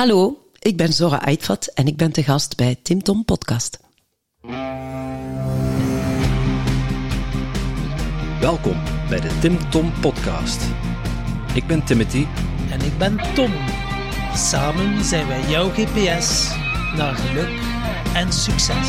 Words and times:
Hallo, 0.00 0.38
ik 0.58 0.76
ben 0.76 0.92
Zora 0.92 1.24
Eitvat 1.24 1.66
en 1.66 1.86
ik 1.86 1.96
ben 1.96 2.12
te 2.12 2.22
gast 2.22 2.56
bij 2.56 2.76
Tim 2.82 3.02
Tom 3.02 3.24
Podcast. 3.24 3.78
Welkom 8.40 8.76
bij 9.08 9.20
de 9.20 9.38
Tim 9.40 9.70
Tom 9.70 9.92
Podcast. 10.00 10.62
Ik 11.54 11.66
ben 11.66 11.84
Timothy. 11.84 12.26
En 12.70 12.80
ik 12.80 12.98
ben 12.98 13.34
Tom. 13.34 13.52
Samen 14.34 15.04
zijn 15.04 15.26
wij 15.26 15.48
jouw 15.48 15.70
GPS 15.70 16.50
naar 16.96 17.14
geluk 17.14 17.60
en 18.14 18.32
succes. 18.32 18.88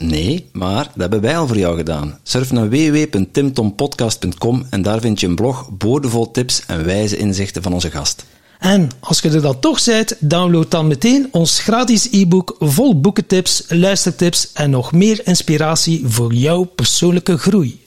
Nee, 0.00 0.48
maar 0.52 0.84
dat 0.84 0.94
hebben 0.96 1.20
wij 1.20 1.38
al 1.38 1.46
voor 1.46 1.58
jou 1.58 1.76
gedaan. 1.76 2.18
Surf 2.22 2.52
naar 2.52 2.68
www.timtompodcast.com 2.68 4.66
en 4.70 4.82
daar 4.82 5.00
vind 5.00 5.20
je 5.20 5.26
een 5.26 5.34
blog 5.34 5.70
boordevol 5.70 6.30
tips 6.30 6.62
en 6.66 6.84
wijze 6.84 7.16
inzichten 7.16 7.62
van 7.62 7.72
onze 7.72 7.90
gast. 7.90 8.24
En 8.58 8.88
als 9.00 9.20
je 9.20 9.30
er 9.30 9.42
dan 9.42 9.60
toch 9.60 9.84
bent, 9.84 10.16
download 10.18 10.70
dan 10.70 10.86
meteen 10.86 11.28
ons 11.30 11.58
gratis 11.58 12.08
e-book 12.10 12.56
vol 12.58 13.00
boekentips, 13.00 13.64
luistertips 13.68 14.52
en 14.52 14.70
nog 14.70 14.92
meer 14.92 15.26
inspiratie 15.26 16.02
voor 16.06 16.34
jouw 16.34 16.64
persoonlijke 16.64 17.38
groei. 17.38 17.86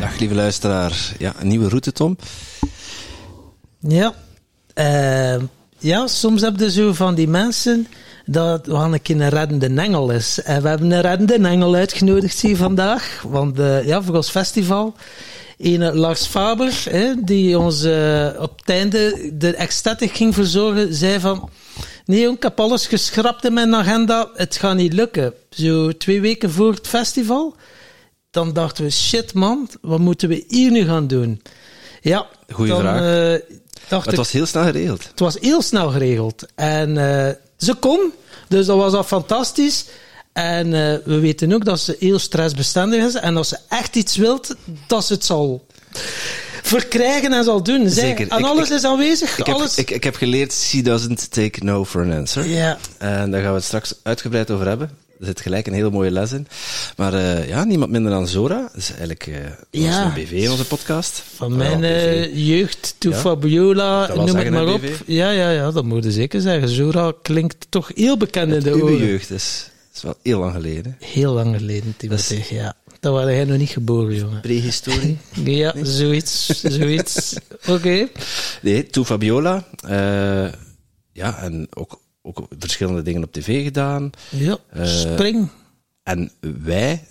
Dag 0.00 0.18
lieve 0.18 0.34
luisteraar. 0.34 1.14
Ja, 1.18 1.34
een 1.38 1.48
nieuwe 1.48 1.68
route, 1.68 1.92
Tom. 1.92 2.16
Ja, 3.78 4.14
uh, 4.74 5.42
ja 5.78 6.06
soms 6.06 6.40
heb 6.40 6.58
je 6.58 6.70
zo 6.70 6.92
van 6.92 7.14
die 7.14 7.28
mensen 7.28 7.86
dat 8.26 8.66
we 8.66 8.72
een 8.72 9.02
keer 9.02 9.20
een 9.20 9.28
reddende 9.28 9.80
engel 9.82 10.10
is. 10.10 10.42
En 10.42 10.62
we 10.62 10.68
hebben 10.68 10.90
een 10.90 11.00
reddende 11.00 11.48
engel 11.48 11.74
uitgenodigd 11.74 12.40
hier 12.40 12.56
vandaag, 12.56 13.24
want 13.28 13.58
uh, 13.58 13.86
ja, 13.86 14.02
voor 14.02 14.14
ons 14.14 14.30
festival. 14.30 14.94
Een 15.58 15.96
Lars 15.96 16.26
Faber, 16.26 16.82
hè, 16.90 17.12
die 17.24 17.58
ons 17.58 17.84
uh, 17.84 18.28
op 18.38 18.58
het 18.58 18.68
einde 18.68 19.30
de 19.32 19.54
extatic 19.54 20.12
ging 20.16 20.34
verzorgen, 20.34 20.94
zei 20.94 21.20
van... 21.20 21.50
Nee, 22.04 22.20
jong, 22.20 22.36
ik 22.36 22.42
heb 22.42 22.60
alles 22.60 22.86
geschrapt 22.86 23.44
in 23.44 23.52
mijn 23.52 23.74
agenda. 23.74 24.30
Het 24.34 24.56
gaat 24.56 24.76
niet 24.76 24.92
lukken. 24.92 25.34
Zo 25.50 25.92
twee 25.96 26.20
weken 26.20 26.50
voor 26.50 26.72
het 26.72 26.88
festival. 26.88 27.56
Dan 28.30 28.52
dachten 28.52 28.84
we, 28.84 28.90
shit 28.90 29.34
man, 29.34 29.68
wat 29.80 29.98
moeten 29.98 30.28
we 30.28 30.44
hier 30.48 30.70
nu 30.70 30.84
gaan 30.84 31.06
doen? 31.06 31.42
Ja, 32.00 32.26
Goeie 32.52 32.72
dan, 32.72 32.80
vraag. 32.80 33.00
Uh, 33.00 33.56
dacht 33.88 34.04
het 34.04 34.12
ik, 34.12 34.18
was 34.18 34.32
heel 34.32 34.46
snel 34.46 34.64
geregeld. 34.64 35.08
Het 35.08 35.20
was 35.20 35.36
heel 35.40 35.62
snel 35.62 35.90
geregeld. 35.90 36.46
En 36.54 36.96
ze 37.64 37.74
kon, 37.74 38.12
dus 38.48 38.66
dat 38.66 38.76
was 38.76 38.92
al 38.92 39.04
fantastisch. 39.04 39.84
En 40.32 40.66
uh, 40.66 40.72
we 41.04 41.18
weten 41.20 41.52
ook 41.52 41.64
dat 41.64 41.80
ze 41.80 41.96
heel 41.98 42.18
stressbestendig 42.18 43.04
is. 43.06 43.14
En 43.14 43.36
als 43.36 43.48
ze 43.48 43.58
echt 43.68 43.96
iets 43.96 44.16
wilt, 44.16 44.54
dat 44.86 45.04
ze 45.04 45.12
het 45.12 45.24
zal 45.24 45.66
verkrijgen 46.62 47.32
en 47.32 47.44
zal 47.44 47.62
doen. 47.62 47.90
Zij, 47.90 48.06
Zeker. 48.06 48.28
En 48.28 48.38
Ik- 48.38 48.44
alles 48.44 48.68
ik- 48.68 48.74
is 48.74 48.84
aanwezig. 48.84 49.38
Ik 49.38 49.46
heb, 49.46 49.54
alles... 49.54 49.76
ik, 49.76 49.90
ik 49.90 50.04
heb 50.04 50.14
geleerd, 50.14 50.52
she 50.52 50.82
doesn't 50.82 51.30
take 51.30 51.64
no 51.64 51.84
for 51.84 52.02
an 52.02 52.12
answer. 52.12 52.46
Ja. 52.48 52.78
En 52.98 53.30
daar 53.30 53.40
gaan 53.40 53.50
we 53.50 53.56
het 53.56 53.64
straks 53.64 53.94
uitgebreid 54.02 54.50
over 54.50 54.66
hebben. 54.66 54.90
Er 55.22 55.28
zit 55.28 55.40
gelijk 55.40 55.66
een 55.66 55.72
hele 55.72 55.90
mooie 55.90 56.10
les 56.10 56.32
in. 56.32 56.46
Maar 56.96 57.14
eh, 57.14 57.48
ja, 57.48 57.64
niemand 57.64 57.90
minder 57.90 58.10
dan 58.12 58.28
Zora. 58.28 58.60
Dat 58.60 58.76
is 58.76 58.88
eigenlijk 58.90 59.30
Ja. 59.70 60.04
onze 60.04 60.20
BV 60.20 60.30
in 60.30 60.50
onze 60.50 60.66
podcast. 60.66 61.22
Van 61.34 61.56
mijn 61.56 61.84
eh, 61.84 62.46
jeugd, 62.48 62.94
to 62.98 63.10
Ja. 63.10 63.16
Fabiola, 63.16 64.14
noem 64.14 64.36
het 64.36 64.50
maar 64.50 64.66
op. 64.72 64.80
BV? 64.80 65.00
Ja, 65.06 65.30
ja, 65.30 65.50
ja, 65.50 65.70
dat 65.70 65.84
moet 65.84 66.04
je 66.04 66.12
zeker 66.12 66.40
zeggen. 66.40 66.68
Zora 66.68 67.12
klinkt 67.22 67.66
toch 67.68 67.90
heel 67.94 68.16
bekend 68.16 68.52
in 68.52 68.60
de 68.60 68.70
Uw 68.72 68.80
oren. 68.82 68.96
jeugd 69.06 69.30
is, 69.30 69.70
is 69.94 70.02
wel 70.02 70.14
heel 70.22 70.38
lang 70.38 70.52
geleden. 70.52 70.96
Heel 71.00 71.32
lang 71.32 71.56
geleden, 71.56 71.94
Timothy. 71.96 72.42
Ja. 72.54 72.74
Dan 73.00 73.12
waren 73.12 73.34
jij 73.34 73.44
nog 73.44 73.58
niet 73.58 73.70
geboren, 73.70 74.14
jongen. 74.16 74.40
Prehistorie. 74.40 75.18
Ja, 75.44 75.74
zoiets. 75.82 76.46
zoiets. 76.62 77.34
Oké. 77.68 78.08
Nee, 78.62 78.86
To 78.86 79.04
Fabiola. 79.04 79.64
eh, 79.88 80.48
ja, 81.12 81.38
en 81.42 81.66
ook, 81.74 82.00
ook 82.22 82.46
verschillende 82.58 83.02
dingen 83.02 83.22
op 83.24 83.32
tv 83.32 83.62
gedaan. 83.64 84.10
Ja, 84.30 84.58
Eh, 84.68 84.86
spring. 84.86 85.48
En 86.02 86.30
wij 86.62 87.04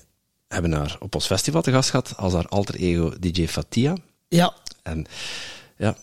hebben 0.47 0.71
haar 0.71 0.97
op 0.99 1.15
ons 1.15 1.25
festival 1.25 1.61
te 1.61 1.71
gast 1.71 1.89
gehad 1.89 2.13
als 2.17 2.33
haar 2.33 2.47
alter 2.47 2.75
ego 2.75 3.13
DJ 3.19 3.47
Fatia. 3.47 3.95
Ja, 4.27 4.53
En 4.83 5.05
ja, 5.77 5.95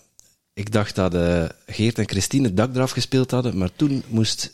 ik 0.54 0.72
dacht 0.72 0.94
dat 0.94 1.14
eh, 1.14 1.44
Geert 1.66 1.98
en 1.98 2.08
Christine 2.08 2.46
het 2.46 2.56
dak 2.56 2.74
eraf 2.74 2.90
gespeeld 2.90 3.30
hadden, 3.30 3.58
maar 3.58 3.70
toen 3.76 4.02
moest 4.08 4.52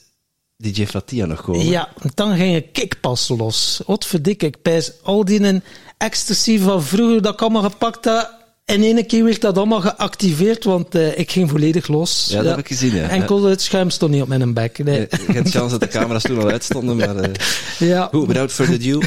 DJ 0.56 0.86
Fatia 0.86 1.26
nog 1.26 1.42
komen. 1.42 1.64
ja, 1.66 1.88
dan 2.14 2.36
ging 2.36 2.54
een 2.54 2.70
kickpas 2.72 3.28
los. 3.28 3.80
Wat 3.86 4.06
verdik 4.06 4.42
ik, 4.42 4.62
pijs 4.62 4.92
al 5.02 5.24
die 5.24 5.62
ecstasy 5.98 6.58
van 6.58 6.82
vroeger 6.82 7.22
dat 7.22 7.32
ik 7.32 7.40
allemaal 7.42 7.62
gepakt 7.70 8.04
had. 8.04 8.30
In 8.64 8.82
één 8.82 9.06
keer 9.06 9.24
werd 9.24 9.40
dat 9.40 9.56
allemaal 9.56 9.80
geactiveerd, 9.80 10.64
want 10.64 10.94
eh, 10.94 11.18
ik 11.18 11.30
ging 11.30 11.50
volledig 11.50 11.88
los. 11.88 12.26
Ja, 12.30 12.36
dat 12.36 12.46
heb 12.46 12.58
ik 12.58 12.66
gezien, 12.66 12.94
ja. 12.94 13.08
Enkel 13.08 13.42
het 13.42 13.62
schuim 13.62 13.90
stond 13.90 14.12
niet 14.12 14.22
op 14.22 14.28
mijn 14.28 14.52
bek. 14.52 14.78
Nee. 14.84 15.06
Geen 15.10 15.50
kans 15.50 15.70
dat 15.70 15.80
de 15.80 15.88
camera's 15.88 16.22
toen 16.22 16.38
al 16.38 16.50
uitstonden, 16.50 16.96
maar 16.96 17.16
eh 17.16 17.30
Ja. 17.88 18.08
goed, 18.12 18.26
without 18.26 18.52
further 18.52 18.74
ado. 18.74 19.00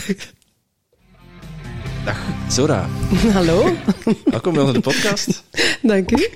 Dag, 2.06 2.17
Zora. 2.50 2.90
Hallo, 3.34 3.75
Welkom 4.25 4.53
bij 4.53 4.63
onze 4.63 4.79
podcast. 4.79 5.44
dank 5.81 6.12
u. 6.12 6.29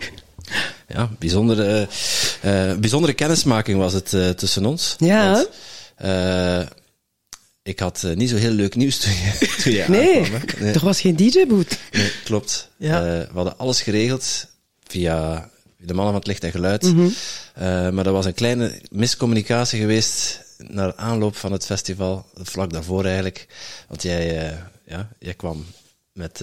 Ja, 0.88 1.10
bijzondere, 1.20 1.88
eh, 2.42 2.74
bijzondere 2.74 3.14
kennismaking 3.14 3.78
was 3.78 3.94
het 3.94 4.14
eh, 4.14 4.30
tussen 4.30 4.66
ons. 4.66 4.96
Ja. 4.98 5.32
Want, 5.32 5.50
eh, 5.96 6.62
ik 7.64 7.80
had 7.80 8.04
eh, 8.04 8.16
niet 8.16 8.30
zo 8.30 8.36
heel 8.36 8.52
leuk 8.52 8.76
nieuws 8.76 8.98
toen 8.98 9.12
je, 9.14 9.38
toen 9.64 9.74
je 9.74 9.86
Nee, 9.88 10.20
aankwam. 10.24 10.42
Nee. 10.60 10.74
er 10.74 10.86
was 10.86 11.02
geen 11.02 11.16
DJ-boot. 11.16 11.78
Nee, 11.92 12.12
klopt. 12.24 12.70
Ja. 12.78 12.98
Eh, 12.98 13.20
we 13.28 13.34
hadden 13.34 13.58
alles 13.58 13.82
geregeld 13.82 14.48
via 14.84 15.50
de 15.78 15.94
mannen 15.94 16.06
van 16.06 16.16
het 16.16 16.28
licht 16.28 16.44
en 16.44 16.52
geluid. 16.52 16.84
Mhm. 16.84 17.08
Eh, 17.54 17.90
maar 17.90 18.06
er 18.06 18.12
was 18.12 18.26
een 18.26 18.34
kleine 18.34 18.82
miscommunicatie 18.90 19.80
geweest 19.80 20.40
naar 20.58 20.96
aanloop 20.96 21.36
van 21.36 21.52
het 21.52 21.66
festival, 21.66 22.26
vlak 22.36 22.74
daarvoor 22.74 23.04
eigenlijk. 23.06 23.48
Want 23.88 24.02
jij, 24.04 24.58
ja, 24.86 25.10
jij 25.20 25.34
kwam 25.34 25.66
met, 26.14 26.42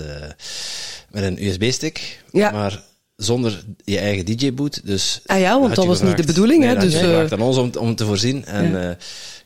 met 1.10 1.22
een 1.22 1.44
USB-stick, 1.46 2.22
Ja. 2.32 2.50
maar 2.50 2.82
zonder 3.18 3.64
je 3.84 3.98
eigen 3.98 4.24
DJ-boot. 4.24 4.80
Dus 4.84 5.20
Ah 5.26 5.40
ja, 5.40 5.60
want 5.60 5.74
dat 5.74 5.84
was 5.84 6.02
niet 6.02 6.16
de 6.16 6.24
bedoeling, 6.24 6.60
Nee, 6.60 6.68
hè, 6.68 6.80
dus, 6.80 6.92
je 6.92 6.98
eh, 6.98 7.04
gevraagd 7.04 7.32
aan 7.32 7.40
ons 7.40 7.56
om, 7.56 7.70
om 7.78 7.94
te 7.94 8.04
voorzien. 8.04 8.44
En 8.44 8.70
Ja. 8.70 8.80
ja, 8.80 8.96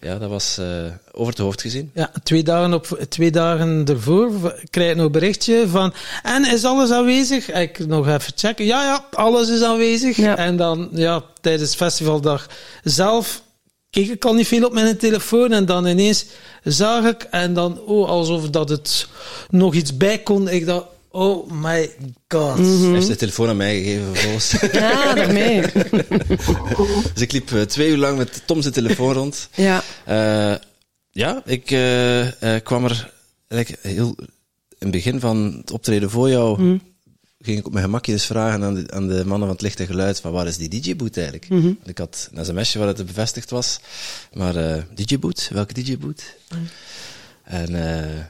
ja 0.00 0.18
dat 0.18 0.28
was 0.28 0.58
eh, 0.58 0.66
over 1.12 1.32
het 1.32 1.42
hoofd 1.42 1.60
gezien. 1.60 1.90
Ja, 1.94 2.10
twee 2.22 2.42
dagen, 2.42 2.74
op, 2.74 2.86
twee 3.08 3.30
dagen 3.30 3.84
ervoor 3.86 4.30
krijg 4.70 4.90
ik 4.90 4.96
nog 4.96 5.06
een 5.06 5.12
berichtje 5.12 5.68
van... 5.68 5.92
En 6.22 6.52
is 6.52 6.64
alles 6.64 6.90
aanwezig? 6.90 7.50
Ik 7.50 7.86
nog 7.86 8.08
even 8.08 8.32
checken. 8.36 8.64
Ja, 8.64 8.82
ja, 8.82 9.06
alles 9.10 9.48
is 9.48 9.62
aanwezig. 9.62 10.16
Ja. 10.16 10.36
En 10.36 10.56
dan, 10.56 10.88
ja, 10.92 11.22
tijdens 11.40 11.74
festivaldag 11.74 12.48
zelf 12.82 13.42
keek 13.90 14.08
ik 14.08 14.24
al 14.24 14.34
niet 14.34 14.46
veel 14.46 14.66
op 14.66 14.72
mijn 14.72 14.96
telefoon. 14.96 15.52
En 15.52 15.66
dan 15.66 15.86
ineens 15.86 16.26
zag 16.64 17.04
ik, 17.04 17.22
en 17.22 17.54
dan, 17.54 17.80
oh, 17.80 18.08
alsof 18.08 18.50
dat 18.50 18.68
het 18.68 19.06
nog 19.50 19.74
iets 19.74 19.96
bij 19.96 20.18
kon. 20.18 20.48
Ik 20.48 20.66
dacht, 20.66 20.86
oh 21.12 21.50
my 21.50 21.90
god. 22.28 22.56
Hij 22.58 22.66
heeft 22.66 23.06
de 23.06 23.16
telefoon 23.16 23.48
aan 23.48 23.56
mij 23.56 23.82
gegeven 23.82 24.04
vervolgens. 24.14 24.50
Ja, 24.72 25.14
daarmee. 25.14 25.60
dus 27.14 27.22
ik 27.22 27.32
liep 27.32 27.52
eh, 27.52 27.60
twee 27.62 27.90
uur 27.90 27.96
lang 27.96 28.18
met 28.18 28.42
Tom 28.46 28.62
zijn 28.62 28.74
telefoon 28.74 29.12
rond. 29.12 29.48
Ja, 29.54 29.82
Eh, 30.04 30.54
ja, 31.10 31.42
ik 31.44 31.70
eh, 31.70 32.54
eh, 32.56 32.62
kwam 32.62 32.84
er 32.84 33.12
eigenlijk 33.48 33.82
heel 33.82 34.14
in 34.78 34.88
het 34.88 34.90
begin 34.90 35.20
van 35.20 35.54
het 35.60 35.70
optreden 35.70 36.10
voor 36.10 36.28
jou. 36.28 36.62
Mhm. 36.62 36.76
Ging 37.40 37.58
ik 37.58 37.66
op 37.66 37.72
mijn 37.72 37.84
gemakje 37.84 38.12
eens 38.12 38.26
vragen 38.26 38.62
aan 38.62 38.74
de, 38.74 38.90
aan 38.90 39.08
de 39.08 39.14
mannen 39.26 39.38
van 39.38 39.48
het 39.48 39.60
licht 39.60 39.80
en 39.80 39.86
geluid: 39.86 40.20
van 40.20 40.32
waar 40.32 40.46
is 40.46 40.56
die 40.56 40.68
DJ-boot 40.80 41.16
eigenlijk? 41.16 41.48
Mhm. 41.48 41.72
Ik 41.84 41.98
had 41.98 42.28
een 42.32 42.44
sms'je 42.44 42.78
waar 42.78 42.88
het 42.88 43.06
bevestigd 43.06 43.50
was, 43.50 43.80
maar 44.32 44.56
eh 44.56 44.82
DJ-boot, 44.94 45.50
welke 45.52 45.74
DJ-boot? 45.74 46.22
Mhm. 46.48 46.60
En 47.44 47.74
eh, 47.94 48.24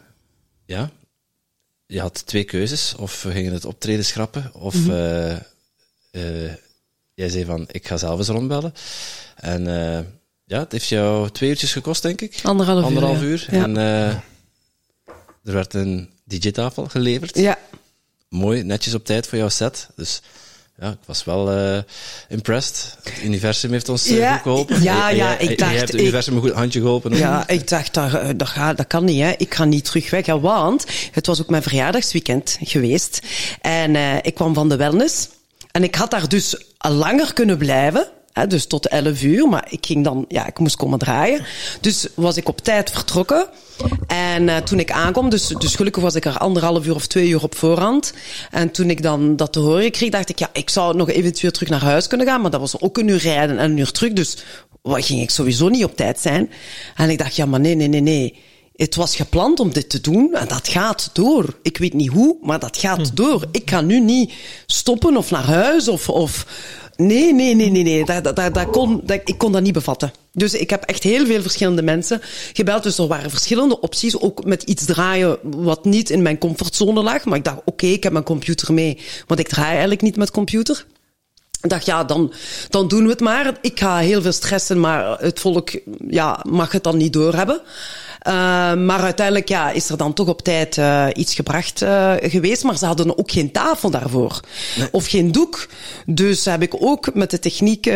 ja, 0.67 0.90
je 1.93 2.00
had 2.00 2.27
twee 2.27 2.44
keuzes: 2.44 2.94
of 2.97 3.23
we 3.23 3.33
gingen 3.33 3.53
het 3.53 3.65
optreden 3.65 4.05
schrappen, 4.05 4.50
of 4.55 4.75
Mhm. 4.75 4.91
eh, 4.91 5.33
eh, 6.11 6.53
jij 7.15 7.29
zei 7.29 7.44
van 7.44 7.65
ik 7.71 7.87
ga 7.87 7.97
zelf 7.97 8.19
eens 8.19 8.29
rondbellen. 8.29 8.75
En 9.37 9.67
eh, 9.67 10.05
ja, 10.44 10.59
het 10.59 10.73
heeft 10.73 10.89
jou 10.89 11.31
twee 11.31 11.49
uurtjes 11.50 11.73
gekost, 11.73 12.03
denk 12.03 12.21
ik. 12.21 12.41
anderhalf 12.43 12.81
uur. 12.81 12.87
Anderhalf 12.87 13.19
ja. 13.21 13.25
uur. 13.25 13.47
Ja. 13.50 13.62
En 13.62 13.77
eh, 13.77 14.09
er 15.44 15.53
werd 15.53 15.75
een 15.75 16.11
DJ-tafel 16.25 16.87
geleverd. 16.87 17.37
ja. 17.39 17.59
Mooi, 18.29 18.62
netjes 18.62 18.95
op 18.95 19.05
tijd 19.05 19.27
voor 19.27 19.38
jouw 19.38 19.49
set. 19.49 19.88
Dus 19.97 20.21
ja, 20.81 20.91
ik 20.91 20.97
was 21.07 21.25
wel 21.25 21.51
eh, 21.53 21.79
impressed. 22.29 22.97
Het 23.03 23.23
universum 23.25 23.73
heeft 23.73 23.89
ons 23.89 24.07
eh, 24.07 24.17
Ja, 24.17 24.33
goed 24.33 24.43
geholpen. 24.43 24.83
ja, 24.83 25.09
ja, 25.09 25.17
jij- 25.17 25.37
ik 25.49 25.59
dacht, 25.59 25.71
hebt 25.71 25.81
het 25.83 25.95
ik- 25.95 26.01
universum 26.01 26.35
een 26.37 26.41
goed 26.43 26.53
handje 26.53 26.81
geholpen. 26.81 27.17
Ja, 27.17 27.49
ik 27.49 27.69
dacht, 27.69 27.95
dat, 27.95 28.15
eh, 28.15 28.29
dat, 28.37 28.49
gaat, 28.49 28.77
dat 28.77 28.87
kan 28.87 29.05
niet, 29.05 29.23
hè. 29.23 29.33
Ik 29.37 29.55
ga 29.55 29.65
niet 29.65 29.85
terug 29.85 30.11
weg, 30.11 30.27
want 30.27 30.85
het 31.13 31.27
was 31.27 31.41
ook 31.41 31.51
mijn 31.51 31.63
verjaardagsweekend 31.63 32.59
geweest. 32.63 33.21
En 33.61 33.97
eh, 33.97 34.17
ik 34.23 34.35
kwam 34.35 34.55
van 34.55 34.69
de 34.69 34.77
wellness. 34.77 35.29
En 35.71 35.83
ik 35.83 35.95
had 35.95 36.11
daar 36.11 36.29
dus 36.29 36.65
al 36.79 36.93
langer 36.93 37.33
kunnen 37.33 37.59
blijven. 37.59 38.09
Hè, 38.33 38.47
dus 38.47 38.67
tot 38.67 38.87
11 38.89 39.23
uur, 39.23 39.49
maar 39.49 39.67
ik 39.71 39.87
ging 39.87 40.05
dan, 40.05 40.25
ja, 40.29 40.47
ik 40.47 40.59
moest 40.59 40.77
komen 40.77 40.99
draaien. 40.99 41.45
Dus 41.81 42.07
was 42.15 42.37
ik 42.37 42.49
op 42.49 42.61
tijd 42.61 42.91
vertrokken. 42.91 43.47
En 44.06 44.49
eh, 44.49 44.56
toen 44.56 44.79
ik 44.79 44.90
aankwam, 44.90 45.31
dus, 45.31 45.46
dus 45.46 45.75
gelukkig 45.75 46.02
was 46.02 46.14
ik 46.14 46.25
er 46.25 46.38
anderhalf 46.38 46.87
uur 46.87 46.94
of 46.94 47.06
twee 47.06 47.29
uur 47.29 47.43
op 47.43 47.56
voorhand. 47.56 48.12
En 48.50 48.70
toen 48.70 48.90
ik 48.90 49.02
dan 49.02 49.37
dat 49.37 49.52
te 49.52 49.58
horen 49.58 49.90
kreeg, 49.90 50.11
dacht 50.11 50.29
ik, 50.29 50.38
ja, 50.38 50.50
ik 50.52 50.70
zou 50.70 50.96
nog 50.96 51.11
eventueel 51.11 51.50
terug 51.50 51.69
naar 51.69 51.82
huis 51.82 52.06
kunnen 52.06 52.26
gaan, 52.26 52.40
maar 52.40 52.50
dat 52.50 52.61
was 52.61 52.81
ook 52.81 52.99
een 52.99 53.08
uur 53.08 53.19
rijden 53.19 53.58
en 53.58 53.70
een 53.70 53.76
uur 53.76 53.90
terug. 53.90 54.12
Dus 54.12 54.37
wat 54.82 55.05
ging 55.05 55.20
ik 55.20 55.31
sowieso 55.31 55.69
niet 55.69 55.84
op 55.84 55.96
tijd 55.96 56.20
zijn. 56.20 56.50
En 56.94 57.11
ik 57.11 57.19
dacht, 57.19 57.37
ja, 57.37 57.46
maar 57.46 57.61
nee, 57.61 57.75
nee, 57.75 57.88
nee, 57.88 58.00
nee. 58.00 58.38
Het 58.76 58.94
was 58.94 59.17
gepland 59.17 59.61
om 59.61 59.73
dit 59.73 59.90
te 59.90 60.00
doen 60.00 60.35
en 60.35 60.49
dat 60.49 60.69
gaat 60.69 61.11
door. 61.12 61.58
Ik 61.62 61.78
weet 61.78 61.93
niet 61.94 62.08
hoe, 62.08 62.37
maar 62.43 62.58
dat 62.58 62.76
gaat 62.76 63.17
door. 63.17 63.44
Ik 63.50 63.70
ga 63.70 63.81
nu 63.81 64.00
niet 64.00 64.32
stoppen 64.67 65.17
of 65.17 65.31
naar 65.31 65.44
huis 65.44 65.88
of... 65.88 66.08
of 66.08 66.46
Nee, 66.96 67.35
nee, 67.35 67.55
nee, 67.55 67.70
nee, 67.70 67.82
nee. 67.82 68.05
Dat, 68.05 68.25
dat, 68.25 68.55
dat 68.55 68.70
kon, 68.70 69.00
dat, 69.05 69.20
ik 69.25 69.38
kon 69.38 69.52
dat 69.52 69.62
niet 69.62 69.73
bevatten. 69.73 70.12
Dus 70.32 70.55
ik 70.55 70.70
heb 70.70 70.82
echt 70.82 71.02
heel 71.02 71.26
veel 71.26 71.43
verschillende 71.43 71.82
mensen 71.82 72.20
gebeld. 72.52 72.82
Dus 72.82 72.99
er 72.99 73.06
waren 73.06 73.31
verschillende 73.31 73.81
opties. 73.81 74.19
Ook 74.19 74.44
met 74.44 74.62
iets 74.62 74.84
draaien 74.84 75.38
wat 75.43 75.84
niet 75.84 76.11
in 76.11 76.23
mijn 76.23 76.38
comfortzone 76.38 77.02
lag. 77.02 77.25
Maar 77.25 77.38
ik 77.38 77.44
dacht, 77.44 77.61
oké, 77.64 77.87
ik 77.87 78.02
heb 78.02 78.12
mijn 78.12 78.25
computer 78.25 78.75
mee. 78.75 78.99
Want 79.26 79.40
ik 79.40 79.49
draai 79.49 79.70
eigenlijk 79.70 80.02
niet 80.02 80.17
met 80.17 80.31
computer. 80.31 80.87
Ik 81.62 81.70
dacht, 81.70 81.87
ja, 81.87 82.05
dan, 82.05 82.32
dan 82.69 82.88
doen 82.88 83.05
we 83.05 83.11
het 83.11 83.20
maar. 83.20 83.58
Ik 83.61 83.79
ga 83.79 83.99
heel 83.99 84.23
veel 84.23 84.32
stressen, 84.32 84.81
maar 84.81 85.20
het 85.20 85.40
volk 85.40 85.70
ja, 86.08 86.44
mag 86.49 86.73
het 86.73 86.85
dan 86.85 86.96
niet 86.96 87.12
doorhebben. 87.12 87.61
Uh, 88.27 88.33
maar 88.75 89.01
uiteindelijk 89.01 89.49
ja, 89.49 89.71
is 89.71 89.89
er 89.89 89.97
dan 89.97 90.13
toch 90.13 90.29
op 90.29 90.43
tijd 90.43 90.77
uh, 90.77 91.07
iets 91.15 91.35
gebracht 91.35 91.83
uh, 91.83 92.13
geweest. 92.21 92.63
Maar 92.63 92.79
ze 92.79 92.87
hadden 92.87 93.19
ook 93.19 93.31
geen 93.31 93.53
tafel 93.53 93.91
daarvoor. 93.91 94.41
Nee. 94.79 94.89
Of 94.91 95.07
geen 95.07 95.33
doek. 95.33 95.69
Dus 96.07 96.45
heb 96.45 96.63
ik 96.63 96.75
ook 96.79 97.15
met 97.15 97.31
de 97.31 97.39
techniek 97.39 97.93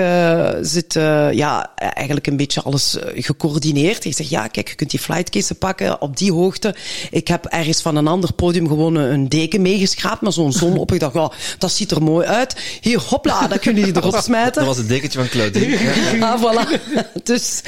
zitten, 0.61 1.37
ja, 1.37 1.75
eigenlijk 1.76 2.26
een 2.26 2.37
beetje 2.37 2.62
alles 2.62 2.96
gecoördineerd. 3.14 4.05
Ik 4.05 4.14
zeg, 4.14 4.28
ja, 4.28 4.46
kijk, 4.46 4.69
je 4.69 4.75
kunt 4.75 4.90
die 4.90 5.00
flightcases 5.00 5.58
pakken 5.58 6.00
op 6.00 6.17
die 6.17 6.32
hoogte. 6.32 6.75
Ik 7.11 7.28
heb 7.28 7.44
ergens 7.44 7.81
van 7.82 7.96
een 7.96 8.06
ander 8.06 8.32
podium 8.32 8.69
gewoon 8.69 8.94
een 8.94 9.28
deken 9.28 9.62
meegeschraapt 9.62 10.20
met 10.20 10.34
zo'n 10.34 10.52
zon 10.52 10.78
op. 10.78 10.93
Ik 10.93 11.00
dacht, 11.00 11.14
ja, 11.14 11.31
dat 11.58 11.70
ziet 11.70 11.90
er 11.90 12.02
mooi 12.02 12.26
uit. 12.26 12.56
Hier, 12.81 13.00
hopla, 13.00 13.46
dat 13.46 13.58
kunnen 13.58 13.84
jullie 13.84 14.00
erop 14.02 14.20
smijten. 14.25 14.55
Dat 14.55 14.64
was 14.64 14.76
het 14.76 14.88
dekentje 14.88 15.19
van 15.19 15.28
Claudine. 15.28 15.78
ah, 16.26 16.43
voilà. 16.43 16.94
Dus, 17.23 17.62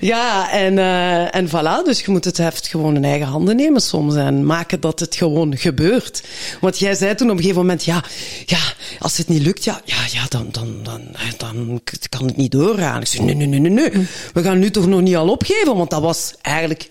ja, 0.00 0.50
en, 0.52 0.76
uh, 0.76 1.34
en 1.34 1.48
voilà. 1.48 1.89
Dus 1.90 2.00
je 2.00 2.10
moet 2.10 2.24
het 2.24 2.36
heft 2.36 2.68
gewoon 2.68 2.96
in 2.96 3.04
eigen 3.04 3.26
handen 3.26 3.56
nemen 3.56 3.80
soms 3.80 4.14
en 4.14 4.46
maken 4.46 4.80
dat 4.80 5.00
het 5.00 5.14
gewoon 5.14 5.56
gebeurt. 5.56 6.22
Want 6.60 6.78
jij 6.78 6.94
zei 6.94 7.14
toen 7.14 7.26
op 7.30 7.36
een 7.36 7.42
gegeven 7.42 7.60
moment, 7.60 7.84
ja, 7.84 8.04
ja 8.46 8.58
als 8.98 9.16
het 9.16 9.28
niet 9.28 9.42
lukt, 9.42 9.64
ja, 9.64 9.80
ja, 9.84 9.96
ja 10.10 10.26
dan, 10.28 10.48
dan, 10.50 10.82
dan, 10.82 11.02
dan 11.36 11.80
kan 12.08 12.26
het 12.26 12.36
niet 12.36 12.50
doorgaan. 12.50 13.00
Ik 13.00 13.06
zei, 13.06 13.24
nee, 13.24 13.34
nee, 13.34 13.46
nee, 13.46 13.60
nee, 13.60 13.70
nee. 13.70 14.06
We 14.32 14.42
gaan 14.42 14.58
nu 14.58 14.70
toch 14.70 14.86
nog 14.86 15.00
niet 15.00 15.16
al 15.16 15.28
opgeven, 15.28 15.76
want 15.76 15.90
dat 15.90 16.02
was 16.02 16.34
eigenlijk, 16.40 16.88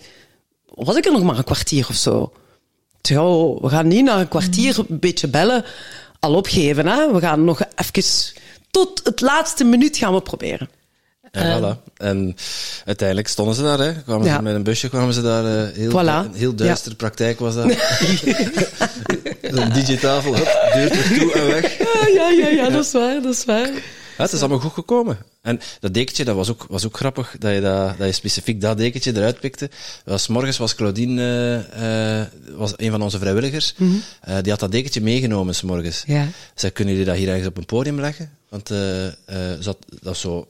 was 0.74 0.96
ik 0.96 1.06
er 1.06 1.12
nog 1.12 1.22
maar 1.22 1.38
een 1.38 1.44
kwartier 1.44 1.86
of 1.88 1.96
zo. 1.96 2.32
Ja, 3.02 3.22
we 3.60 3.68
gaan 3.68 3.88
niet 3.88 4.04
na 4.04 4.20
een 4.20 4.28
kwartier 4.28 4.78
een 4.88 4.98
beetje 4.98 5.28
bellen 5.28 5.64
al 6.18 6.34
opgeven. 6.34 6.86
Hè? 6.86 7.12
We 7.12 7.20
gaan 7.20 7.44
nog 7.44 7.60
even 7.74 8.12
tot 8.70 9.00
het 9.04 9.20
laatste 9.20 9.64
minuut 9.64 9.96
gaan 9.96 10.14
we 10.14 10.20
proberen. 10.20 10.68
En 11.30 11.62
voilà. 11.62 11.92
En 11.96 12.36
uiteindelijk 12.84 13.28
stonden 13.28 13.54
ze 13.54 13.62
daar, 13.62 13.78
hè. 13.78 14.02
Kwamen 14.02 14.26
ja. 14.26 14.36
ze 14.36 14.42
met 14.42 14.54
een 14.54 14.62
busje, 14.62 14.88
kwamen 14.88 15.14
ze 15.14 15.22
daar, 15.22 15.44
uh, 15.44 15.74
heel, 15.74 15.90
voilà. 15.90 16.26
een 16.26 16.34
heel 16.34 16.54
duister 16.54 16.90
ja. 16.90 16.96
praktijk 16.96 17.38
was 17.38 17.54
dat. 17.54 17.64
Hup, 20.34 20.72
deur 20.74 20.90
terug 20.90 21.18
toe 21.18 21.32
en 21.32 21.46
weg. 21.46 21.78
Ja, 21.78 22.06
ja, 22.20 22.30
ja, 22.30 22.48
ja, 22.48 22.70
dat 22.70 22.84
is 22.84 22.92
waar, 22.92 23.22
dat 23.22 23.34
is 23.34 23.44
waar. 23.44 23.70
Ja, 24.16 24.26
het 24.26 24.32
is 24.32 24.40
allemaal 24.40 24.58
goed 24.58 24.72
gekomen. 24.72 25.18
En 25.42 25.60
dat 25.80 25.94
dekentje, 25.94 26.24
dat 26.24 26.36
was 26.36 26.50
ook, 26.50 26.66
was 26.68 26.86
ook 26.86 26.96
grappig, 26.96 27.36
dat 27.38 27.54
je, 27.54 27.60
dat, 27.60 27.98
dat 27.98 28.06
je 28.06 28.12
specifiek 28.12 28.60
dat 28.60 28.78
dekentje 28.78 29.16
eruit 29.16 29.40
pikte. 29.40 29.70
Was, 30.04 30.26
morgens 30.26 30.58
was 30.58 30.74
Claudine, 30.74 31.22
uh, 31.76 32.18
uh, 32.18 32.26
was 32.58 32.72
een 32.76 32.90
van 32.90 33.02
onze 33.02 33.18
vrijwilligers, 33.18 33.74
mm 33.76 33.88
-hmm. 33.88 34.02
uh, 34.28 34.42
die 34.42 34.50
had 34.50 34.60
dat 34.60 34.72
dekentje 34.72 35.00
meegenomen, 35.00 35.54
s 35.54 35.62
morgens. 35.62 36.02
Ja. 36.06 36.28
Zei, 36.54 36.72
kunnen 36.72 36.94
jullie 36.94 37.08
dat 37.08 37.18
hier 37.18 37.28
ergens 37.28 37.46
op 37.46 37.56
een 37.56 37.66
podium 37.66 38.00
leggen? 38.00 38.30
Want 38.48 38.70
uh, 38.70 38.78
dat, 40.00 40.16
zo 40.16 40.46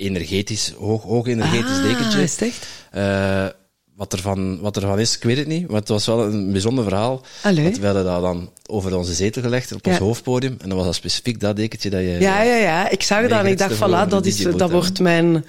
energetisch, 0.00 0.72
hoog, 0.78 1.02
hoog 1.02 1.26
energetisch 1.26 1.76
ah, 1.76 1.82
dekentje. 1.82 2.22
Is 2.22 2.32
het 2.32 2.42
echt? 2.42 2.66
Uh, 2.94 3.46
wat, 3.96 4.12
ervan, 4.12 4.60
wat 4.60 4.76
ervan 4.76 4.98
is, 4.98 5.16
ik 5.16 5.22
weet 5.22 5.36
het 5.36 5.46
niet. 5.46 5.68
Maar 5.68 5.80
het 5.80 5.88
was 5.88 6.06
wel 6.06 6.24
een 6.24 6.52
bijzonder 6.52 6.84
verhaal. 6.84 7.22
Allee. 7.42 7.64
Want 7.64 7.78
we 7.78 7.84
hadden 7.84 8.04
dat 8.04 8.22
dan 8.22 8.50
over 8.66 8.96
onze 8.96 9.14
zetel 9.14 9.42
gelegd, 9.42 9.72
op 9.72 9.84
ja. 9.84 9.90
ons 9.90 10.00
hoofdpodium. 10.00 10.56
En 10.60 10.68
dan 10.68 10.76
was 10.76 10.86
dat 10.86 10.94
specifiek 10.94 11.40
dat 11.40 11.56
dekentje 11.56 11.90
dat 11.90 12.00
je... 12.00 12.16
Ja, 12.20 12.42
ja, 12.42 12.56
ja. 12.56 12.88
Ik 12.88 13.02
zag 13.02 13.28
dat 13.28 13.38
en 13.38 13.46
ik 13.46 13.58
dacht, 13.58 13.74
voilà, 13.74 14.08
dat, 14.08 14.26
is, 14.26 14.36
dat 14.36 14.70
wordt 14.70 15.00
mijn 15.00 15.44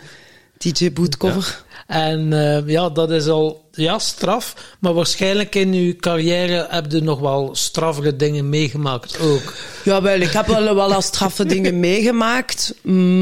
DJ-bootcover. 0.57 1.63
Ja. 1.67 1.69
En 1.91 2.31
uh, 2.31 2.67
ja, 2.67 2.89
dat 2.89 3.11
is 3.11 3.27
al 3.27 3.69
ja, 3.71 3.99
straf. 3.99 4.55
Maar 4.79 4.93
waarschijnlijk 4.93 5.55
in 5.55 5.73
uw 5.73 5.95
carrière 5.95 6.67
heb 6.69 6.91
je 6.91 7.01
nog 7.01 7.19
wel 7.19 7.49
straffere 7.55 8.15
dingen 8.15 8.49
meegemaakt 8.49 9.19
ook. 9.19 9.53
Jawel, 9.83 10.19
ik 10.19 10.31
heb 10.31 10.47
wel, 10.47 10.75
wel 10.75 10.93
al 10.93 11.01
straffe 11.01 11.45
dingen 11.45 11.79
meegemaakt. 11.89 12.73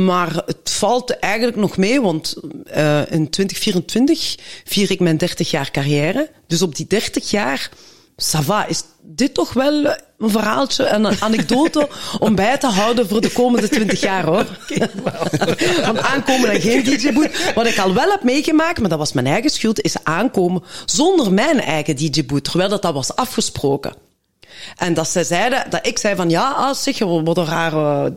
Maar 0.05 0.43
het 0.45 0.58
valt 0.79 1.19
eigenlijk 1.19 1.57
nog 1.57 1.77
mee, 1.77 2.01
want 2.01 2.35
uh, 2.77 3.11
in 3.11 3.29
2024 3.29 4.35
vier 4.63 4.91
ik 4.91 4.99
mijn 4.99 5.17
30 5.17 5.51
jaar 5.51 5.71
carrière. 5.71 6.29
Dus 6.47 6.61
op 6.61 6.75
die 6.75 6.87
30 6.87 7.29
jaar, 7.29 7.69
ça 8.15 8.39
va, 8.39 8.65
is 8.65 8.83
dit 9.01 9.33
toch 9.33 9.53
wel 9.53 9.85
een 10.17 10.29
verhaaltje 10.29 10.83
en 10.83 11.03
een 11.03 11.21
anekdote 11.21 11.89
om 12.19 12.35
bij 12.35 12.57
te 12.57 12.67
houden 12.67 13.07
voor 13.07 13.21
de 13.21 13.31
komende 13.31 13.69
20 13.69 14.01
jaar 14.01 14.25
hoor. 14.25 14.45
Van 15.83 15.99
aankomen 16.13 16.49
en 16.49 16.61
geen 16.61 16.83
DJ-boot. 16.83 17.53
Wat 17.53 17.67
ik 17.67 17.77
al 17.77 17.93
wel 17.93 18.09
heb 18.09 18.23
meegemaakt, 18.23 18.79
maar 18.79 18.89
dat 18.89 18.97
was 18.97 19.13
mijn 19.13 19.27
eigen 19.27 19.49
schuld, 19.49 19.81
is 19.81 20.03
aankomen 20.03 20.63
zonder 20.85 21.33
mijn 21.33 21.61
eigen 21.61 21.95
DJ-boot. 21.95 22.43
Terwijl 22.43 22.69
dat, 22.69 22.81
dat 22.81 22.93
was 22.93 23.15
afgesproken. 23.15 24.08
En 24.77 24.93
dat 24.93 25.09
zij 25.09 25.23
zeiden, 25.23 25.69
dat 25.69 25.87
ik 25.87 25.97
zei 25.97 26.15
van 26.15 26.29
ja, 26.29 26.51
ah, 26.51 26.75
zeg, 26.75 26.99
wat 26.99 27.37
een 27.37 27.45
rare 27.45 28.13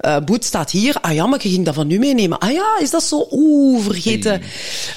uh, 0.00 0.16
boet 0.18 0.44
staat 0.44 0.70
hier. 0.70 0.96
Ah 1.00 1.14
ja, 1.14 1.26
maar 1.26 1.42
je 1.42 1.48
ging 1.48 1.64
dat 1.64 1.74
van 1.74 1.86
nu 1.86 1.98
meenemen. 1.98 2.38
Ah 2.38 2.52
ja, 2.52 2.78
is 2.80 2.90
dat 2.90 3.02
zo? 3.02 3.26
Oeh, 3.30 3.84
vergeten 3.84 4.42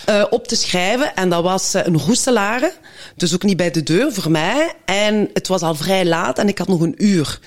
uh, 0.10 0.26
op 0.30 0.48
te 0.48 0.56
schrijven. 0.56 1.16
En 1.16 1.30
dat 1.30 1.44
was 1.44 1.76
uh, 1.76 1.86
een 1.86 2.00
roeselare. 2.00 2.74
Dus 3.16 3.34
ook 3.34 3.44
niet 3.44 3.58
bij 3.58 3.72
de 3.72 3.84
deur 3.84 4.14
voor 4.14 4.32
mij. 4.32 4.74
En 4.86 5.30
het 5.34 5.48
was 5.48 5.62
al 5.62 5.76
vrij 5.76 6.06
laat 6.06 6.40
en 6.40 6.48
ik 6.48 6.58
had 6.58 6.68
nog 6.68 6.82
een 6.82 6.96
uur. 6.98 7.40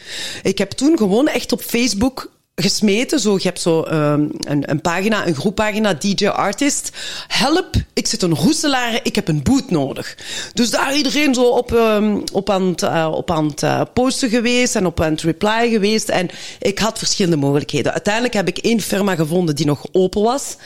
Ik 0.43 0.59
heb 0.59 0.71
toen 0.71 0.99
gewoon 0.99 1.29
echt 1.29 1.53
op 1.53 1.61
Facebook 1.61 2.31
gesmeten. 2.63 3.21
Zo, 3.21 3.35
je 3.35 3.43
hebt 3.43 3.61
zo 3.61 3.85
um, 3.93 4.31
een, 4.39 4.71
een 4.71 4.81
pagina, 4.81 5.27
een 5.27 5.35
groeppagina, 5.35 5.95
DJ 5.95 6.27
Artist. 6.27 6.91
Help, 7.29 7.75
ik 7.95 8.07
zit 8.07 8.23
een 8.23 8.35
roeselaar, 8.35 9.01
ik 9.03 9.15
heb 9.15 9.29
een 9.29 9.43
boot 9.43 9.71
nodig. 9.71 10.17
Dus 10.55 10.71
daar 10.71 10.97
iedereen 10.97 11.35
zo 11.35 11.43
op, 11.43 11.71
um, 11.73 12.23
op 12.33 12.51
aan 12.51 12.67
het, 12.67 12.83
uh, 12.83 13.09
op 13.13 13.31
aan 13.31 13.47
het 13.47 13.63
uh, 13.63 13.81
posten 13.95 14.29
geweest 14.29 14.77
en 14.77 14.87
op 14.87 15.01
aan 15.01 15.11
het 15.13 15.21
reply 15.23 15.71
geweest. 15.71 16.09
En 16.09 16.29
ik 16.59 16.79
had 16.79 16.99
verschillende 16.99 17.37
mogelijkheden. 17.37 17.93
Uiteindelijk 17.93 18.35
heb 18.35 18.49
ik 18.49 18.59
één 18.59 18.81
firma 18.81 19.15
gevonden 19.15 19.57
die 19.57 19.67
nog 19.67 19.87
open 19.93 20.23
was. 20.23 20.57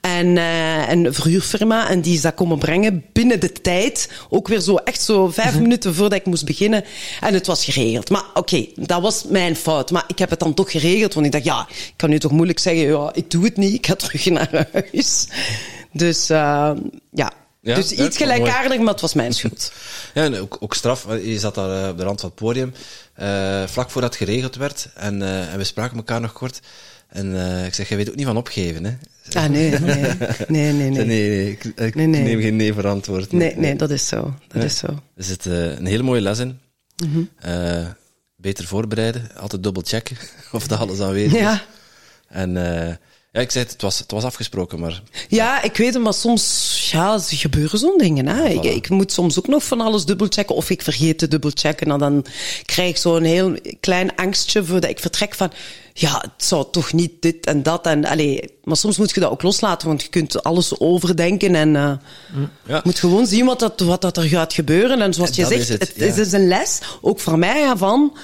En 0.00 0.26
uh, 0.36 0.88
een 0.90 1.14
verhuurfirma. 1.14 1.88
En 1.88 2.00
die 2.00 2.14
is 2.14 2.20
dat 2.20 2.34
komen 2.34 2.58
brengen 2.58 3.04
binnen 3.12 3.40
de 3.40 3.52
tijd. 3.52 4.10
Ook 4.28 4.48
weer 4.48 4.60
zo 4.60 4.76
echt 4.76 5.02
zo 5.02 5.28
vijf 5.28 5.52
Mhm. 5.52 5.62
minuten 5.62 5.94
voordat 5.94 6.18
ik 6.18 6.26
moest 6.26 6.44
beginnen. 6.44 6.84
En 7.20 7.34
het 7.34 7.46
was 7.46 7.64
geregeld. 7.64 8.10
Maar 8.10 8.24
oké, 8.28 8.38
okay, 8.38 8.72
dat 8.76 9.02
was 9.02 9.24
mijn 9.28 9.56
fout. 9.56 9.90
Maar 9.90 10.04
ik 10.06 10.18
heb 10.18 10.30
het 10.30 10.38
dan 10.38 10.54
toch 10.54 10.70
geregeld, 10.70 11.14
want 11.14 11.26
ik 11.26 11.32
dacht, 11.32 11.39
ja, 11.44 11.66
ik 11.68 11.92
kan 11.96 12.10
nu 12.10 12.18
toch 12.18 12.32
moeilijk 12.32 12.58
zeggen, 12.58 12.82
ja, 12.82 13.10
ik 13.14 13.30
doe 13.30 13.44
het 13.44 13.56
niet, 13.56 13.74
ik 13.74 13.86
ga 13.86 13.94
terug 14.04 14.26
naar 14.26 14.68
huis. 14.72 15.26
Dus 15.92 16.30
uh, 16.30 16.72
ja. 17.10 17.32
Ja, 17.62 17.74
dus 17.74 17.92
iets 17.92 18.16
gelijkaardig, 18.16 18.78
maar 18.78 18.92
het 18.92 19.00
was 19.00 19.14
mijn 19.14 19.32
schuld. 19.32 19.72
Ja, 20.14 20.24
en 20.24 20.40
ook, 20.40 20.56
ook 20.60 20.74
straf. 20.74 21.06
Je 21.22 21.38
zat 21.38 21.54
daar 21.54 21.82
uh, 21.82 21.88
op 21.88 21.98
de 21.98 22.04
rand 22.04 22.20
van 22.20 22.28
het 22.28 22.38
podium, 22.38 22.72
uh, 23.20 23.66
vlak 23.66 23.90
voordat 23.90 24.14
het 24.14 24.28
geregeld 24.28 24.56
werd. 24.56 24.88
En, 24.94 25.20
uh, 25.20 25.52
en 25.52 25.58
we 25.58 25.64
spraken 25.64 25.96
elkaar 25.96 26.20
nog 26.20 26.32
kort. 26.32 26.60
En 27.08 27.34
ik 27.66 27.74
zeg, 27.74 27.88
jij 27.88 27.96
weet 27.96 28.08
ook 28.08 28.14
niet 28.14 28.26
van 28.26 28.36
opgeven, 28.36 28.84
hè? 28.84 28.96
Ah, 29.32 29.48
nee, 29.48 29.70
nee. 29.78 29.96
Nee, 30.48 30.72
nee, 30.72 30.72
nee. 30.72 30.90
nee, 30.90 31.04
nee 31.04 31.50
ik, 31.50 31.64
ik 31.64 31.94
nee, 31.94 32.06
nee. 32.06 32.22
neem 32.22 32.40
geen 32.40 32.56
nee 32.56 32.74
voor 32.74 32.86
antwoord. 32.86 33.32
Nee, 33.32 33.56
nee, 33.56 33.76
dat 33.76 33.90
is 33.90 34.08
zo. 34.08 34.34
Dat 34.48 34.64
is 34.64 34.78
zo. 34.78 34.86
Er 35.16 35.24
zit 35.24 35.44
een 35.44 35.86
hele 35.86 36.02
mooie 36.02 36.20
les 36.20 36.38
in. 36.38 36.58
Mm 37.04 37.12
-hmm. 37.12 37.28
Beter 38.40 38.64
voorbereiden, 38.66 39.36
altijd 39.36 39.62
dubbel 39.62 39.82
checken 39.86 40.16
of 40.52 40.66
dat 40.66 40.78
alles 40.78 41.00
aanwezig 41.00 41.32
is. 41.32 41.40
Ja. 41.40 41.62
En 42.28 42.56
uh, 42.56 42.94
Ja, 43.32 43.40
ik 43.40 43.50
zei 43.50 43.64
het, 43.64 43.72
het 43.72 43.82
was, 43.82 43.98
het 43.98 44.10
was 44.10 44.24
afgesproken, 44.24 44.80
maar 44.80 45.02
Ja, 45.28 45.62
ik 45.62 45.76
weet 45.76 45.94
het, 45.94 46.02
maar 46.02 46.14
soms 46.14 46.88
ja, 46.92 47.18
gebeuren 47.18 47.78
zo'n 47.78 47.98
dingen. 47.98 48.26
Hè. 48.26 48.48
Ik, 48.48 48.64
ik 48.64 48.88
moet 48.88 49.12
soms 49.12 49.38
ook 49.38 49.46
nog 49.46 49.64
van 49.64 49.80
alles 49.80 50.04
dubbelchecken 50.04 50.54
of 50.54 50.70
ik 50.70 50.82
vergeet 50.82 51.18
te 51.18 51.28
dubbelchecken. 51.28 51.90
En 51.90 51.98
dan 51.98 52.24
krijg 52.64 52.88
ik 52.88 52.96
zo'n 52.96 53.22
heel 53.22 53.56
klein 53.80 54.16
angstje 54.16 54.64
voordat 54.64 54.90
ik 54.90 54.98
vertrek 54.98 55.34
van... 55.34 55.50
Ja, 55.94 56.18
het 56.20 56.44
zou 56.44 56.66
toch 56.70 56.92
niet 56.92 57.12
dit 57.20 57.46
en 57.46 57.62
dat. 57.62 57.86
En, 57.86 58.04
allee, 58.04 58.54
maar 58.64 58.76
soms 58.76 58.98
moet 58.98 59.14
je 59.14 59.20
dat 59.20 59.30
ook 59.30 59.42
loslaten, 59.42 59.88
want 59.88 60.02
je 60.02 60.08
kunt 60.08 60.42
alles 60.42 60.80
overdenken. 60.80 61.54
En 61.54 61.76
eh 61.76 61.92
Ja. 62.66 62.80
moet 62.84 62.98
gewoon 62.98 63.26
zien 63.26 63.46
wat, 63.46 63.58
dat, 63.58 63.80
wat 63.80 64.00
dat 64.00 64.16
er 64.16 64.22
gaat 64.22 64.52
gebeuren. 64.52 65.00
En 65.02 65.14
zoals 65.14 65.30
En 65.30 65.36
je 65.36 65.42
dat 65.42 65.50
zegt, 65.50 65.62
is 65.62 65.68
het, 65.68 65.80
het, 65.80 65.92
ja. 65.96 66.06
is 66.06 66.14
dus 66.14 66.32
een 66.32 66.48
les, 66.48 66.78
ook 67.00 67.20
voor 67.20 67.38
mij, 67.38 67.60
ja, 67.60 67.76
van... 67.76 68.16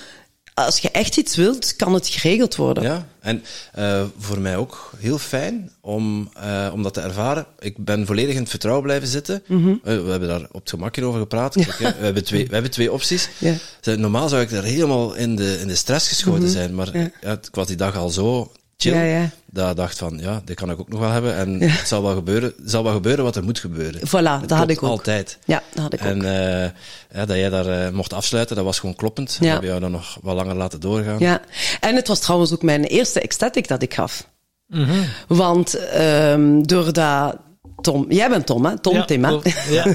Als 0.57 0.79
je 0.79 0.91
echt 0.91 1.17
iets 1.17 1.37
wilt, 1.37 1.77
kan 1.77 1.95
het 1.95 2.09
geregeld 2.09 2.57
worden. 2.57 2.83
Ja, 2.83 3.07
en 3.21 3.43
eh, 3.73 4.05
voor 4.19 4.41
mij 4.41 4.57
ook 4.57 4.93
heel 4.99 5.19
fijn 5.19 5.71
om, 5.81 6.31
eh, 6.35 6.71
om 6.73 6.83
dat 6.83 6.95
te 6.95 7.01
ervaren. 7.01 7.47
Ik 7.59 7.85
ben 7.85 8.07
volledig 8.07 8.35
in 8.35 8.41
het 8.41 8.51
vertrouwen 8.51 8.85
blijven 8.85 9.09
zitten. 9.09 9.43
Mhm. 9.47 9.75
We 9.83 9.91
hebben 9.91 10.29
daar 10.29 10.47
op 10.51 10.61
het 10.61 10.71
gemak 10.71 10.95
hierover 10.97 11.21
gepraat. 11.21 11.55
Kijk, 11.55 11.77
we, 11.99 12.05
hebben 12.05 12.25
twee, 12.25 12.47
we 12.47 12.53
hebben 12.53 12.71
twee 12.71 12.93
opties. 12.93 13.29
Ja. 13.39 13.55
Normaal 13.97 14.29
zou 14.29 14.43
ik 14.43 14.51
daar 14.51 14.63
helemaal 14.63 15.15
in 15.15 15.37
de, 15.37 15.59
in 15.61 15.69
de 15.69 15.75
stress 15.75 16.09
geschoten 16.09 16.49
zijn, 16.49 16.75
maar 16.75 16.89
Mhm. 16.89 16.99
Ja. 16.99 17.11
ja. 17.21 17.33
ik 17.33 17.49
was 17.55 17.67
die 17.67 17.77
dag 17.77 17.97
al 17.97 18.11
zo 18.11 18.53
chill. 18.77 18.95
Ja, 18.95 19.03
ja. 19.03 19.31
Dat 19.51 19.71
ik 19.71 19.77
dacht 19.77 19.99
van, 19.99 20.19
ja, 20.23 20.43
dit 20.45 20.57
kan 20.57 20.71
ik 20.71 20.81
ook 20.81 20.89
nog 20.89 21.01
wel 21.01 21.11
hebben. 21.11 21.37
En 21.37 21.61
het 21.61 21.89
zal 21.89 22.03
wel 22.03 22.15
gebeuren, 22.15 22.53
het 22.63 22.71
zal 22.71 22.83
wel 22.85 22.93
gebeuren 22.93 23.25
wat 23.25 23.37
er 23.37 23.45
moet 23.45 23.59
gebeuren. 23.59 24.01
Voilà, 24.01 24.41
Het 24.41 24.49
dat 24.49 24.59
had 24.59 24.71
ik 24.71 24.83
ook. 24.83 24.91
altijd. 24.91 25.39
Ja, 25.45 25.63
dat 25.75 25.83
had 25.83 25.93
ik 25.93 26.01
ook. 26.01 26.07
En 26.07 26.25
eh, 26.25 26.71
ja, 27.15 27.27
dat 27.27 27.37
jij 27.37 27.49
daar 27.49 27.67
eh, 27.87 27.91
mocht 27.93 28.13
afsluiten, 28.13 28.57
dat 28.57 28.65
was 28.65 28.79
gewoon 28.79 28.95
kloppend. 28.95 29.37
We 29.39 29.45
Ja. 29.45 29.51
hebben 29.51 29.69
jou 29.69 29.81
dan 29.81 29.91
nog 29.91 30.19
wat 30.23 30.35
langer 30.35 30.55
laten 30.57 30.81
doorgaan. 30.81 31.19
Ja, 31.19 31.41
en 31.81 31.95
het 31.97 32.09
was 32.09 32.21
trouwens 32.21 32.53
ook 32.53 32.63
mijn 32.63 32.85
eerste 32.85 33.21
ecstatic 33.21 33.69
dat 33.69 33.83
ik 33.83 33.95
gaf. 33.95 34.27
Mhm. 34.67 35.03
Want 35.29 35.75
ehm 35.75 36.63
doordat 36.63 37.37
Tom, 37.81 38.07
jij 38.09 38.29
bent 38.29 38.47
Tom, 38.47 38.65
hè? 38.65 38.79
Tom 38.79 38.95
Ja, 38.95 39.05
Tim, 39.05 39.25
hè? 39.25 39.39
Ja. 39.71 39.87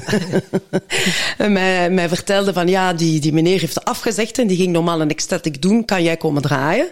En 1.38 1.52
mij, 1.52 1.90
mij 1.90 2.08
vertelde 2.08 2.52
van 2.52 2.68
ja, 2.68 2.92
die, 2.92 3.20
die 3.20 3.32
meneer 3.32 3.60
heeft 3.60 3.84
afgezegd 3.84 4.38
en 4.38 4.46
die 4.46 4.56
ging 4.56 4.72
normaal 4.72 5.00
een 5.00 5.10
ecstatic 5.10 5.62
doen, 5.62 5.84
kan 5.84 6.02
jij 6.02 6.16
komen 6.16 6.42
draaien? 6.42 6.90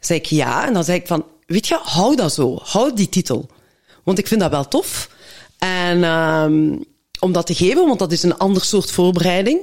Zei 0.00 0.18
ik 0.18 0.26
ja, 0.26 0.66
en 0.66 0.72
dan 0.72 0.84
zei 0.84 0.98
ik 0.98 1.06
van, 1.06 1.24
weet 1.46 1.66
je, 1.66 1.78
hou 1.82 2.16
dat 2.16 2.34
zo, 2.34 2.58
hou 2.62 2.94
die 2.94 3.08
titel. 3.08 3.48
Want 4.04 4.18
ik 4.18 4.26
vind 4.26 4.40
dat 4.40 4.50
wel 4.50 4.68
tof. 4.68 5.10
En 5.58 6.04
ehm 6.04 6.76
om 7.18 7.32
dat 7.32 7.46
te 7.46 7.54
geven, 7.54 7.86
want 7.86 7.98
dat 7.98 8.12
is 8.12 8.22
een 8.22 8.38
ander 8.38 8.64
soort 8.64 8.90
voorbereiding. 8.90 9.60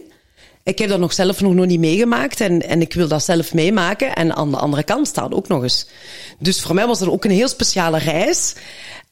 Ik 0.63 0.79
heb 0.79 0.89
dat 0.89 0.99
nog 0.99 1.13
zelf 1.13 1.41
nog, 1.41 1.65
niet 1.65 1.79
meegemaakt 1.79 2.41
en, 2.41 2.61
en 2.61 2.81
ik 2.81 2.93
wil 2.93 3.07
dat 3.07 3.23
zelf 3.23 3.53
meemaken. 3.53 4.15
En 4.15 4.35
aan 4.35 4.51
de 4.51 4.57
andere 4.57 4.83
kant 4.83 5.07
staan 5.07 5.33
ook 5.33 5.47
nog 5.47 5.63
eens. 5.63 5.87
Dus 6.39 6.61
voor 6.61 6.75
mij 6.75 6.87
was 6.87 6.99
het 6.99 7.09
ook 7.09 7.25
een 7.25 7.31
heel 7.31 7.47
speciale 7.47 7.97
reis. 7.97 8.55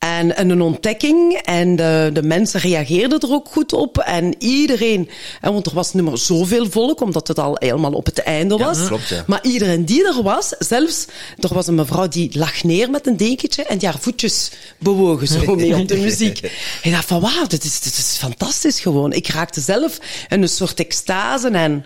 En, 0.04 0.36
en 0.36 0.50
een 0.50 0.62
ontdekking. 0.62 1.34
En 1.34 1.76
de, 1.76 2.10
de 2.14 2.24
mensen 2.24 2.60
reageerden 2.60 3.20
er 3.20 3.32
ook 3.32 3.48
goed 3.52 3.74
op. 3.74 3.98
En 3.98 4.36
iedereen, 4.38 5.10
en 5.42 5.54
want 5.54 5.66
er 5.66 5.74
was 5.74 5.94
niet 5.94 6.04
meer 6.04 6.18
zoveel 6.18 6.72
volk, 6.72 7.02
omdat 7.02 7.28
het 7.28 7.40
al 7.40 7.56
helemaal 7.60 7.92
op 7.92 8.06
het 8.06 8.20
einde 8.20 8.58
was. 8.58 8.88
klopt, 8.88 9.08
ja. 9.08 9.24
Maar 9.28 9.40
iedereen 9.42 9.86
die 9.86 10.08
er 10.08 10.24
was, 10.24 10.56
zelfs, 10.60 11.06
er 11.40 11.54
was 11.54 11.68
een 11.68 11.76
mevrouw 11.76 12.08
die 12.08 12.38
lag 12.38 12.64
neer 12.64 12.90
met 12.90 13.08
een 13.08 13.18
dekentje 13.18 13.64
en 13.64 13.78
die 13.78 13.88
haar 13.88 14.00
voetjes 14.00 14.52
bewogen 14.80 15.28
zo 15.28 15.56
mee 15.56 15.76
op 15.76 15.88
de 15.88 15.98
muziek. 15.98 16.40
Ik 16.82 16.92
dacht 16.92 17.06
van 17.06 17.22
wauw, 17.22 17.48
dit 17.48 17.64
is, 17.64 17.80
dit 17.80 17.98
is 17.98 18.18
fantastisch 18.20 18.80
gewoon. 18.80 19.14
Ik 19.14 19.28
raakte 19.28 19.62
zelf 19.62 19.98
in 20.30 20.42
een 20.42 20.50
soort 20.50 20.80
extase 20.80 21.48
en 21.48 21.86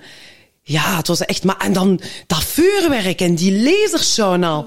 ja, 0.63 0.97
het 0.97 1.07
was 1.07 1.21
echt, 1.21 1.43
maar 1.43 1.57
en 1.57 1.73
dan 1.73 2.01
dat 2.27 2.43
vuurwerk 2.43 3.21
en 3.21 3.35
die 3.35 3.63
lasershow 3.63 4.37
nou. 4.37 4.65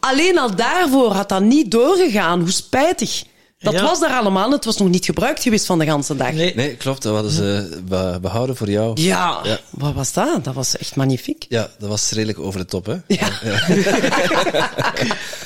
Alleen 0.00 0.38
al 0.38 0.56
daarvoor 0.56 1.12
had 1.12 1.28
dat 1.28 1.42
niet 1.42 1.70
doorgegaan. 1.70 2.40
Hoe 2.40 2.50
spijtig. 2.50 3.24
Dat 3.62 3.72
Ja. 3.72 3.82
was 3.82 4.00
daar 4.00 4.10
allemaal. 4.18 4.50
Het 4.50 4.64
was 4.64 4.76
nog 4.76 4.88
niet 4.88 5.04
gebruikt 5.04 5.42
geweest 5.42 5.66
van 5.66 5.78
de 5.78 5.84
ganse 5.86 6.16
dag. 6.16 6.32
Nee. 6.32 6.52
Nee, 6.54 6.74
klopt. 6.76 7.02
Dat 7.02 7.14
hadden 7.14 7.32
ze 7.32 7.78
be- 7.88 8.18
behouden 8.20 8.56
voor 8.56 8.70
jou. 8.70 9.00
Ja, 9.00 9.38
Ja. 9.42 9.58
wat 9.70 9.94
was 9.94 10.12
dat? 10.12 10.44
Dat 10.44 10.54
was 10.54 10.76
echt 10.76 10.96
magnifiek. 10.96 11.44
Ja, 11.48 11.68
dat 11.78 11.88
was 11.88 12.10
redelijk 12.10 12.38
over 12.38 12.60
de 12.60 12.66
top, 12.66 12.86
hè? 12.86 12.94
Ja, 13.06 13.28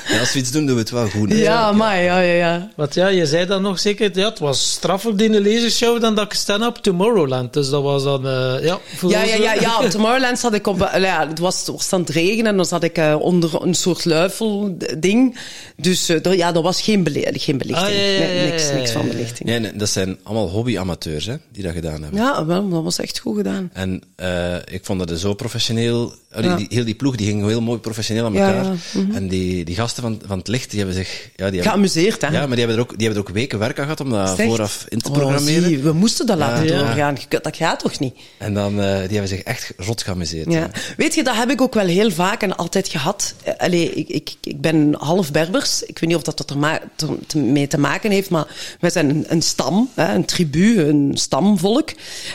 En 0.06 0.20
als 0.20 0.32
we 0.32 0.38
iets 0.38 0.50
doen, 0.50 0.66
doen 0.66 0.74
we 0.74 0.80
het 0.80 0.90
wel 0.90 1.08
goed. 1.08 1.28
hè? 1.32 1.36
ja, 1.36 1.72
maar 1.72 2.02
ja, 2.02 2.18
ja, 2.20 2.32
ja. 2.32 2.70
Want 2.76 2.94
ja, 2.94 3.08
je 3.08 3.26
zei 3.26 3.46
dan 3.46 3.62
nog 3.62 3.78
zeker, 3.80 4.10
ja, 4.18 4.28
het 4.28 4.38
was 4.38 4.70
straffer 4.70 5.16
die 5.16 5.40
lasershow 5.42 6.00
dan 6.00 6.14
dat 6.14 6.24
ik 6.24 6.32
stand 6.34 6.66
op 6.66 6.76
Tomorrowland. 6.78 7.52
Dus 7.52 7.68
dat 7.70 7.82
was 7.82 8.02
dan, 8.02 8.26
eh, 8.28 8.54
ja. 8.64 8.78
voor 8.96 9.10
Ja, 9.10 9.20
ons, 9.22 9.30
ja, 9.30 9.36
ja, 9.36 9.54
eh, 9.54 9.60
ja, 9.60 9.78
op 9.80 9.90
Tomorrowland 9.96 10.38
zat 10.38 10.54
ik 10.54 10.66
op... 10.66 10.82
eh, 10.82 11.02
Ja, 11.02 11.28
het 11.28 11.38
was, 11.38 11.58
het 11.58 11.66
was 11.68 11.92
aan 11.92 12.00
het 12.00 12.10
regenen 12.10 12.46
en 12.46 12.56
dan 12.56 12.66
zat 12.66 12.82
ik 12.82 12.98
eh, 12.98 13.16
onder 13.20 13.62
een 13.62 13.74
soort 13.74 14.04
luifel-ding. 14.04 15.38
Dus 15.76 16.08
eh, 16.08 16.26
er- 16.26 16.36
ja, 16.36 16.52
dat 16.52 16.62
was 16.62 16.80
geen, 16.82 17.02
bele 17.02 17.32
geen 17.32 17.58
belichting. 17.58 17.88
Ah, 17.88 18.05
ja, 18.06 18.20
ja, 18.20 18.26
Nee, 18.26 18.44
ja, 18.44 18.50
niks, 18.50 18.70
niks 18.72 18.90
van 18.90 19.08
belichting. 19.08 19.48
Nee, 19.48 19.58
nee, 19.58 19.72
dat 19.76 19.88
zijn 19.88 20.18
allemaal 20.22 20.48
hobby-amateurs, 20.48 21.26
hè, 21.26 21.34
die 21.52 21.62
dat 21.62 21.72
gedaan 21.72 22.02
hebben. 22.02 22.20
Ja, 22.20 22.46
wel, 22.46 22.68
dat 22.68 22.82
was 22.82 22.98
echt 22.98 23.18
goed 23.18 23.36
gedaan. 23.36 23.70
En 23.72 24.02
eh, 24.16 24.54
ik 24.70 24.84
vond 24.84 25.08
dat 25.08 25.18
zo 25.20 25.34
professioneel. 25.34 26.14
allee, 26.32 26.50
Ja. 26.50 26.56
die, 26.56 26.66
heel 26.70 26.84
die 26.84 26.94
ploeg 26.94 27.16
die 27.16 27.26
ging 27.26 27.46
heel 27.46 27.60
mooi 27.60 27.78
professioneel 27.78 28.24
aan 28.24 28.32
Ja, 28.32 28.46
elkaar. 28.46 28.64
ja, 28.64 29.00
mhm. 29.00 29.14
En 29.14 29.28
die, 29.28 29.64
die 29.64 29.74
gasten 29.74 30.02
van, 30.02 30.20
van 30.26 30.38
het 30.38 30.48
licht, 30.48 30.70
die 30.70 30.78
hebben 30.78 30.96
zich. 30.96 31.08
Ja, 31.22 31.30
die 31.36 31.44
hebben, 31.44 31.62
Geamuseerd, 31.62 32.20
hè? 32.22 32.26
ja 32.28 32.38
maar 32.46 32.56
die 32.56 32.58
hebben, 32.58 32.76
er 32.76 32.82
ook, 32.82 32.88
die 32.98 33.06
hebben 33.06 33.22
er 33.24 33.28
ook 33.28 33.34
weken 33.34 33.58
werk 33.58 33.78
aan 33.78 33.84
gehad 33.84 34.00
om 34.00 34.10
dat 34.10 34.40
vooraf 34.40 34.84
in 34.88 34.98
te 34.98 35.08
Oh, 35.08 35.14
programmeren. 35.14 35.62
zie, 35.68 35.78
we 35.78 35.92
moesten 35.92 36.26
dat 36.26 36.38
laten 36.38 36.64
Ja. 36.64 36.78
doorgaan. 36.78 37.16
Dat 37.28 37.56
gaat 37.56 37.78
toch 37.80 37.98
niet? 37.98 38.14
en 38.38 38.54
dan, 38.54 38.80
eh, 38.80 38.86
die 38.98 39.08
hebben 39.18 39.28
zich 39.28 39.40
echt 39.40 39.72
rot 39.76 40.02
geamuseerd. 40.02 40.52
Ja. 40.52 40.70
Weet 40.96 41.14
je, 41.14 41.24
dat 41.24 41.36
heb 41.36 41.50
ik 41.50 41.60
ook 41.60 41.74
wel 41.74 41.86
heel 41.86 42.10
vaak 42.10 42.42
en 42.42 42.56
altijd 42.56 42.88
gehad. 42.88 43.34
Eh, 43.44 43.54
Allee, 43.56 43.90
ik, 43.92 44.08
ik, 44.08 44.34
ik 44.42 44.60
ben 44.60 44.94
half 44.98 45.30
Berbers. 45.32 45.82
Ik 45.82 45.98
weet 45.98 46.08
niet 46.08 46.18
of 46.18 46.22
dat, 46.22 46.36
dat 46.36 46.50
er 46.50 46.58
ma- 46.58 46.80
te- 46.96 47.18
te- 47.26 47.38
mee 47.38 47.66
te 47.66 47.78
maken 47.78 47.95
heeft, 48.02 48.30
maar 48.30 48.76
wij 48.80 48.90
zijn 48.90 49.10
een, 49.10 49.24
een 49.28 49.42
stam, 49.42 49.90
hè, 49.94 50.14
een 50.14 50.24
tribu, 50.24 50.80
een 50.80 51.10
stamvolk. 51.14 51.90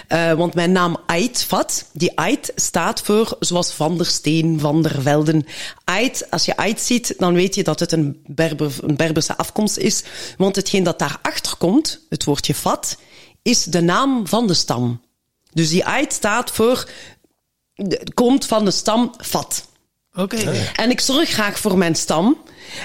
Eh, 0.07 0.33
want 0.33 0.53
mijn 0.53 0.71
naam 0.71 0.97
Ait 1.05 1.43
Vat, 1.43 1.85
die 1.93 2.11
Ait 2.19 2.51
staat 2.55 3.01
voor 3.01 3.35
zoals 3.39 3.71
Van 3.71 3.97
der 3.97 4.05
Steen, 4.05 4.59
Van 4.59 4.81
der 4.81 5.01
Velden. 5.01 5.45
Ait, 5.83 6.27
als 6.29 6.45
je 6.45 6.57
Ait 6.57 6.81
ziet, 6.81 7.13
dan 7.17 7.33
weet 7.33 7.55
je 7.55 7.63
dat 7.63 7.79
het 7.79 7.91
een, 7.91 8.21
Berber, 8.25 8.71
een 8.81 8.95
Berberse 8.95 9.37
afkomst 9.37 9.77
is. 9.77 10.03
Want 10.37 10.55
hetgeen 10.55 10.83
dat 10.83 10.99
daarachter 10.99 11.55
komt, 11.57 12.05
het 12.09 12.23
woordje 12.23 12.55
Vat, 12.55 12.97
is 13.41 13.63
de 13.63 13.81
naam 13.81 14.27
van 14.27 14.47
de 14.47 14.53
stam. 14.53 15.01
Dus 15.53 15.69
die 15.69 15.85
Ait 15.85 16.13
staat 16.13 16.51
voor 16.51 16.89
de- 17.73 18.01
komt 18.13 18.45
van 18.45 18.65
de 18.65 18.71
stam 18.71 19.13
Vat. 19.17 19.69
Oké. 20.13 20.69
En 20.75 20.89
ik 20.89 21.01
zorg 21.01 21.29
graag 21.29 21.59
voor 21.59 21.77
mijn 21.77 21.95
stam. 21.95 22.37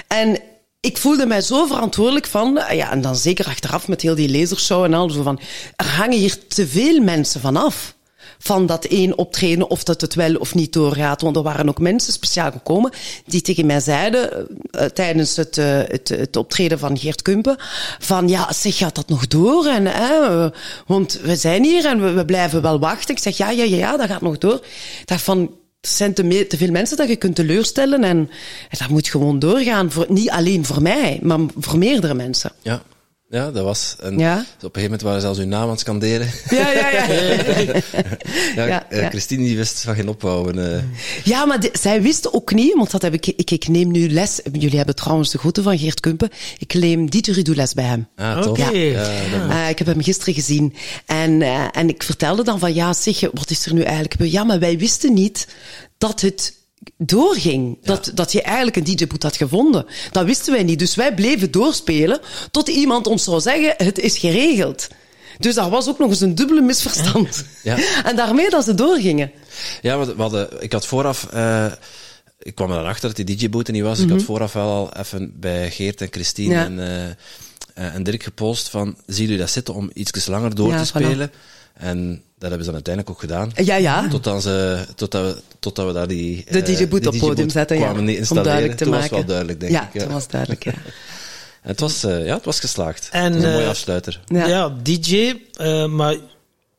En 0.07 0.39
ik 0.79 0.97
voelde 0.97 1.25
mij 1.25 1.41
zo 1.41 1.65
verantwoordelijk 1.65 2.27
van, 2.27 2.57
eh, 2.57 2.77
ja, 2.77 2.91
en 2.91 3.01
dan 3.01 3.15
zeker 3.15 3.45
achteraf 3.45 3.87
met 3.87 4.01
heel 4.01 4.15
die 4.15 4.31
lasershow 4.31 4.83
en 4.83 4.93
al, 4.93 5.09
van, 5.09 5.39
er 5.75 5.85
hangen 5.85 6.17
hier 6.17 6.47
te 6.47 6.67
veel 6.67 6.99
mensen 7.01 7.41
vanaf. 7.41 7.95
Van 8.39 8.65
dat 8.65 8.85
één 8.85 9.17
optreden, 9.17 9.69
of 9.69 9.83
dat 9.83 10.01
het 10.01 10.15
wel 10.15 10.35
of 10.35 10.55
niet 10.55 10.73
doorgaat. 10.73 11.21
Want 11.21 11.35
er 11.35 11.43
waren 11.43 11.69
ook 11.69 11.79
mensen 11.79 12.13
speciaal 12.13 12.51
gekomen 12.51 12.91
die 13.25 13.41
tegen 13.41 13.65
mij 13.65 13.79
zeiden, 13.79 14.47
eh, 14.71 14.85
tijdens 14.85 15.35
het, 15.35 15.57
eh, 15.57 15.65
het, 15.65 16.09
het 16.09 16.35
optreden 16.35 16.79
van 16.79 16.97
Geert 16.97 17.21
Kumpen, 17.21 17.55
van 17.99 18.27
ja, 18.27 18.53
zeg, 18.53 18.77
gaat 18.77 18.95
dat 18.95 19.09
nog 19.09 19.27
door? 19.27 19.65
En, 19.65 19.87
eh, 19.87 20.47
want 20.85 21.19
we 21.21 21.35
zijn 21.35 21.63
hier 21.63 21.85
en 21.85 22.01
we, 22.01 22.11
we 22.11 22.25
blijven 22.25 22.61
wel 22.61 22.79
wachten. 22.79 23.15
Ik 23.15 23.21
zeg, 23.21 23.37
ja, 23.37 23.49
ja, 23.49 23.63
ja, 23.63 23.77
ja, 23.77 23.97
dat 23.97 24.07
gaat 24.07 24.21
nog 24.21 24.37
door. 24.37 24.59
Ik 25.01 25.07
dacht 25.07 25.23
van, 25.23 25.51
zijn 25.81 26.13
te, 26.13 26.23
me- 26.23 26.47
te 26.47 26.57
veel 26.57 26.71
mensen 26.71 26.97
dat 26.97 27.07
je 27.07 27.15
kunt 27.15 27.35
teleurstellen 27.35 28.03
en, 28.03 28.17
en 28.69 28.77
dat 28.77 28.89
moet 28.89 29.07
gewoon 29.07 29.39
doorgaan. 29.39 29.91
Voor, 29.91 30.05
niet 30.09 30.29
alleen 30.29 30.65
voor 30.65 30.81
mij, 30.81 31.19
maar 31.21 31.39
voor 31.57 31.77
meerdere 31.77 32.13
mensen. 32.13 32.51
Ja, 32.61 32.81
ja 33.29 33.51
dat 33.51 33.63
was. 33.63 33.95
En 33.99 34.17
Ja. 34.17 34.33
op 34.39 34.39
een 34.39 34.45
gegeven 34.59 34.81
moment 34.81 35.01
waren 35.01 35.19
ze 35.19 35.25
zelfs 35.25 35.39
hun 35.39 35.49
naam 35.49 35.61
aan 35.63 35.69
het 35.69 35.79
scanderen. 35.79 36.29
Ja, 36.49 36.71
ja, 36.71 36.89
ja. 36.89 37.05
ja, 38.55 38.65
Ja, 38.65 38.89
eh, 38.89 39.01
ja. 39.01 39.09
Christine 39.09 39.43
die 39.43 39.57
wist 39.57 39.81
van 39.81 39.95
geen 39.95 40.09
ophouden. 40.09 40.75
eh. 40.77 40.83
Ja, 41.23 41.45
maar 41.45 41.59
de- 41.59 41.69
zij 41.79 42.01
wisten 42.01 42.33
ook 42.33 42.53
niet, 42.53 42.73
want 42.73 42.91
dat 42.91 43.01
heb 43.01 43.13
ik, 43.13 43.27
ik, 43.27 43.51
ik 43.51 43.67
neem 43.67 43.91
nu 43.91 44.09
les. 44.09 44.39
Jullie 44.51 44.77
hebben 44.77 44.95
trouwens 44.95 45.31
de 45.31 45.37
groeten 45.37 45.63
van 45.63 45.77
Geert 45.77 45.99
Kumpen. 45.99 46.29
Ik 46.57 46.73
neem 46.73 47.09
didgeridoo-les 47.09 47.73
bij 47.73 47.85
hem. 47.85 48.07
Ah, 48.15 48.41
tof. 48.41 48.59
Oké. 48.59 48.69
Ja, 48.77 49.09
Eh, 49.49 49.69
ik 49.69 49.77
heb 49.77 49.87
hem 49.87 50.03
gisteren 50.03 50.33
gezien. 50.33 50.73
En, 51.05 51.41
eh, 51.41 51.65
en 51.71 51.89
ik 51.89 52.03
vertelde 52.03 52.43
dan 52.43 52.59
van, 52.59 52.73
ja, 52.73 52.93
zeg, 52.93 53.19
wat 53.33 53.49
is 53.49 53.65
er 53.65 53.73
nu 53.73 53.81
eigenlijk 53.81 54.11
gebeurd? 54.11 54.31
Ja, 54.31 54.43
maar 54.43 54.59
wij 54.59 54.77
wisten 54.77 55.13
niet 55.13 55.47
dat 55.97 56.21
het 56.21 56.53
doorging. 56.97 57.77
Dat, 57.83 58.11
dat 58.13 58.31
je 58.31 58.41
eigenlijk 58.41 58.75
een 58.75 58.83
DJ-boot 58.83 59.23
had 59.23 59.35
gevonden. 59.37 59.85
Dat 60.11 60.25
wisten 60.25 60.53
wij 60.53 60.63
niet. 60.63 60.79
Dus 60.79 60.95
wij 60.95 61.13
bleven 61.13 61.51
doorspelen 61.51 62.19
tot 62.51 62.67
iemand 62.67 63.07
ons 63.07 63.23
zou 63.23 63.41
zeggen, 63.41 63.73
het 63.77 63.99
is 63.99 64.17
geregeld. 64.17 64.87
Dus 65.39 65.55
dat 65.55 65.69
was 65.69 65.87
ook 65.87 65.99
nog 65.99 66.09
eens 66.09 66.21
een 66.21 66.35
dubbele 66.35 66.61
misverstand. 66.61 67.45
Ja. 67.63 67.77
En 68.09 68.15
daarmee 68.15 68.49
dat 68.49 68.63
ze 68.63 68.73
doorgingen. 68.73 69.31
Ja, 69.81 69.99
we, 69.99 70.15
we 70.15 70.21
hadden, 70.21 70.63
ik 70.63 70.71
had 70.71 70.85
vooraf, 70.85 71.27
eh, 71.31 71.65
ik 72.39 72.55
kwam 72.55 72.69
er 72.71 72.75
dan 72.77 72.85
achter 72.85 73.13
dat 73.13 73.25
die 73.27 73.37
DJ-boot 73.37 73.67
er 73.67 73.73
niet 73.73 73.83
was. 73.83 73.99
Ik 73.99 74.09
had 74.09 74.23
vooraf 74.23 74.53
wel 74.53 74.69
al 74.69 74.93
even 74.93 75.33
bij 75.39 75.71
Geert 75.71 76.01
en 76.01 76.07
Christine 76.11 76.53
Mhm. 76.65 76.79
Ja. 76.79 76.83
en, 76.83 77.15
eh, 77.75 77.85
eh, 77.87 77.95
en 77.95 78.03
Dirk 78.03 78.23
gepost 78.23 78.69
van, 78.69 78.95
zien 79.05 79.25
jullie 79.25 79.39
dat 79.39 79.49
zitten 79.49 79.73
om 79.73 79.89
iets 79.93 80.27
langer 80.27 80.55
door 80.55 80.69
Ja, 80.71 80.83
te 80.83 80.91
voilà. 81.27 81.29
En 81.77 82.21
dat 82.37 82.49
hebben 82.49 82.59
ze 82.59 82.65
dan 82.65 82.73
uiteindelijk 82.73 83.15
ook 83.15 83.19
gedaan. 83.19 83.51
Ja, 83.65 83.75
ja. 83.75 84.07
Totdat, 84.07 84.41
ze, 84.41 84.85
totdat, 84.95 85.35
we, 85.35 85.41
totdat 85.59 85.85
we 85.85 85.93
daar 85.93 86.07
die... 86.07 86.45
De 86.49 86.61
eh, 86.61 86.77
DJ-boot 86.77 87.07
op 87.07 87.17
podium 87.17 87.49
zetten, 87.49 87.77
ja. 87.77 87.83
kwamen 87.83 88.01
Om 88.01 88.09
installeren. 88.09 88.43
duidelijk 88.49 88.77
te 88.77 88.83
Toen 88.83 88.93
maken. 88.93 89.09
was 89.09 89.17
wel 89.19 89.27
duidelijk, 89.27 89.59
denk 89.59 89.71
ja, 89.71 89.87
ik. 89.87 89.93
Ja. 89.93 89.99
dat 89.99 90.11
was 90.11 90.27
duidelijk, 90.27 90.63
ja. 90.63 90.73
En 91.61 91.73
het 91.73 91.79
was, 91.79 92.03
eh, 92.03 92.25
ja, 92.25 92.35
het 92.35 92.45
was 92.45 92.59
geslaagd. 92.59 93.09
En, 93.11 93.23
het 93.23 93.33
was 93.33 93.43
een 93.43 93.51
mooie 93.51 93.63
eh, 93.63 93.69
afsluiter. 93.69 94.21
Ja. 94.25 94.47
Ja, 94.47 94.73
DJ. 94.83 95.33
eh, 95.53 95.85
maar 95.85 96.15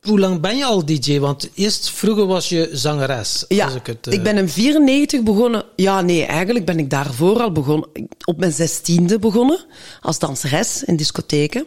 hoe 0.00 0.18
lang 0.18 0.40
ben 0.40 0.56
je 0.56 0.64
al 0.64 0.84
DJ? 0.84 1.18
Want 1.18 1.50
eerst 1.54 1.90
vroeger 1.90 2.26
was 2.26 2.48
je 2.48 2.68
zangeres. 2.72 3.44
Ja, 3.48 3.64
als 3.64 3.74
ik, 3.74 3.86
het, 3.86 4.06
ik 4.06 4.22
ben 4.22 4.36
in 4.36 4.48
94 4.48 5.22
begonnen. 5.22 5.64
Ja, 5.76 6.00
nee, 6.00 6.24
eigenlijk 6.24 6.64
ben 6.64 6.78
ik 6.78 6.90
daarvoor 6.90 7.40
al 7.40 7.52
begonnen. 7.52 7.88
Op 8.24 8.38
mijn 8.38 8.52
zestiende 8.52 9.18
begonnen 9.18 9.64
als 10.00 10.18
danseres 10.18 10.84
in 10.84 10.96
discotheken. 10.96 11.66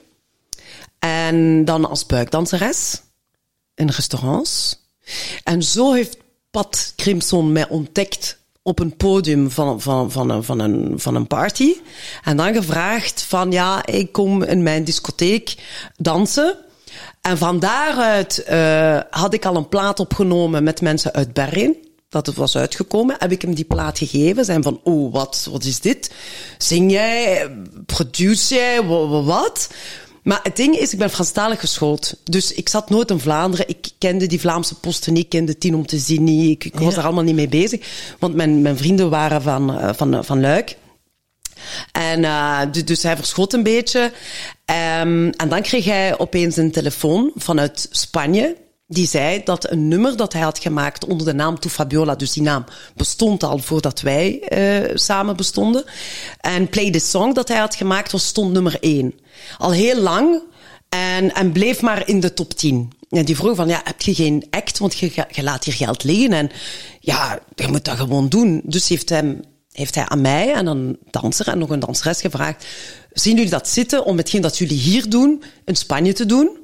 En 1.00 1.66
dan 1.66 1.90
als 1.90 2.06
buikdanseres 2.06 3.02
in 3.82 3.90
restaurants. 3.90 4.80
En 5.44 5.64
zo 5.64 5.94
heeft 5.94 6.18
Pat 6.52 6.94
Crimson 6.96 7.52
mij 7.52 7.70
ontdekt 7.70 8.40
op 8.62 8.80
een 8.80 8.96
podium 8.98 9.52
van, 9.52 9.82
van, 9.82 10.12
van, 10.12 10.30
een, 10.30 10.44
van, 10.44 10.60
een, 10.60 10.94
van 11.00 11.16
een 11.16 11.28
party. 11.28 11.74
En 12.24 12.38
dan 12.38 12.54
gevraagd 12.54 13.22
van, 13.22 13.52
ja, 13.52 13.86
ik 13.86 14.12
kom 14.12 14.44
in 14.44 14.64
mijn 14.64 14.84
discotheek 14.84 15.56
dansen. 15.98 16.58
En 17.22 17.38
van 17.38 17.60
daaruit 17.60 18.44
eh, 18.44 19.00
had 19.10 19.34
ik 19.34 19.46
al 19.46 19.56
een 19.56 19.70
plaat 19.70 20.00
opgenomen 20.00 20.64
met 20.64 20.82
mensen 20.82 21.14
uit 21.14 21.34
Bergen. 21.34 21.76
Dat 22.10 22.26
het 22.26 22.36
was 22.36 22.58
uitgekomen, 22.58 23.16
heb 23.20 23.32
ik 23.32 23.42
hem 23.42 23.54
die 23.54 23.66
plaat 23.66 23.98
gegeven. 23.98 24.46
Zijn 24.46 24.64
van, 24.64 24.80
oh, 24.84 25.14
wat, 25.14 25.48
wat 25.52 25.64
is 25.64 25.80
dit? 25.80 26.12
Zing 26.58 26.92
jij? 26.92 27.52
Produce 27.86 28.54
jij? 28.56 28.84
Wa- 28.86 29.08
wa- 29.08 29.22
Wat? 29.24 29.70
Maar 30.24 30.40
het 30.44 30.56
ding 30.56 30.76
is, 30.78 30.94
ik 30.94 31.00
ben 31.00 31.10
Franstalig 31.10 31.60
geschoold. 31.60 32.14
Dus 32.24 32.54
ik 32.54 32.70
zat 32.70 32.90
nooit 32.90 33.10
in 33.10 33.20
Vlaanderen. 33.20 33.68
Ik 33.70 33.90
kende 33.98 34.28
die 34.28 34.40
Vlaamse 34.40 34.76
posten 34.76 35.14
niet. 35.14 35.24
Ik 35.24 35.30
kende 35.30 35.58
Tien 35.58 35.76
om 35.76 35.86
te 35.86 35.98
zien 35.98 36.24
niet. 36.24 36.50
Ik, 36.52 36.64
ik 36.74 36.80
was 36.80 36.94
Ja. 36.94 37.00
er 37.00 37.06
allemaal 37.06 37.24
niet 37.24 37.36
mee 37.36 37.48
bezig. 37.48 38.14
Want 38.20 38.36
mijn, 38.36 38.62
mijn 38.62 38.78
vrienden 38.78 39.10
waren 39.10 39.42
van, 39.42 39.78
eh, 39.80 39.90
van, 39.96 40.14
eh, 40.14 40.20
van 40.24 40.40
Luik. 40.42 40.78
En 41.92 42.24
eh, 42.24 42.60
du- 42.72 42.84
dus 42.84 43.04
hij 43.04 43.16
verschoot 43.16 43.54
een 43.54 43.64
beetje. 43.64 44.12
Ehm, 44.66 45.30
en 45.38 45.50
dan 45.50 45.62
kreeg 45.62 45.86
hij 45.86 46.18
opeens 46.20 46.58
een 46.58 46.72
telefoon 46.72 47.32
vanuit 47.36 47.88
Spanje. 47.92 48.56
Die 48.94 49.08
zei 49.08 49.42
dat 49.44 49.72
een 49.72 49.88
nummer 49.88 50.18
dat 50.18 50.34
hij 50.34 50.42
had 50.42 50.60
gemaakt 50.60 51.06
onder 51.06 51.26
de 51.26 51.34
naam 51.34 51.60
Tu 51.60 51.70
Fabiola, 51.70 52.16
dus 52.16 52.32
die 52.32 52.44
naam 52.44 52.66
bestond 52.96 53.44
al 53.44 53.58
voordat 53.58 54.02
wij 54.02 54.40
eh, 54.40 54.96
samen 54.96 55.36
bestonden. 55.36 55.84
En 56.40 56.70
Play 56.70 56.92
the 56.92 57.00
Song 57.00 57.34
dat 57.34 57.48
hij 57.48 57.58
had 57.58 57.76
gemaakt 57.76 58.12
was 58.12 58.26
stond 58.26 58.54
nummer 58.54 58.78
één. 58.80 59.14
Al 59.58 59.72
heel 59.72 60.02
lang 60.02 60.42
en, 60.90 61.34
en 61.34 61.52
bleef 61.52 61.82
maar 61.82 62.08
in 62.08 62.20
de 62.20 62.34
top 62.34 62.54
10. 62.54 62.92
En 63.10 63.26
die 63.26 63.36
vroeg 63.36 63.56
van, 63.56 63.68
ja, 63.68 63.82
heb 63.84 64.02
je 64.02 64.16
geen 64.16 64.46
act, 64.50 64.78
want 64.78 64.98
je, 64.98 65.26
je 65.32 65.44
laat 65.44 65.64
hier 65.64 65.74
geld 65.74 66.04
liggen. 66.04 66.34
En 66.34 66.52
ja, 67.00 67.40
je 67.56 67.68
moet 67.68 67.86
dat 67.86 67.98
gewoon 67.98 68.30
doen. 68.30 68.62
Dus 68.64 68.88
heeft 68.88 69.10
hem 69.10 69.42
heeft 69.72 69.96
hij 69.96 70.06
aan 70.08 70.22
mij 70.22 70.54
en 70.54 70.66
een 70.68 70.98
danser 71.12 71.48
en 71.48 71.58
nog 71.58 71.70
een 71.70 71.80
danseres 71.80 72.22
gevraagd: 72.22 72.66
zien 73.14 73.36
jullie 73.36 73.52
dat 73.52 73.70
zitten 73.70 74.06
om 74.06 74.18
hetgeen 74.18 74.42
dat 74.42 74.58
jullie 74.58 74.78
hier 74.78 75.10
doen 75.10 75.44
in 75.66 75.76
Spanje 75.76 76.14
te 76.14 76.26
doen? 76.26 76.61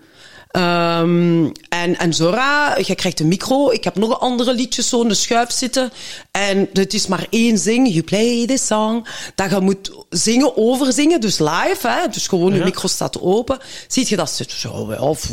Ehm, 0.47 1.45
en, 1.69 1.97
en 1.97 2.13
Zora, 2.13 2.77
je 2.77 2.95
krijgt 2.95 3.19
een 3.19 3.27
micro. 3.27 3.71
Ik 3.71 3.83
heb 3.83 3.95
nog 3.95 4.09
een 4.09 4.15
andere 4.15 4.53
liedjes 4.53 4.89
zo 4.89 5.01
in 5.01 5.07
de 5.07 5.13
schuif 5.13 5.51
zitten. 5.51 5.91
En 6.31 6.69
het 6.73 6.93
is 6.93 7.07
maar 7.07 7.27
één 7.29 7.57
zing. 7.57 7.87
You 7.87 8.03
play 8.03 8.45
this 8.45 8.65
song. 8.65 9.07
Dat 9.35 9.49
je 9.49 9.59
moet 9.59 9.91
zingen, 10.09 10.57
overzingen. 10.57 11.21
Dus 11.21 11.39
live, 11.39 11.87
hè. 11.87 12.07
Dus 12.07 12.27
gewoon, 12.27 12.53
je 12.53 12.63
micro 12.63 12.87
staat 12.87 13.21
open. 13.21 13.59
Ziet 13.87 14.09
je 14.09 14.15
dat? 14.15 14.41
Zo, 14.47 14.69
of, 14.99 15.29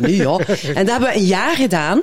niet, 0.00 0.16
ja. 0.16 0.38
En 0.74 0.86
dat 0.86 0.90
hebben 0.90 1.08
we 1.08 1.14
een 1.14 1.26
jaar 1.26 1.56
gedaan. 1.56 2.02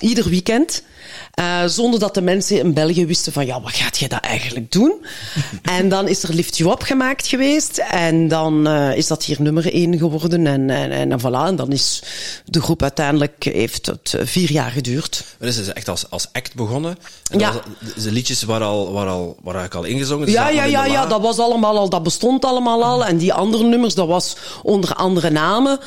Ieder 0.00 0.28
weekend. 0.28 0.82
Eh, 1.30 1.64
zonder 1.66 2.00
dat 2.00 2.14
de 2.14 2.20
mensen 2.22 2.58
in 2.58 2.74
België 2.74 3.06
wisten 3.06 3.32
van, 3.32 3.46
ja, 3.46 3.60
wat 3.60 3.72
gaat 3.74 3.98
je 3.98 4.08
dat 4.08 4.20
eigenlijk 4.20 4.72
doen? 4.72 4.92
en 5.78 5.88
dan 5.88 6.08
is 6.08 6.22
er 6.22 6.34
Lift 6.34 6.56
You 6.56 6.70
Up 6.72 6.82
gemaakt 6.82 7.26
geweest. 7.26 7.78
En 7.90 8.28
dan 8.28 8.66
eh, 8.66 8.96
is 8.96 9.06
dat 9.06 9.24
hier 9.24 9.36
nummer 9.42 9.72
één 9.72 9.98
geworden. 9.98 10.46
En, 10.46 10.70
en, 10.70 10.90
en, 10.90 11.12
en 11.12 11.20
voilà. 11.20 11.46
En 11.46 11.56
dan 11.56 11.72
is 11.72 12.02
de 12.44 12.60
groep 12.62 12.82
uiteindelijk, 12.82 13.44
heeft 13.44 13.86
het 13.86 14.14
eh, 14.14 14.26
vier 14.26 14.52
jaar 14.52 14.70
geduurd. 14.70 15.24
Maar 15.38 15.48
is 15.48 15.72
echt 15.72 15.88
als, 15.88 16.10
als 16.10 16.28
act 16.32 16.54
begonnen? 16.54 16.96
En 17.30 17.38
Ja. 17.38 17.52
was- 17.52 18.04
de 18.04 18.12
liedjes 18.12 18.42
waren 18.42 18.66
al, 18.66 18.92
waren 18.92 19.12
al, 19.12 19.36
waren 19.42 19.60
eigenlijk 19.60 19.74
al 19.74 19.94
ingezongen? 19.94 20.30
Ja, 20.30 20.48
ja, 20.48 20.64
ja, 20.64 20.84
ja, 20.86 21.06
dat 21.06 21.20
was 21.20 21.38
allemaal 21.38 21.78
al, 21.78 21.88
dat 21.88 22.02
bestond 22.02 22.44
allemaal 22.44 22.84
al. 22.84 23.04
En 23.04 23.16
die 23.16 23.32
andere 23.32 23.64
nummers, 23.64 23.94
dat 23.94 24.06
was 24.08 24.36
onder 24.62 24.94
andere 24.94 25.30
namen. 25.30 25.78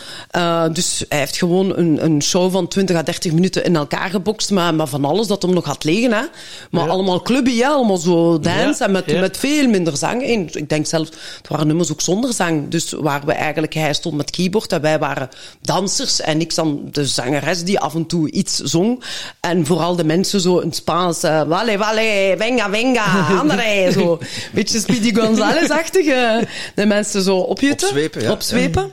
Dus 0.73 1.03
hij 1.09 1.19
heeft 1.19 1.37
gewoon 1.37 1.77
een, 1.77 2.03
een 2.05 2.21
show 2.21 2.51
van 2.51 2.67
20 2.67 2.95
à 2.95 3.03
30 3.03 3.31
minuten 3.31 3.63
in 3.63 3.75
elkaar 3.75 4.09
gebokst, 4.09 4.51
maar, 4.51 4.73
maar 4.75 4.87
van 4.87 5.05
alles 5.05 5.27
dat 5.33 5.41
hem 5.41 5.53
nog 5.53 5.65
had 5.65 5.83
liggen. 5.83 6.11
Hè. 6.11 6.23
Maar 6.71 6.85
Ja. 6.85 6.89
allemaal 6.91 7.21
clubby, 7.21 7.51
ja, 7.51 7.69
allemaal 7.69 7.97
zo 7.97 8.39
dance 8.39 8.79
Ja, 8.79 8.85
en 8.85 8.91
met, 8.91 9.19
met 9.19 9.37
veel 9.37 9.67
minder 9.67 9.97
zang. 9.97 10.23
En 10.23 10.49
ik 10.51 10.69
denk 10.69 10.85
zelfs, 10.87 11.09
het 11.37 11.47
waren 11.47 11.67
nummers 11.67 11.91
ook 11.91 12.01
zonder 12.01 12.33
zang. 12.33 12.67
Dus 12.69 12.91
waar 12.91 13.21
we 13.25 13.31
eigenlijk, 13.33 13.73
hij 13.73 13.93
stond 13.93 14.15
met 14.15 14.31
keyboard 14.31 14.71
en 14.71 14.81
wij 14.81 14.99
waren 14.99 15.29
dansers. 15.61 16.21
En 16.21 16.39
ik 16.41 16.55
dan 16.55 16.79
de 16.91 17.05
zangeres 17.05 17.63
die 17.63 17.79
af 17.79 17.95
en 17.95 18.05
toe 18.05 18.31
iets 18.31 18.57
zong. 18.57 19.03
En 19.39 19.65
vooral 19.65 19.95
de 19.95 20.03
mensen 20.03 20.39
zo 20.41 20.57
in 20.59 20.73
Spaans, 20.73 21.23
eh, 21.23 21.41
vale, 21.49 21.77
vale, 21.77 22.35
venga, 22.37 22.69
venga, 22.69 23.27
andere, 23.39 23.91
zo. 23.91 24.19
Beetje 24.53 24.79
Speedy 24.79 25.13
Gonzales-achtige. 25.13 26.47
De 26.75 26.85
mensen 26.85 27.21
zo 27.21 27.37
opjutten. 27.37 27.87
Opzwepen, 27.87 28.21
ja. 28.21 28.31
Opzwepen. 28.31 28.91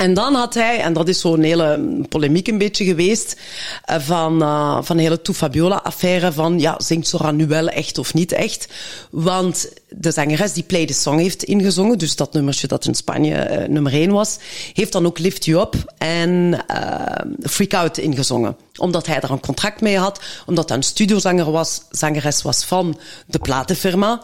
En 0.00 0.14
dan 0.14 0.34
had 0.34 0.54
hij, 0.54 0.80
en 0.80 0.92
dat 0.92 1.08
is 1.08 1.20
zo'n 1.20 1.42
hele 1.42 2.00
polemiek 2.08 2.48
een 2.48 2.58
beetje 2.58 2.84
geweest, 2.84 3.36
eh, 3.84 3.96
van, 3.98 4.42
eh, 4.42 4.78
van 4.82 4.96
de 4.96 5.02
hele 5.02 5.22
Toe 5.22 5.34
Fabiola-affaire 5.34 6.32
van, 6.32 6.58
ja, 6.58 6.74
zingt 6.78 7.08
Zora 7.08 7.30
nu 7.30 7.46
wel 7.46 7.68
echt 7.68 7.98
of 7.98 8.14
niet 8.14 8.32
echt? 8.32 8.68
Want 9.10 9.68
de 9.96 10.10
zangeres 10.10 10.52
die 10.52 10.62
Play 10.62 10.86
the 10.86 10.92
Song 10.92 11.18
heeft 11.18 11.42
ingezongen, 11.42 11.98
dus 11.98 12.16
dat 12.16 12.32
nummertje 12.32 12.66
dat 12.66 12.86
in 12.86 12.94
Spanje 12.94 13.34
eh, 13.34 13.68
nummer 13.68 13.92
één 13.92 14.10
was, 14.10 14.38
heeft 14.72 14.92
dan 14.92 15.06
ook 15.06 15.18
Lift 15.18 15.44
You 15.44 15.60
Up 15.60 15.92
en 15.98 16.62
eh, 16.66 17.26
Freak 17.42 17.74
Out 17.74 17.98
ingezongen. 17.98 18.56
Omdat 18.76 19.06
hij 19.06 19.20
daar 19.20 19.30
een 19.30 19.40
contract 19.40 19.80
mee 19.80 19.98
had, 19.98 20.20
omdat 20.46 20.68
hij 20.68 20.76
een 20.76 20.82
studiozanger 20.82 21.50
was, 21.50 21.82
zangeres 21.90 22.42
was 22.42 22.64
van 22.64 22.98
de 23.26 23.38
platenfirma. 23.38 24.22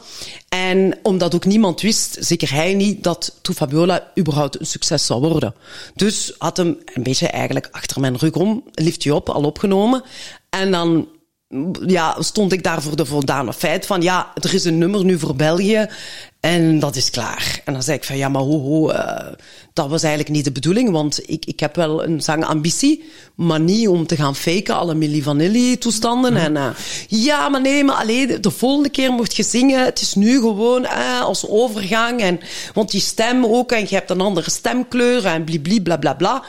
En 0.48 0.98
omdat 1.02 1.34
ook 1.34 1.44
niemand 1.44 1.80
wist, 1.80 2.16
zeker 2.20 2.52
hij 2.52 2.74
niet, 2.74 3.04
dat 3.04 3.38
Toe 3.42 3.54
Fabiola 3.54 4.10
überhaupt 4.18 4.60
een 4.60 4.66
succes 4.66 5.06
zou 5.06 5.20
worden. 5.20 5.54
Dus 5.94 6.34
had 6.38 6.56
hem 6.56 6.78
een 6.94 7.02
beetje 7.02 7.26
eigenlijk 7.26 7.68
achter 7.70 8.00
mijn 8.00 8.16
rug 8.16 8.32
om, 8.32 8.64
Lift 8.72 9.02
You 9.02 9.16
Up, 9.16 9.28
al 9.28 9.44
opgenomen. 9.44 10.02
En 10.50 10.70
dan 10.70 11.08
ja, 11.86 12.16
stond 12.18 12.52
ik 12.52 12.62
daar 12.62 12.82
voor 12.82 12.96
de 12.96 13.04
voldane 13.04 13.52
feit 13.52 13.86
van, 13.86 14.02
ja, 14.02 14.32
er 14.34 14.54
is 14.54 14.64
een 14.64 14.78
nummer 14.78 15.04
nu 15.04 15.18
voor 15.18 15.36
België 15.36 15.88
en 16.40 16.78
dat 16.78 16.96
is 16.96 17.10
klaar. 17.10 17.60
En 17.64 17.72
dan 17.72 17.82
zei 17.82 17.96
ik 17.96 18.04
van, 18.04 18.16
ja, 18.16 18.28
maar 18.28 18.42
ho, 18.42 18.60
ho, 18.60 18.88
eh, 18.90 19.32
dat 19.72 19.88
was 19.88 20.02
eigenlijk 20.02 20.34
niet 20.34 20.44
de 20.44 20.52
bedoeling, 20.52 20.90
want 20.90 21.20
ik, 21.26 21.44
ik 21.44 21.60
heb 21.60 21.76
wel 21.76 22.04
een 22.04 22.20
zangambitie, 22.20 23.04
maar 23.34 23.60
niet 23.60 23.88
om 23.88 24.06
te 24.06 24.16
gaan 24.16 24.36
faken, 24.36 24.74
alle 24.74 24.94
Milli 24.94 25.22
Vanilli 25.22 25.78
toestanden. 25.78 26.36
En 26.36 26.54
uh, 26.54 26.68
ja, 27.08 27.48
maar 27.48 27.60
nee, 27.60 27.84
maar 27.84 27.96
alleen 27.96 28.26
de, 28.26 28.40
de 28.40 28.50
volgende 28.50 28.88
keer 28.88 29.12
mocht 29.12 29.36
je 29.36 29.42
zingen, 29.42 29.84
het 29.84 30.00
is 30.00 30.14
nu 30.14 30.38
gewoon 30.38 30.84
eh, 30.84 31.20
als 31.20 31.48
overgang, 31.48 32.20
en, 32.20 32.40
want 32.74 32.90
die 32.90 33.00
stem 33.00 33.44
ook, 33.44 33.72
en 33.72 33.86
je 33.88 33.94
hebt 33.94 34.10
een 34.10 34.20
andere 34.20 34.50
stemkleur, 34.50 35.24
en 35.26 35.44
blibli, 35.44 35.82
bla 35.82 35.96
bla 35.96 36.14
bla. 36.14 36.44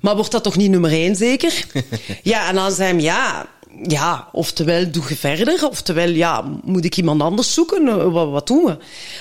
Maar 0.00 0.14
wordt 0.16 0.30
dat 0.30 0.42
toch 0.42 0.56
niet 0.56 0.70
nummer 0.70 0.90
één, 0.90 1.16
zeker? 1.16 1.64
ja, 2.22 2.48
en 2.48 2.54
dan 2.54 2.72
zei 2.72 2.92
hij, 2.92 3.02
ja, 3.02 3.46
ja, 3.82 4.28
oftewel 4.32 4.90
doe 4.90 5.02
je 5.08 5.16
verder, 5.16 5.68
oftewel 5.68 6.08
ja, 6.08 6.44
moet 6.64 6.84
ik 6.84 6.96
iemand 6.96 7.22
anders 7.22 7.54
zoeken, 7.54 7.88
Eh, 7.88 8.12
wat, 8.12 8.30
wat 8.30 8.46
doen 8.46 8.64
we? 8.64 8.76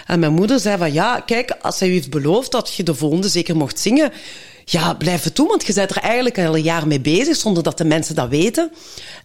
En 0.05 0.19
mijn 0.19 0.33
moeder 0.33 0.59
zei 0.59 0.77
van 0.77 0.93
ja, 0.93 1.19
kijk, 1.19 1.55
als 1.61 1.79
hij 1.79 1.89
u 1.89 1.91
heeft 1.91 2.09
beloofd 2.09 2.51
dat 2.51 2.73
je 2.73 2.83
de 2.83 2.95
volgende 2.95 3.29
zeker 3.29 3.55
mocht 3.55 3.79
zingen, 3.79 4.11
ja, 4.65 4.93
blijf 4.93 5.23
het 5.23 5.35
doen, 5.35 5.47
want 5.47 5.65
je 5.65 5.73
bent 5.73 5.89
er 5.91 5.97
eigenlijk 6.01 6.37
al 6.39 6.55
een 6.55 6.61
jaar 6.63 6.87
mee 6.87 6.99
bezig, 6.99 7.35
zonder 7.35 7.63
dat 7.63 7.77
de 7.77 7.85
mensen 7.85 8.15
dat 8.15 8.29
weten. 8.29 8.71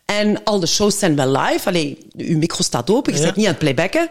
En 0.05 0.45
al 0.45 0.61
de 0.61 0.67
shows 0.67 0.99
zijn 0.99 1.17
wel 1.17 1.31
live, 1.37 1.69
allee, 1.69 1.99
uw 2.17 2.39
micro 2.39 2.63
staat 2.63 2.91
open, 2.91 3.13
je 3.13 3.19
Ja. 3.19 3.25
zit 3.27 3.37
niet 3.37 3.45
aan 3.47 3.51
het 3.51 3.61
playbacken. 3.61 4.09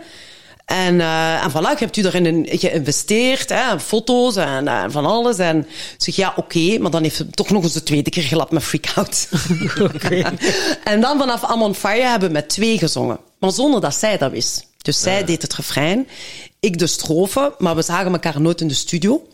En, 0.66 0.96
uh, 0.96 1.44
en 1.44 1.52
voilà, 1.52 1.80
hebt 1.80 1.98
u 1.98 2.02
daarin 2.02 2.48
geïnvesteerd, 2.50 3.50
hè, 3.50 3.80
foto's 3.80 4.36
en, 4.36 4.68
en 4.68 4.92
van 4.92 5.06
alles. 5.06 5.38
En 5.38 5.68
zeg, 5.98 6.16
ja, 6.16 6.34
oké, 6.36 6.40
okay, 6.40 6.78
maar 6.78 6.92
dan 6.92 7.04
heeft 7.04 7.18
hij 7.18 7.28
toch 7.32 7.50
nog 7.50 7.64
eens 7.64 7.74
de 7.74 7.84
tweede 7.84 8.10
keer 8.10 8.24
gelapt 8.24 8.52
met 8.52 8.64
Freak 8.64 8.86
Out. 8.96 9.30
En 10.84 11.02
dan 11.02 11.18
vanaf 11.18 11.52
I'm 11.54 11.62
on 11.62 11.76
Fire 11.76 12.08
hebben 12.08 12.28
we 12.28 12.34
met 12.34 12.50
twee 12.50 12.78
gezongen. 12.78 13.20
Maar 13.40 13.52
zonder 13.52 13.82
dat 13.82 13.96
zij 13.96 14.18
dat 14.18 14.32
wist. 14.32 14.72
Dus 14.78 15.02
zij 15.02 15.24
deed 15.24 15.42
het 15.42 15.56
refrein, 15.56 16.08
ik 16.60 16.80
de 16.80 16.88
strofe, 16.88 17.56
maar 17.58 17.76
we 17.76 17.82
zagen 17.82 18.12
elkaar 18.12 18.42
nooit 18.42 18.62
in 18.62 18.68
de 18.68 18.74
studio. 18.74 19.28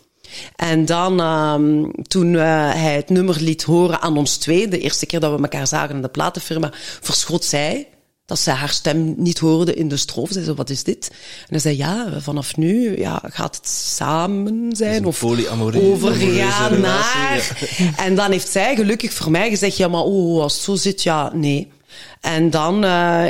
En 0.55 0.85
dan, 0.85 1.19
um, 1.19 1.91
toen 2.07 2.33
uh, 2.33 2.41
hij 2.73 2.95
het 2.95 3.09
nummer 3.09 3.41
liet 3.41 3.63
horen 3.63 4.01
aan 4.01 4.17
ons 4.17 4.37
twee, 4.37 4.67
de 4.67 4.79
eerste 4.79 5.05
keer 5.05 5.19
dat 5.19 5.35
we 5.35 5.41
elkaar 5.41 5.67
zagen 5.67 5.95
in 5.95 6.01
de 6.01 6.07
platenfirma, 6.07 6.71
verschoot 7.01 7.45
zij 7.45 7.87
dat 8.29 8.39
ze 8.39 8.51
haar 8.51 8.69
stem 8.69 9.13
niet 9.17 9.39
hoorde 9.39 9.73
in 9.73 9.87
de 9.87 9.97
strofe. 9.97 10.33
Ze 10.33 10.43
zei, 10.43 10.55
wat 10.55 10.69
is 10.69 10.83
dit? 10.83 11.07
En 11.11 11.47
hij 11.49 11.59
zei, 11.59 11.77
ja, 11.77 12.07
vanaf 12.19 12.57
nu 12.57 12.97
ja, 12.97 13.21
gaat 13.23 13.55
het 13.55 13.67
samen 13.67 14.75
zijn. 14.75 15.05
Of 15.05 15.23
overgaan 15.23 16.81
naar... 16.81 17.67
En 17.97 18.15
dan 18.15 18.31
heeft 18.31 18.47
zij 18.47 18.75
gelukkig 18.75 19.13
voor 19.13 19.31
mij 19.31 19.49
gezegd, 19.49 19.77
ja, 19.77 19.87
maar 19.87 20.01
oh, 20.01 20.41
als 20.41 20.53
het 20.53 20.63
zo 20.63 20.75
zit, 20.75 21.03
ja, 21.03 21.31
nee. 21.33 21.67
En 22.21 22.49
dan 22.49 22.83
uh, 22.83 23.25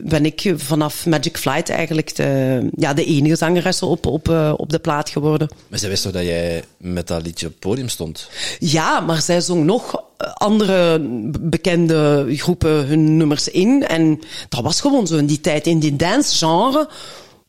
ben 0.00 0.24
ik 0.24 0.52
vanaf 0.56 1.06
Magic 1.06 1.38
Flight 1.38 1.68
eigenlijk 1.68 2.16
de, 2.16 2.68
ja, 2.76 2.94
de 2.94 3.04
enige 3.04 3.36
zangeres 3.36 3.82
op, 3.82 4.06
op, 4.06 4.28
uh, 4.28 4.52
op 4.56 4.70
de 4.70 4.78
plaat 4.78 5.10
geworden. 5.10 5.48
Maar 5.68 5.78
zij 5.78 5.88
wist 5.88 6.02
toch 6.02 6.12
dat 6.12 6.22
jij 6.22 6.64
met 6.76 7.06
dat 7.06 7.22
liedje 7.22 7.46
op 7.46 7.52
het 7.52 7.60
podium 7.60 7.88
stond? 7.88 8.28
Ja, 8.58 9.00
maar 9.00 9.22
zij 9.22 9.40
zong 9.40 9.64
nog 9.64 10.04
andere 10.34 11.00
bekende 11.40 12.26
groepen 12.28 12.86
hun 12.86 13.16
nummers 13.16 13.48
in. 13.48 13.86
En 13.86 14.20
dat 14.48 14.62
was 14.62 14.80
gewoon 14.80 15.06
zo 15.06 15.16
in 15.16 15.26
die 15.26 15.40
tijd. 15.40 15.66
In 15.66 15.78
die 15.78 15.96
dance-genre 15.96 16.88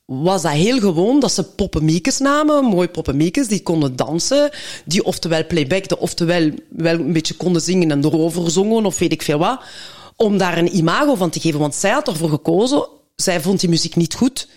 was 0.05 0.41
dat 0.41 0.51
heel 0.51 0.79
gewoon 0.79 1.19
dat 1.19 1.31
ze 1.31 1.43
poppemiekes 1.43 2.17
namen, 2.17 2.63
mooi 2.63 2.87
poppemiekes, 2.87 3.47
die 3.47 3.63
konden 3.63 3.95
dansen, 3.95 4.49
die 4.85 5.03
oftewel 5.03 5.45
playbackten, 5.45 5.99
oftewel 5.99 6.51
wel 6.69 6.93
een 6.93 7.13
beetje 7.13 7.33
konden 7.33 7.61
zingen 7.61 7.91
en 7.91 8.05
erover 8.05 8.51
zongen 8.51 8.85
of 8.85 8.99
weet 8.99 9.11
ik 9.11 9.21
veel 9.21 9.37
wat 9.37 9.59
om 10.15 10.37
daar 10.37 10.57
een 10.57 10.75
imago 10.75 11.15
van 11.15 11.29
te 11.29 11.39
geven. 11.39 11.59
Want 11.59 11.75
zij 11.75 11.91
had 11.91 12.07
ervoor 12.07 12.29
gekozen, 12.29 12.87
zij 13.15 13.41
vond 13.41 13.59
die 13.59 13.69
muziek 13.69 13.95
niet 13.95 14.13
goed. 14.13 14.47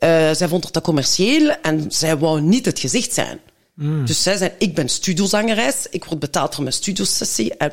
Uh, 0.00 0.08
zij 0.32 0.48
vond 0.48 0.64
het 0.64 0.72
te 0.72 0.80
commercieel 0.80 1.50
en 1.62 1.84
zij 1.88 2.18
wou 2.18 2.40
niet 2.40 2.64
het 2.64 2.78
gezicht 2.78 3.14
zijn. 3.14 3.40
Mm. 3.74 4.06
Dus 4.06 4.22
zij 4.22 4.36
zei, 4.36 4.50
ik 4.58 4.74
ben 4.74 4.88
studiozangeres, 4.88 5.86
ik 5.90 6.04
word 6.04 6.18
betaald 6.18 6.54
voor 6.54 6.62
mijn 6.62 6.74
studiosessie 6.74 7.56
en, 7.56 7.70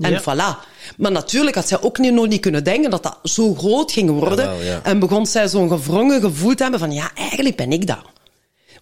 en 0.00 0.10
ja. 0.10 0.20
voilà. 0.20 0.66
Maar 0.96 1.12
natuurlijk 1.12 1.56
had 1.56 1.68
zij 1.68 1.80
ook 1.80 1.98
niet, 1.98 2.12
nog 2.12 2.28
niet 2.28 2.40
kunnen 2.40 2.64
denken 2.64 2.90
dat 2.90 3.02
dat 3.02 3.18
zo 3.22 3.54
groot 3.54 3.92
ging 3.92 4.10
worden. 4.10 4.64
Ja. 4.64 4.80
En 4.82 4.98
begon 4.98 5.26
zij 5.26 5.48
zo'n 5.48 5.68
gevrongen 5.68 6.20
gevoel 6.20 6.54
te 6.54 6.62
hebben 6.62 6.80
van, 6.80 6.92
ja, 6.92 7.10
eigenlijk 7.14 7.56
ben 7.56 7.72
ik 7.72 7.86
dat. 7.86 8.04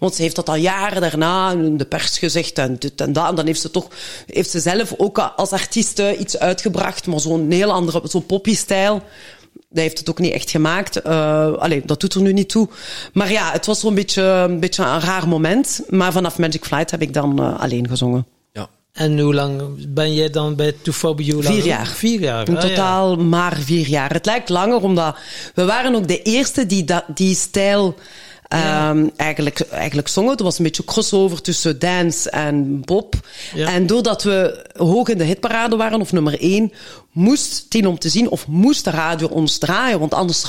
Want 0.02 0.14
ze 0.14 0.22
heeft 0.22 0.36
dat 0.36 0.48
al 0.48 0.54
jaren 0.54 1.00
daarna 1.00 1.50
in 1.50 1.76
de 1.76 1.84
pers 1.84 2.18
gezegd 2.18 2.58
en 2.58 2.76
dit 2.78 3.00
en 3.00 3.12
dat. 3.12 3.28
En 3.28 3.34
dan 3.34 3.46
heeft 3.46 3.60
ze 3.60 3.70
toch, 3.70 3.88
heeft 4.26 4.50
ze 4.50 4.60
zelf 4.60 4.94
ook 4.96 5.18
als 5.18 5.50
artiest 5.50 6.02
iets 6.18 6.38
uitgebracht, 6.38 7.06
maar 7.06 7.20
zo'n 7.20 7.50
heel 7.50 7.72
andere, 7.72 8.00
zo'n 8.04 8.26
poppy-stijl. 8.26 9.02
Dat 9.52 9.82
heeft 9.82 9.98
het 9.98 10.10
ook 10.10 10.18
niet 10.18 10.32
echt 10.32 10.50
gemaakt. 10.50 11.06
Uh, 11.06 11.52
allee, 11.52 11.82
dat 11.84 12.00
doet 12.00 12.14
er 12.14 12.20
nu 12.20 12.32
niet 12.32 12.48
toe. 12.48 12.68
Maar 13.12 13.32
ja, 13.32 13.52
het 13.52 13.66
was 13.66 13.80
zo'n 13.80 13.94
beetje, 13.94 14.22
een 14.22 14.60
beetje 14.60 14.84
een 14.84 15.00
raar 15.00 15.28
moment. 15.28 15.80
Maar 15.88 16.12
vanaf 16.12 16.38
Magic 16.38 16.64
Flight 16.64 16.90
heb 16.90 17.02
ik 17.02 17.14
dan 17.14 17.40
uh, 17.40 17.60
alleen 17.60 17.88
gezongen. 17.88 18.26
Ja. 18.52 18.68
En 18.92 19.18
hoe 19.18 19.34
lang 19.34 19.62
ben 19.88 20.14
jij 20.14 20.30
dan 20.30 20.56
bij 20.56 20.74
Tufobio? 20.82 21.40
Vier 21.40 21.64
jaar. 21.64 21.86
Vier 21.86 22.20
jaar. 22.20 22.48
In 22.48 22.58
totaal 22.58 23.10
ja. 23.10 23.22
maar 23.22 23.56
vier 23.56 23.88
jaar. 23.88 24.12
Het 24.12 24.26
lijkt 24.26 24.48
langer, 24.48 24.82
omdat 24.82 25.16
we 25.54 25.64
waren 25.64 25.94
ook 25.94 26.08
de 26.08 26.22
eerste 26.22 26.66
die 26.66 26.84
dat, 26.84 27.04
die 27.14 27.34
stijl 27.34 27.94
ja. 28.58 28.90
Um, 28.90 29.10
eigenlijk, 29.16 29.60
eigenlijk 29.60 30.08
zongen. 30.08 30.30
Het 30.30 30.40
was 30.40 30.58
een 30.58 30.64
beetje 30.64 30.84
crossover 30.84 31.42
tussen 31.42 31.78
dance 31.78 32.30
en 32.30 32.82
pop. 32.84 33.14
Ja. 33.54 33.68
En 33.68 33.86
doordat 33.86 34.22
we 34.22 34.66
hoog 34.76 35.08
in 35.08 35.18
de 35.18 35.24
hitparade 35.24 35.76
waren, 35.76 36.00
of 36.00 36.12
nummer 36.12 36.40
één, 36.40 36.72
moest 37.12 37.70
tien 37.70 37.86
om 37.86 37.98
te 37.98 38.08
zien, 38.08 38.28
of 38.28 38.46
moest 38.46 38.84
de 38.84 38.90
radio 38.90 39.26
ons 39.26 39.58
draaien, 39.58 39.98
want 39.98 40.14
anders 40.14 40.44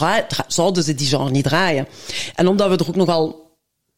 zouden 0.47 0.83
ze 0.83 0.95
die 0.95 1.07
genre 1.07 1.31
niet 1.31 1.43
draaien. 1.43 1.87
En 2.35 2.47
omdat 2.47 2.69
we 2.69 2.77
er 2.77 2.87
ook 2.87 2.95
nogal 2.95 3.41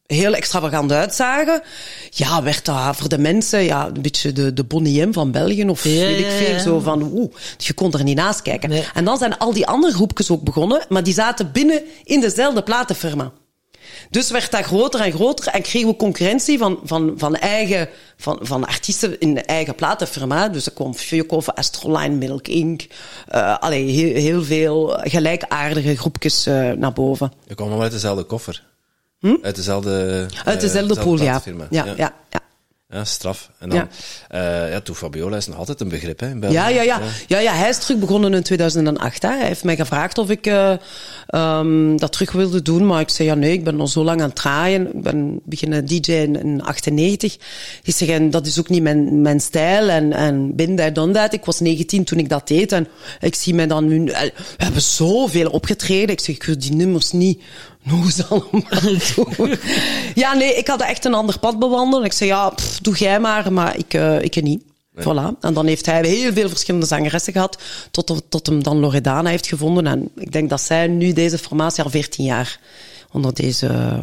heel 0.06 0.34
extravagant 0.34 0.92
uitzagen, 0.92 1.62
ja, 2.10 2.42
werd 2.42 2.64
dat 2.64 2.96
voor 2.96 3.08
de 3.08 3.18
mensen 3.18 3.62
ja, 3.62 3.86
een 3.86 4.02
beetje 4.02 4.32
de, 4.32 4.52
de 4.52 4.64
Bonnie 4.64 5.06
M 5.06 5.12
van 5.12 5.30
België 5.30 5.68
of 5.68 5.82
weet 5.82 6.18
ik 6.18 6.30
veel. 6.30 6.58
Zo 6.58 6.78
van, 6.78 7.02
oeh, 7.02 7.32
je 7.56 7.72
kon 7.72 7.92
er 7.92 8.02
niet 8.02 8.16
naast 8.16 8.42
kijken. 8.42 8.68
Nee. 8.68 8.84
En 8.94 9.04
dan 9.04 9.18
zijn 9.18 9.38
al 9.38 9.52
die 9.52 9.66
andere 9.66 9.92
groepjes 9.92 10.30
ook 10.30 10.42
begonnen, 10.42 10.86
maar 10.88 11.02
die 11.02 11.14
zaten 11.14 11.52
binnen 11.52 11.82
in 12.04 12.20
dezelfde 12.20 12.62
platenfirma. 12.62 13.32
Dus 14.10 14.30
werd 14.30 14.50
dat 14.50 14.64
groter 14.64 15.00
en 15.00 15.12
groter 15.12 15.46
en 15.46 15.62
kregen 15.62 15.88
we 15.88 15.96
concurrentie 15.96 16.58
van, 16.58 16.80
van, 16.84 17.14
van, 17.16 17.36
eigen, 17.36 17.88
van, 18.16 18.38
van 18.42 18.66
artiesten 18.66 19.20
in 19.20 19.44
eigen 19.44 19.74
platenfirma. 19.74 20.48
Dus 20.48 20.66
er 20.66 20.72
kwam 20.72 20.94
Feukoven, 20.94 21.54
Astroline, 21.54 22.14
Milk 22.14 22.48
Inc. 22.48 22.82
Uh, 23.34 23.58
allee, 23.58 23.90
heel, 23.90 24.14
heel 24.14 24.44
veel 24.44 24.98
gelijkaardige 25.02 25.96
groepjes 25.96 26.46
uh, 26.46 26.70
naar 26.70 26.92
boven. 26.92 27.32
Je 27.46 27.54
kwam 27.54 27.66
allemaal 27.66 27.84
uit 27.84 27.92
dezelfde 27.92 28.24
koffer? 28.24 28.64
Hm? 29.20 29.36
Uit 29.42 29.56
dezelfde... 29.56 30.26
Uit 30.44 30.60
dezelfde 30.60 30.94
uh, 30.94 31.02
pool, 31.02 31.22
ja. 31.22 31.42
ja. 31.70 31.84
Ja, 31.96 32.14
ja, 32.88 33.04
straf. 33.04 33.50
En 33.58 33.68
dan, 33.68 33.78
ja, 33.78 33.88
uh, 34.64 34.70
ja 34.72 34.80
toen 34.80 34.94
Fabiola 34.94 35.36
is 35.36 35.46
nog 35.46 35.56
altijd 35.56 35.80
een 35.80 35.88
begrip 35.88 36.20
hè, 36.20 36.28
in 36.28 36.40
België. 36.40 36.54
Ja, 36.54 36.68
ja, 36.68 36.82
ja. 36.82 37.00
ja, 37.26 37.38
ja 37.38 37.52
hij 37.52 37.68
is 37.68 37.78
terug 37.78 37.98
begonnen 37.98 38.34
in 38.34 38.42
2008. 38.42 39.22
Hè. 39.22 39.28
Hij 39.28 39.46
heeft 39.46 39.64
mij 39.64 39.76
gevraagd 39.76 40.18
of 40.18 40.30
ik 40.30 40.46
uh, 40.46 40.72
um, 41.34 41.98
dat 41.98 42.12
terug 42.12 42.32
wilde 42.32 42.62
doen, 42.62 42.86
maar 42.86 43.00
ik 43.00 43.08
zei 43.08 43.28
ja, 43.28 43.34
nee, 43.34 43.52
ik 43.52 43.64
ben 43.64 43.80
al 43.80 43.86
zo 43.86 44.04
lang 44.04 44.20
aan 44.20 44.26
het 44.26 44.36
draaien. 44.36 44.96
Ik 44.96 45.02
ben 45.02 45.40
beginnen 45.44 45.86
DJ 45.86 46.12
in, 46.12 46.40
in 46.40 46.62
98. 46.62 47.36
Ik 47.82 47.94
zeg, 47.94 48.08
en 48.08 48.30
dat 48.30 48.46
is 48.46 48.58
ook 48.58 48.68
niet 48.68 48.82
mijn, 48.82 49.22
mijn 49.22 49.40
stijl 49.40 49.88
en, 49.88 50.12
en 50.12 50.54
bin 50.54 50.76
that, 50.76 50.94
done 50.94 51.12
that. 51.12 51.32
Ik 51.32 51.44
was 51.44 51.60
19 51.60 52.04
toen 52.04 52.18
ik 52.18 52.28
dat 52.28 52.48
deed 52.48 52.72
en 52.72 52.88
ik 53.20 53.34
zie 53.34 53.54
mij 53.54 53.66
dan 53.66 53.88
nu... 53.88 54.04
We 54.04 54.32
hebben 54.56 54.82
zoveel 54.82 55.50
opgetreden. 55.50 56.08
Ik 56.08 56.20
zeg, 56.20 56.34
ik 56.34 56.42
wil 56.42 56.58
die 56.58 56.74
nummers 56.74 57.12
niet 57.12 57.42
nog 57.86 58.04
eens 58.04 58.28
allemaal 58.28 58.62
doen. 59.36 59.54
ja, 60.22 60.34
nee, 60.34 60.54
ik 60.54 60.66
had 60.66 60.80
echt 60.80 61.04
een 61.04 61.14
ander 61.14 61.38
pad 61.38 61.58
bewandeld. 61.58 62.04
Ik 62.04 62.12
zei, 62.12 62.30
ja, 62.30 62.50
pff, 62.50 62.78
doe 62.80 62.96
jij 62.96 63.20
maar, 63.20 63.52
maar 63.52 63.76
ik, 63.76 63.94
uh, 63.94 64.22
ik 64.22 64.42
niet. 64.42 64.64
Nee. 64.92 65.04
Voilà. 65.04 65.38
En 65.40 65.54
dan 65.54 65.66
heeft 65.66 65.86
hij 65.86 66.06
heel 66.06 66.32
veel 66.32 66.48
verschillende 66.48 66.86
zangeressen 66.86 67.32
gehad, 67.32 67.58
tot, 67.90 68.22
tot 68.28 68.46
hem 68.46 68.62
dan 68.62 68.78
Loredana 68.78 69.30
heeft 69.30 69.46
gevonden. 69.46 69.86
En 69.86 70.10
ik 70.14 70.32
denk 70.32 70.50
dat 70.50 70.60
zij 70.60 70.86
nu 70.86 71.12
deze 71.12 71.38
formatie 71.38 71.84
al 71.84 71.90
14 71.90 72.24
jaar 72.24 72.60
onder 73.10 73.34
deze... 73.34 74.00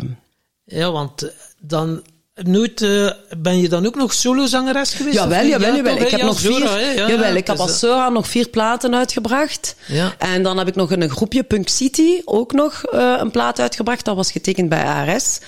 Ja, 0.65 0.91
want 0.91 1.31
dan 1.59 2.03
Nooit, 2.35 2.81
uh, 2.81 3.11
ben 3.37 3.61
je 3.61 3.69
dan 3.69 3.85
ook 3.85 3.95
nog 3.95 4.13
solozangeres 4.13 4.93
geweest? 4.93 5.15
Jawel, 5.15 5.45
jawel, 5.45 5.75
jawel. 5.75 5.97
Ik 5.97 6.09
heb 6.09 6.21
nog 6.21 6.39
vier, 6.39 6.79
ja, 6.95 7.07
jawel, 7.07 7.35
ik 7.35 7.47
heb 7.47 7.57
als 7.57 7.79
Sora 7.79 8.09
nog 8.09 8.27
vier 8.27 8.49
platen 8.49 8.95
uitgebracht. 8.95 9.75
Ja. 9.85 10.13
En 10.17 10.43
dan 10.43 10.57
heb 10.57 10.67
ik 10.67 10.75
nog 10.75 10.91
in 10.91 11.01
een 11.01 11.09
groepje 11.09 11.43
Punk 11.43 11.67
City 11.67 12.21
ook 12.25 12.51
nog 12.51 12.93
uh, 12.93 13.15
een 13.19 13.31
plaat 13.31 13.59
uitgebracht. 13.59 14.05
Dat 14.05 14.15
was 14.15 14.31
getekend 14.31 14.69
bij 14.69 14.83
ARS. 14.83 15.39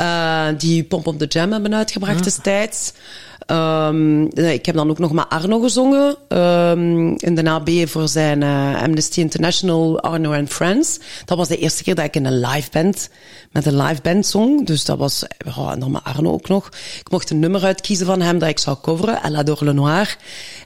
Uh, 0.00 0.46
die 0.58 0.84
Pomp 0.84 1.06
op 1.06 1.18
de 1.18 1.26
Jam 1.26 1.52
hebben 1.52 1.74
uitgebracht 1.74 2.18
ja. 2.18 2.24
destijds. 2.24 2.92
Um, 3.46 4.28
ik 4.36 4.66
heb 4.66 4.74
dan 4.74 4.90
ook 4.90 4.98
nog 4.98 5.12
met 5.12 5.28
Arno 5.28 5.60
gezongen 5.60 6.16
um, 6.38 7.14
in 7.16 7.34
de 7.34 7.50
AB 7.50 7.70
voor 7.84 8.08
zijn 8.08 8.40
uh, 8.40 8.82
Amnesty 8.82 9.20
International 9.20 10.00
Arno 10.00 10.32
and 10.32 10.48
Friends. 10.48 10.98
Dat 11.24 11.38
was 11.38 11.48
de 11.48 11.56
eerste 11.56 11.82
keer 11.82 11.94
dat 11.94 12.04
ik 12.04 12.16
in 12.16 12.24
een 12.24 12.40
live 12.40 12.70
band 12.70 13.08
met 13.50 13.66
een 13.66 13.76
live 13.76 14.02
band 14.02 14.26
zong. 14.26 14.66
Dus 14.66 14.84
dat 14.84 14.98
was, 14.98 15.24
oh, 15.56 15.70
en 15.72 15.80
dan 15.80 15.90
met 15.90 16.04
Arno 16.04 16.32
ook 16.32 16.48
nog. 16.48 16.66
Ik 17.00 17.10
mocht 17.10 17.30
een 17.30 17.38
nummer 17.38 17.64
uitkiezen 17.64 18.06
van 18.06 18.20
hem 18.20 18.38
dat 18.38 18.48
ik 18.48 18.58
zou 18.58 18.76
coveren, 18.82 19.22
Elle 19.22 19.36
adore 19.36 19.64
le 19.64 19.72
noir. 19.72 20.16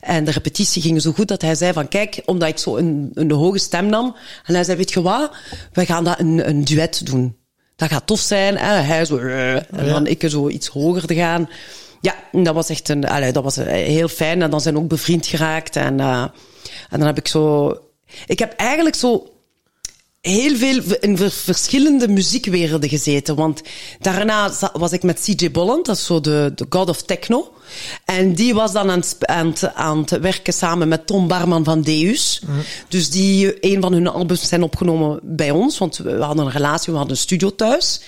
En 0.00 0.24
de 0.24 0.30
repetitie 0.30 0.82
ging 0.82 1.02
zo 1.02 1.12
goed 1.12 1.28
dat 1.28 1.42
hij 1.42 1.54
zei 1.54 1.72
van 1.72 1.88
kijk, 1.88 2.22
omdat 2.24 2.48
ik 2.48 2.58
zo 2.58 2.76
een, 2.76 3.10
een 3.14 3.30
hoge 3.30 3.58
stem 3.58 3.86
nam. 3.86 4.16
En 4.44 4.54
hij 4.54 4.64
zei, 4.64 4.76
weet 4.76 4.92
je 4.92 5.02
wat, 5.02 5.30
we 5.72 5.86
gaan 5.86 6.04
dat 6.04 6.18
een, 6.20 6.48
een 6.48 6.64
duet 6.64 7.06
doen. 7.06 7.36
Dat 7.76 7.88
gaat 7.88 8.06
tof 8.06 8.20
zijn. 8.20 8.56
Hè? 8.56 8.72
Hij 8.72 9.04
zo, 9.04 9.18
en 9.18 9.66
dan 9.70 10.06
ik 10.06 10.24
zo 10.26 10.48
iets 10.48 10.68
hoger 10.68 11.06
te 11.06 11.14
gaan. 11.14 11.48
Ja, 12.00 12.14
dat 12.32 12.54
was 12.54 12.68
echt 12.68 12.88
een, 12.88 13.08
allee, 13.08 13.32
dat 13.32 13.42
was 13.42 13.56
heel 13.56 14.08
fijn. 14.08 14.42
En 14.42 14.50
dan 14.50 14.60
zijn 14.60 14.74
we 14.74 14.80
ook 14.80 14.88
bevriend 14.88 15.26
geraakt. 15.26 15.76
En, 15.76 15.98
uh, 15.98 16.22
en 16.90 16.98
dan 16.98 17.06
heb 17.06 17.18
ik 17.18 17.28
zo, 17.28 17.76
ik 18.26 18.38
heb 18.38 18.52
eigenlijk 18.52 18.96
zo 18.96 19.30
heel 20.26 20.56
veel 20.56 20.82
in 21.00 21.18
verschillende 21.30 22.08
muziekwerelden 22.08 22.88
gezeten. 22.88 23.34
Want 23.34 23.62
daarna 23.98 24.50
was 24.72 24.92
ik 24.92 25.02
met 25.02 25.20
CJ 25.20 25.50
Bolland, 25.50 25.86
dat 25.86 25.96
is 25.96 26.04
zo 26.04 26.20
de, 26.20 26.52
de 26.54 26.66
god 26.68 26.88
of 26.88 27.02
techno. 27.02 27.52
En 28.04 28.34
die 28.34 28.54
was 28.54 28.72
dan 28.72 28.90
aan 28.90 28.98
het, 28.98 29.16
aan 29.20 29.46
het, 29.46 29.74
aan 29.74 29.98
het 29.98 30.10
werken 30.10 30.52
samen 30.52 30.88
met 30.88 31.06
Tom 31.06 31.28
Barman 31.28 31.64
van 31.64 31.82
Deus. 31.82 32.42
Mm. 32.46 32.60
Dus 32.88 33.10
die, 33.10 33.56
een 33.72 33.80
van 33.80 33.92
hun 33.92 34.06
albums 34.06 34.48
zijn 34.48 34.62
opgenomen 34.62 35.20
bij 35.22 35.50
ons, 35.50 35.78
want 35.78 35.96
we 35.96 36.22
hadden 36.22 36.46
een 36.46 36.52
relatie, 36.52 36.92
we 36.92 36.98
hadden 36.98 37.16
een 37.16 37.22
studio 37.22 37.54
thuis. 37.54 38.00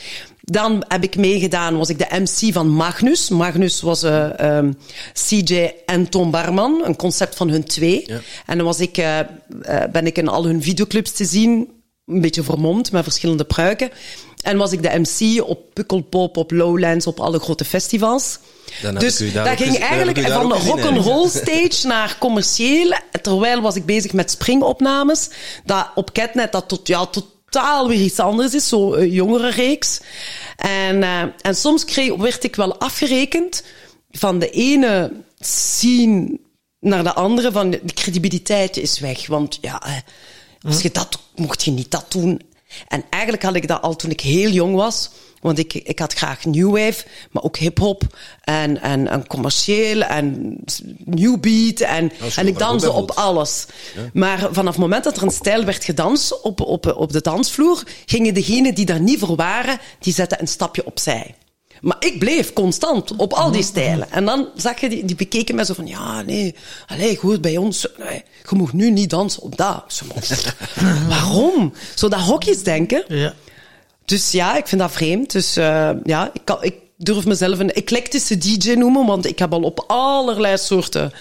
Dan 0.51 0.85
heb 0.89 1.03
ik 1.03 1.17
meegedaan, 1.17 1.77
was 1.77 1.89
ik 1.89 1.99
de 1.99 2.07
MC 2.11 2.53
van 2.53 2.69
Magnus. 2.69 3.29
Magnus 3.29 3.81
was 3.81 4.05
uh, 4.05 4.23
um, 4.23 4.31
ehm, 4.37 4.73
CJ 5.13 5.73
en 5.87 6.09
Tom 6.09 6.31
Barman, 6.31 6.83
een 6.85 6.97
concept 6.97 7.37
van 7.37 7.49
hun 7.49 7.65
twee. 7.65 8.03
Ja. 8.07 8.21
En 8.47 8.57
dan 8.57 8.67
was 8.67 8.81
ik, 8.81 8.99
uh, 8.99 9.19
uh, 9.19 9.83
ben 9.93 10.07
ik 10.07 10.19
in 10.19 10.29
al 10.29 10.45
hun 10.45 10.63
videoclips 10.63 11.13
te 11.13 11.25
zien, 11.25 11.69
een 12.07 12.21
beetje 12.21 12.43
vermomd 12.43 12.93
met 12.93 13.03
verschillende 13.03 13.45
pruiken. 13.45 13.91
En 14.43 14.57
was 14.57 14.73
ik 14.73 14.83
de 14.83 14.99
MC 14.99 15.43
op 15.49 15.61
Pukkelpop, 15.73 16.37
op 16.37 16.51
Lowlands, 16.51 17.07
op 17.07 17.21
alle 17.21 17.39
grote 17.39 17.65
festivals. 17.65 18.39
Dan 18.83 18.95
dus 18.95 19.33
dat 19.33 19.49
ging 19.49 19.79
eigenlijk 19.79 20.19
van 20.19 20.53
rock'n'roll 20.53 21.29
stage 21.29 21.87
naar 21.87 22.17
commercieel. 22.19 22.99
Terwijl 23.23 23.61
was 23.61 23.77
ik 23.77 23.87
bezig 23.87 24.13
met 24.13 24.31
springopnames. 24.31 25.31
Dat 25.65 25.87
op 25.95 26.13
Catnet 26.13 26.53
dat 26.53 26.69
tot, 26.69 26.87
ja, 26.87 27.07
totaal 27.49 27.89
weer 27.89 28.01
iets 28.01 28.19
anders 28.19 28.55
is, 28.55 28.69
zo 28.69 28.95
een 28.95 29.11
jongere 29.11 29.51
reeks. 29.51 30.01
En, 30.57 30.97
uh, 30.97 31.23
en 31.41 31.55
soms 31.55 31.85
kreeg, 31.85 32.15
werd 32.15 32.45
ik 32.45 32.57
wel 32.57 32.79
afgerekend 32.79 33.65
van 34.11 34.39
de 34.39 34.51
ene 34.51 35.13
scene 35.39 36.39
naar 36.81 37.03
de 37.03 37.15
andere, 37.15 37.53
van 37.53 37.71
de 37.71 37.95
credibiliteit 37.95 38.77
is 38.77 38.99
weg. 38.99 39.27
Want 39.27 39.59
ja, 39.61 39.83
Als 40.63 40.83
je 40.83 40.91
dat 40.91 41.19
mocht 41.35 41.65
je 41.65 41.71
niet 41.71 41.91
dat 41.91 42.07
doen. 42.09 42.41
En 42.89 43.05
eigenlijk 43.11 43.43
had 43.43 43.55
ik 43.55 43.69
dat 43.69 43.83
al 43.83 43.97
toen 43.97 44.11
ik 44.11 44.21
heel 44.21 44.51
jong 44.51 44.75
was. 44.75 45.11
Want 45.41 45.59
ik, 45.59 45.75
ik 45.75 45.99
had 45.99 46.13
graag 46.13 46.45
new 46.45 46.71
wave, 46.71 47.05
maar 47.31 47.43
ook 47.43 47.57
hip-hop 47.57 48.03
en, 48.41 48.81
en, 48.81 49.09
en 49.09 49.27
commercieel 49.27 50.03
en 50.03 50.57
new 51.05 51.41
beat. 51.41 51.81
En, 51.81 52.13
en 52.37 52.47
ik 52.47 52.59
danste 52.59 52.93
op 52.93 53.11
alles. 53.11 53.67
Maar 54.13 54.39
vanaf 54.39 54.73
het 54.73 54.83
moment 54.83 55.05
dat 55.05 55.17
er 55.17 55.23
een 55.23 55.31
stijl 55.31 55.65
werd 55.65 55.85
gedanst 55.85 56.41
op, 56.41 56.61
op, 56.61 56.95
op 56.97 57.13
de 57.13 57.21
dansvloer, 57.21 57.83
gingen 58.07 58.35
degenen 58.35 58.75
die 58.75 58.87
daar 58.87 59.01
niet 59.01 59.19
voor 59.19 59.37
waren, 59.37 59.79
die 59.99 60.15
zetten 60.15 60.41
een 60.41 60.49
stapje 60.49 60.87
opzij. 60.87 61.35
Maar 61.81 61.97
ik 62.01 62.19
bleef 62.19 62.53
constant 62.53 63.17
op 63.17 63.33
al 63.33 63.51
die 63.51 63.63
stijlen. 63.63 64.11
En 64.11 64.25
dan 64.25 64.49
zag 64.57 64.81
je, 64.81 64.89
die, 64.89 65.05
die 65.05 65.17
bekeken 65.17 65.55
mij 65.55 65.65
zo 65.65 65.75
van, 65.75 65.87
ja, 65.87 66.23
nee, 66.23 66.55
allee, 66.87 67.17
goed, 67.17 67.41
bij 67.41 67.57
ons, 67.57 67.87
nee, 67.99 68.23
je 68.51 68.57
mag 68.57 68.73
nu 68.73 68.91
niet 68.91 69.11
dansen 69.11 69.43
op 69.43 69.57
dat. 69.57 69.85
Zo, 69.87 70.05
waarom? 71.09 71.73
Zo 71.95 72.09
dat 72.09 72.21
hokjesdenken. 72.21 73.05
Ja. 73.09 73.35
Dus 74.09 74.31
ja, 74.31 74.57
ik 74.57 74.67
vind 74.67 74.81
dat 74.81 74.93
vreemd. 74.93 75.33
Dus 75.33 75.57
eh, 75.57 75.91
ja, 76.05 76.31
ik, 76.33 76.41
kan, 76.45 76.63
ik 76.63 76.75
durf 76.97 77.27
mezelf 77.27 77.59
een 77.59 77.73
eclectische 77.73 78.39
DJ 78.39 78.73
noemen, 78.73 79.07
want 79.07 79.27
ik 79.27 79.39
heb 79.39 79.53
al 79.53 79.63
op 79.63 79.85
allerlei 79.87 80.59
soorten 80.59 81.13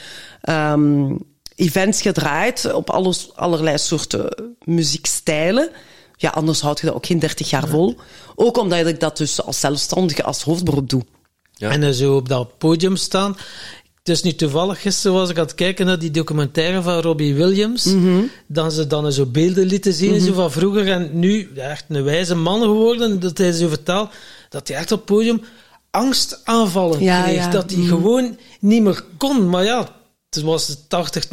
ehm, 0.41 1.15
events 1.55 2.01
gedraaid, 2.01 2.73
op 2.73 2.89
alles, 2.89 3.29
allerlei 3.35 3.77
soorten 3.77 4.55
muziekstijlen. 4.63 5.69
Ja, 6.15 6.29
anders 6.29 6.61
houd 6.61 6.79
je 6.79 6.85
dat 6.85 6.95
ook 6.95 7.05
geen 7.05 7.19
30 7.19 7.49
jaar 7.49 7.67
vol. 7.67 7.95
Ook 8.35 8.57
omdat 8.57 8.87
ik 8.87 8.99
dat 8.99 9.17
dus 9.17 9.41
als 9.43 9.59
zelfstandige, 9.59 10.23
als 10.23 10.43
hoofdberoep 10.43 10.89
doe. 10.89 11.01
Ja. 11.53 11.69
En 11.69 11.81
dan 11.81 11.93
zo 11.93 12.15
op 12.15 12.29
dat 12.29 12.57
podium 12.57 12.95
staan. 12.95 13.37
Het 14.07 14.15
is 14.15 14.23
nu 14.23 14.33
toevallig, 14.35 14.81
gisteren 14.81 15.17
was 15.17 15.29
ik 15.29 15.37
aan 15.37 15.43
het 15.45 15.55
kijken 15.55 15.85
naar 15.85 15.99
die 15.99 16.11
documentaire 16.11 16.81
van 16.81 16.99
Robbie 16.99 17.35
Williams. 17.35 17.93
Dan 18.47 18.71
ze 18.71 18.87
dan 18.87 19.11
zo 19.11 19.25
beelden 19.25 19.65
lieten 19.65 19.93
zien 19.93 20.19
zo 20.19 20.33
van 20.33 20.51
vroeger. 20.51 20.87
En 20.91 21.09
nu 21.13 21.49
echt 21.55 21.85
een 21.87 22.03
wijze 22.03 22.35
man 22.35 22.61
geworden. 22.61 23.19
Dat 23.19 23.37
hij 23.37 23.51
zo 23.51 23.67
vertelt 23.67 24.09
dat 24.49 24.67
hij 24.67 24.77
echt 24.77 24.91
op 24.91 24.97
het 24.97 25.07
podium 25.07 25.41
angstaanvallen 25.91 27.01
Ja, 27.03 27.23
kreeg. 27.23 27.35
ja. 27.35 27.49
Dat 27.49 27.71
hij 27.71 27.83
gewoon 27.83 28.37
niet 28.59 28.81
meer 28.83 29.03
kon. 29.17 29.49
Maar 29.49 29.63
ja, 29.63 29.87
het 30.29 30.41
was 30.43 30.77
80, 30.87 31.25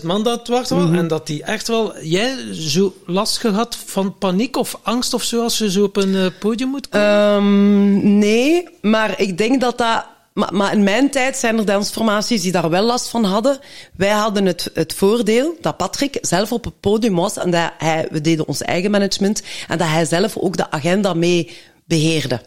90.000 0.00 0.06
man 0.06 0.22
dat 0.22 0.38
het 0.38 0.48
wachten 0.48 0.76
was. 0.76 0.98
En 0.98 1.08
dat 1.08 1.28
hij 1.28 1.42
echt 1.42 1.68
wel... 1.68 2.02
Jij 2.02 2.36
zo 2.52 2.94
last 3.06 3.38
gehad 3.38 3.76
van 3.86 4.18
paniek 4.18 4.56
of 4.56 4.78
angst 4.82 5.14
of 5.14 5.22
zo 5.22 5.42
als 5.42 5.58
je 5.58 5.70
zo 5.70 5.84
op 5.84 5.96
een 5.96 6.14
eh, 6.16 6.26
podium 6.40 6.68
moet 6.68 6.88
komen? 6.88 7.06
Ehm, 7.08 8.18
nee, 8.18 8.68
maar 8.80 9.20
ik 9.20 9.38
denk 9.38 9.60
dat 9.60 9.78
dat. 9.78 10.04
Maar, 10.34 10.54
maar 10.54 10.72
in 10.72 10.82
mijn 10.82 11.10
tijd 11.10 11.36
zijn 11.36 11.58
er 11.58 11.64
dansformaties 11.64 12.42
die 12.42 12.52
daar 12.52 12.70
wel 12.70 12.84
last 12.84 13.08
van 13.08 13.24
hadden. 13.24 13.58
Wij 13.96 14.10
hadden 14.10 14.46
het, 14.46 14.70
het 14.74 14.94
voordeel 14.94 15.56
dat 15.60 15.76
Patrick 15.76 16.18
zelf 16.20 16.52
op 16.52 16.64
het 16.64 16.80
podium 16.80 17.14
was 17.14 17.36
en 17.36 17.50
dat 17.50 17.70
hij, 17.78 18.08
we 18.10 18.20
deden 18.20 18.48
ons 18.48 18.62
eigen 18.62 18.90
management 18.90 19.42
en 19.68 19.78
dat 19.78 19.88
hij 19.88 20.04
zelf 20.04 20.36
ook 20.36 20.56
de 20.56 20.70
agenda 20.70 21.14
mee 21.14 21.50
beheerde. 21.84 22.40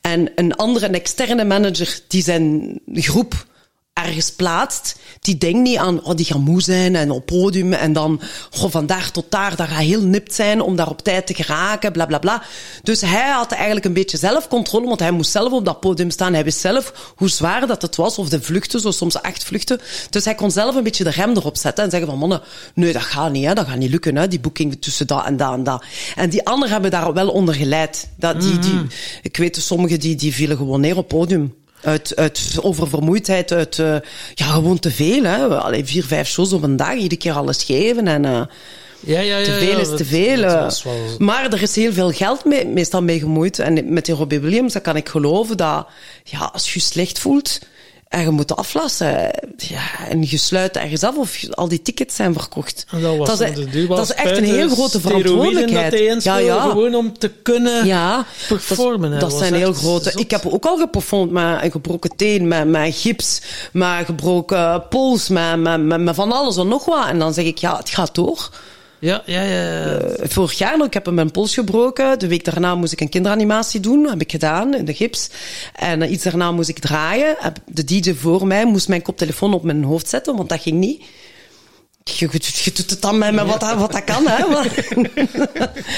En 0.00 0.30
een 0.34 0.54
andere, 0.54 0.86
een 0.86 0.94
externe 0.94 1.44
manager 1.44 2.00
die 2.08 2.22
zijn 2.22 2.78
groep 2.92 3.46
ergens 4.02 4.32
plaatst, 4.32 4.96
die 5.20 5.38
denkt 5.38 5.60
niet 5.60 5.76
aan, 5.76 6.04
oh, 6.04 6.14
die 6.14 6.26
gaan 6.26 6.40
moe 6.40 6.62
zijn 6.62 6.96
en 6.96 7.10
op 7.10 7.26
podium 7.26 7.72
en 7.72 7.92
dan, 7.92 8.20
van 8.50 8.86
daar 8.86 9.10
tot 9.10 9.24
daar, 9.28 9.56
dat 9.56 9.68
gaat 9.68 9.78
heel 9.78 10.02
nipt 10.02 10.34
zijn 10.34 10.60
om 10.60 10.76
daar 10.76 10.88
op 10.88 11.02
tijd 11.02 11.26
te 11.26 11.34
geraken, 11.34 11.92
bla 11.92 12.06
bla 12.06 12.18
bla. 12.18 12.42
Dus 12.82 13.00
hij 13.00 13.30
had 13.30 13.52
eigenlijk 13.52 13.84
een 13.84 13.92
beetje 13.92 14.16
zelfcontrole, 14.16 14.86
want 14.86 15.00
hij 15.00 15.10
moest 15.10 15.30
zelf 15.30 15.52
op 15.52 15.64
dat 15.64 15.80
podium 15.80 16.10
staan. 16.10 16.32
Hij 16.32 16.44
wist 16.44 16.60
zelf 16.60 17.12
hoe 17.16 17.28
zwaar 17.28 17.66
dat 17.66 17.82
het 17.82 17.96
was, 17.96 18.18
of 18.18 18.28
de 18.28 18.42
vluchten, 18.42 18.80
zo 18.80 18.90
soms 18.90 19.22
acht 19.22 19.44
vluchten. 19.44 19.80
Dus 20.10 20.24
hij 20.24 20.34
kon 20.34 20.50
zelf 20.50 20.74
een 20.74 20.82
beetje 20.82 21.04
de 21.04 21.10
rem 21.10 21.30
erop 21.30 21.56
zetten 21.56 21.84
en 21.84 21.90
zeggen 21.90 22.08
van, 22.08 22.18
mannen, 22.18 22.42
nee, 22.74 22.92
dat 22.92 23.02
gaat 23.02 23.32
niet, 23.32 23.44
hè, 23.44 23.54
dat 23.54 23.66
gaat 23.66 23.78
niet 23.78 23.90
lukken, 23.90 24.16
hè, 24.16 24.28
die 24.28 24.40
boeking 24.40 24.76
tussen 24.80 25.06
dat 25.06 25.24
en 25.24 25.36
dat 25.36 25.52
en 25.52 25.64
dat. 25.64 25.84
En 26.16 26.30
die 26.30 26.46
anderen 26.46 26.72
hebben 26.72 26.90
daar 26.90 27.12
wel 27.12 27.28
onder 27.28 27.54
geleid. 27.54 28.08
Dat, 28.16 28.40
die, 28.40 28.58
die, 28.58 28.80
ik 29.22 29.36
weet, 29.36 29.56
sommigen 29.56 30.00
die, 30.00 30.14
die 30.14 30.34
vielen 30.34 30.56
gewoon 30.56 30.80
neer 30.80 30.96
op 30.96 31.08
podium. 31.08 31.54
Uit, 31.82 32.16
uit 32.16 32.56
oververmoeidheid, 32.60 33.52
uit 33.52 33.78
eh, 33.78 33.96
ja, 34.34 34.46
gewoon 34.46 34.78
te 34.78 34.90
veel. 34.90 35.22
Hè. 35.24 35.46
Allee, 35.46 35.84
vier, 35.84 36.04
vijf 36.04 36.28
shows 36.28 36.52
op 36.52 36.62
een 36.62 36.76
dag, 36.76 36.94
iedere 36.94 37.16
keer 37.16 37.32
alles 37.32 37.64
geven. 37.64 38.06
En, 38.06 38.24
eh, 38.24 38.42
ja, 39.00 39.20
ja, 39.20 39.36
ja. 39.38 39.44
te 39.44 39.52
veel 39.58 39.78
is 39.78 39.88
te 39.96 40.04
veel. 40.04 40.40
dat 40.40 40.78
eh. 40.78 40.84
wel- 40.84 40.94
Maar 41.18 41.52
er 41.52 41.62
is 41.62 41.74
heel 41.76 41.92
veel 41.92 42.10
geld 42.10 42.44
mee, 42.44 42.66
meestal 42.66 43.02
mee 43.02 43.18
gemoeid. 43.18 43.58
En 43.58 43.92
met 43.92 44.04
die 44.04 44.14
Robbie 44.14 44.40
Williams, 44.40 44.72
dat 44.72 44.82
kan 44.82 44.96
ik 44.96 45.08
geloven, 45.08 45.56
dat 45.56 45.86
ja, 46.24 46.50
als 46.52 46.72
je 46.72 46.78
je 46.78 46.84
slecht 46.84 47.18
voelt 47.18 47.58
en 48.12 48.20
je 48.22 48.30
moet 48.30 48.56
aflassen, 48.56 49.30
ja, 49.56 49.82
en 50.08 50.22
je 50.22 50.36
sluit 50.36 50.76
ergens 50.76 51.02
af 51.02 51.16
of 51.16 51.38
al 51.50 51.68
die 51.68 51.82
tickets 51.82 52.16
zijn 52.16 52.32
verkocht. 52.32 52.86
Dat, 52.90 53.16
was 53.16 53.28
dat, 53.28 53.40
is, 53.40 53.54
de 53.54 53.70
duur 53.70 53.88
dat 53.88 53.98
is 53.98 54.14
echt 54.14 54.36
een 54.36 54.44
heel 54.44 54.68
grote 54.68 54.98
steroïden 54.98 55.22
verantwoordelijkheid. 55.22 55.90
Dat 55.90 56.00
hij 56.00 56.08
inspeelde, 56.08 56.60
gewoon 56.70 56.94
om 56.94 57.18
te 57.18 57.28
kunnen 57.28 57.86
Ja, 57.86 58.24
performen. 58.48 59.10
Dat, 59.10 59.20
dat 59.20 59.32
zijn 59.32 59.54
heel 59.54 59.72
grote. 59.72 60.10
zot. 60.10 60.20
Ik 60.20 60.30
heb 60.30 60.46
ook 60.46 60.64
al 60.64 60.76
geperformd 60.76 61.30
met 61.30 61.62
een 61.62 61.70
gebroken 61.70 62.16
teen, 62.16 62.48
met, 62.48 62.68
met 62.68 62.94
gips, 62.96 63.42
met 63.72 64.04
gebroken 64.04 64.88
pols, 64.88 65.28
met, 65.28 65.56
met, 65.56 65.82
met, 65.82 66.00
met 66.00 66.14
van 66.14 66.32
alles 66.32 66.56
en 66.56 66.68
nog 66.68 66.84
wat. 66.84 67.06
En 67.08 67.18
dan 67.18 67.34
zeg 67.34 67.44
ik, 67.44 67.58
ja, 67.58 67.76
het 67.76 67.90
gaat 67.90 68.14
door. 68.14 68.50
Ja, 69.02 69.22
ja, 69.26 69.42
ja. 69.42 69.96
Eh, 69.98 70.28
vorig 70.28 70.52
jaar 70.58 70.76
nog, 70.78 70.86
ik 70.86 70.94
heb 70.94 71.10
mijn 71.10 71.30
pols 71.30 71.54
gebroken. 71.54 72.18
De 72.18 72.26
week 72.28 72.44
daarna 72.44 72.74
moest 72.74 72.92
ik 72.92 73.00
een 73.00 73.08
kinderanimatie 73.08 73.80
doen. 73.80 74.08
Heb 74.08 74.20
ik 74.20 74.30
gedaan, 74.30 74.74
in 74.74 74.84
de 74.84 74.94
gips. 74.94 75.30
En 75.74 76.02
eh, 76.02 76.10
iets 76.10 76.24
daarna 76.24 76.52
moest 76.52 76.68
ik 76.68 76.78
draaien. 76.78 77.36
De 77.66 77.84
DJ 77.84 78.14
voor 78.14 78.46
mij 78.46 78.64
moest 78.66 78.88
mijn 78.88 79.02
koptelefoon 79.02 79.54
op 79.54 79.62
mijn 79.62 79.84
hoofd 79.84 80.08
zetten, 80.08 80.36
want 80.36 80.48
dat 80.48 80.60
ging 80.60 80.78
niet. 80.78 81.02
Je, 82.04 82.28
je, 82.30 82.40
je 82.64 82.72
doet 82.72 82.90
het 82.90 83.02
dan 83.02 83.18
met, 83.18 83.32
met 83.34 83.46
wat, 83.46 83.60
dat- 83.60 83.78
wat 83.78 83.92
dat 83.92 84.04
kan, 84.04 84.26
hè. 84.26 84.44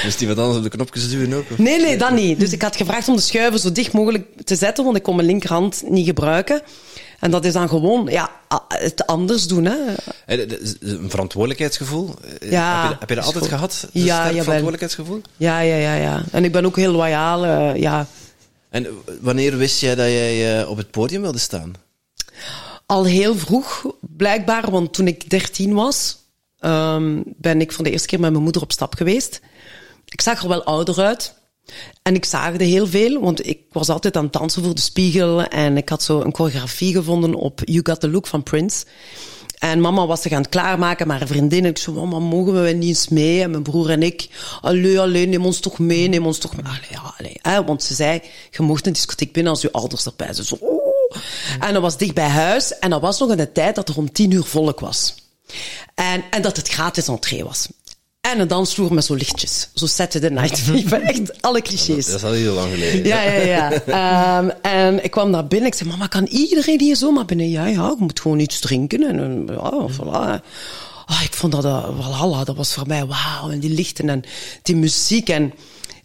Dus 0.05 0.17
die 0.19 0.29
wat 0.29 0.39
anders 0.39 0.57
op 0.57 0.63
de 0.63 0.69
knopjes 0.69 1.11
duwen 1.11 1.33
ook? 1.33 1.45
Of? 1.51 1.59
Nee, 1.59 1.81
nee, 1.81 1.97
dat 1.97 2.11
niet. 2.11 2.41
Dus 2.41 2.53
ik 2.53 2.63
had 2.63 2.77
gevraagd 2.77 3.09
om 3.09 3.17
de 3.17 3.23
schuiven 3.23 3.61
zo 3.61 3.73
dicht 3.73 3.93
mogelijk 3.93 4.27
te 4.45 4.57
zetten, 4.57 4.85
want 4.85 4.97
ik 4.97 5.03
kon 5.03 5.17
mijn 5.17 5.29
linkerhand 5.29 5.83
niet 5.89 6.07
gebruiken. 6.07 6.63
En 7.25 7.31
dat 7.31 7.45
is 7.45 7.53
dan 7.53 7.69
gewoon 7.69 8.07
ja, 8.07 8.31
het 8.69 9.07
anders 9.07 9.47
doen. 9.47 9.65
Hè. 9.65 9.77
Een 10.81 11.11
verantwoordelijkheidsgevoel? 11.11 12.15
Eh, 12.41 12.51
Ja, 12.51 12.83
heb 12.83 12.91
je, 12.91 12.97
heb 12.99 13.09
je 13.09 13.15
dat 13.15 13.25
altijd 13.25 13.47
gehad? 13.49 13.89
Een 13.93 14.03
Ja, 14.05 14.15
sterk 14.17 14.31
verantwoordelijkheidsgevoel? 14.43 15.21
Ja, 15.37 15.61
ja, 15.61 15.77
ja, 15.77 15.95
ja. 15.95 16.23
En 16.33 16.45
ik 16.45 16.53
ben 16.53 16.65
ook 16.65 16.77
heel 16.77 16.93
loyaal. 16.93 17.45
eh, 17.45 17.81
ja. 17.81 18.07
En 18.71 18.87
eh, 18.87 18.93
wanneer 19.21 19.57
wist 19.57 19.81
jij 19.81 19.95
dat 19.95 20.07
jij 20.07 20.65
op 20.65 20.77
het 20.77 20.91
podium 20.91 21.23
wilde 21.23 21.39
staan? 21.39 21.73
Al 22.87 23.05
heel 23.05 23.35
vroeg, 23.37 23.85
blijkbaar, 24.01 24.71
want 24.71 24.95
toen 24.95 25.07
ik 25.07 25.31
13 25.31 25.75
was, 25.75 26.17
ehm, 26.59 27.21
ben 27.27 27.61
ik 27.61 27.73
voor 27.73 27.85
de 27.85 27.91
eerste 27.91 28.09
keer 28.09 28.21
met 28.21 28.31
mijn 28.31 28.43
moeder 28.43 28.63
op 28.63 28.73
stap 28.73 28.95
geweest. 28.95 29.41
Ik 30.05 30.21
zag 30.21 30.43
er 30.43 30.49
wel 30.49 30.65
ouder 30.65 31.01
uit. 31.01 31.35
En 32.03 32.15
ik 32.15 32.25
zaagde 32.25 32.65
heel 32.65 32.87
veel, 32.87 33.21
want 33.21 33.47
ik 33.47 33.61
was 33.73 33.89
altijd 33.89 34.17
aan 34.17 34.25
het 34.25 34.33
dansen 34.33 34.65
voor 34.65 34.75
de 34.75 34.81
spiegel. 34.81 35.43
En 35.43 35.77
ik 35.77 35.89
had 35.89 36.03
zo 36.03 36.21
een 36.21 36.35
choreografie 36.35 36.93
gevonden 36.93 37.35
op 37.35 37.61
You 37.65 37.81
Got 37.83 38.01
The 38.01 38.11
Look 38.11 38.27
van 38.27 38.43
Prince. 38.43 38.85
En 39.59 39.81
mama 39.81 40.07
was 40.07 40.23
zich 40.23 40.33
aan 40.33 40.43
het 40.43 40.51
klaarmaken, 40.51 41.07
maar 41.07 41.19
haar 41.19 41.27
vriendin. 41.27 41.65
Ik 41.65 41.79
zei, 41.79 41.97
mama, 41.97 42.19
mogen 42.19 42.63
we 42.63 42.71
niet 42.71 42.89
eens 42.89 43.09
mee? 43.09 43.43
En 43.43 43.51
mijn 43.51 43.63
broer 43.63 43.91
en 43.91 44.03
ik, 44.03 44.29
allee, 44.61 45.01
allee, 45.01 45.27
neem 45.27 45.45
ons 45.45 45.61
toch 45.61 45.79
mee, 45.79 46.09
neem 46.09 46.27
ons 46.27 46.39
toch 46.39 46.57
mee. 46.57 46.65
Allee, 46.65 46.81
ja, 46.91 47.15
allee. 47.19 47.67
Want 47.67 47.83
ze 47.83 47.95
zei, 47.95 48.21
je 48.51 48.63
mocht 48.63 48.87
een 48.87 48.93
discotheek 48.93 49.33
binnen 49.33 49.53
als 49.53 49.63
je 49.63 49.73
ouders 49.73 50.07
erbij 50.07 50.33
zijn. 50.33 50.47
Zo, 50.47 50.57
oh. 50.61 51.17
En 51.61 51.73
dat 51.73 51.83
was 51.83 51.97
dicht 51.97 52.15
bij 52.15 52.29
huis. 52.29 52.79
En 52.79 52.91
dat 52.91 53.01
was 53.01 53.19
nog 53.19 53.31
in 53.31 53.37
de 53.37 53.53
tijd 53.53 53.75
dat 53.75 53.89
er 53.89 53.97
om 53.97 54.13
tien 54.13 54.31
uur 54.31 54.45
volk 54.45 54.81
was. 54.81 55.15
En, 55.95 56.25
en 56.31 56.43
dat 56.43 56.57
het 56.57 56.69
gratis 56.69 57.09
entree 57.09 57.45
was. 57.45 57.69
En 58.33 58.41
een 58.41 58.49
dansvloer 58.49 58.95
met 58.95 59.05
zo 59.05 59.15
lichtjes. 59.15 59.69
Zo 59.75 59.87
Saturday 59.87 60.31
Night 60.31 60.61
Fever. 60.67 61.03
Echt 61.03 61.43
alle 61.43 61.63
clichés. 61.63 62.07
Dat 62.07 62.17
is 62.17 62.25
al 62.25 62.33
heel 62.33 62.55
lang 62.55 62.73
geleden. 62.73 63.05
Ja, 63.05 63.23
ja, 63.23 63.43
ja. 63.43 63.73
Ehm, 63.73 64.51
en 64.63 65.05
ik 65.05 65.11
kwam 65.11 65.33
daar 65.33 65.47
binnen. 65.47 65.69
Ik 65.69 65.75
zei, 65.75 65.89
mama, 65.89 66.07
kan 66.07 66.27
iedereen 66.27 66.81
hier 66.81 66.97
zomaar 66.97 67.25
binnen? 67.25 67.51
Ja, 67.51 67.67
ja, 67.67 67.89
je 67.89 67.95
moet 67.99 68.21
gewoon 68.21 68.39
iets 68.39 68.61
drinken. 68.61 69.03
En 69.03 69.49
eh, 69.49 69.55
ja, 69.55 69.89
voilà. 69.91 70.45
Ah, 71.07 71.23
ik 71.23 71.33
vond 71.33 71.53
dat, 71.53 71.65
uh, 71.65 72.01
Valhalla, 72.01 72.45
dat 72.45 72.57
was 72.57 72.75
voor 72.75 72.87
mij 72.87 73.07
wauw. 73.07 73.51
En 73.51 73.61
die 73.61 73.71
lichten 73.71 74.09
en 74.09 74.23
die 74.63 74.77
muziek. 74.77 75.29
En 75.29 75.53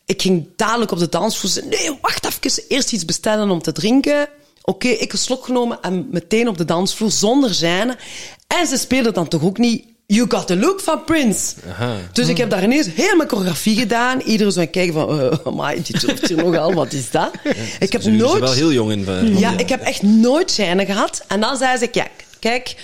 ik 0.05 0.21
ging 0.21 0.47
dadelijk 0.55 0.91
op 0.91 0.99
de 0.99 1.09
dansvloer 1.09 1.51
zeggen, 1.51 1.71
nee, 1.71 1.97
wacht 2.01 2.25
even. 2.25 2.63
Eerst 2.67 2.93
iets 2.93 3.05
bestellen 3.05 3.49
om 3.49 3.61
te 3.61 3.71
drinken. 3.71 4.27
Oké, 4.61 4.87
ik 4.87 5.13
een 5.13 5.19
slok 5.19 5.45
genomen 5.45 5.81
en 5.81 6.07
meteen 6.11 6.47
op 6.47 6.57
de 6.57 6.65
dansvloer 6.65 7.11
zonder 7.11 7.49
gêne. 7.49 7.99
En 8.47 8.67
ze 8.67 8.77
speelden 8.77 9.13
dan 9.13 9.27
toch 9.27 9.43
ook 9.43 9.57
niet 9.57 9.85
You 10.11 10.25
Got 10.29 10.47
The 10.47 10.55
Look 10.55 10.79
van 10.81 11.03
Prince. 11.03 11.55
Aha. 11.69 11.95
Dus 12.13 12.27
ik 12.27 12.37
heb 12.37 12.49
daar 12.49 12.63
ineens 12.63 12.87
heel 12.93 13.15
mijn 13.15 13.29
choreografie 13.29 13.75
gedaan. 13.77 14.19
Iedereen 14.21 14.51
zo 14.53 14.59
aan 14.59 14.65
het 14.65 14.73
kijken 14.73 14.93
van, 14.93 15.19
uh, 15.19 15.31
amai, 15.47 15.81
die 15.81 15.99
durft 15.99 16.27
hier 16.27 16.37
nogal, 16.37 16.73
wat 16.73 16.93
is 16.93 17.11
dat? 17.11 17.31
ik 17.79 17.91
heb 17.91 18.01
Ze 18.01 18.07
zijn 18.07 18.15
nooit... 18.15 18.39
wel 18.39 18.51
heel 18.51 18.71
jong 18.71 18.91
in. 18.91 19.07
eh, 19.07 19.39
Ja, 19.39 19.57
ik 19.57 19.69
heb 19.69 19.81
echt 19.81 20.01
nooit 20.01 20.51
scène 20.51 20.85
gehad. 20.85 21.23
En 21.27 21.39
dan 21.39 21.57
zei 21.57 21.77
ze, 21.77 21.87
kijk, 21.87 22.11
kijk, 22.39 22.75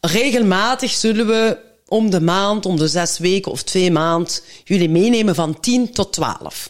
regelmatig 0.00 0.90
zullen 0.90 1.26
we 1.26 1.58
om 1.88 2.10
de 2.10 2.20
maand, 2.20 2.66
om 2.66 2.76
de 2.76 2.88
zes 2.88 3.18
weken 3.18 3.52
of 3.52 3.62
twee 3.62 3.90
maand, 3.90 4.42
jullie 4.64 4.88
meenemen 4.90 5.34
van 5.34 5.60
10 5.60 5.92
tot 5.92 6.12
12. 6.12 6.68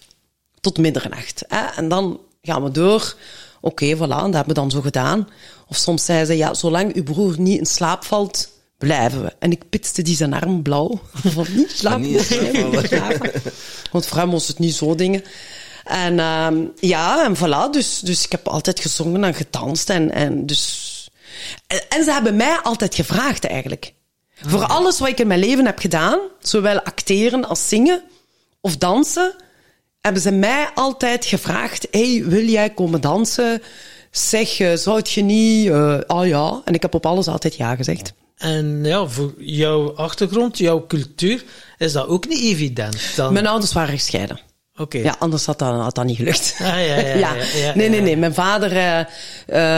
Tot 0.61 0.79
middernacht. 0.79 1.45
Hè? 1.49 1.65
En 1.77 1.89
dan 1.89 2.21
gaan 2.43 2.63
we 2.63 2.71
door. 2.71 3.15
Oké, 3.61 3.97
voilà, 3.97 3.99
dat 3.99 4.23
hebben 4.35 4.47
we 4.47 4.53
dan 4.53 4.71
zo 4.71 4.81
gedaan. 4.81 5.29
Of 5.69 5.77
soms 5.77 6.05
zei 6.05 6.25
ze, 6.25 6.37
ja, 6.37 6.55
zolang 6.55 6.95
uw 6.95 7.03
broer 7.03 7.35
niet 7.39 7.59
in 7.59 7.67
slaap 7.67 8.05
valt 8.05 8.49
blijven 8.79 9.23
we. 9.23 9.33
En 9.39 9.51
ik 9.51 9.69
pitste 9.71 10.03
die 10.03 10.17
zijn 10.17 10.33
arm 10.33 10.63
blauw. 10.63 11.01
Van 11.35 11.47
niet 11.55 11.71
slapen. 11.71 12.01
Niet 12.01 12.21
slapen. 12.21 13.33
Want 13.93 14.07
voor 14.07 14.19
hem 14.19 14.31
was 14.31 14.49
het 14.49 14.59
niet 14.59 14.75
zo 14.75 14.95
dingen. 14.95 15.25
En 15.85 16.19
ehm, 16.19 16.65
ja, 16.81 17.25
en 17.25 17.37
voilà. 17.37 17.71
Dus, 17.71 17.99
dus 17.99 18.25
ik 18.25 18.31
heb 18.31 18.49
altijd 18.49 18.81
gezongen 18.81 19.25
en 19.25 19.35
gedanst. 19.35 19.91
En, 19.91 20.11
en, 20.11 20.47
dus... 20.47 21.11
en, 21.67 21.81
en 21.89 22.05
ze 22.05 22.13
hebben 22.13 22.37
mij 22.37 22.59
altijd 22.63 22.95
gevraagd 22.95 23.45
eigenlijk. 23.45 23.93
Voor 24.41 24.65
alles 24.65 24.99
wat 24.99 25.09
ik 25.09 25.21
in 25.21 25.27
mijn 25.27 25.41
leven 25.41 25.67
heb 25.67 25.79
gedaan, 25.79 26.19
zowel 26.41 26.81
acteren 26.83 27.49
als 27.49 27.69
zingen 27.69 28.03
of 28.61 28.77
dansen, 28.77 29.35
hebben 30.01 30.23
ze 30.23 30.31
mij 30.31 30.69
altijd 30.75 31.25
gevraagd: 31.25 31.87
hey, 31.91 32.23
wil 32.25 32.45
jij 32.45 32.71
komen 32.71 33.01
dansen? 33.01 33.63
Zeg, 34.11 34.61
eh, 34.61 34.75
zou 34.75 34.97
het 34.97 35.11
je 35.11 35.23
niet? 35.23 35.69
eh 35.69 35.99
oh 36.07 36.27
ja. 36.27 36.63
En 36.65 36.75
ik 36.75 36.83
heb 36.83 36.95
op 36.95 37.07
alles 37.07 37.29
altijd 37.29 37.57
ja 37.57 37.77
gezegd. 37.77 38.13
En 38.37 38.81
ja, 38.85 39.07
voor 39.07 39.35
jouw 39.39 39.95
achtergrond, 39.95 40.59
jouw 40.59 40.87
cultuur, 40.87 41.45
is 41.79 41.93
dat 41.93 42.07
ook 42.07 42.29
niet 42.29 42.43
evident. 42.43 42.99
Dan... 43.17 43.33
Mijn 43.33 43.47
ouders 43.47 43.73
waren 43.73 43.99
gescheiden. 43.99 44.41
Oké. 44.79 44.99
Ja, 44.99 45.17
anders 45.19 45.47
had 45.47 45.59
dat, 45.59 45.81
had 45.81 45.95
dat 45.95 46.05
niet 46.05 46.17
gelukt. 46.17 46.57
Ah, 46.59 46.67
ja, 46.67 46.77
ja, 46.77 46.97
ja, 46.97 47.15
ja, 47.15 47.73
nee, 47.75 47.89
nee, 47.89 47.99
ja. 47.99 48.05
nee. 48.05 48.17
Mijn 48.17 48.35
vader 48.35 48.77
eh, 48.77 49.01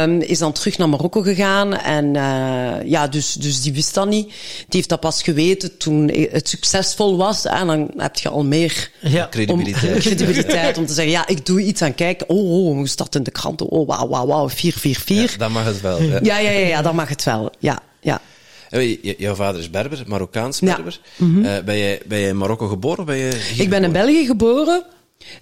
ehm, 0.03 0.21
is 0.21 0.39
dan 0.39 0.53
terug 0.53 0.79
naar 0.79 0.89
Marokko 0.89 1.21
gegaan. 1.21 1.77
En 1.77 2.17
eh, 2.17 2.89
ja, 2.89 3.09
dus, 3.09 3.33
dus 3.33 3.63
die 3.63 3.73
wist 3.73 3.95
dat 3.95 4.09
niet. 4.09 4.27
Die 4.27 4.35
heeft 4.69 4.89
dat 4.89 5.01
pas 5.01 5.23
geweten 5.23 5.77
toen 5.77 6.09
het 6.31 6.49
succesvol 6.49 7.17
was. 7.17 7.45
En 7.45 7.67
dan 7.67 7.91
heb 7.97 8.17
je 8.17 8.29
al 8.29 8.45
meer 8.45 8.91
Ja. 9.01 9.25
om, 9.25 9.31
Credibiliteit. 9.31 10.01
credibiliteit 10.07 10.79
om 10.79 10.87
te 10.87 10.93
zeggen, 10.93 11.13
ja, 11.13 11.27
ik 11.27 11.47
doe 11.47 11.61
iets 11.61 11.83
aan 11.83 11.95
kijken. 11.95 12.29
Oh, 12.29 12.67
oh, 12.67 12.75
hoe 12.75 12.89
staat 12.89 13.07
het 13.07 13.15
in 13.17 13.23
de 13.23 13.31
krant? 13.31 13.63
Oh, 13.63 13.89
wauw, 13.89 14.09
wauw, 14.09 14.27
wauw, 14.27 14.49
444. 14.49 15.33
Ja, 15.33 15.39
dat 15.39 15.51
mag 15.51 15.65
het 15.65 15.81
wel. 15.81 16.03
Ja. 16.03 16.19
Ja, 16.23 16.39
ja, 16.39 16.51
ja, 16.51 16.67
ja, 16.67 16.83
dan 16.83 16.95
mag 16.95 17.09
het 17.09 17.25
wel. 17.25 17.51
Ja, 17.59 17.83
ja. 18.01 18.21
Eh, 18.69 19.03
jouw 19.19 19.35
vader 19.35 19.61
is 19.61 19.71
Berber, 19.71 20.03
Marokkaans 20.07 20.59
Ja. 20.59 20.75
Berber. 20.75 21.01
Eh, 21.19 21.65
ben, 21.65 21.77
je, 21.77 22.01
ben 22.07 22.19
je 22.19 22.29
in 22.29 22.37
Marokko 22.37 22.67
geboren? 22.69 22.99
of 22.99 23.05
Ben 23.05 23.17
je 23.17 23.35
hier 23.53 23.63
Ik 23.63 23.71
ben 23.71 23.85
in? 23.85 23.93
België 23.93 24.27
geboren. 24.27 24.85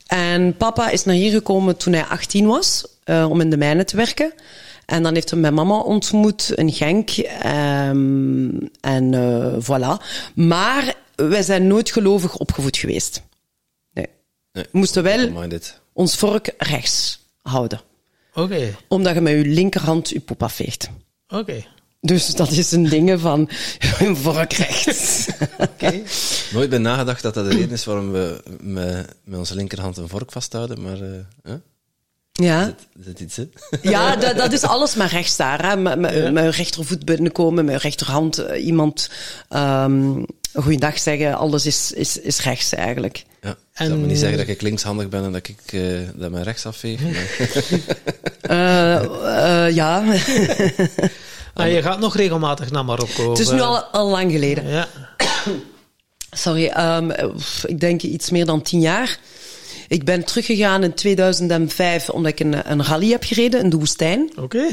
En 0.06 0.56
papa 0.56 0.90
is 0.90 1.04
naar 1.04 1.14
hier 1.14 1.30
gekomen 1.30 1.76
toen 1.76 1.92
hij 1.92 2.04
18 2.04 2.46
was, 2.46 2.86
eh, 3.04 3.26
om 3.30 3.40
in 3.40 3.50
de 3.50 3.56
mijnen 3.56 3.86
te 3.86 3.96
werken. 3.96 4.32
En 4.86 5.02
dan 5.02 5.14
heeft 5.14 5.30
hij 5.30 5.38
mijn 5.40 5.54
mama 5.54 5.78
ontmoet 5.78 6.50
in 6.54 6.72
Genk. 6.72 7.10
ehm, 7.10 8.48
en 8.80 9.14
eh, 9.14 9.54
voilà. 9.62 10.04
Maar 10.34 10.94
wij 11.16 11.42
zijn 11.42 11.66
nooit 11.66 11.90
gelovig 11.90 12.36
opgevoed 12.36 12.76
geweest. 12.76 13.22
Nee. 13.92 14.06
Nee. 14.52 14.64
We 14.72 14.78
moesten 14.78 15.02
wel 15.02 15.48
ons 15.92 16.16
vork 16.16 16.50
rechts 16.58 17.20
houden. 17.42 17.80
Oké, 18.34 18.76
Omdat 18.88 19.14
je 19.14 19.20
met 19.20 19.32
je 19.32 19.44
linkerhand 19.44 20.08
je 20.08 20.20
poep 20.20 20.42
afveegt. 20.42 20.88
oké. 21.28 21.64
Dus 22.06 22.34
dat 22.34 22.50
is 22.50 22.72
een 22.72 22.88
ding 22.88 23.20
van 23.20 23.48
je 23.98 24.16
vork 24.16 24.52
rechts. 24.52 25.26
Oké. 25.58 26.02
Nooit 26.52 26.70
bij 26.70 26.78
nagedacht 26.78 27.22
dat 27.22 27.34
dat 27.34 27.50
de 27.50 27.56
reden 27.56 27.70
is 27.70 27.84
waarom 27.84 28.12
we 28.12 28.42
met, 28.60 29.16
met 29.24 29.38
onze 29.38 29.54
linkerhand 29.54 29.96
een 29.96 30.08
vork 30.08 30.32
vasthouden, 30.32 30.82
maar 30.82 31.00
eh 31.00 31.10
huh? 31.44 31.54
Ja. 32.36 32.64
zit, 32.64 33.04
zit 33.04 33.20
iets 33.20 33.38
in? 33.38 33.52
Ja, 33.92 34.16
dat, 34.16 34.36
dat 34.36 34.52
is 34.52 34.62
alles 34.62 34.94
maar 34.94 35.08
rechts 35.10 35.36
daar. 35.36 35.68
Hè. 35.68 35.76
Met, 35.76 35.98
met, 35.98 36.32
met 36.32 36.44
je 36.44 36.50
rechtervoet 36.50 37.04
binnenkomen, 37.04 37.64
met 37.64 37.74
je 37.74 37.80
rechterhand 37.80 38.38
eh, 38.38 38.64
iemand 38.66 39.10
um, 39.50 40.26
goeiedag 40.54 40.98
zeggen. 40.98 41.34
Alles 41.36 41.66
is, 41.66 41.92
is, 41.92 42.20
is 42.20 42.40
rechts 42.42 42.72
eigenlijk. 42.74 43.24
Ja. 43.42 43.50
Ik 43.50 43.56
En- 43.72 43.86
zal 43.86 43.96
me 43.96 44.06
niet 44.06 44.18
zeggen 44.18 44.38
dat 44.38 44.48
ik 44.48 44.62
linkshandig 44.62 45.08
ben 45.08 45.24
en 45.24 45.32
dat 45.32 45.48
ik 45.48 45.72
eh, 45.72 45.80
dat 46.14 46.30
mijn 46.30 46.44
rechts 46.44 46.66
afveeg. 46.66 47.00
maar- 47.00 47.14
Eh, 48.40 49.66
eh, 49.66 49.74
ja, 49.74 50.04
Ah, 51.54 51.70
je 51.72 51.82
gaat 51.82 51.98
nog 51.98 52.16
regelmatig 52.16 52.70
naar 52.70 52.84
Marokko. 52.84 53.30
het 53.30 53.38
is 53.38 53.50
nu 53.50 53.60
al, 53.60 53.78
al 53.84 54.08
lang 54.08 54.32
geleden. 54.32 54.68
Ja. 54.68 54.88
Sorry, 56.30 56.72
um, 56.78 57.10
ik 57.66 57.80
denk 57.80 58.02
iets 58.02 58.30
meer 58.30 58.46
dan 58.46 58.62
tien 58.62 58.80
jaar. 58.80 59.18
Ik 59.88 60.04
ben 60.04 60.24
teruggegaan 60.24 60.82
in 60.82 60.94
2005 60.94 62.10
omdat 62.10 62.32
ik 62.32 62.40
een, 62.40 62.70
een 62.70 62.84
rally 62.84 63.10
heb 63.10 63.24
gereden 63.24 63.60
in 63.60 63.70
de 63.70 63.76
woestijn. 63.76 64.30
Oké. 64.36 64.66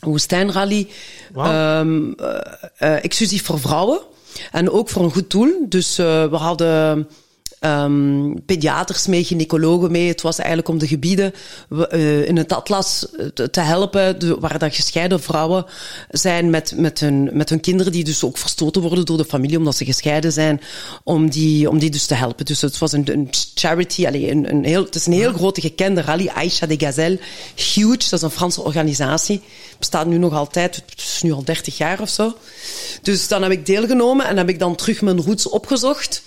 Een 0.00 0.10
woestijnrally. 0.10 0.88
Wauw. 1.32 1.80
Ehm, 1.80 2.12
eh, 2.12 2.38
eh, 2.76 3.04
exclusief 3.04 3.44
voor 3.44 3.60
vrouwen. 3.60 4.00
En 4.52 4.70
ook 4.70 4.88
voor 4.88 5.02
een 5.02 5.12
goed 5.12 5.30
doel. 5.30 5.66
Dus 5.68 5.98
uh, 5.98 6.24
we 6.24 6.36
hadden 6.36 7.08
um, 7.60 8.44
pediaters 8.46 9.06
mee, 9.06 9.24
gynaecologen 9.24 9.90
mee. 9.90 10.08
Het 10.08 10.22
was 10.22 10.38
eigenlijk 10.38 10.68
om 10.68 10.78
de 10.78 10.86
gebieden 10.86 11.32
uh, 11.92 12.28
in 12.28 12.36
het 12.36 12.52
atlas 12.52 13.06
te, 13.34 13.50
te 13.50 13.60
helpen, 13.60 14.18
de, 14.18 14.36
waar 14.40 14.58
dat 14.58 14.74
gescheiden 14.74 15.22
vrouwen 15.22 15.64
zijn 16.10 16.50
met, 16.50 16.72
met, 16.76 17.00
hun, 17.00 17.30
met 17.32 17.48
hun 17.48 17.60
kinderen, 17.60 17.92
die 17.92 18.04
dus 18.04 18.24
ook 18.24 18.38
verstoten 18.38 18.82
worden 18.82 19.04
door 19.06 19.16
de 19.16 19.24
familie 19.24 19.58
omdat 19.58 19.76
ze 19.76 19.84
gescheiden 19.84 20.32
zijn, 20.32 20.60
om 21.04 21.30
die, 21.30 21.70
om 21.70 21.78
die 21.78 21.90
dus 21.90 22.06
te 22.06 22.14
helpen. 22.14 22.44
Dus 22.44 22.60
het 22.60 22.78
was 22.78 22.92
een, 22.92 23.12
een 23.12 23.28
charity, 23.54 24.06
allee, 24.06 24.30
een, 24.30 24.50
een 24.50 24.64
heel, 24.64 24.84
het 24.84 24.94
is 24.94 25.06
een 25.06 25.12
heel 25.12 25.32
grote 25.32 25.60
gekende 25.60 26.00
rally, 26.00 26.28
Aisha 26.28 26.66
de 26.66 26.78
Gazelle, 26.78 27.18
huge, 27.54 27.96
dat 27.96 28.12
is 28.12 28.22
een 28.22 28.30
Franse 28.30 28.62
organisatie, 28.62 29.40
bestaat 29.78 30.06
nu 30.06 30.18
nog 30.18 30.32
altijd, 30.32 30.76
het 30.76 30.98
is 30.98 31.22
nu 31.22 31.32
al 31.32 31.44
30 31.44 31.76
jaar 31.76 32.00
of 32.00 32.08
zo. 32.08 32.36
Dus 33.02 33.28
dan 33.28 33.42
heb 33.42 33.52
ik 33.52 33.66
deelgenomen 33.66 34.26
en 34.26 34.36
heb 34.36 34.48
ik 34.48 34.58
dan 34.58 34.74
terug 34.74 35.02
mijn 35.02 35.22
roots 35.22 35.48
opgezocht. 35.48 36.22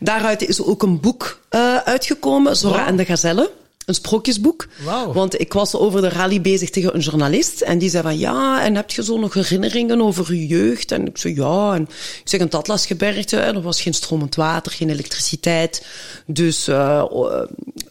Daaruit 0.00 0.48
is 0.48 0.62
ook 0.62 0.82
een 0.82 1.00
boek 1.00 1.40
uh, 1.50 1.76
uitgekomen, 1.76 2.56
Zora 2.56 2.78
wow. 2.78 2.88
en 2.88 2.96
de 2.96 3.04
Gazelle. 3.04 3.50
Een 3.84 3.94
sprookjesboek. 3.94 4.68
Wow. 4.84 5.14
Want 5.14 5.40
ik 5.40 5.52
was 5.52 5.74
over 5.74 6.00
de 6.00 6.08
rally 6.08 6.40
bezig 6.40 6.70
tegen 6.70 6.94
een 6.94 7.00
journalist. 7.00 7.60
En 7.60 7.78
die 7.78 7.90
zei 7.90 8.02
van, 8.02 8.18
ja, 8.18 8.64
en 8.64 8.74
heb 8.74 8.90
je 8.90 9.04
zo 9.04 9.18
nog 9.18 9.34
herinneringen 9.34 10.02
over 10.02 10.34
je 10.34 10.46
jeugd? 10.46 10.92
En 10.92 11.06
ik 11.06 11.18
zei, 11.18 11.34
ja. 11.34 11.74
En 11.74 11.82
ik 11.82 12.22
zeg, 12.24 12.40
een 12.40 12.50
Atlasgebergte. 12.50 13.36
En 13.36 13.54
er 13.54 13.62
was 13.62 13.80
geen 13.80 13.94
stromend 13.94 14.34
water, 14.34 14.72
geen 14.72 14.90
elektriciteit. 14.90 15.86
Dus 16.26 16.68
uh, 16.68 17.04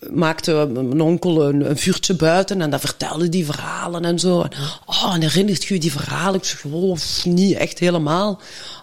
maakte 0.09 0.69
mijn 0.73 1.01
onkel 1.01 1.47
een, 1.47 1.69
een, 1.69 1.77
vuurtje 1.77 2.13
buiten. 2.13 2.61
En 2.61 2.69
dan 2.69 2.79
vertelde 2.79 3.29
die 3.29 3.45
verhalen 3.45 4.05
en 4.05 4.19
zo. 4.19 4.41
En, 4.41 4.51
oh, 4.85 5.13
en 5.13 5.21
herinnert 5.21 5.63
je 5.63 5.79
die 5.79 5.91
verhalen? 5.91 6.39
Ik 6.39 6.45
zeg, 6.45 6.65
oh, 6.71 6.97
niet 7.23 7.57
echt 7.57 7.79
helemaal 7.79 8.39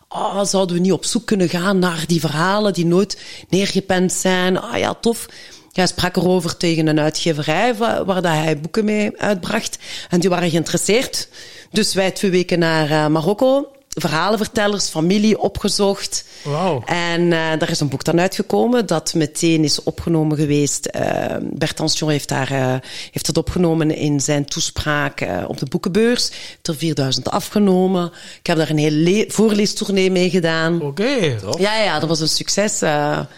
oh, 0.09 0.45
zouden 0.45 0.77
we 0.77 0.83
niet 0.83 0.93
op 0.93 1.05
zoek 1.05 1.27
kunnen 1.27 1.49
gaan 1.49 1.79
naar 1.79 2.05
die 2.07 2.21
verhalen 2.21 2.73
die 2.73 2.87
nooit 2.87 3.21
neergepend 3.49 4.13
zijn? 4.13 4.61
Ah 4.61 4.79
ja, 4.79 4.95
tof. 4.95 5.27
Hij 5.73 5.87
sprak 5.87 6.17
erover 6.17 6.57
tegen 6.57 6.87
een 6.87 7.01
uitgeverij 7.01 7.75
waar, 7.75 8.05
dat 8.05 8.25
hij 8.25 8.61
boeken 8.61 8.85
mee 8.85 9.21
uitbracht. 9.21 9.79
En 10.09 10.21
die 10.21 10.31
waren 10.31 10.51
geïnteresseerd. 10.51 11.29
Dus 11.71 11.95
wij 11.95 12.11
twee 12.11 12.31
weken 12.31 12.59
naar 12.59 12.91
uh, 12.91 13.07
Marokko. 13.07 13.76
Verhalenvertellers, 13.99 14.89
familie 14.89 15.39
opgezocht. 15.39 16.25
Wow. 16.45 16.83
En 16.87 17.21
uh, 17.21 17.31
daar 17.31 17.71
is 17.71 17.81
een 17.81 17.89
boek 17.89 18.05
dan 18.05 18.21
uitgekomen 18.21 18.87
dat 18.87 19.15
meteen 19.15 19.65
is 19.65 19.83
opgenomen 19.83 20.37
geweest. 20.37 20.89
Uh, 20.97 21.03
Bert 21.41 21.81
Ancion 21.81 22.11
heeft, 22.11 22.29
daar, 22.29 22.53
uh, 22.53 22.75
heeft 23.11 23.27
het 23.27 23.37
opgenomen 23.37 23.91
in 23.91 24.21
zijn 24.21 24.45
toespraak 24.45 25.27
op 25.47 25.59
de 25.59 25.67
boekenbeurs. 25.67 26.31
Er 26.63 26.77
4000 26.77 27.31
afgenomen. 27.31 28.13
Ik 28.39 28.47
heb 28.47 28.57
daar 28.57 28.71
een 28.71 28.79
hele 28.79 29.25
voorleestournee 29.29 30.11
mee 30.11 30.31
gedaan. 30.31 30.75
Oké. 30.75 30.87
Okay. 30.87 31.39
Ja, 31.59 31.83
ja, 31.83 31.99
dat 31.99 32.09
was 32.09 32.21
een 32.21 32.29
succes. 32.29 32.81
ja. 32.81 33.29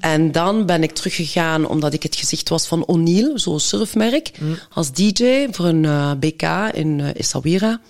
En 0.00 0.32
dan 0.32 0.66
ben 0.66 0.82
ik 0.82 0.92
teruggegaan 0.92 1.68
omdat 1.68 1.92
ik 1.92 2.02
het 2.02 2.16
gezicht 2.16 2.48
was 2.48 2.66
van 2.66 2.84
O'Neill, 2.84 3.38
zo'n 3.38 3.60
surfmerk, 3.60 4.30
mm. 4.40 4.58
als 4.70 4.92
DJ 4.92 5.46
voor 5.50 5.64
een 5.64 5.84
uh, 5.84 6.12
BK 6.18 6.42
in 6.72 6.98
uh, 6.98 7.08
Essaouira. 7.14 7.80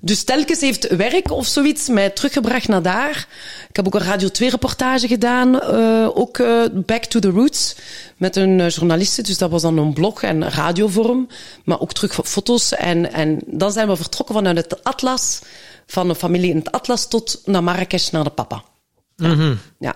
Dus 0.00 0.24
telkens 0.24 0.60
heeft 0.60 0.96
werk 0.96 1.30
of 1.30 1.46
zoiets 1.46 1.88
mij 1.88 2.10
teruggebracht 2.10 2.68
naar 2.68 2.82
daar. 2.82 3.28
Ik 3.68 3.76
heb 3.76 3.86
ook 3.86 3.94
een 3.94 4.00
Radio 4.00 4.28
2-reportage 4.28 5.06
gedaan, 5.06 5.54
uh, 5.54 6.08
ook 6.14 6.36
Back 6.72 7.04
to 7.04 7.18
the 7.20 7.30
Roots, 7.30 7.76
met 8.16 8.36
een 8.36 8.68
journaliste. 8.68 9.22
Dus 9.22 9.38
dat 9.38 9.50
was 9.50 9.62
dan 9.62 9.78
een 9.78 9.92
blog 9.92 10.22
en 10.22 10.50
radiovorm, 10.50 11.28
maar 11.64 11.80
ook 11.80 11.92
terug 11.92 12.14
foto's. 12.24 12.74
En, 12.74 13.12
en 13.12 13.40
dan 13.46 13.72
zijn 13.72 13.88
we 13.88 13.96
vertrokken 13.96 14.34
vanuit 14.34 14.56
het 14.56 14.84
Atlas, 14.84 15.40
van 15.86 16.08
een 16.08 16.14
familie 16.14 16.50
in 16.50 16.56
het 16.56 16.72
Atlas 16.72 17.08
tot 17.08 17.40
naar 17.44 17.64
Marrakesh, 17.64 18.10
naar 18.10 18.24
de 18.24 18.30
papa. 18.30 18.64
Mm 19.16 19.32
-hmm. 19.32 19.58
Ja 19.78 19.94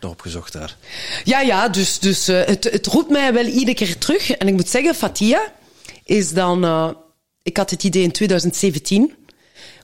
nog 0.00 0.10
opgezocht 0.10 0.52
daar. 0.52 0.76
Ja, 1.24 1.40
ja, 1.40 1.68
dus, 1.68 1.98
dus 1.98 2.28
uh, 2.28 2.44
het, 2.44 2.64
het 2.64 2.86
roept 2.86 3.10
mij 3.10 3.32
wel 3.32 3.44
iedere 3.44 3.74
keer 3.74 3.98
terug. 3.98 4.30
En 4.30 4.48
ik 4.48 4.54
moet 4.54 4.68
zeggen, 4.68 4.94
Fatia 4.94 5.52
is 6.04 6.32
dan... 6.32 6.64
Ik 7.48 7.56
had 7.56 7.70
het 7.70 7.84
idee 7.84 8.02
in 8.02 8.12
2017. 8.12 9.14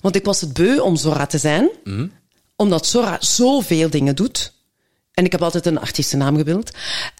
Want 0.01 0.17
ik 0.17 0.25
was 0.25 0.41
het 0.41 0.53
beu 0.53 0.79
om 0.79 0.97
Zora 0.97 1.27
te 1.27 1.39
zijn. 1.39 1.71
Mm. 1.85 2.13
Omdat 2.57 2.87
Zora 2.87 3.17
zoveel 3.21 3.91
dingen 3.91 4.17
doet. 4.17 4.53
En 5.13 5.25
ik 5.25 5.33
heb 5.33 5.43
altijd 5.43 5.67
een 5.67 5.79
artiestennaam 5.79 6.37
gewild. 6.37 6.71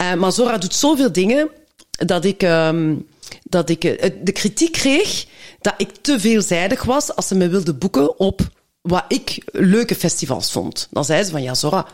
Uh, 0.03 0.15
maar 0.15 0.33
Zora 0.33 0.59
doet 0.59 0.75
zoveel 0.75 1.13
dingen 1.13 1.49
dat 1.91 2.25
ik, 2.25 2.43
um, 2.43 3.07
dat 3.43 3.69
ik 3.69 3.81
de 4.25 4.33
kritiek 4.33 4.73
kreeg 4.73 5.27
dat 5.61 5.75
ik 5.77 5.91
te 6.01 6.21
veelzijdig 6.21 6.83
was 6.83 7.15
als 7.15 7.29
ze 7.29 7.35
me 7.35 7.49
wilde 7.49 7.75
boeken 7.75 8.19
op 8.19 8.41
wat 8.81 9.05
ik 9.09 9.43
leuke 9.53 9.95
festivals 9.95 10.53
vond. 10.53 10.89
Dan 10.91 11.05
zei 11.05 11.25
ze 11.25 11.31
van, 11.31 11.43
ja 11.43 11.55
Zora, 11.55 11.87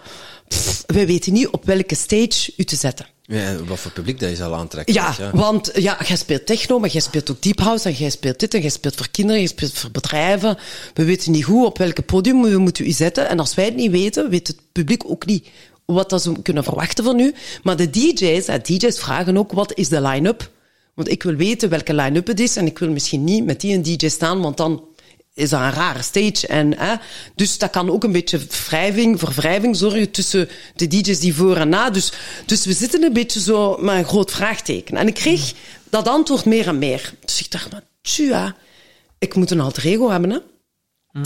pff, 0.48 0.82
wij 0.86 1.06
weten 1.06 1.32
niet 1.32 1.48
op 1.48 1.64
welke 1.64 1.94
stage 1.94 2.52
u 2.56 2.64
te 2.64 2.76
zetten. 2.76 3.06
Ja, 3.30 3.64
wat 3.64 3.78
voor 3.78 3.90
publiek 3.90 4.20
dat 4.20 4.28
je 4.28 4.36
zal 4.36 4.54
aantrekken. 4.54 4.94
Ja, 4.94 5.14
ja. 5.18 5.30
want 5.34 5.70
ja, 5.74 5.98
jij 6.06 6.16
speelt 6.16 6.46
techno, 6.46 6.78
maar 6.78 6.90
jij 6.90 7.00
speelt 7.00 7.30
ook 7.30 7.42
deep 7.42 7.60
house 7.60 7.88
en 7.88 7.94
jij 7.94 8.10
speelt 8.10 8.38
dit 8.38 8.54
en 8.54 8.60
jij 8.60 8.70
speelt 8.70 8.94
voor 8.94 9.08
kinderen, 9.10 9.40
je 9.40 9.48
speelt 9.48 9.72
voor 9.72 9.90
bedrijven. 9.90 10.58
We 10.94 11.04
weten 11.04 11.32
niet 11.32 11.44
goed 11.44 11.66
op 11.66 11.78
welke 11.78 12.02
podium 12.02 12.42
we 12.42 12.58
moeten 12.58 12.86
u 12.86 12.90
zetten. 12.90 13.28
En 13.28 13.38
als 13.38 13.54
wij 13.54 13.64
het 13.64 13.76
niet 13.76 13.90
weten, 13.90 14.30
weet 14.30 14.46
het 14.46 14.56
publiek 14.72 15.10
ook 15.10 15.26
niet 15.26 15.48
wat 15.84 16.10
dat 16.10 16.22
ze 16.22 16.42
kunnen 16.42 16.64
verwachten 16.64 17.04
van 17.04 17.18
u. 17.18 17.34
Maar 17.62 17.76
de 17.76 17.90
DJ's, 17.90 18.46
hè, 18.46 18.58
DJ's 18.58 18.98
vragen 18.98 19.36
ook, 19.36 19.52
wat 19.52 19.72
is 19.74 19.88
de 19.88 20.00
line-up? 20.00 20.50
Want 20.94 21.10
ik 21.10 21.22
wil 21.22 21.34
weten 21.34 21.68
welke 21.68 21.94
line-up 21.94 22.26
het 22.26 22.40
is 22.40 22.56
en 22.56 22.66
ik 22.66 22.78
wil 22.78 22.90
misschien 22.90 23.24
niet 23.24 23.44
met 23.44 23.60
die 23.60 23.74
een 23.74 23.82
DJ 23.82 24.08
staan, 24.08 24.40
want 24.40 24.56
dan 24.56 24.84
is 25.34 25.50
dat 25.50 25.60
een 25.60 25.72
rare 25.72 26.02
stage. 26.02 26.46
En, 26.46 26.78
hè, 26.78 26.94
dus 27.34 27.58
dat 27.58 27.70
kan 27.70 27.90
ook 27.90 28.04
een 28.04 28.12
beetje 28.12 28.40
wrijving, 28.66 29.20
voor 29.20 29.32
wrijving 29.32 29.76
zorgen 29.76 30.10
tussen 30.10 30.48
de 30.74 30.86
DJ's 30.86 31.18
die 31.18 31.34
voor 31.34 31.56
en 31.56 31.68
na. 31.68 31.90
Dus, 31.90 32.12
dus 32.46 32.64
we 32.64 32.72
zitten 32.72 33.02
een 33.02 33.12
beetje 33.12 33.40
zo 33.40 33.76
met 33.76 33.96
een 33.96 34.04
groot 34.04 34.30
vraagteken. 34.30 34.96
En 34.96 35.06
ik 35.06 35.14
kreeg 35.14 35.52
dat 35.90 36.08
antwoord 36.08 36.44
meer 36.44 36.66
en 36.66 36.78
meer. 36.78 37.14
Dus 37.24 37.40
ik 37.40 37.50
dacht, 37.50 37.72
maar 37.72 37.82
tja, 38.02 38.56
ik 39.18 39.34
moet 39.34 39.50
een 39.50 39.60
alter 39.60 39.84
ego 39.84 40.10
hebben. 40.10 40.30
Hè? 40.30 40.38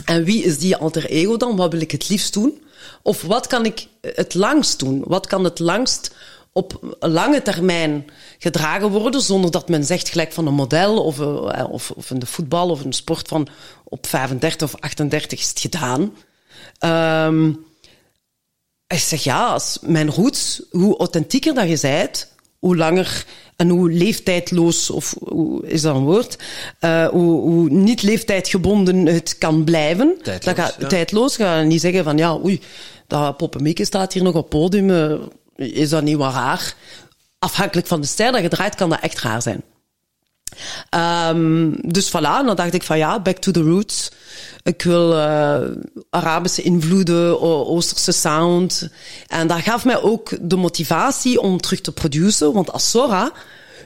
En 0.05 0.25
wie 0.25 0.43
is 0.43 0.59
die 0.59 0.77
alter 0.77 1.05
ego 1.05 1.37
dan? 1.37 1.57
Wat 1.57 1.73
wil 1.73 1.81
ik 1.81 1.91
het 1.91 2.09
liefst 2.09 2.33
doen? 2.33 2.63
Of 3.03 3.23
wat 3.23 3.47
kan 3.47 3.65
ik 3.65 3.87
het 4.01 4.35
langst 4.35 4.79
doen? 4.79 5.03
Wat 5.07 5.27
kan 5.27 5.45
het 5.45 5.59
langst 5.59 6.15
op 6.57 6.97
lange 7.01 7.43
termijn 7.43 8.05
gedragen 8.39 8.91
worden, 8.91 9.21
zonder 9.21 9.51
dat 9.51 9.69
men 9.69 9.85
zegt 9.85 10.09
gelijk 10.09 10.33
van 10.33 10.47
een 10.47 10.55
model 10.55 11.05
of, 11.05 11.21
eh, 11.21 11.71
of, 11.71 11.91
of 11.91 12.11
in 12.11 12.19
de 12.19 12.27
voetbal 12.27 12.71
of 12.71 12.85
een 12.85 12.93
sport 12.93 13.29
van 13.29 13.49
op 13.85 14.07
35 14.07 14.73
of 14.73 14.81
38 14.81 15.41
is 15.41 15.49
het 15.49 15.61
gedaan. 15.61 16.15
Ehm 16.79 17.51
ik 18.95 18.99
zeg 18.99 19.25
ja, 19.25 19.47
als 19.47 19.79
mijn 19.83 20.11
roots, 20.11 20.63
hoe 20.71 20.97
authentieker 20.99 21.55
dat 21.55 21.69
je 21.69 21.77
zijt, 21.77 22.33
hoe 22.59 22.77
langer 22.77 23.27
en 23.57 23.69
hoe 23.69 23.91
leeftijdloos, 23.91 24.91
of 24.91 25.15
hoe 25.29 25.67
is 25.67 25.83
dat 25.83 25.97
een 25.97 26.05
woord, 26.05 26.37
uh, 26.81 27.09
hoe, 27.09 27.41
hoe 27.41 27.71
niet 27.71 28.03
leeftijdgebonden 28.03 29.07
het 29.07 29.39
kan 29.39 29.65
blijven. 29.65 30.17
Tijdloos, 30.23 30.55
dat 30.55 30.65
gaat, 30.65 30.77
ja. 30.79 30.87
Tijdloos, 30.87 31.37
ga 31.37 31.63
niet 31.63 31.81
zeggen 31.81 32.05
van 32.05 32.17
ja, 32.17 32.39
oei, 32.45 32.61
dat 33.07 33.37
Poppenmieke 33.37 33.85
staat 33.85 34.13
hier 34.13 34.23
nog 34.23 34.35
op 34.35 34.49
podium, 34.49 34.91
uh, 34.91 35.15
is 35.57 35.89
dat 35.89 36.03
niet 36.03 36.17
wat 36.17 36.33
raar? 36.33 36.75
Afhankelijk 37.39 37.87
van 37.87 38.01
de 38.01 38.07
stijl 38.07 38.33
dat 38.33 38.43
je 38.43 38.49
draait, 38.49 38.75
kan 38.75 38.91
dat 38.91 39.01
echt 39.01 39.21
raar 39.21 39.43
zijn. 39.43 39.63
Um, 41.31 41.77
dus 41.93 42.09
voilà, 42.09 42.45
dan 42.45 42.57
dacht 42.57 42.75
ik 42.75 42.83
van 42.83 42.99
ja, 42.99 43.21
back 43.21 43.37
to 43.37 43.51
the 43.51 43.63
roots. 43.63 44.11
Ik 44.63 44.83
wil 44.83 45.13
uh, 45.13 45.61
Arabische 46.11 46.63
invloeden, 46.63 47.41
Oosterse 47.41 48.13
sound. 48.13 48.89
En 49.27 49.47
dat 49.47 49.61
gaf 49.61 49.85
mij 49.85 50.03
ook 50.03 50.31
de 50.41 50.57
motivatie 50.57 51.41
om 51.41 51.61
terug 51.61 51.81
te 51.81 51.93
produceren. 51.93 52.55
Want 52.55 52.73
als 52.73 52.91
Sora 52.91 53.33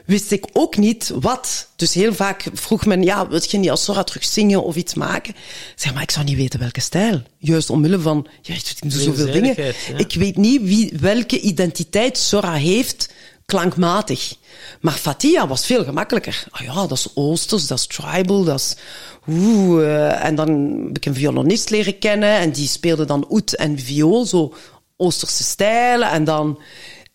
wist 0.09 0.31
ik 0.31 0.45
ook 0.53 0.77
niet 0.77 1.11
wat. 1.19 1.67
Dus 1.75 1.93
heel 1.93 2.13
vaak 2.13 2.45
vroeg 2.53 2.85
men, 2.85 3.03
ja, 3.03 3.27
wil 3.27 3.41
je 3.47 3.57
niet 3.57 3.69
als 3.69 3.83
Sora 3.83 4.03
terug 4.03 4.25
zingen 4.25 4.63
of 4.63 4.75
iets 4.75 4.93
maken? 4.93 5.35
Zeg 5.75 5.93
maar, 5.93 6.01
ik 6.01 6.11
zou 6.11 6.25
niet 6.25 6.35
weten 6.35 6.59
welke 6.59 6.81
stijl. 6.81 7.21
Juist 7.37 7.69
omwille 7.69 7.99
van, 7.99 8.27
ja, 8.41 8.53
ik 8.53 8.91
doe 8.91 9.01
zoveel 9.01 9.31
dingen. 9.31 9.55
Ja. 9.57 9.97
Ik 9.97 10.13
weet 10.13 10.37
niet 10.37 10.61
wie, 10.61 10.93
welke 10.99 11.39
identiteit 11.39 12.17
Sora 12.17 12.53
heeft 12.53 13.13
klankmatig. 13.45 14.35
Maar 14.81 14.93
Fatia 14.93 15.47
was 15.47 15.65
veel 15.65 15.83
gemakkelijker. 15.83 16.43
Ah 16.49 16.61
ja, 16.61 16.73
dat 16.73 16.91
is 16.91 17.07
Oosters, 17.13 17.67
dat 17.67 17.79
is 17.79 17.87
tribal, 17.87 18.43
dat 18.43 18.59
is... 18.59 18.75
Oeh, 19.27 19.81
uh, 19.81 20.25
en 20.25 20.35
dan 20.35 20.49
heb 20.87 20.97
ik 20.97 21.05
een 21.05 21.13
violonist 21.13 21.69
leren 21.69 21.99
kennen 21.99 22.37
en 22.37 22.51
die 22.51 22.67
speelde 22.67 23.05
dan 23.05 23.27
oud 23.29 23.53
en 23.53 23.79
viool, 23.79 24.25
zo 24.25 24.53
Oosterse 24.97 25.43
stijlen. 25.43 26.09
En 26.09 26.23
dan... 26.23 26.59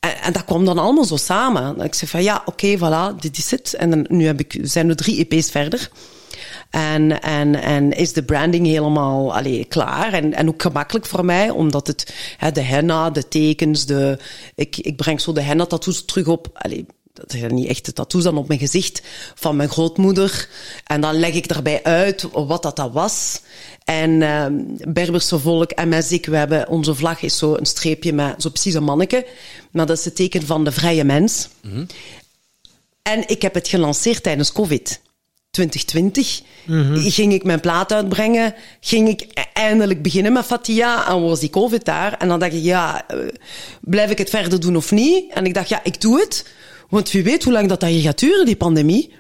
En, 0.05 0.23
en, 0.23 0.33
dat 0.33 0.45
kwam 0.45 0.65
dan 0.65 0.79
allemaal 0.79 1.05
zo 1.05 1.17
samen. 1.17 1.79
En 1.79 1.85
ik 1.85 1.95
zei 1.95 2.11
van 2.11 2.23
ja, 2.23 2.43
oké, 2.45 2.77
voilà, 2.79 3.21
dit 3.21 3.39
is 3.39 3.51
het. 3.51 3.75
En 3.75 3.91
dan, 3.91 4.07
nu 4.09 4.27
heb 4.27 4.41
ik, 4.41 4.59
zijn 4.63 4.87
we 4.87 4.95
drie 4.95 5.27
EP's 5.29 5.51
verder. 5.51 5.91
En, 6.71 7.23
en, 7.23 7.63
en 7.63 7.93
is 7.93 8.13
de 8.13 8.23
branding 8.23 8.67
helemaal 8.67 9.35
allee, 9.35 9.65
klaar. 9.65 10.13
En, 10.13 10.35
en 10.35 10.49
ook 10.49 10.63
gemakkelijk 10.63 11.07
voor 11.07 11.25
mij, 11.25 11.51
omdat 11.51 11.87
het 11.87 12.15
hè, 12.37 12.53
de 12.53 12.61
henna, 12.61 13.11
de 13.11 13.29
tekens, 13.29 13.87
de, 13.87 14.19
ik, 14.55 14.77
ik 14.77 14.97
breng 14.97 15.21
zo 15.21 15.33
de 15.33 15.41
henna-tattoos 15.41 16.05
terug 16.05 16.27
op. 16.27 16.49
Allee, 16.53 16.87
dat 17.15 17.31
zijn 17.31 17.55
niet 17.55 17.69
echte 17.69 17.93
tattoos 17.93 18.23
dan 18.23 18.37
op 18.37 18.49
mijn 18.49 18.61
gezicht 18.61 19.03
van 19.35 19.57
mijn 19.57 19.69
grootmoeder. 19.69 20.49
En 20.87 21.01
dan 21.01 21.15
leg 21.15 21.35
ik 21.35 21.49
daarbij 21.49 21.83
uit 21.83 22.27
wat 22.33 22.63
dat, 22.63 22.77
dat 22.77 22.93
was. 22.93 23.41
En 23.85 24.11
uh, 24.11 24.47
Berberse 24.89 25.39
volk 25.39 25.71
en 25.71 25.89
Mezik, 25.89 26.27
we 26.27 26.37
hebben, 26.37 26.69
onze 26.69 26.95
vlag 26.95 27.23
is 27.23 27.39
zo 27.39 27.55
een 27.55 27.67
streepje 27.67 28.13
met 28.13 28.43
zo 28.43 28.49
precies 28.49 28.75
een 28.75 28.85
manneke. 28.85 29.27
Maar 29.71 29.87
dat 29.87 29.99
is 29.99 30.05
het 30.05 30.17
teken 30.17 30.47
van 30.47 30.65
de 30.65 30.73
vrije 30.73 31.05
mens. 31.05 31.49
Mm 31.63 31.73
-hmm. 31.73 31.87
En 33.03 33.29
ik 33.29 33.43
heb 33.43 33.55
het 33.55 33.69
gelanceerd 33.69 34.23
tijdens 34.23 34.53
COVID. 34.53 35.01
2020 35.51 36.43
mm 36.65 36.83
-hmm. 36.83 37.11
ging 37.11 37.33
ik 37.33 37.45
mijn 37.45 37.61
plaat 37.61 37.93
uitbrengen, 37.93 38.55
ging 38.81 39.09
ik 39.09 39.27
eindelijk 39.53 40.03
beginnen 40.03 40.33
met 40.33 40.45
Fatia 40.45 41.09
en 41.09 41.23
was 41.23 41.41
die 41.41 41.51
COVID 41.51 41.85
daar. 41.85 42.13
En 42.19 42.29
dan 42.29 42.39
dacht 42.39 42.53
ik, 42.53 42.63
ja, 42.63 43.05
uh, 43.15 43.29
blijf 43.81 44.11
ik 44.11 44.19
het 44.19 44.31
verder 44.31 44.61
doen 44.61 44.77
of 44.77 44.91
niet? 44.91 45.33
En 45.33 45.45
ik 45.45 45.55
dacht, 45.55 45.69
ja, 45.69 45.81
ik 45.85 46.01
doe 46.01 46.21
het. 46.21 46.45
Want 46.89 47.11
wie 47.11 47.23
weet 47.23 47.45
hoe 47.45 47.53
lang 47.53 47.69
dat, 47.69 47.81
dat 47.81 47.89
hier 47.89 48.03
gaat 48.03 48.19
duren, 48.19 48.47
die 48.47 48.57
pandemie. 48.57 49.13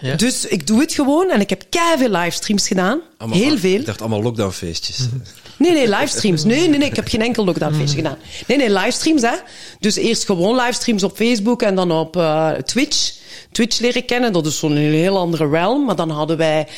Ja. 0.00 0.16
Dus 0.16 0.46
ik 0.46 0.66
doe 0.66 0.80
het 0.80 0.92
gewoon 0.92 1.30
en 1.30 1.40
ik 1.40 1.50
heb 1.50 1.64
veel 1.96 2.10
livestreams 2.10 2.68
gedaan. 2.68 3.00
Allemaal, 3.18 3.38
heel 3.38 3.58
veel. 3.58 3.78
Ik 3.78 3.86
dacht 3.86 4.00
allemaal 4.00 4.22
lockdownfeestjes. 4.22 4.98
Mm 4.98 5.08
-hmm. 5.10 5.22
Nee, 5.56 5.72
nee, 5.72 5.88
livestreams. 5.88 6.44
Nee, 6.44 6.68
nee, 6.68 6.78
nee, 6.78 6.88
ik 6.88 6.96
heb 6.96 7.08
geen 7.08 7.22
enkel 7.22 7.44
lockdownfeestje 7.44 7.96
gedaan. 7.96 8.18
Nee, 8.46 8.56
nee, 8.56 8.70
livestreams, 8.70 9.22
hè. 9.22 9.34
Dus 9.80 9.96
eerst 9.96 10.24
gewoon 10.24 10.56
livestreams 10.56 11.02
op 11.02 11.16
Facebook 11.16 11.62
en 11.62 11.74
dan 11.74 11.90
op 11.90 12.16
uh, 12.16 12.50
Twitch. 12.50 13.12
Twitch 13.56 13.78
leren 13.78 14.04
kennen. 14.04 14.32
Dat 14.32 14.46
is 14.46 14.58
zo'n 14.58 14.76
heel 14.76 15.18
andere 15.18 15.48
realm. 15.48 15.84
Maar 15.84 15.96
dan 15.96 16.10
hadden 16.10 16.36
wij 16.36 16.68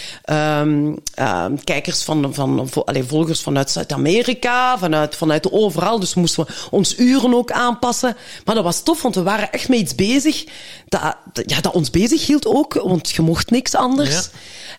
um, 0.61 0.99
um, 1.17 1.65
kijkers 1.65 2.03
van, 2.03 2.35
van, 2.35 2.69
van 2.69 3.07
volgers 3.07 3.41
vanuit 3.41 3.71
Zuid-Amerika, 3.71 4.79
vanuit, 4.79 5.17
vanuit 5.17 5.53
overal. 5.53 6.01
Dus 6.01 6.15
moesten 6.15 6.47
we 6.47 6.53
ons 6.71 6.99
uren 6.99 7.35
ook 7.35 7.51
aanpassen. 7.51 8.17
Maar 8.45 8.55
dat 8.55 8.65
was 8.65 8.83
tof, 8.83 9.03
want 9.03 9.15
we 9.15 9.23
waren 9.23 9.53
echt 9.53 9.69
met 9.69 9.79
iets 9.79 9.95
bezig 9.95 10.45
dat, 10.89 11.17
ja, 11.33 11.61
dat 11.61 11.73
ons 11.73 11.91
bezig 11.91 12.27
hield 12.27 12.47
ook, 12.47 12.75
want 12.75 13.11
je 13.11 13.23
mocht 13.23 13.51
niks 13.51 13.75
anders. 13.75 14.31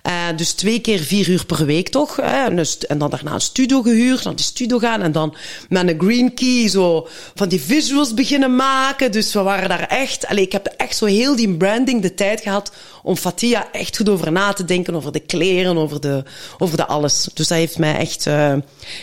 Uh, 0.08 0.38
dus 0.38 0.52
twee 0.52 0.80
keer 0.80 1.00
vier 1.00 1.30
uur 1.30 1.46
per 1.46 1.66
week 1.66 1.90
toch. 1.90 2.16
Hè? 2.16 2.46
En, 2.46 2.66
en 2.88 2.98
dan 2.98 3.10
daarna 3.10 3.34
een 3.34 3.42
studio 3.42 3.82
gehuurd, 3.82 4.24
naar 4.24 4.36
die 4.36 4.46
studio 4.46 4.80
gaan 4.80 5.02
en 5.02 5.12
dan 5.12 5.36
met 5.70 5.88
een 5.88 6.00
green 6.00 6.34
key 6.34 6.68
zo 6.68 7.08
van 7.36 7.50
die 7.50 7.62
visuals 7.62 8.14
beginnen 8.14 8.56
maken. 8.56 9.12
Dus 9.12 9.34
we 9.34 9.42
waren 9.42 9.70
daar 9.70 9.88
echt... 9.88 10.28
Allez, 10.28 10.44
ik 10.44 10.52
heb 10.52 10.66
echt 10.66 10.98
zo 10.98 11.06
heel 11.06 11.36
die 11.36 11.58
branding 11.58 12.02
de 12.02 12.14
tijd 12.14 12.42
gehad 12.42 12.72
om 13.04 13.16
Fatia 13.16 13.72
echt 13.72 13.98
goed 13.98 14.10
over 14.10 14.32
na 14.32 14.54
te 14.54 14.66
denken, 14.66 14.96
over 14.96 15.12
de 15.12 15.20
kleren, 15.20 15.78
over 15.78 16.02
de, 16.02 16.24
over 16.58 16.78
de 16.78 16.86
alles. 16.86 17.30
Dus 17.34 17.48
dat 17.48 17.58
heeft 17.58 17.78
mij 17.78 17.96
echt... 17.96 18.26
Uh, 18.26 18.54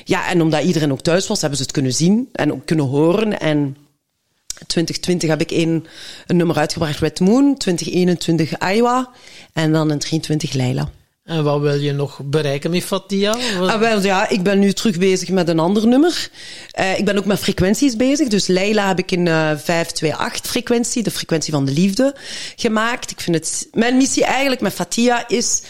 ja, 0.05 0.29
en 0.29 0.43
omdat 0.43 0.63
iedereen 0.63 0.93
ook 0.93 1.01
thuis 1.01 1.27
was, 1.27 1.41
hebben 1.41 1.59
ze 1.59 1.65
het 1.65 1.73
kunnen 1.73 1.93
zien 1.93 2.29
en 2.33 2.53
ook 2.53 2.67
kunnen 2.67 2.87
horen 2.87 3.41
en... 3.41 3.77
2020 4.67 5.29
heb 5.29 5.41
ik 5.41 5.51
een, 5.51 5.87
een 6.27 6.37
nummer 6.37 6.57
uitgebracht, 6.57 6.99
Red 6.99 7.21
Moon. 7.21 7.57
2021 7.57 8.59
Iowa. 8.59 9.11
En 9.53 9.73
dan 9.73 9.91
in 9.91 9.99
23 9.99 10.53
Leila. 10.53 10.91
En 11.27 11.45
wat 11.45 11.61
wil 11.61 11.75
je 11.75 11.93
nog 11.93 12.21
bereiken 12.25 12.71
met 12.71 12.85
Fatia? 12.85 13.37
Ah, 13.61 13.79
wel, 13.79 14.03
ja, 14.03 14.29
ik 14.29 14.43
ben 14.43 14.59
nu 14.59 14.73
terug 14.73 14.99
bezig 14.99 15.29
met 15.29 15.49
een 15.49 15.59
ander 15.59 15.87
nummer. 15.87 16.31
Uh, 16.79 16.99
ik 16.99 17.05
ben 17.05 17.19
ook 17.19 17.25
met 17.25 17.39
frequenties 17.39 17.97
bezig. 17.97 18.29
Dus 18.29 18.47
Leila 18.47 18.87
heb 18.87 18.99
ik 18.99 19.11
in 19.11 19.27
uh, 19.27 19.51
528 19.57 20.51
frequentie, 20.51 21.03
de 21.03 21.11
frequentie 21.11 21.53
van 21.53 21.65
de 21.65 21.73
liefde, 21.73 22.15
gemaakt. 22.57 23.11
Ik 23.11 23.21
vind 23.21 23.37
het, 23.37 23.69
mijn 23.73 23.97
missie 23.97 24.25
eigenlijk 24.25 24.61
met 24.61 24.73
Fatia 24.73 25.29
is 25.29 25.63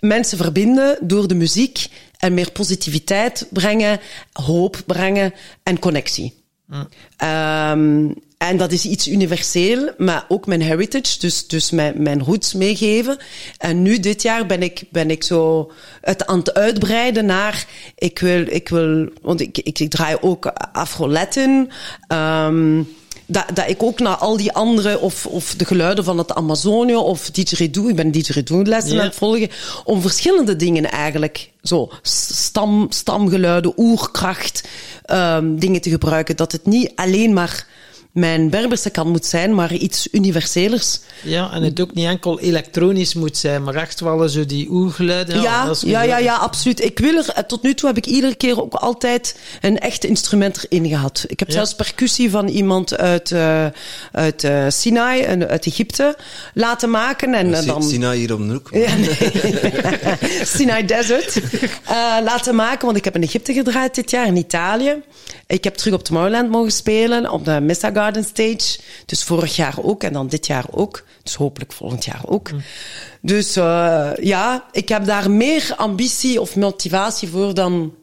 mensen 0.00 0.38
verbinden 0.38 0.98
door 1.00 1.28
de 1.28 1.34
muziek 1.34 1.86
en 2.18 2.34
meer 2.34 2.50
positiviteit 2.50 3.46
brengen, 3.50 4.00
hoop 4.32 4.82
brengen 4.86 5.34
en 5.62 5.78
connectie. 5.78 6.43
Um, 6.70 8.14
en 8.38 8.56
dat 8.56 8.72
is 8.72 8.84
iets 8.84 9.08
universeel, 9.08 9.90
maar 9.98 10.24
ook 10.28 10.46
mijn 10.46 10.62
heritage, 10.62 11.18
dus, 11.18 11.46
dus 11.46 11.70
mijn, 11.70 12.02
mijn 12.02 12.22
roots 12.22 12.52
meegeven. 12.54 13.18
En 13.58 13.82
nu, 13.82 14.00
dit 14.00 14.22
jaar, 14.22 14.46
ben 14.46 14.62
ik, 14.62 14.82
ben 14.90 15.10
ik 15.10 15.24
zo 15.24 15.72
het 16.00 16.26
aan 16.26 16.38
het 16.38 16.54
uitbreiden 16.54 17.26
naar, 17.26 17.66
ik 17.96 18.18
wil, 18.18 18.44
ik 18.48 18.68
wil, 18.68 19.08
want 19.22 19.40
ik, 19.40 19.58
ik, 19.58 19.78
ik 19.78 19.90
draai 19.90 20.16
ook 20.20 20.46
Afro-Latin, 20.72 21.70
um, 22.08 22.88
dat, 23.26 23.44
dat 23.54 23.68
ik 23.68 23.82
ook 23.82 23.98
naar 23.98 24.16
al 24.16 24.36
die 24.36 24.52
andere, 24.52 24.98
of, 24.98 25.26
of 25.26 25.54
de 25.54 25.64
geluiden 25.64 26.04
van 26.04 26.18
het 26.18 26.34
Amazonië, 26.34 26.94
of 26.94 27.30
didgeridoo, 27.30 27.88
ik 27.88 27.96
ben 27.96 28.10
didgeridoo-lessen 28.10 28.90
yeah. 28.90 29.00
aan 29.00 29.08
het 29.08 29.18
volgen, 29.18 29.50
om 29.84 30.00
verschillende 30.00 30.56
dingen 30.56 30.90
eigenlijk, 30.90 31.50
zo, 31.62 31.90
stam, 32.02 32.86
stamgeluiden, 32.90 33.72
oerkracht, 33.76 34.68
um, 35.12 35.58
dingen 35.58 35.80
te 35.80 35.90
gebruiken. 35.90 36.36
Dat 36.36 36.52
het 36.52 36.66
niet 36.66 36.92
alleen 36.94 37.32
maar 37.32 37.66
mijn 38.14 38.50
Berberse 38.50 38.90
kant 38.90 39.08
moet 39.08 39.26
zijn, 39.26 39.54
maar 39.54 39.72
iets 39.72 40.08
universelers. 40.12 41.00
Ja, 41.22 41.52
en 41.52 41.62
het 41.62 41.80
ook 41.80 41.94
niet 41.94 42.06
enkel 42.06 42.40
elektronisch 42.40 43.14
moet 43.14 43.36
zijn, 43.36 43.62
maar 43.62 43.74
echt 43.74 44.00
wel 44.00 44.28
zo 44.28 44.46
die 44.46 44.68
oergeluiden. 44.70 45.40
Ja, 45.40 45.64
dat 45.66 45.76
is 45.76 45.82
ja, 45.82 46.02
ja, 46.02 46.14
goed. 46.16 46.24
ja, 46.24 46.36
absoluut. 46.36 46.84
Ik 46.84 46.98
wil 46.98 47.16
er, 47.16 47.28
eh, 47.28 47.42
tot 47.42 47.62
nu 47.62 47.74
toe 47.74 47.88
heb 47.88 47.96
ik 47.96 48.06
iedere 48.06 48.34
keer 48.34 48.62
ook 48.62 48.74
altijd 48.74 49.38
een 49.60 49.78
echt 49.78 50.04
instrument 50.04 50.66
erin 50.68 50.88
gehad. 50.88 51.24
Ik 51.26 51.38
heb 51.38 51.48
Ja. 51.48 51.54
zelfs 51.54 51.74
percussie 51.74 52.30
van 52.30 52.48
iemand 52.48 52.96
uit, 52.96 53.32
eh, 53.32 53.66
uit 54.12 54.44
eh, 54.44 54.64
Sinai, 54.68 55.22
en 55.22 55.48
uit 55.48 55.66
Egypte, 55.66 56.16
laten 56.54 56.90
maken. 56.90 57.34
En, 57.34 57.66
dan... 57.66 57.82
Sina 57.82 58.12
hier 58.12 58.34
om 58.34 58.46
de 58.48 58.52
hoek. 58.52 58.68
Ja, 58.84 58.94
nee. 58.96 59.32
Sinai 60.56 60.84
Desert. 60.86 61.40
Eh, 61.84 61.94
laten 62.24 62.54
maken, 62.54 62.84
want 62.84 62.96
ik 62.96 63.04
heb 63.04 63.14
in 63.14 63.22
Egypte 63.22 63.52
gedraaid 63.52 63.94
dit 63.94 64.10
jaar, 64.10 64.26
in 64.26 64.36
Italië. 64.36 64.94
Ik 65.46 65.64
heb 65.64 65.74
terug 65.74 65.94
op 65.94 66.04
Tomorrowland 66.04 66.50
mogen 66.50 66.72
spelen, 66.72 67.30
op 67.30 67.44
de 67.44 67.60
Missa 67.60 67.90
Garden 67.90 68.24
Stage. 68.24 68.78
Dus 69.06 69.24
vorig 69.24 69.56
jaar 69.56 69.74
ook 69.82 70.02
en 70.02 70.12
dan 70.12 70.28
dit 70.28 70.46
jaar 70.46 70.64
ook. 70.70 71.04
Dus 71.22 71.34
hopelijk 71.34 71.72
volgend 71.72 72.04
jaar 72.04 72.22
ook. 72.26 72.50
Dus 73.20 73.56
eh, 73.56 74.10
ja, 74.20 74.64
ik 74.72 74.88
heb 74.88 75.04
daar 75.04 75.30
meer 75.30 75.72
ambitie 75.76 76.40
of 76.40 76.56
motivatie 76.56 77.28
voor 77.28 77.54
dan, 77.54 77.94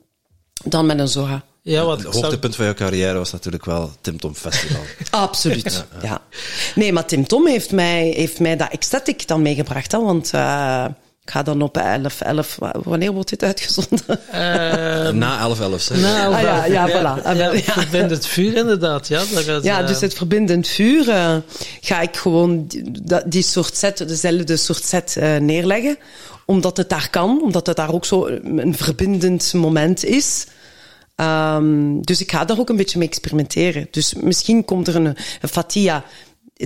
dan 0.63 0.85
met 0.85 0.99
een 0.99 1.07
Zora. 1.07 1.43
Ja, 1.63 1.85
wat 1.85 2.03
Het 2.03 2.13
hoogtepunt 2.13 2.55
van 2.55 2.65
jouw 2.65 2.73
carrière 2.73 3.17
was 3.17 3.31
natuurlijk 3.31 3.65
wel 3.65 3.91
Tim 4.01 4.19
Tom 4.19 4.35
Festival. 4.35 4.81
Absoluut, 5.09 5.85
ja. 6.01 6.21
Nee, 6.75 6.93
maar 6.93 7.05
Tim 7.05 7.27
Tom 7.27 7.47
heeft 7.47 7.71
mij, 7.71 8.07
heeft 8.07 8.39
mij 8.39 8.55
dat 8.55 8.71
ecstatic 8.71 9.27
dan 9.27 9.41
meegebracht. 9.41 9.91
Hè, 9.91 9.99
want 9.99 10.33
eh, 10.33 10.85
ik 11.23 11.29
ga 11.31 11.43
dan 11.43 11.61
op 11.61 11.77
11, 11.77 12.21
11... 12.21 12.57
Wanneer 12.83 13.11
wordt 13.11 13.29
dit 13.29 13.43
uitgezonden? 13.43 14.19
Eh, 14.31 15.09
Na 15.09 15.49
11-11, 15.55 15.75
zeg. 15.75 15.97
nou, 16.01 16.33
Ah, 16.35 16.41
ja, 16.41 16.65
ja, 16.65 16.89
voilà. 16.89 17.23
Ah, 17.23 17.35
ja. 17.37 17.53
Verbind 17.63 18.09
het 18.09 18.27
vuur 18.27 18.55
inderdaad, 18.57 19.07
ja. 19.07 19.21
Ja, 19.61 19.81
eh, 19.81 19.87
dus 19.87 20.01
het 20.01 20.13
verbindend 20.13 20.67
vuur 20.67 21.09
eh, 21.09 21.35
ga 21.81 22.01
ik 22.01 22.17
gewoon 22.17 22.67
die, 22.67 22.91
dat- 23.03 23.23
die 23.31 23.43
soort 23.43 23.77
set, 23.77 23.97
dezelfde 24.07 24.57
soort 24.57 24.83
set 24.83 25.15
eh, 25.17 25.35
neerleggen. 25.37 25.97
Omdat 26.45 26.77
het 26.77 26.89
daar 26.89 27.07
kan, 27.09 27.41
omdat 27.41 27.67
het 27.67 27.75
daar 27.75 27.93
ook 27.93 28.05
zo 28.05 28.25
een 28.27 28.75
verbindend 28.77 29.53
moment 29.53 30.03
is. 30.05 30.45
Ehm, 31.15 32.01
dus 32.01 32.21
ik 32.21 32.31
ga 32.31 32.45
daar 32.45 32.59
ook 32.59 32.69
een 32.69 32.75
beetje 32.75 32.97
mee 32.97 33.07
experimenteren. 33.07 33.87
Dus 33.91 34.13
misschien 34.13 34.65
komt 34.65 34.87
er 34.87 34.95
een, 34.95 35.05
een 35.41 35.49
Fatia 35.49 36.03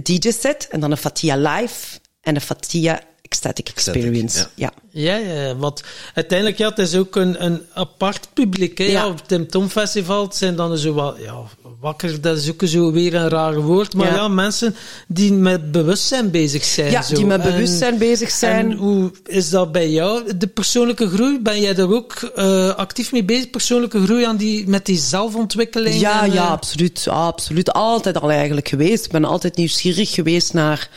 DJ-set 0.03 0.67
en 0.69 0.79
dan 0.79 0.91
een 0.91 0.97
Fatia 0.97 1.35
Live 1.37 1.99
en 2.21 2.35
een 2.35 2.41
Fatia 2.41 2.99
Ecstatic 3.36 3.69
Experience. 3.69 4.39
ja. 4.39 4.47
ja. 4.55 4.83
Ja, 4.97 5.15
ja, 5.15 5.55
want 5.55 5.83
uiteindelijk, 6.13 6.57
ja, 6.57 6.69
het 6.69 6.77
is 6.79 6.95
ook 6.95 7.15
een, 7.15 7.45
een 7.45 7.61
apart 7.73 8.27
publiek. 8.33 8.77
Hè? 8.77 8.83
Ja. 8.83 8.91
Ja. 8.91 9.07
op 9.07 9.17
het 9.17 9.27
Tim 9.27 9.47
Tom 9.47 9.69
Festival 9.69 10.29
zijn 10.33 10.55
dan 10.55 10.77
zo 10.77 10.93
wat, 10.93 11.17
ja, 11.19 11.33
wakker, 11.79 12.21
dat 12.21 12.38
is 12.38 12.51
ook 12.51 12.61
zo 12.65 12.91
weer 12.91 13.15
een 13.15 13.29
raar 13.29 13.61
woord. 13.61 13.93
Maar 13.93 14.07
ja, 14.07 14.13
Ja. 14.15 14.27
mensen 14.27 14.75
die 15.07 15.33
met 15.33 15.71
bewustzijn 15.71 16.31
bezig 16.31 16.63
zijn. 16.63 16.91
Ja, 16.91 17.01
zo. 17.01 17.15
die 17.15 17.25
met 17.25 17.41
En- 17.41 17.51
bewustzijn 17.51 17.97
bezig 17.97 18.31
zijn. 18.31 18.71
En 18.71 18.77
hoe 18.77 19.11
is 19.25 19.49
dat 19.49 19.71
bij 19.71 19.89
jou, 19.89 20.36
de 20.38 20.47
persoonlijke 20.47 21.09
groei? 21.09 21.39
Ben 21.41 21.61
jij 21.61 21.73
daar 21.73 21.91
ook 21.91 22.13
eh, 22.36 22.75
actief 22.75 23.11
mee 23.11 23.23
bezig, 23.23 23.49
persoonlijke 23.49 24.03
groei 24.03 24.25
aan 24.25 24.38
die, 24.38 24.67
met 24.67 24.86
die 24.86 24.97
zelfontwikkeling? 24.97 25.99
Ja, 25.99 26.23
en, 26.23 26.33
ja, 26.33 26.43
eh, 26.45 26.51
absoluut. 26.51 27.07
Absoluut. 27.09 27.73
Altijd 27.73 28.21
al 28.21 28.31
eigenlijk 28.31 28.67
geweest. 28.67 29.05
Ik 29.05 29.11
ben 29.11 29.25
altijd 29.25 29.55
nieuwsgierig 29.55 30.13
geweest 30.13 30.53
naar, 30.53 30.89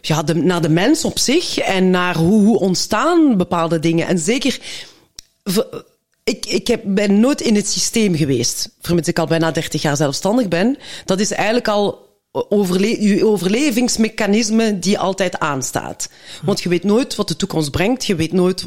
ja, 0.00 0.22
naar 0.34 0.62
de 0.62 0.68
mens 0.68 1.04
op 1.04 1.18
zich 1.18 1.58
en 1.58 1.90
naar 1.90 2.16
hoe, 2.16 2.44
hoe 2.44 2.58
ontstaan 2.58 3.36
bepaalde 3.36 3.78
dingen. 3.78 4.06
En 4.06 4.18
zeker, 4.18 4.58
ik, 6.24 6.46
ik 6.46 6.66
heb, 6.66 6.82
ben 6.84 7.20
nooit 7.20 7.40
in 7.40 7.54
het 7.54 7.68
systeem 7.68 8.16
geweest. 8.16 8.68
Vermits 8.80 9.08
ik 9.08 9.18
al 9.18 9.26
bijna 9.26 9.50
30 9.50 9.82
jaar 9.82 9.96
zelfstandig 9.96 10.48
ben. 10.48 10.78
Dat 11.04 11.20
is 11.20 11.30
eigenlijk 11.30 11.68
al 11.68 12.09
overle 12.32 13.02
je 13.02 13.26
overlevingsmechanisme 13.26 14.78
die 14.78 14.98
altijd 14.98 15.38
aanstaat. 15.38 16.08
Want 16.42 16.62
je 16.62 16.68
weet 16.68 16.84
nooit 16.84 17.14
wat 17.14 17.28
de 17.28 17.36
toekomst 17.36 17.70
brengt. 17.70 18.06
Je 18.06 18.14
weet 18.14 18.32
nooit, 18.32 18.64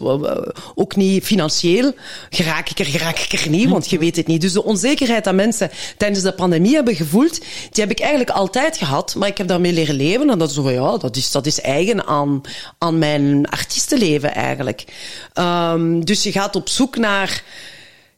ook 0.76 0.95
niet 0.95 1.24
financieel, 1.24 1.93
geraak 2.30 2.70
ik 2.70 2.80
er, 2.80 2.86
geraak 2.86 3.20
ik 3.20 3.39
er 3.39 3.49
niet, 3.49 3.70
want 3.70 3.89
je 3.89 3.97
weet 3.97 4.16
het 4.16 4.28
niet. 4.28 4.41
Dus 4.41 4.53
de 4.53 4.64
onzekerheid 4.64 5.24
dat 5.24 5.34
mensen 5.34 5.72
tijdens 5.97 6.22
de 6.22 6.34
pandemie 6.34 6.76
hebben 6.76 6.95
gevoeld, 6.95 7.39
die 7.72 7.84
heb 7.84 7.91
ik 7.91 7.99
eigenlijk 7.99 8.30
altijd 8.30 8.78
gehad, 8.78 9.16
maar 9.16 9.28
ik 9.28 9.38
heb 9.38 9.47
daarmee 9.47 9.74
leren 9.74 9.95
leven. 9.95 10.30
En 10.30 10.39
dat 10.39 10.49
is 10.49 10.57
ja, 10.64 10.97
dat 10.97 11.16
is, 11.16 11.32
dat 11.32 11.45
is 11.45 11.61
eigen 11.61 12.05
aan, 12.05 12.41
aan 12.78 12.97
mijn 12.97 13.49
artiestenleven 13.49 14.34
eigenlijk. 14.34 14.86
Ehm, 15.34 15.99
dus 15.99 16.24
je 16.24 16.32
gaat 16.32 16.55
op 16.55 16.70
zoek 16.70 16.97
naar 16.97 17.43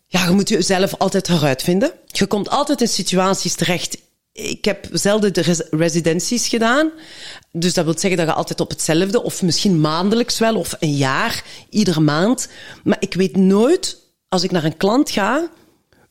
ja, 0.07 0.25
je 0.25 0.31
moet 0.31 0.49
jezelf 0.49 0.95
altijd 0.97 1.27
heruitvinden. 1.27 1.91
Je 2.05 2.25
komt 2.25 2.49
altijd 2.49 2.81
in 2.81 2.87
situaties 2.87 3.55
terecht. 3.55 3.97
Ik 4.35 4.65
heb 4.65 4.87
zelden 4.91 5.33
de 5.33 5.41
res- 5.41 5.67
residenties 5.69 6.47
gedaan. 6.47 6.91
Dus 7.51 7.73
dat 7.73 7.85
wil 7.85 7.97
zeggen 7.97 8.17
dat 8.17 8.27
je 8.27 8.33
altijd 8.33 8.59
op 8.59 8.69
hetzelfde, 8.69 9.23
of 9.23 9.41
misschien 9.41 9.81
maandelijks 9.81 10.39
wel, 10.39 10.55
of 10.55 10.75
een 10.79 10.95
jaar, 10.95 11.43
iedere 11.69 11.99
maand. 11.99 12.47
Maar 12.83 12.97
ik 12.99 13.13
weet 13.13 13.37
nooit, 13.37 13.97
als 14.29 14.43
ik 14.43 14.51
naar 14.51 14.63
een 14.63 14.77
klant 14.77 15.09
ga, 15.09 15.49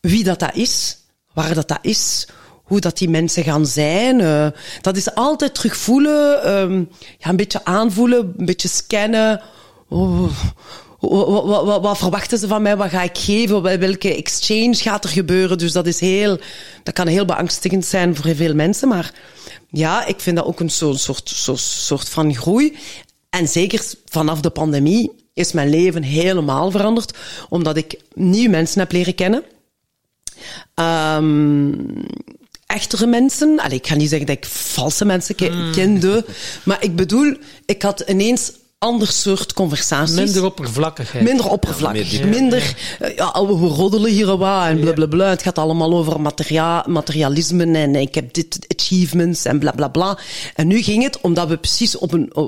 wie 0.00 0.24
dat, 0.24 0.38
dat 0.38 0.54
is, 0.54 0.96
waar 1.32 1.54
dat, 1.54 1.68
dat 1.68 1.78
is, 1.82 2.26
hoe 2.64 2.80
dat 2.80 2.98
die 2.98 3.08
mensen 3.08 3.42
gaan 3.44 3.66
zijn. 3.66 4.20
eh, 4.20 4.46
dat 4.80 4.96
is 4.96 5.14
altijd 5.14 5.54
terugvoelen, 5.54 6.42
ehm, 6.42 6.84
ja, 7.18 7.28
een 7.28 7.36
beetje 7.36 7.64
aanvoelen, 7.64 8.34
een 8.38 8.46
beetje 8.46 8.68
scannen. 8.68 9.42
Oh, 9.88 10.30
wat, 11.08 11.44
wat, 11.44 11.64
wat, 11.64 11.82
wat 11.82 11.98
verwachten 11.98 12.38
ze 12.38 12.46
van 12.48 12.62
mij? 12.62 12.76
Wat 12.76 12.90
ga 12.90 13.02
ik 13.02 13.18
geven? 13.18 13.62
Wel- 13.62 13.78
Welke 13.78 14.16
exchange 14.16 14.74
gaat 14.74 15.04
er 15.04 15.10
gebeuren? 15.10 15.58
Dus 15.58 15.72
dat 15.72 15.86
is 15.86 16.00
heel, 16.00 16.38
dat 16.82 16.94
kan 16.94 17.06
heel 17.06 17.24
beangstigend 17.24 17.84
zijn 17.84 18.16
voor 18.16 18.34
veel 18.34 18.54
mensen. 18.54 18.88
Maar 18.88 19.12
ja, 19.70 20.06
ik 20.06 20.20
vind 20.20 20.36
dat 20.36 20.44
ook 20.46 20.60
een 20.60 20.70
soort, 20.70 21.00
soort, 21.00 21.28
soort, 21.28 21.60
soort 21.60 22.08
van 22.08 22.34
groei. 22.34 22.76
En 23.30 23.48
zeker 23.48 23.84
vanaf 24.06 24.40
de 24.40 24.50
pandemie 24.50 25.10
is 25.34 25.52
mijn 25.52 25.68
leven 25.70 26.02
helemaal 26.02 26.70
veranderd. 26.70 27.18
Omdat 27.48 27.76
ik 27.76 28.00
nieuwe 28.14 28.48
mensen 28.50 28.78
heb 28.80 28.92
leren 28.92 29.14
kennen. 29.14 29.42
Ehm 30.74 31.72
echtere 32.66 33.06
mensen. 33.06 33.60
Allee, 33.60 33.76
ik 33.78 33.86
ga 33.86 33.94
niet 33.94 34.08
zeggen 34.08 34.26
dat 34.26 34.36
ik 34.36 34.44
valse 34.46 35.04
mensen 35.04 35.34
ke- 35.34 35.70
kende. 35.72 36.24
Maar 36.64 36.82
ik 36.84 36.96
bedoel, 36.96 37.36
ik 37.66 37.82
had 37.82 38.00
ineens 38.00 38.52
ander 38.84 39.08
soort 39.08 39.52
conversaties. 39.52 40.14
Minder 40.14 40.44
oppervlakkigheid. 40.44 41.24
Minder 41.24 41.50
oppervlakkig. 41.50 42.10
Ja, 42.10 42.26
minder, 42.26 42.74
eh, 43.00 43.16
ja, 43.16 43.46
we 43.46 43.66
roddelen 43.66 44.10
hier 44.10 44.30
en 44.30 44.38
wat 44.38 44.66
en 44.66 44.80
blablabla. 44.80 45.28
Het 45.28 45.42
gaat 45.42 45.58
allemaal 45.58 45.92
over 45.94 46.20
materia 46.20 46.84
materialisme 46.88 47.64
en 47.64 47.94
ik 47.94 48.14
heb 48.14 48.32
dit 48.32 48.66
achievements 48.76 49.44
en 49.44 49.58
blablabla. 49.58 49.88
Bla, 49.88 50.14
bla. 50.14 50.22
En 50.54 50.66
nu 50.66 50.82
ging 50.82 51.02
het, 51.02 51.20
omdat 51.20 51.48
we 51.48 51.56
precies 51.56 51.98
op 51.98 52.12
een, 52.12 52.30
eh, 52.32 52.44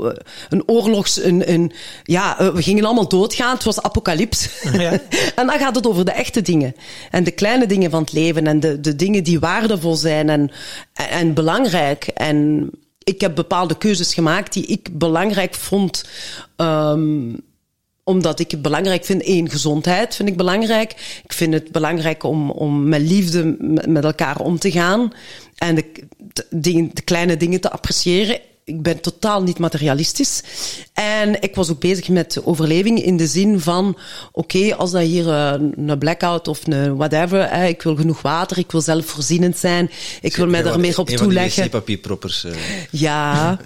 een 0.49 0.63
oorlogs... 0.67 1.23
Een, 1.23 1.53
een, 1.53 1.73
ja, 2.05 2.39
eh, 2.39 2.49
we 2.49 2.63
gingen 2.63 2.85
allemaal 2.85 3.09
doodgaan. 3.09 3.55
Het 3.55 3.65
was 3.65 3.83
apocalyps. 3.83 4.49
Ja. 4.73 4.91
en 5.39 5.47
dan 5.47 5.59
gaat 5.59 5.75
het 5.75 5.87
over 5.87 6.05
de 6.05 6.11
echte 6.11 6.43
dingen. 6.43 6.75
En 7.11 7.25
de 7.25 7.31
kleine 7.31 7.67
dingen 7.67 7.91
van 7.91 8.01
het 8.01 8.13
leven 8.13 8.47
en 8.47 8.61
de, 8.61 8.81
de 8.81 8.97
dingen 8.97 9.25
die 9.25 9.41
waardevol 9.41 9.97
zijn 9.97 10.29
en, 10.29 10.51
en, 10.93 11.09
en 11.09 11.35
belangrijk. 11.35 12.05
En 12.05 12.71
ik 13.07 13.21
heb 13.21 13.35
bepaalde 13.35 13.79
keuzes 13.79 14.15
gemaakt 14.15 14.53
die 14.53 14.67
ik 14.67 14.99
belangrijk 14.99 15.55
vond. 15.55 16.05
ehm, 16.57 17.35
omdat 18.05 18.41
ik 18.41 18.51
het 18.51 18.63
belangrijk 18.63 19.05
vind, 19.05 19.23
één, 19.23 19.51
gezondheid 19.51 20.15
vind 20.15 20.29
ik 20.29 20.37
belangrijk. 20.37 21.21
Ik 21.25 21.33
vind 21.33 21.53
het 21.53 21.73
belangrijk 21.73 22.23
om, 22.23 22.51
om 22.51 22.89
met 22.89 23.01
liefde 23.01 23.57
met 23.89 24.05
elkaar 24.05 24.41
om 24.41 24.59
te 24.59 24.71
gaan. 24.71 25.13
En 25.57 25.75
de, 25.75 26.91
de 26.93 27.03
kleine 27.05 27.37
dingen 27.37 27.61
te 27.61 27.71
appreciëren. 27.71 28.41
Ik 28.67 28.83
ben 28.83 29.01
totaal 29.01 29.43
niet 29.43 29.59
materialistisch. 29.59 30.43
En 30.93 31.43
ik 31.43 31.55
was 31.55 31.71
ook 31.71 31.81
bezig 31.81 32.09
met 32.09 32.41
overleving 32.45 33.03
in 33.03 33.17
de 33.17 33.27
zin 33.27 33.61
van... 33.61 33.97
Oké, 34.33 34.75
als 34.77 34.91
dat 34.91 35.03
hier 35.03 35.29
eh, 35.29 35.53
een 35.87 35.99
blackout 35.99 36.49
of 36.49 36.61
een 36.67 36.97
whatever... 36.97 37.53
Ik 37.53 37.83
wil 37.83 37.97
genoeg 37.97 38.23
water, 38.23 38.59
ik 38.59 38.73
wil 38.73 38.81
zelfvoorzienend 38.81 39.59
zijn. 39.59 39.91
Ik 40.21 40.37
wil 40.37 40.47
mij 40.47 40.63
daar 40.63 40.81
meer 40.81 40.99
op 40.99 41.09
Een 41.09 41.19
van 41.19 41.27
die 41.29 41.35
toeleggen. 41.35 41.63
wc-papierproppers. 41.65 42.45
eh. 42.45 42.53
Ja. 42.91 43.59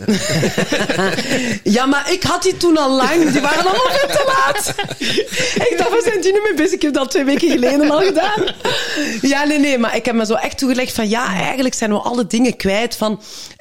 ja, 1.76 1.86
maar 1.86 2.12
ik 2.12 2.22
had 2.22 2.42
die 2.42 2.56
toen 2.56 2.76
al 2.78 2.96
lang. 2.96 3.30
Die 3.30 3.40
waren 3.40 3.64
allemaal 3.64 3.90
veel 3.90 4.08
te 4.08 4.24
laat. 4.26 4.74
ik 5.70 5.74
dacht, 5.78 5.90
we 5.90 6.00
zijn 6.04 6.20
die 6.20 6.32
nu 6.32 6.40
mee 6.42 6.54
bezig? 6.54 6.72
Ik 6.72 6.82
heb 6.82 6.94
dat 6.94 7.10
twee 7.10 7.24
weken 7.24 7.50
geleden 7.50 7.90
al 7.90 8.00
gedaan. 8.00 8.54
Ja, 9.20 9.44
nee, 9.44 9.58
nee. 9.58 9.78
Maar 9.78 9.96
ik 9.96 10.04
heb 10.04 10.14
me 10.14 10.26
zo 10.26 10.34
echt 10.34 10.58
toegelegd 10.58 10.92
van... 10.94 11.08
Ja, 11.08 11.26
eigenlijk 11.34 11.74
zijn 11.74 11.90
we 11.90 11.98
alle 11.98 12.26
dingen 12.26 12.56
kwijt 12.56 12.96
van... 12.96 13.20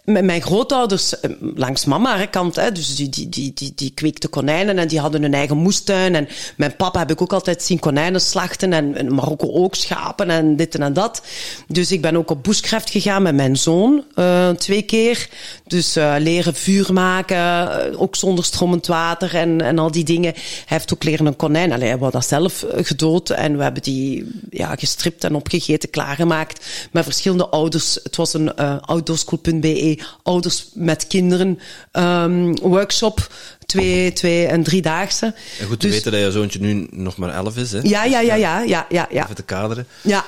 met 0.10 0.24
mijn 0.24 0.41
grootouders, 0.41 1.20
eh, 1.20 1.32
langs 1.55 1.86
mama 1.86 2.26
kant, 2.26 2.55
hè, 2.55 2.72
dus 2.72 2.95
die, 2.95 3.10
die, 3.10 3.30
die, 3.30 3.53
die, 3.53 3.72
die 3.76 3.91
kweekte 3.93 4.28
konijnen 4.28 4.78
en 4.78 4.88
die 4.88 4.99
hadden 4.99 5.22
hun 5.22 5.34
eigen 5.34 5.57
moestuin. 5.57 6.16
En 6.16 6.28
mijn 6.57 6.76
papa 6.76 6.99
heb 6.99 7.12
ik 7.12 7.22
ook 7.22 7.34
altijd 7.34 7.64
zien 7.64 7.80
konijnen 7.80 8.22
slachten 8.22 8.74
en 8.74 8.95
in 8.95 9.16
Marokko 9.16 9.51
ook 9.51 9.76
schapen 9.76 10.30
en 10.30 10.55
dit 10.55 10.76
en 10.76 10.93
dat. 10.93 11.22
Dus 11.68 11.91
ik 11.91 12.01
ben 12.01 12.16
ook 12.16 12.32
op 12.32 12.43
bushcraft 12.43 12.89
gegaan 12.89 13.22
met 13.22 13.36
mijn 13.36 13.57
zoon, 13.57 14.03
uh, 14.16 14.49
twee 14.49 14.82
keer. 14.82 15.30
Dus 15.70 15.97
uh, 15.97 16.15
leren 16.17 16.55
vuur 16.55 16.93
maken, 16.93 17.38
uh, 17.38 18.01
ook 18.01 18.15
zonder 18.15 18.43
stromend 18.43 18.88
water 18.88 19.36
en, 19.36 19.61
en 19.61 19.80
al 19.80 19.91
die 19.91 20.03
dingen. 20.03 20.34
Hij 20.34 20.43
heeft 20.65 20.93
ook 20.93 21.03
leren 21.03 21.26
een 21.26 21.36
konijn, 21.36 21.72
allee, 21.72 21.88
hij 21.88 21.97
wou 21.97 22.11
dat 22.11 22.26
zelf 22.26 22.65
gedood 22.76 23.30
en 23.30 23.57
we 23.57 23.63
hebben 23.63 23.82
die 23.82 24.28
ja, 24.49 24.76
gestript 24.76 25.24
en 25.24 25.36
opgegeten, 25.36 25.89
klaargemaakt 25.89 26.65
met 26.91 27.03
verschillende 27.03 27.49
ouders. 27.49 27.99
Het 28.03 28.15
was 28.15 28.34
een 28.34 28.51
uh, 28.59 28.76
outdoorschool.be 28.82 29.99
ouders 30.24 30.70
met 30.74 31.07
kinderen 31.07 31.59
um, 31.91 32.55
workshop. 32.59 33.28
Twee, 33.70 34.13
twee 34.13 34.45
en 34.45 34.63
driedaagse. 34.63 35.34
En 35.59 35.67
goed 35.67 35.80
te 35.80 35.86
dus, 35.86 35.95
weten 35.95 36.11
dat 36.11 36.22
je 36.22 36.32
zoontje 36.32 36.59
nu 36.59 36.88
nog 36.91 37.17
maar 37.17 37.30
elf 37.30 37.57
is, 37.57 37.72
hè? 37.72 37.80
Ja, 37.84 38.03
ja, 38.03 38.20
ja, 38.20 38.36
ja, 38.36 38.61
ja, 38.61 38.86
ja, 38.89 39.07
ja. 39.11 39.24
Even 39.24 39.36
te 39.36 39.43
kaderen. 39.43 39.88
Ja. 40.01 40.26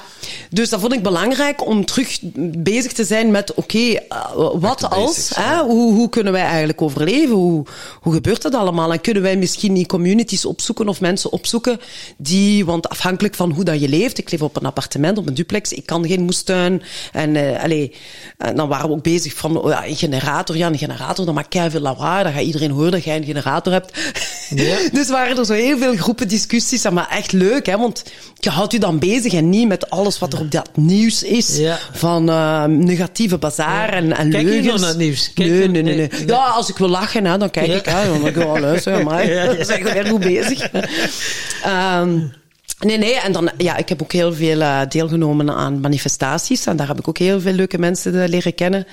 Dus 0.50 0.70
dat 0.70 0.80
vond 0.80 0.94
ik 0.94 1.04
belangrijk 1.04 1.66
om 1.66 1.86
terug 1.86 2.20
bezig 2.58 2.94
te 2.94 3.04
zijn 3.04 3.32
met, 3.32 3.54
oké, 3.54 3.78
okay, 3.78 4.08
uh, 4.10 4.50
wat 4.54 4.90
als? 4.90 5.16
Basics, 5.16 5.36
hè? 5.36 5.52
Ja. 5.52 5.66
Hoe, 5.66 5.94
hoe 5.94 6.10
kunnen 6.10 6.34
wij 6.34 6.42
eigenlijk 6.42 6.82
overleven? 6.82 7.36
Hoe, 7.36 7.66
hoe 8.02 8.14
gebeurt 8.14 8.42
dat 8.42 8.56
allemaal? 8.56 8.92
En 8.92 9.02
kunnen 9.02 9.24
wij 9.24 9.38
misschien 9.38 9.74
die 9.74 9.86
communities 9.86 10.46
opzoeken 10.46 10.88
of 10.88 11.02
mensen 11.02 11.32
opzoeken 11.32 11.80
die, 12.18 12.66
want 12.66 12.90
afhankelijk 12.90 13.36
van 13.36 13.52
hoe 13.52 13.64
dat 13.64 13.82
je 13.82 13.90
leeft, 13.90 14.18
ik 14.18 14.32
leef 14.32 14.42
op 14.42 14.56
een 14.56 14.66
appartement, 14.66 15.18
op 15.18 15.28
een 15.28 15.34
duplex, 15.34 15.74
ik 15.74 15.86
kan 15.86 16.08
geen 16.08 16.24
moestuin. 16.24 16.82
En 17.12 17.36
uh, 17.36 17.68
uh, 17.68 17.90
dan 18.56 18.68
waren 18.68 18.90
we 18.90 18.96
ook 18.96 19.04
bezig 19.04 19.34
van, 19.34 19.58
oh 19.58 19.70
ja, 19.70 19.88
een 19.88 19.96
generator, 19.96 20.58
ja, 20.58 20.68
een 20.68 20.78
generator, 20.78 21.26
dan 21.26 21.34
maakt 21.34 21.58
veel 21.70 21.80
lawaai, 21.80 22.24
dan 22.24 22.34
gaat 22.34 22.42
iedereen 22.42 22.72
horen 22.72 22.92
dat 22.92 23.04
jij 23.04 23.16
een 23.16 23.24
generator 23.34 23.74
hebt. 23.74 24.00
Ja. 24.50 24.78
dus 24.98 25.10
waren 25.10 25.38
er 25.38 25.46
zo 25.46 25.54
heel 25.54 25.78
veel 25.78 25.96
groepen 25.96 26.28
discussies, 26.28 26.90
maar 26.90 27.10
echt 27.10 27.32
leuk, 27.32 27.66
hè, 27.66 27.78
want 27.78 28.04
je 28.40 28.50
houdt 28.50 28.72
je 28.72 28.80
dan 28.80 29.00
bezig 29.00 29.34
en 29.34 29.50
niet 29.50 29.68
met 29.68 29.90
alles 29.90 30.20
wat 30.20 30.34
er 30.34 30.40
op 30.40 30.52
dat 30.52 30.70
nieuws 30.76 31.24
is. 31.24 31.58
Ja. 31.58 31.80
Van 31.92 32.30
uh, 32.30 32.64
negatieve 32.66 33.38
bazaar 33.38 33.90
ja. 33.90 33.96
en, 33.96 34.18
en 34.18 34.30
Kijk 34.30 34.44
leugens. 34.44 34.66
Kijk 34.66 34.76
je 34.76 34.80
naar 34.80 34.90
het 34.90 34.98
nieuws? 34.98 35.32
Nee, 35.36 35.68
nee, 35.68 35.84
nee, 35.84 35.96
nee, 35.96 36.10
Ja, 36.28 36.44
als 36.46 36.70
ik 36.70 36.78
wil 36.78 36.90
lachen, 36.90 37.26
hè, 37.26 37.38
dan 37.38 37.50
kijk 37.50 37.74
ik. 37.74 37.86
Hè, 37.86 38.06
dan 38.10 38.22
denk 38.22 38.36
ik 38.36 38.44
wel 38.44 38.60
luisteren, 38.60 39.06
maar 39.06 39.26
weer 39.26 40.06
goed 40.06 40.20
bezig. 40.20 40.70
um, 41.66 42.34
Nee, 42.82 42.98
nee. 42.98 43.20
En 43.20 43.32
dan, 43.32 43.50
ja, 43.58 43.78
ik 43.78 43.90
heb 43.90 44.02
ook 44.02 44.12
heel 44.12 44.34
veel 44.34 44.60
uh, 44.60 44.82
deelgenomen 44.90 45.50
aan 45.50 45.80
manifestaties. 45.80 46.66
En 46.66 46.76
daar 46.76 46.88
heb 46.88 47.00
ik 47.00 47.08
ook 47.08 47.18
heel 47.18 47.42
veel 47.42 47.54
leuke 47.54 47.78
mensen 47.78 48.16
uh, 48.16 48.28
leren 48.28 48.56
kennen. 48.56 48.88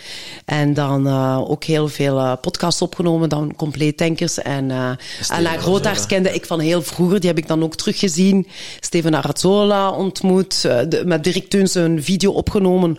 En 0.44 0.74
dan 0.74 1.06
uh, 1.06 1.50
ook 1.50 1.64
heel 1.64 1.88
veel 1.88 2.38
podcasts 2.40 2.82
opgenomen, 2.82 3.28
dan 3.28 3.54
Compleet 3.56 3.98
Denkers. 3.98 4.38
En, 4.38 4.70
en 5.28 5.42
naar 5.42 5.58
Grootaars 5.58 6.06
kende 6.06 6.34
ik 6.34 6.46
van 6.46 6.60
heel 6.60 6.82
vroeger. 6.82 7.20
Die 7.20 7.28
heb 7.28 7.38
ik 7.38 7.46
dan 7.46 7.62
ook 7.62 7.74
teruggezien. 7.74 8.46
Steven 8.80 9.14
Arazzola 9.14 9.90
ontmoet. 9.90 10.62
De, 10.62 11.02
met 11.06 11.24
Dirk 11.24 11.50
Teuns 11.50 11.74
een 11.74 12.02
video 12.02 12.30
opgenomen 12.30 12.98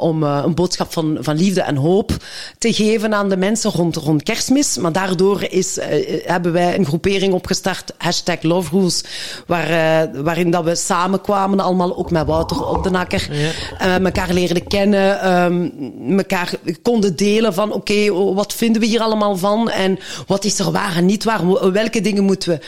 om 0.00 0.22
een 0.22 0.54
boodschap 0.54 0.92
van, 0.92 1.18
van 1.20 1.36
liefde 1.36 1.60
en 1.60 1.76
hoop 1.76 2.12
te 2.58 2.72
geven 2.72 3.14
aan 3.14 3.28
de 3.28 3.36
mensen 3.36 3.70
rond, 3.70 3.96
rond 3.96 4.22
kerstmis. 4.22 4.76
Maar 4.76 4.92
daardoor 4.92 5.42
is, 5.42 5.78
hebben 6.24 6.52
wij 6.52 6.78
een 6.78 6.86
groepering 6.86 7.32
opgestart, 7.32 7.92
hashtag 7.98 8.42
Love 8.42 8.78
Rules, 8.78 9.04
waar 9.46 10.03
waarin 10.12 10.50
dat 10.50 10.64
we 10.64 10.74
samenkwamen, 10.74 11.60
allemaal 11.60 11.96
ook 11.96 12.10
met 12.10 12.26
Wouter 12.26 12.66
op 12.66 12.82
de 12.82 12.90
nakker. 12.90 13.28
Ja. 13.30 13.50
Uh, 13.98 14.04
elkaar 14.04 14.32
leerden 14.32 14.66
kennen, 14.66 15.32
um, 15.32 16.18
elkaar 16.18 16.52
konden 16.82 17.16
delen 17.16 17.54
van 17.54 17.72
oké, 17.72 17.92
okay, 17.92 18.34
wat 18.34 18.52
vinden 18.52 18.80
we 18.80 18.86
hier 18.86 19.00
allemaal 19.00 19.36
van 19.36 19.70
en 19.70 19.98
wat 20.26 20.44
is 20.44 20.58
er 20.58 20.70
waar 20.70 20.96
en 20.96 21.06
niet 21.06 21.24
waar, 21.24 21.72
welke 21.72 22.00
dingen 22.00 22.24
moeten 22.24 22.48
we 22.48 22.60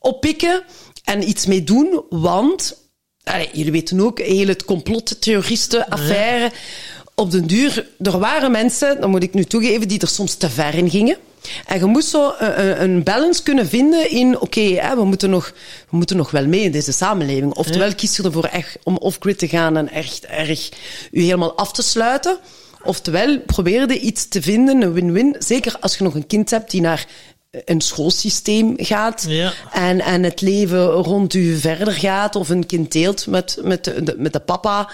oppikken 0.00 0.62
en 1.04 1.28
iets 1.28 1.46
mee 1.46 1.64
doen, 1.64 2.02
want 2.08 2.84
jullie 3.52 3.72
weten 3.72 4.00
ook, 4.00 4.18
heel 4.18 4.46
het 4.46 4.64
complottheoristen-affaire. 4.64 6.44
Ja. 6.44 6.50
Op 7.14 7.30
den 7.30 7.46
duur, 7.46 7.88
er 8.02 8.18
waren 8.18 8.50
mensen, 8.50 9.00
dat 9.00 9.10
moet 9.10 9.22
ik 9.22 9.34
nu 9.34 9.44
toegeven, 9.44 9.88
die 9.88 10.00
er 10.00 10.08
soms 10.08 10.34
te 10.34 10.50
ver 10.50 10.74
in 10.74 10.90
gingen. 10.90 11.16
En 11.66 11.78
je 11.78 11.84
moest 11.84 12.08
zo 12.08 12.34
een, 12.38 12.82
een 12.82 13.02
balance 13.02 13.42
kunnen 13.42 13.68
vinden 13.68 14.10
in, 14.10 14.34
oké, 14.40 14.60
okay, 14.60 14.96
we, 14.96 15.04
moeten 15.04 15.30
nog, 15.30 15.52
we 15.90 15.96
moeten 15.96 16.16
nog 16.16 16.30
wel 16.30 16.46
mee 16.46 16.62
in 16.62 16.72
deze 16.72 16.92
samenleving. 16.92 17.54
Oftewel 17.54 17.94
kies 17.94 18.16
je 18.16 18.22
ervoor 18.22 18.44
echt 18.44 18.78
om 18.82 18.96
off-grid 18.96 19.38
te 19.38 19.48
gaan 19.48 19.76
en 19.76 19.88
echt 19.88 20.24
erg 20.24 20.68
je 21.10 21.20
helemaal 21.20 21.56
af 21.56 21.72
te 21.72 21.82
sluiten. 21.82 22.38
Oftewel 22.82 23.38
probeerde 23.38 24.00
iets 24.00 24.28
te 24.28 24.42
vinden, 24.42 24.82
een 24.82 24.92
win-win. 24.92 25.36
Zeker 25.38 25.76
als 25.80 25.96
je 25.96 26.04
nog 26.04 26.14
een 26.14 26.26
kind 26.26 26.50
hebt 26.50 26.70
die 26.70 26.80
naar 26.80 27.06
een 27.64 27.80
schoolsysteem 27.80 28.74
gaat 28.76 29.24
ja. 29.28 29.52
en, 29.72 30.00
en 30.00 30.22
het 30.22 30.40
leven 30.40 30.86
rond 30.86 31.34
u 31.34 31.58
verder 31.58 31.92
gaat 31.92 32.36
of 32.36 32.48
een 32.48 32.66
kind 32.66 32.92
deelt 32.92 33.26
met, 33.26 33.58
met, 33.62 33.84
de, 33.84 34.14
met 34.18 34.32
de 34.32 34.40
papa. 34.40 34.90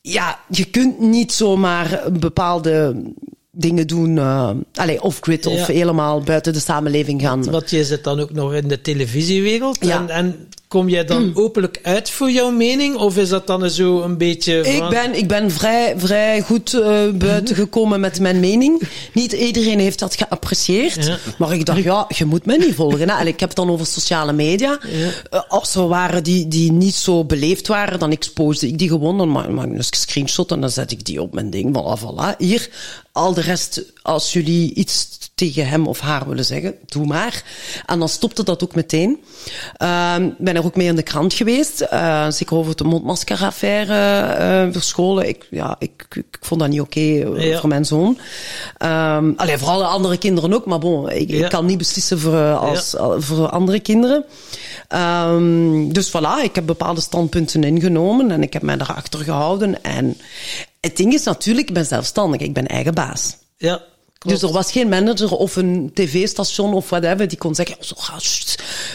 Ja, 0.00 0.38
je 0.48 0.64
kunt 0.64 1.00
niet 1.00 1.32
zomaar 1.32 2.02
bepaalde 2.12 3.02
dingen 3.56 3.86
doen, 3.86 4.16
uh, 4.16 4.50
allee, 4.74 5.02
off-grid 5.02 5.46
of 5.46 5.66
helemaal 5.66 6.20
buiten 6.20 6.52
de 6.52 6.60
samenleving 6.60 7.20
gaan. 7.20 7.50
Want 7.50 7.70
je 7.70 7.84
zit 7.84 8.04
dan 8.04 8.20
ook 8.20 8.32
nog 8.32 8.54
in 8.54 8.68
de 8.68 8.80
televisiewereld. 8.80 9.76
Ja. 9.80 9.96
En, 9.96 10.08
en 10.08 10.48
kom 10.68 10.88
jij 10.88 11.04
dan 11.04 11.30
openlijk 11.34 11.80
uit 11.82 12.10
voor 12.10 12.30
jouw 12.30 12.50
mening? 12.50 12.96
Of 12.96 13.16
is 13.16 13.28
dat 13.28 13.46
dan 13.46 13.70
zo 13.70 14.02
een 14.02 14.18
beetje... 14.18 14.64
Van... 14.64 14.74
Ik 14.74 14.88
ben, 14.88 15.14
ik 15.14 15.28
ben 15.28 15.50
vrij, 15.50 15.94
vrij 15.96 16.40
goed 16.40 16.72
uh, 16.72 17.10
buiten 17.14 17.56
gekomen 17.56 18.00
met 18.00 18.20
mijn 18.20 18.40
mening. 18.40 18.82
Niet 19.12 19.32
iedereen 19.32 19.78
heeft 19.78 19.98
dat 19.98 20.16
geapprecieerd. 20.16 21.04
Ja. 21.04 21.18
Maar 21.38 21.52
ik 21.52 21.66
dacht, 21.66 21.82
ja, 21.82 22.06
je 22.08 22.24
moet 22.24 22.46
me 22.46 22.56
niet 22.56 22.74
volgen. 22.74 23.08
Hè. 23.08 23.24
ik 23.24 23.40
heb 23.40 23.48
het 23.48 23.58
dan 23.58 23.70
over 23.70 23.86
sociale 23.86 24.32
media. 24.32 24.78
Uh, 24.82 25.40
als 25.48 25.74
er 25.74 25.88
waren 25.88 26.24
die, 26.24 26.48
die 26.48 26.72
niet 26.72 26.94
zo 26.94 27.24
beleefd 27.24 27.66
waren, 27.66 27.98
dan 27.98 28.10
exposede 28.10 28.72
ik 28.72 28.78
die 28.78 28.88
gewoon. 28.88 29.18
Dan 29.18 29.30
maak 29.30 29.46
ik 29.46 29.72
een 29.72 29.84
screenshot 29.84 30.50
en 30.52 30.60
dan 30.60 30.70
zet 30.70 30.90
ik 30.90 31.04
die 31.04 31.22
op 31.22 31.34
mijn 31.34 31.50
ding. 31.50 31.76
Voilà, 31.76 32.00
voilà. 32.00 32.36
Hier, 32.38 32.68
al 33.12 33.34
de 33.34 33.41
rest, 33.42 33.82
als 34.02 34.32
jullie 34.32 34.74
iets 34.74 35.20
tegen 35.34 35.68
hem 35.68 35.86
of 35.86 36.00
haar 36.00 36.28
willen 36.28 36.44
zeggen, 36.44 36.74
doe 36.86 37.06
maar. 37.06 37.42
En 37.86 37.98
dan 37.98 38.08
stopte 38.08 38.44
dat 38.44 38.62
ook 38.62 38.74
meteen. 38.74 39.20
Uh, 39.82 40.14
ben 40.38 40.56
er 40.56 40.64
ook 40.64 40.76
mee 40.76 40.86
in 40.86 40.96
de 40.96 41.02
krant 41.02 41.34
geweest. 41.34 41.86
Uh, 41.92 42.30
zeker 42.30 42.56
over 42.56 42.76
de 42.76 42.84
mondmaskeraffaire 42.84 44.66
uh, 44.66 44.72
verscholen. 44.72 45.28
Ik, 45.28 45.46
ja, 45.50 45.76
ik, 45.78 46.06
ik, 46.10 46.38
vond 46.40 46.60
dat 46.60 46.68
niet 46.68 46.80
oké 46.80 47.22
okay, 47.26 47.48
ja. 47.48 47.60
voor 47.60 47.68
mijn 47.68 47.84
zoon. 47.84 48.18
Um, 48.78 49.34
allee, 49.36 49.58
voor 49.58 49.68
alle 49.68 49.84
andere 49.84 50.18
kinderen 50.18 50.52
ook, 50.52 50.66
maar 50.66 50.78
bon, 50.78 51.10
ik, 51.10 51.30
ja. 51.30 51.44
ik 51.44 51.50
kan 51.50 51.66
niet 51.66 51.78
beslissen 51.78 52.18
voor, 52.20 52.54
als, 52.54 52.90
ja. 52.98 53.20
voor 53.20 53.48
andere 53.48 53.80
kinderen. 53.80 54.24
Um, 54.88 55.92
dus 55.92 56.08
voilà, 56.08 56.42
ik 56.42 56.54
heb 56.54 56.66
bepaalde 56.66 57.00
standpunten 57.00 57.64
ingenomen 57.64 58.30
en 58.30 58.42
ik 58.42 58.52
heb 58.52 58.62
mij 58.62 58.76
daarachter 58.76 59.20
gehouden. 59.20 59.82
En 59.82 60.16
het 60.86 60.96
ding 60.96 61.12
is 61.12 61.24
natuurlijk, 61.24 61.68
ik 61.68 61.74
ben 61.74 61.86
zelfstandig, 61.86 62.40
ik 62.40 62.52
ben 62.52 62.66
eigen 62.66 62.94
baas. 62.94 63.36
Ja. 63.56 63.82
Klopt. 64.18 64.40
Dus 64.40 64.48
er 64.48 64.54
was 64.54 64.72
geen 64.72 64.88
manager 64.88 65.30
of 65.30 65.56
een 65.56 65.90
tv-station 65.94 66.74
of 66.74 66.88
whatever 66.88 67.28
die 67.28 67.38
kon 67.38 67.54
zeggen, 67.54 67.76
zo 67.80 67.94
ga 67.98 68.18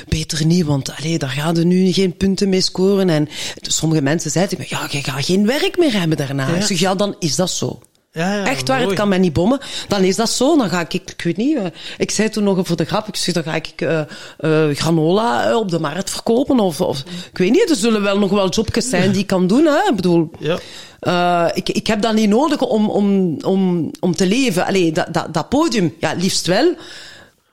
beter 0.08 0.46
niet, 0.46 0.66
want 0.66 0.96
allee, 0.96 1.18
daar 1.18 1.30
gaan 1.30 1.58
er 1.58 1.66
nu 1.66 1.92
geen 1.92 2.18
punten 2.18 2.50
mee 2.50 2.62
scoren. 2.62 3.10
En 3.10 3.30
sommige 3.62 4.02
mensen 4.02 4.32
zeiden, 4.32 4.58
ja, 4.68 4.88
je 4.92 5.04
gaat 5.04 5.26
geen 5.26 5.46
werk 5.46 5.78
meer 5.78 6.00
hebben 6.00 6.18
daarna. 6.18 6.48
Ja. 6.48 6.56
Ik 6.56 6.64
zeg, 6.64 6.80
ja, 6.80 6.96
dan 6.96 7.16
is 7.20 7.36
dat 7.36 7.50
zo. 7.50 7.80
Ja, 8.18 8.34
ja, 8.36 8.46
Echt 8.46 8.68
waar, 8.68 8.78
mooi. 8.78 8.90
het 8.90 9.00
kan 9.00 9.10
mij 9.10 9.18
niet 9.18 9.34
bommen. 9.34 9.60
Dan 9.88 10.04
is 10.04 10.16
dat 10.16 10.30
zo. 10.30 10.58
Dan 10.58 10.70
ga 10.70 10.80
ik, 10.80 10.94
ik 10.94 11.22
weet 11.24 11.38
niet, 11.38 11.58
uh, 11.58 11.66
ik 11.98 12.12
zei 12.12 12.30
toen 12.30 12.44
nog 12.44 12.68
voor 12.68 12.76
de 12.76 12.86
grap, 12.86 13.08
ik 13.08 13.16
zeg, 13.16 13.34
dan 13.34 13.44
ga 13.44 13.56
ik 13.56 13.82
uh, 13.82 14.02
uh, 14.40 14.76
granola 14.76 15.58
op 15.58 15.70
de 15.70 15.80
markt 15.80 16.10
verkopen. 16.10 16.60
Of, 16.60 16.82
of, 16.82 17.04
ik 17.32 17.38
weet 17.38 17.52
niet, 17.52 17.70
er 17.70 17.76
zullen 17.76 18.02
wel 18.02 18.20
nog 18.20 18.30
wel 18.30 18.50
jobjes 18.50 18.90
zijn 18.90 19.12
die 19.12 19.22
ik 19.22 19.28
kan 19.28 19.48
doen. 19.48 19.66
Hè? 19.66 19.90
Ik 19.90 19.96
bedoel, 19.96 20.32
ja. 20.40 20.58
Uh, 21.02 21.46
ik, 21.54 21.70
ik 21.70 21.88
heb 21.88 22.02
dat 22.02 22.14
niet 22.14 22.30
nodig 22.30 22.62
om, 22.62 22.90
om, 22.90 23.38
om, 23.42 23.92
om 24.00 24.16
te 24.16 24.28
leven. 24.28 24.66
Allee, 24.66 24.92
dat, 24.92 25.14
dat, 25.14 25.34
dat 25.34 25.50
podium, 25.50 25.94
ja, 26.00 26.14
liefst 26.14 26.48
wel. 26.48 26.74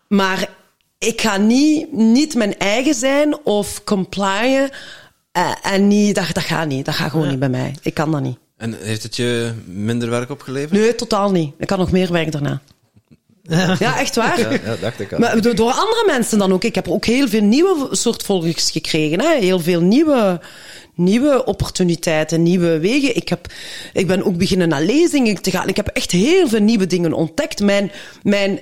Maar 0.08 0.48
ik 0.98 1.20
ga 1.20 1.36
niet, 1.36 1.92
niet 1.92 2.34
mijn 2.34 2.58
eigen 2.58 2.94
zijn 2.94 3.36
of 3.44 3.84
complyen. 3.84 4.70
En 5.62 5.88
niet, 5.88 6.14
dat, 6.14 6.28
dat 6.32 6.42
gaat 6.42 6.66
niet. 6.66 6.84
Dat 6.84 6.94
gaat 6.94 7.10
gewoon 7.10 7.24
ja. 7.24 7.30
niet 7.30 7.40
bij 7.40 7.48
mij. 7.48 7.74
Ik 7.82 7.94
kan 7.94 8.10
dat 8.10 8.20
niet. 8.20 8.38
En 8.56 8.74
heeft 8.80 9.02
het 9.02 9.16
je 9.16 9.52
minder 9.64 10.10
werk 10.10 10.30
opgeleverd? 10.30 10.72
Nee, 10.80 10.94
totaal 10.94 11.30
niet. 11.30 11.54
Ik 11.58 11.66
kan 11.66 11.78
nog 11.78 11.92
meer 11.92 12.12
werk 12.12 12.32
daarna. 12.32 12.62
Ja, 13.78 13.98
echt 13.98 14.16
waar. 14.16 14.40
Ja, 14.40 14.50
ja 14.50 14.76
dacht 14.80 15.00
ik 15.00 15.12
al. 15.12 15.18
Maar 15.18 15.40
door, 15.40 15.54
door 15.54 15.72
andere 15.72 16.02
mensen 16.06 16.38
dan 16.38 16.52
ook. 16.52 16.64
Ik 16.64 16.74
heb 16.74 16.88
ook 16.88 17.04
heel 17.04 17.28
veel 17.28 17.42
nieuwe 17.42 17.88
soort 17.90 18.22
volgers 18.22 18.70
gekregen. 18.70 19.20
Hè? 19.20 19.38
Heel 19.38 19.60
veel 19.60 19.80
nieuwe, 19.80 20.40
nieuwe 20.94 21.44
opportuniteiten, 21.44 22.42
nieuwe 22.42 22.78
wegen. 22.78 23.16
Ik, 23.16 23.28
heb, 23.28 23.46
ik 23.92 24.06
ben 24.06 24.24
ook 24.24 24.36
beginnen 24.36 24.68
naar 24.68 24.82
lezingen 24.82 25.42
te 25.42 25.50
gaan. 25.50 25.68
Ik 25.68 25.76
heb 25.76 25.86
echt 25.86 26.10
heel 26.10 26.48
veel 26.48 26.60
nieuwe 26.60 26.86
dingen 26.86 27.12
ontdekt. 27.12 27.60
Mijn, 27.60 27.92
mijn 28.22 28.60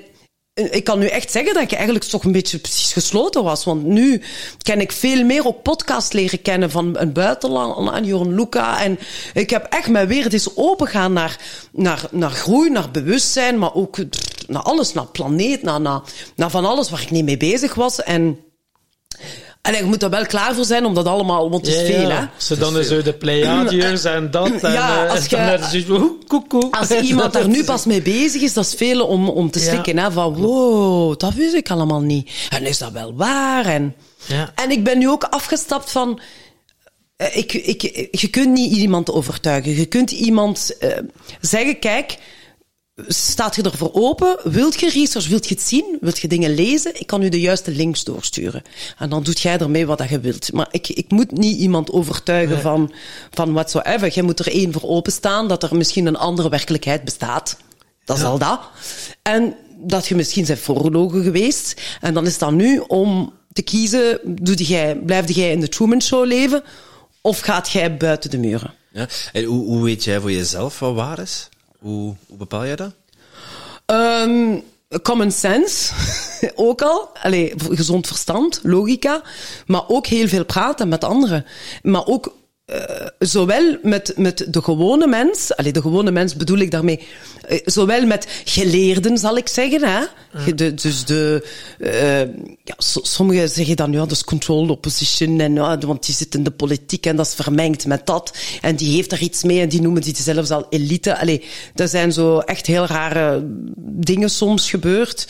ik 0.54 0.84
kan 0.84 0.98
nu 0.98 1.06
echt 1.06 1.30
zeggen 1.30 1.54
dat 1.54 1.62
ik 1.62 1.72
eigenlijk 1.72 2.04
toch 2.04 2.24
een 2.24 2.32
beetje 2.32 2.58
precies 2.58 2.92
gesloten 2.92 3.42
was. 3.44 3.64
Want 3.64 3.84
nu 3.84 4.22
ken 4.62 4.80
ik 4.80 4.92
veel 4.92 5.24
meer 5.24 5.46
ook 5.46 5.62
podcasts 5.62 6.12
leren 6.12 6.42
kennen 6.42 6.70
van 6.70 6.98
een 6.98 7.12
buitenland, 7.12 7.90
aan 7.90 8.04
Joran 8.04 8.34
Luca. 8.34 8.82
En 8.82 8.98
ik 9.34 9.50
heb 9.50 9.66
echt 9.70 9.88
mijn 9.88 10.08
wereld 10.08 10.32
eens 10.32 10.56
opengaan 10.56 11.12
naar, 11.12 11.40
naar, 11.72 12.04
naar 12.10 12.30
groei, 12.30 12.70
naar 12.70 12.90
bewustzijn, 12.90 13.58
maar 13.58 13.74
ook 13.74 13.96
naar 14.46 14.62
alles, 14.62 14.92
naar 14.92 15.06
planeet, 15.06 15.62
naar, 15.62 15.80
naar, 15.80 16.00
naar 16.36 16.50
van 16.50 16.64
alles 16.64 16.90
waar 16.90 17.02
ik 17.02 17.10
niet 17.10 17.24
mee 17.24 17.36
bezig 17.36 17.74
was. 17.74 18.02
En 18.02 18.38
en 19.62 19.74
je 19.74 19.84
moet 19.84 20.02
er 20.02 20.10
wel 20.10 20.26
klaar 20.26 20.54
voor 20.54 20.64
zijn 20.64 20.84
om 20.84 20.94
dat 20.94 21.06
allemaal, 21.06 21.50
want 21.50 21.66
het 21.66 21.74
is 21.74 21.86
veel, 21.86 22.10
hè. 22.10 22.24
Ze 22.36 22.58
dan 22.58 22.78
is 22.78 22.88
zo 22.88 23.02
de 23.02 23.12
Pleiadiërs 23.12 24.04
en 24.04 24.30
dat. 24.30 24.50
En, 24.50 24.72
Ja, 24.72 25.04
eh, 25.04 25.10
als 25.10 25.26
en 25.28 25.46
dan 25.46 25.70
je-. 25.70 26.68
Als 26.70 26.90
iemand 26.90 27.32
daar 27.32 27.48
nu 27.48 27.64
pas 27.64 27.84
mee 27.84 28.02
bezig 28.02 28.42
is, 28.42 28.52
dat 28.52 28.64
is 28.64 28.74
veel 28.74 29.06
om, 29.06 29.28
om 29.28 29.50
te 29.50 29.58
Ja. 29.58 29.64
slikken. 29.64 29.98
Hè, 29.98 30.12
van, 30.12 30.34
wow, 30.34 31.18
dat 31.18 31.34
wist 31.34 31.54
ik 31.54 31.70
allemaal 31.70 32.00
niet. 32.00 32.30
En 32.50 32.66
is 32.66 32.78
dat 32.78 32.92
wel 32.92 33.14
waar? 33.14 33.66
En, 33.66 33.94
Ja. 34.26 34.52
en 34.54 34.70
ik 34.70 34.84
ben 34.84 34.98
nu 34.98 35.08
ook 35.08 35.24
afgestapt 35.24 35.90
van... 35.90 36.20
eh, 37.16 37.36
Ik, 37.36 37.52
ik, 37.52 37.82
je 38.20 38.28
kunt 38.28 38.52
niet 38.52 38.72
iemand 38.76 39.10
overtuigen. 39.12 39.76
Je 39.76 39.86
kunt 39.86 40.10
iemand 40.10 40.76
eh, 40.78 40.98
zeggen, 41.40 41.78
kijk, 41.78 42.16
staat 42.96 43.56
je 43.56 43.62
ervoor 43.62 43.90
open? 43.92 44.36
Wilt 44.42 44.80
je 44.80 44.90
research? 44.90 45.28
Wilt 45.28 45.48
je 45.48 45.54
het 45.54 45.62
zien? 45.64 45.96
Wilt 46.00 46.18
je 46.18 46.28
dingen 46.28 46.54
lezen? 46.54 47.00
Ik 47.00 47.06
kan 47.06 47.22
u 47.22 47.28
de 47.28 47.40
juiste 47.40 47.70
links 47.70 48.04
doorsturen. 48.04 48.62
En 48.98 49.10
dan 49.10 49.22
doet 49.22 49.40
jij 49.40 49.58
ermee 49.58 49.86
wat 49.86 49.98
dat 49.98 50.08
je 50.08 50.20
wilt. 50.20 50.52
Maar 50.52 50.68
ik, 50.70 50.88
ik 50.88 51.10
moet 51.10 51.30
niet 51.30 51.58
iemand 51.58 51.90
overtuigen 51.90 52.54
Nee. 52.54 52.62
van, 52.62 52.92
van 53.30 53.52
whatsoever. 53.52 54.08
Jij 54.08 54.22
moet 54.22 54.38
er 54.38 54.52
één 54.52 54.72
voor 54.72 54.82
openstaan 54.88 55.48
dat 55.48 55.62
er 55.62 55.76
misschien 55.76 56.06
een 56.06 56.16
andere 56.16 56.48
werkelijkheid 56.48 57.04
bestaat. 57.04 57.56
Dat 58.04 58.16
is 58.16 58.24
al 58.24 58.38
dat. 58.38 58.60
En 59.22 59.54
dat 59.78 60.06
je 60.06 60.14
misschien 60.14 60.44
bent 60.46 60.58
voorlogen 60.58 61.22
geweest. 61.22 61.80
En 62.00 62.14
dan 62.14 62.26
is 62.26 62.38
dat 62.38 62.52
nu 62.52 62.78
om 62.78 63.32
te 63.52 63.62
kiezen, 63.62 64.18
doe 64.24 64.54
jij, 64.54 64.96
blijf 64.96 65.34
jij 65.34 65.50
in 65.50 65.60
de 65.60 65.68
Truman 65.68 66.02
Show 66.02 66.26
leven? 66.26 66.62
Of 67.20 67.40
gaat 67.40 67.70
jij 67.70 67.96
buiten 67.96 68.30
de 68.30 68.38
muren? 68.38 68.74
Ja. 68.92 69.08
En 69.32 69.44
hoe, 69.44 69.64
hoe 69.64 69.82
weet 69.82 70.04
jij 70.04 70.20
voor 70.20 70.32
jezelf 70.32 70.78
wat 70.78 70.94
waar 70.94 71.18
is? 71.18 71.48
Hoe, 71.82 72.14
bepaal 72.28 72.66
jij 72.66 72.76
dat? 72.76 72.92
Ehm, 73.86 74.58
common 75.02 75.30
sense, 75.30 75.92
ook 76.54 76.82
al. 76.82 77.08
Allee, 77.22 77.52
gezond 77.56 78.06
verstand, 78.06 78.60
logica. 78.62 79.22
Maar 79.66 79.88
ook 79.88 80.06
heel 80.06 80.28
veel 80.28 80.44
praten 80.44 80.88
met 80.88 81.04
anderen. 81.04 81.46
Maar 81.82 82.06
ook 82.06 82.34
zowel 83.18 83.76
met, 83.82 84.12
met 84.16 84.46
de 84.48 84.62
gewone 84.62 85.06
mens, 85.06 85.56
allee, 85.56 85.72
de 85.72 85.80
gewone 85.80 86.10
mens 86.10 86.36
bedoel 86.36 86.58
ik 86.58 86.70
daarmee, 86.70 87.00
eh, 87.48 87.58
zowel 87.64 88.06
met 88.06 88.26
geleerden, 88.44 89.18
zal 89.18 89.36
ik 89.36 89.48
zeggen, 89.48 89.82
hè. 89.84 90.04
De, 90.54 90.74
dus 90.74 91.04
de, 91.04 91.46
eh, 91.78 92.20
ja, 92.64 92.74
so- 92.76 93.00
sommigen 93.02 93.48
zeggen 93.48 93.76
dan, 93.76 93.92
ja, 93.92 93.98
dat 93.98 94.10
is 94.10 94.24
controlled 94.24 94.70
opposition, 94.70 95.40
en, 95.40 95.54
ja, 95.54 95.78
want 95.78 96.06
die 96.06 96.14
zit 96.14 96.34
in 96.34 96.42
de 96.42 96.50
politiek 96.50 97.06
en 97.06 97.16
dat 97.16 97.26
is 97.26 97.34
vermengd 97.34 97.86
met 97.86 98.06
dat, 98.06 98.36
en 98.60 98.76
die 98.76 98.94
heeft 98.94 99.12
er 99.12 99.20
iets 99.20 99.42
mee, 99.42 99.60
en 99.60 99.68
die 99.68 99.80
noemen 99.80 100.02
die 100.02 100.16
zelfs 100.16 100.50
al 100.50 100.66
elite. 100.70 101.18
Allee, 101.18 101.44
er 101.74 101.88
zijn 101.88 102.12
zo 102.12 102.38
echt 102.38 102.66
heel 102.66 102.86
rare 102.86 103.42
dingen 103.76 104.30
soms 104.30 104.70
gebeurd. 104.70 105.26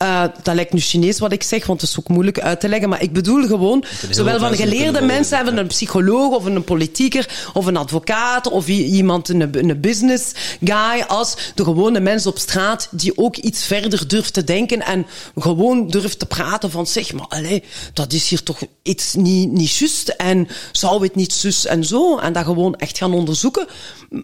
Eh, 0.00 0.22
dat 0.42 0.54
lijkt 0.54 0.72
nu 0.72 0.80
Chinees 0.80 1.18
wat 1.18 1.32
ik 1.32 1.42
zeg, 1.42 1.66
want 1.66 1.80
het 1.80 1.90
is 1.90 1.98
ook 1.98 2.08
moeilijk 2.08 2.40
uit 2.40 2.60
te 2.60 2.68
leggen. 2.68 2.88
Maar 2.88 3.02
ik 3.02 3.12
bedoel 3.12 3.46
gewoon, 3.46 3.84
zowel 4.10 4.38
van 4.38 4.54
geleerde 4.54 5.00
mensen 5.02 5.36
hebben, 5.36 5.56
een 5.56 5.66
psycholoog 5.66 6.34
of 6.34 6.44
een 6.44 6.64
politieker 6.64 7.50
of 7.52 7.66
een 7.66 7.76
advocaat 7.76 8.50
of 8.50 8.68
iemand, 8.68 9.28
een, 9.28 9.68
een 9.68 9.80
business 9.80 10.32
guy, 10.64 11.04
als 11.08 11.36
de 11.54 11.64
gewone 11.64 12.00
mens 12.00 12.26
op 12.26 12.38
straat 12.38 12.88
die 12.90 13.18
ook 13.18 13.36
iets 13.36 13.64
verder 13.64 14.08
durft 14.08 14.32
te 14.32 14.44
denken 14.44 14.82
en 14.82 15.06
gewoon 15.36 15.88
durft 15.88 16.18
te 16.18 16.26
praten 16.26 16.70
van 16.70 16.86
zeg 16.86 17.12
maar, 17.12 17.26
allee, 17.28 17.64
dat 17.92 18.12
is 18.12 18.28
hier 18.28 18.42
toch 18.42 18.60
iets 18.82 19.14
niet, 19.14 19.52
niet 19.52 19.76
juist 19.76 20.08
en 20.08 20.48
zou 20.72 21.02
het 21.02 21.14
niet 21.14 21.32
zus 21.32 21.66
en 21.66 21.84
zo 21.84 22.18
en 22.18 22.32
dat 22.32 22.44
gewoon 22.44 22.76
echt 22.76 22.98
gaan 22.98 23.14
onderzoeken. 23.14 23.66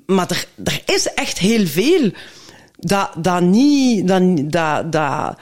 Maar 0.07 0.31
er, 0.31 0.47
er 0.65 0.83
is 0.95 1.07
echt 1.15 1.39
heel 1.39 1.67
veel 1.67 2.11
dat, 2.79 3.11
dat 3.17 3.41
niet, 3.41 4.09
dat, 4.09 4.23
dat, 4.53 4.93
dat, 4.93 5.37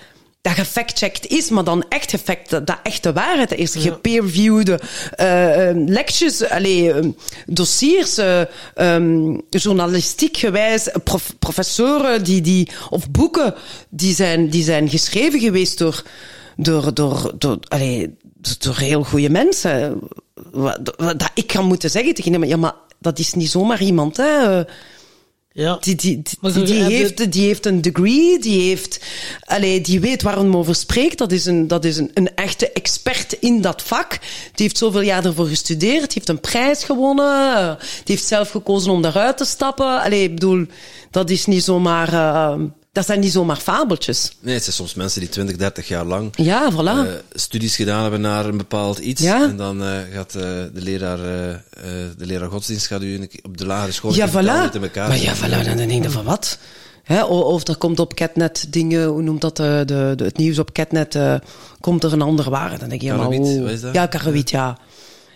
dat 0.45 0.53
gefactcheckt 0.55 1.27
is, 1.27 1.51
maar 1.51 1.65
dan 1.65 1.85
echt 1.89 2.11
gefact, 2.11 2.51
dat, 2.51 2.79
echt 2.83 3.03
de 3.03 3.13
waarheid 3.13 3.53
is. 3.55 3.75
Gepeer-reviewde 3.77 4.81
eh, 5.11 5.69
eh, 5.69 5.77
lectures, 5.87 6.49
allee, 6.49 6.93
eh, 6.93 7.07
dossiers, 7.47 8.17
eh, 8.17 8.41
ehm, 8.75 9.37
journalistiek 9.51 10.37
gewijs, 10.37 10.89
prof- 11.05 11.35
professoren 11.39 12.25
die, 12.25 12.41
die, 12.41 12.69
of 12.91 13.11
boeken 13.11 13.55
die 13.89 14.15
zijn, 14.15 14.51
die 14.51 14.65
zijn 14.65 14.89
geschreven 14.89 15.41
geweest 15.41 15.79
door, 15.79 16.03
door, 16.57 16.95
door, 16.95 17.33
door, 17.39 17.59
allee, 17.69 18.15
door 18.59 18.77
heel 18.77 19.03
goede 19.05 19.31
mensen. 19.31 19.99
Wat, 20.51 20.81
wat 20.97 21.19
dat 21.19 21.31
ik 21.35 21.47
kan 21.47 21.65
moeten 21.65 21.91
zeggen 21.91 22.15
tegen 22.15 22.33
hem, 22.33 22.45
ja, 22.45 22.57
maar 22.57 22.75
dat 23.01 23.19
is 23.19 23.35
niet 23.35 23.51
zomaar 23.51 23.83
iemand, 23.83 24.17
hè. 24.17 24.63
Ja. 25.57 25.77
Die, 25.81 25.95
die, 25.95 26.23
die, 26.65 26.83
heeft, 26.83 27.33
die 27.33 27.47
heeft 27.47 27.67
een 27.67 27.83
degree, 27.83 28.39
die, 28.39 28.69
heeft, 28.69 29.01
allee, 29.45 29.81
die 29.81 30.01
weet 30.01 30.23
waar 30.23 30.39
hij 30.39 30.53
over 30.53 30.75
spreekt. 30.75 31.19
Dat 31.19 31.33
is, 31.33 31.47
een, 31.47 31.69
dat 31.69 31.85
is 31.85 31.97
een, 31.97 32.11
een 32.15 32.35
echte 32.35 32.73
expert 32.73 33.33
in 33.33 33.61
dat 33.61 33.83
vak. 33.83 34.11
Die 34.21 34.67
heeft 34.67 34.79
zoveel 34.79 35.01
jaar 35.01 35.25
ervoor 35.25 35.47
gestudeerd, 35.47 36.01
die 36.01 36.13
heeft 36.15 36.29
een 36.29 36.41
prijs 36.41 36.85
gewonnen, 36.85 37.77
die 37.79 38.15
heeft 38.15 38.27
zelf 38.27 38.51
gekozen 38.51 38.93
om 38.93 39.03
daaruit 39.03 39.37
te 39.37 39.45
stappen. 39.45 40.03
Allee, 40.03 40.23
ik 40.23 40.35
bedoel, 40.35 40.67
dat 41.11 41.31
is 41.31 41.47
niet 41.47 41.65
zomaar, 41.65 42.13
uh, 42.13 42.61
dat 42.95 43.07
zijn 43.07 43.21
niet 43.21 43.33
zomaar 43.33 43.57
fabeltjes. 43.57 44.37
Nee, 44.41 44.55
het 44.55 44.63
zijn 44.63 44.77
soms 44.77 44.95
mensen 44.95 45.21
die 45.21 45.29
20, 45.29 45.57
30 45.57 45.89
jaar 45.89 46.05
lang 46.05 46.33
Ja, 46.37 46.73
voilà. 46.73 47.09
eh, 47.09 47.13
studies 47.33 47.77
gedaan 47.77 48.03
hebben 48.03 48.21
naar 48.21 48.47
een 48.47 48.57
bepaald 48.57 48.99
iets. 48.99 49.23
Ja. 49.23 49.43
En 49.43 49.57
dan 49.57 49.83
eh, 49.85 49.99
gaat 50.13 50.35
eh, 50.35 50.43
de, 50.43 50.71
leraar, 50.81 51.19
de 52.17 52.27
leraar 52.27 52.49
godsdienst 52.51 52.87
gaat 52.87 53.03
u 53.03 53.29
op 53.43 53.59
de 53.59 53.67
lagere 53.67 53.93
school 53.93 54.15
ja, 54.15 54.29
voilà. 54.29 54.75
in 54.75 54.83
elkaar 54.83 55.09
Maar 55.09 55.19
ja, 55.19 55.37
voilà, 55.37 55.65
dan 55.65 55.77
denk 55.77 56.03
je 56.03 56.11
van 56.11 56.25
wat? 56.25 56.59
Hè, 57.03 57.25
of 57.25 57.69
er 57.69 57.77
komt 57.77 57.99
op 57.99 58.15
Catnet 58.15 58.67
dingen, 58.69 59.07
hoe 59.07 59.23
noemt 59.23 59.41
dat, 59.41 59.57
de, 59.57 59.83
de, 59.87 60.25
het 60.25 60.37
nieuws 60.37 60.59
op 60.59 60.73
Catnet, 60.73 61.19
komt 61.81 62.05
er 62.05 62.13
een 62.13 62.23
ander 62.23 62.51
waarde. 62.51 62.79
Dan 62.79 62.89
denk 62.89 63.01
je, 63.01 63.07
ja, 63.07 63.17
maar 63.17 63.29
Karawiet, 63.29 63.49
hoe- 63.49 63.63
wat 63.63 63.71
is 63.71 63.81
dat? 63.81 63.95
Ja, 63.95 64.07
Karawiet, 64.07 64.51
ja. 64.51 64.79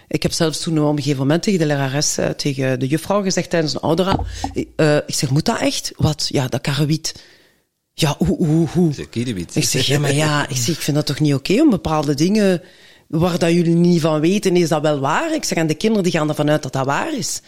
Ik 0.09 0.23
heb 0.23 0.33
zelfs 0.33 0.61
toen 0.61 0.79
op 0.83 0.91
een 0.91 0.97
gegeven 1.03 1.19
moment 1.19 1.43
tegen 1.43 1.59
de 1.59 1.67
lerares, 1.67 2.19
tegen 2.37 2.79
de 2.81 2.87
juffrouw 2.87 3.23
gezegd 3.23 3.51
tijdens 3.51 3.75
een 3.75 3.81
oudera, 3.81 4.19
ik 5.07 5.15
zeg, 5.15 5.31
moet 5.31 5.45
dat 5.45 5.61
echt? 5.61 5.93
Wat? 5.97 6.27
Ja, 6.29 6.47
dat 6.49 6.61
Karawiet. 6.61 7.15
Ja, 8.01 8.15
hoe, 8.19 8.37
hoe, 8.37 8.69
hoe? 8.69 8.93
Ik 9.53 9.65
zeg, 9.65 9.87
ja, 9.87 9.99
maar 9.99 10.15
ja, 10.15 10.49
ik, 10.49 10.57
zeg, 10.57 10.75
ik 10.75 10.81
vind 10.83 10.97
dat 10.97 11.07
toch 11.07 11.21
niet 11.21 11.35
oké 11.35 11.61
om 11.61 11.71
bepaalde 11.71 12.15
dingen 12.15 12.63
waar 13.07 13.39
dat 13.39 13.53
jullie 13.53 13.75
niet 13.75 14.01
van 14.01 14.21
weten, 14.21 14.57
is 14.57 14.69
dat 14.69 14.83
wel 14.83 15.01
waar? 15.01 15.35
Ik 15.35 15.45
zeg, 15.45 15.59
en 15.59 15.67
de 15.67 15.75
kinderen 15.75 16.03
die 16.03 16.13
gaan 16.13 16.29
ervan 16.29 16.51
uit 16.51 16.63
dat 16.63 16.73
dat 16.73 16.87
waar 16.87 17.17
is. 17.17 17.41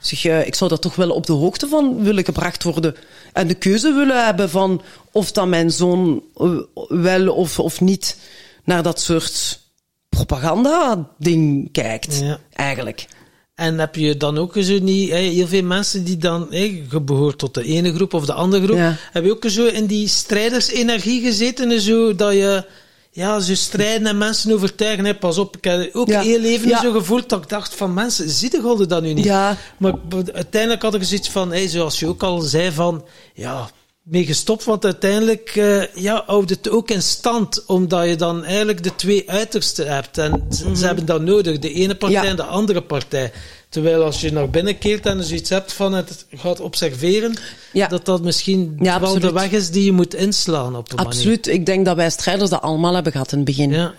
Ik 0.00 0.18
zeg, 0.18 0.46
ik 0.46 0.54
zou 0.54 0.70
daar 0.70 0.78
toch 0.78 0.94
wel 0.94 1.10
op 1.10 1.26
de 1.26 1.32
hoogte 1.32 1.68
van 1.68 2.02
willen 2.02 2.24
gebracht 2.24 2.62
worden. 2.62 2.94
En 3.32 3.46
de 3.46 3.54
keuze 3.54 3.92
willen 3.92 4.24
hebben 4.24 4.50
van 4.50 4.82
of 5.12 5.32
dat 5.32 5.46
mijn 5.46 5.70
zoon 5.70 6.22
eh, 6.36 6.58
wel 6.88 7.34
of, 7.34 7.58
of 7.58 7.80
niet 7.80 8.16
naar 8.64 8.82
dat 8.82 9.00
soort 9.00 9.60
propaganda-ding 10.08 11.72
kijkt. 11.72 12.18
Ja. 12.20 12.40
Eigenlijk. 12.52 13.06
En 13.54 13.78
heb 13.78 13.94
je 13.94 14.16
dan 14.16 14.38
ook 14.38 14.52
zo 14.60 14.78
niet, 14.78 15.10
heel 15.10 15.46
veel 15.46 15.62
mensen 15.62 16.04
die 16.04 16.16
dan, 16.16 16.46
je 16.50 17.00
behoort 17.00 17.38
tot 17.38 17.54
de 17.54 17.64
ene 17.64 17.94
groep 17.94 18.14
of 18.14 18.24
de 18.26 18.32
andere 18.32 18.64
groep, 18.64 18.76
Ja. 18.76 18.96
heb 19.12 19.24
je 19.24 19.30
ook 19.30 19.44
zo 19.46 19.66
in 19.66 19.86
die 19.86 20.08
strijdersenergie 20.08 21.20
gezeten, 21.22 21.70
en 21.70 21.80
zo, 21.80 22.14
dat 22.14 22.32
je, 22.32 22.64
ja, 23.10 23.40
zo 23.40 23.54
strijden 23.54 24.06
en 24.06 24.18
mensen 24.18 24.52
overtuigen, 24.52 25.04
hè, 25.04 25.14
pas 25.14 25.38
op, 25.38 25.56
ik 25.56 25.64
heb 25.64 25.90
ook 25.94 26.08
Ja. 26.08 26.20
heel 26.20 26.42
even 26.42 26.68
Ja. 26.68 26.80
zo 26.80 26.92
gevoeld 26.92 27.28
dat 27.28 27.42
ik 27.42 27.48
dacht 27.48 27.74
van, 27.74 27.94
mensen, 27.94 28.30
zie 28.30 28.50
de 28.50 28.84
dat 28.88 29.02
nu 29.02 29.12
niet? 29.12 29.24
Ja. 29.24 29.56
Maar 29.78 29.94
uiteindelijk 30.32 30.82
had 30.82 30.94
ik 30.94 31.02
zoiets 31.04 31.30
van, 31.30 31.52
hè, 31.52 31.68
zoals 31.68 31.98
je 31.98 32.06
ook 32.06 32.22
al 32.22 32.40
zei, 32.40 32.70
van, 32.72 33.04
ja, 33.34 33.70
mee 34.02 34.24
gestopt, 34.24 34.64
want 34.64 34.84
uiteindelijk 34.84 35.52
eh, 35.56 35.94
ja, 35.94 36.22
houdt 36.26 36.50
het 36.50 36.70
ook 36.70 36.90
in 36.90 37.02
stand, 37.02 37.64
omdat 37.66 38.08
je 38.08 38.16
dan 38.16 38.44
eigenlijk 38.44 38.82
de 38.82 38.94
twee 38.96 39.30
uitersten 39.30 39.94
hebt. 39.94 40.18
En 40.18 40.44
ze, 40.50 40.76
ze 40.76 40.86
hebben 40.86 41.06
dat 41.06 41.20
nodig, 41.22 41.58
de 41.58 41.72
ene 41.72 41.94
partij 41.94 42.16
Mhm. 42.18 42.24
Ja. 42.24 42.30
en 42.30 42.36
de 42.36 42.44
andere 42.44 42.82
partij. 42.82 43.32
Terwijl 43.68 44.02
als 44.04 44.20
je 44.20 44.32
naar 44.32 44.50
binnen 44.50 44.78
keert 44.78 45.06
en 45.06 45.18
er 45.18 45.24
zoiets 45.24 45.50
hebt 45.50 45.72
van 45.72 45.92
het 45.92 46.26
gaat 46.34 46.60
observeren, 46.60 47.36
Ja. 47.72 47.86
dat 47.88 48.04
dat 48.04 48.22
misschien 48.22 48.76
Ja, 48.80 49.00
wel 49.00 49.08
de 49.10 49.14
absoluut. 49.16 49.32
weg 49.50 49.50
is 49.60 49.70
die 49.70 49.84
je 49.84 49.92
moet 49.92 50.14
inslaan 50.14 50.76
op 50.76 50.92
een 50.92 50.98
Absoluut. 50.98 51.46
Ik 51.46 51.66
denk 51.66 51.84
dat 51.86 51.96
wij 51.96 52.10
strijders 52.10 52.50
dat 52.50 52.60
allemaal 52.62 52.94
hebben 52.94 53.12
gehad 53.12 53.32
in 53.32 53.36
het 53.38 53.46
begin. 53.46 53.68
manier. 53.70 53.84
Ja. 53.84 53.94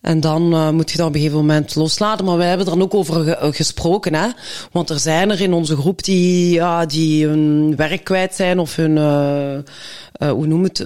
En 0.00 0.20
dan 0.20 0.54
uh, 0.54 0.70
moet 0.70 0.90
je 0.90 0.96
dat 0.96 1.06
op 1.06 1.14
een 1.14 1.20
gegeven 1.20 1.40
moment 1.40 1.74
loslaten. 1.74 2.24
Maar 2.24 2.36
wij 2.36 2.48
hebben 2.48 2.66
er 2.66 2.72
dan 2.72 2.82
ook 2.82 2.94
over 2.94 3.24
ge 3.24 3.52
gesproken. 3.52 4.14
Hè? 4.14 4.28
Want 4.72 4.90
er 4.90 4.98
zijn 4.98 5.30
er 5.30 5.40
in 5.40 5.52
onze 5.52 5.76
groep 5.76 6.04
die, 6.04 6.52
ja, 6.52 6.86
die 6.86 7.26
hun 7.26 7.76
werk 7.76 8.04
kwijt 8.04 8.34
zijn 8.34 8.58
of 8.58 8.76
hun, 8.76 8.96
uh, 8.96 10.30
hoe 10.30 10.46
noem 10.46 10.62
het, 10.62 10.78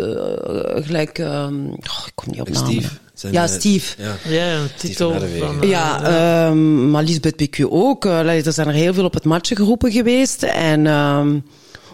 gelijk, 0.74 1.18
um, 1.18 1.66
oh, 1.66 2.06
ik 2.06 2.12
kom 2.14 2.30
niet 2.30 2.40
op 2.40 2.48
naam. 2.48 2.64
Steve. 2.64 2.88
Zijn, 3.14 3.32
ja, 3.32 3.46
Steve. 3.46 4.02
Ja, 4.02 4.14
ja 4.28 4.58
titel 4.76 5.14
van... 5.38 5.68
ja, 5.68 6.46
um, 6.48 6.90
maar 6.90 7.02
Lisbeth 7.02 7.42
BQ 7.42 7.60
ook. 7.68 8.04
Uh, 8.04 8.46
er 8.46 8.52
zijn 8.52 8.68
er 8.68 8.74
heel 8.74 8.94
veel 8.94 9.04
op 9.04 9.14
het 9.14 9.24
matje 9.24 9.56
geroepen 9.56 9.92
geweest. 9.92 10.42
En... 10.42 10.86
Um, 10.86 11.44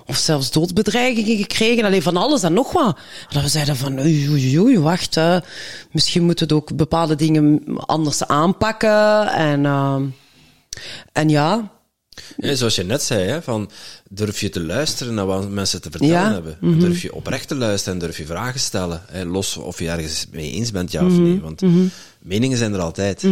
of 0.09 0.17
zelfs 0.17 0.51
doodsbedreigingen 0.51 1.37
gekregen. 1.37 1.85
Alleen 1.85 2.03
van 2.03 2.17
alles 2.17 2.43
en 2.43 2.53
nog 2.53 2.73
wat. 2.73 2.99
Dat 3.29 3.43
we 3.43 3.49
zeiden 3.49 3.77
van, 3.77 3.99
oei, 4.01 4.29
oei, 4.31 4.59
oei 4.61 4.79
wacht, 4.79 5.17
misschien 5.93 6.25
moeten 6.25 6.49
we 6.49 6.55
ook 6.55 6.77
bepaalde 6.77 7.15
dingen 7.15 7.63
anders 7.77 8.25
aanpakken. 8.27 9.27
En, 9.29 9.65
uh, 9.65 9.97
en 11.13 11.29
ja. 11.29 11.71
ja. 12.37 12.55
Zoals 12.55 12.75
je 12.75 12.85
net 12.85 13.03
zei, 13.03 13.29
hè, 13.29 13.43
van 13.43 13.71
durf 14.11 14.41
je 14.41 14.49
te 14.49 14.61
luisteren 14.61 15.15
naar 15.15 15.27
wat 15.27 15.51
mensen 15.51 15.81
te 15.83 15.91
vertellen 15.91 16.15
Ja. 16.15 16.33
hebben. 16.33 16.57
Mhm. 16.61 16.79
Durf 16.79 17.03
je 17.03 17.15
oprecht 17.15 17.49
te 17.49 17.55
luisteren 17.55 17.95
en 18.01 18.07
durf 18.07 18.19
je 18.19 18.27
vragen 18.27 18.61
stellen. 18.61 19.03
Hè, 19.11 19.25
los 19.25 19.57
of 19.57 19.79
je 19.79 19.89
ergens 19.91 20.27
mee 20.33 20.53
eens 20.53 20.71
bent, 20.71 20.93
ja 20.93 21.05
of 21.07 21.13
Mhm. 21.13 21.23
nee. 21.23 21.41
Want 21.41 21.63
meningen 22.23 22.59
zijn 22.59 22.75
er 22.75 22.81
altijd. 22.81 23.25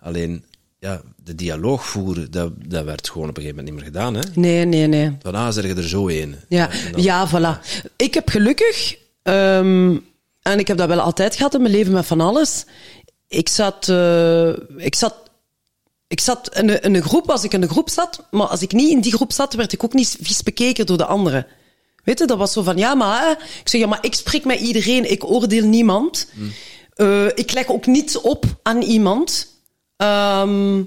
Alleen, 0.00 0.44
ja, 0.78 1.02
de 1.24 1.34
dialoog 1.34 1.86
voeren, 1.86 2.30
dat, 2.30 2.52
dat 2.68 2.84
werd 2.84 3.10
gewoon 3.10 3.28
op 3.28 3.36
een 3.36 3.42
gegeven 3.42 3.64
moment 3.64 3.74
niet 3.84 3.92
meer 3.92 4.02
gedaan. 4.02 4.14
Hè. 4.14 4.40
Nee, 4.40 4.64
nee, 4.64 4.86
nee. 4.86 5.10
Ah, 5.22 5.50
zeg 5.50 5.64
je 5.66 5.74
er 5.74 5.88
zo 5.88 6.08
een. 6.08 6.36
Ja, 6.48 6.70
dan- 6.92 7.02
ja, 7.02 7.28
voilà. 7.28 7.82
Ik 7.96 8.14
heb 8.14 8.28
gelukkig, 8.28 8.96
ehm, 9.22 9.96
en 10.42 10.58
ik 10.58 10.66
heb 10.68 10.76
dat 10.76 10.88
wel 10.88 11.00
altijd 11.00 11.36
gehad 11.36 11.54
in 11.54 11.62
mijn 11.62 11.74
leven 11.74 11.92
met 11.92 12.06
van 12.06 12.20
alles. 12.20 12.64
Ik 13.28 13.48
zat, 13.48 13.88
eh, 13.88 14.48
ik 14.76 14.94
zat, 14.94 15.14
ik 16.08 16.20
zat 16.20 16.56
in 16.58 16.68
een, 16.68 16.80
in 16.82 16.94
een 16.94 17.02
groep 17.02 17.30
als 17.30 17.44
ik 17.44 17.52
in 17.52 17.62
een 17.62 17.68
groep 17.68 17.90
zat, 17.90 18.26
maar 18.30 18.46
als 18.46 18.62
ik 18.62 18.72
niet 18.72 18.90
in 18.90 19.00
die 19.00 19.12
groep 19.12 19.32
zat, 19.32 19.54
werd 19.54 19.72
ik 19.72 19.84
ook 19.84 19.92
niet 19.92 20.16
vies 20.20 20.42
bekeken 20.42 20.86
door 20.86 20.96
de 20.96 21.04
anderen. 21.06 21.46
Weet 22.04 22.18
je, 22.18 22.26
dat 22.26 22.38
was 22.38 22.52
zo 22.52 22.62
van, 22.62 22.76
ja, 22.76 22.94
maar, 22.94 23.22
hè? 23.22 23.30
ik 23.30 23.68
zeg, 23.68 23.80
ja, 23.80 23.86
maar 23.86 23.98
ik 24.04 24.14
spreek 24.14 24.44
met 24.44 24.60
iedereen, 24.60 25.10
ik 25.10 25.24
oordeel 25.24 25.64
niemand. 25.66 26.26
Eh, 26.94 27.26
ik 27.26 27.52
leg 27.52 27.68
ook 27.68 27.86
niets 27.86 28.20
op 28.20 28.44
aan 28.62 28.82
iemand. 28.82 29.46
Ehm, 29.96 30.82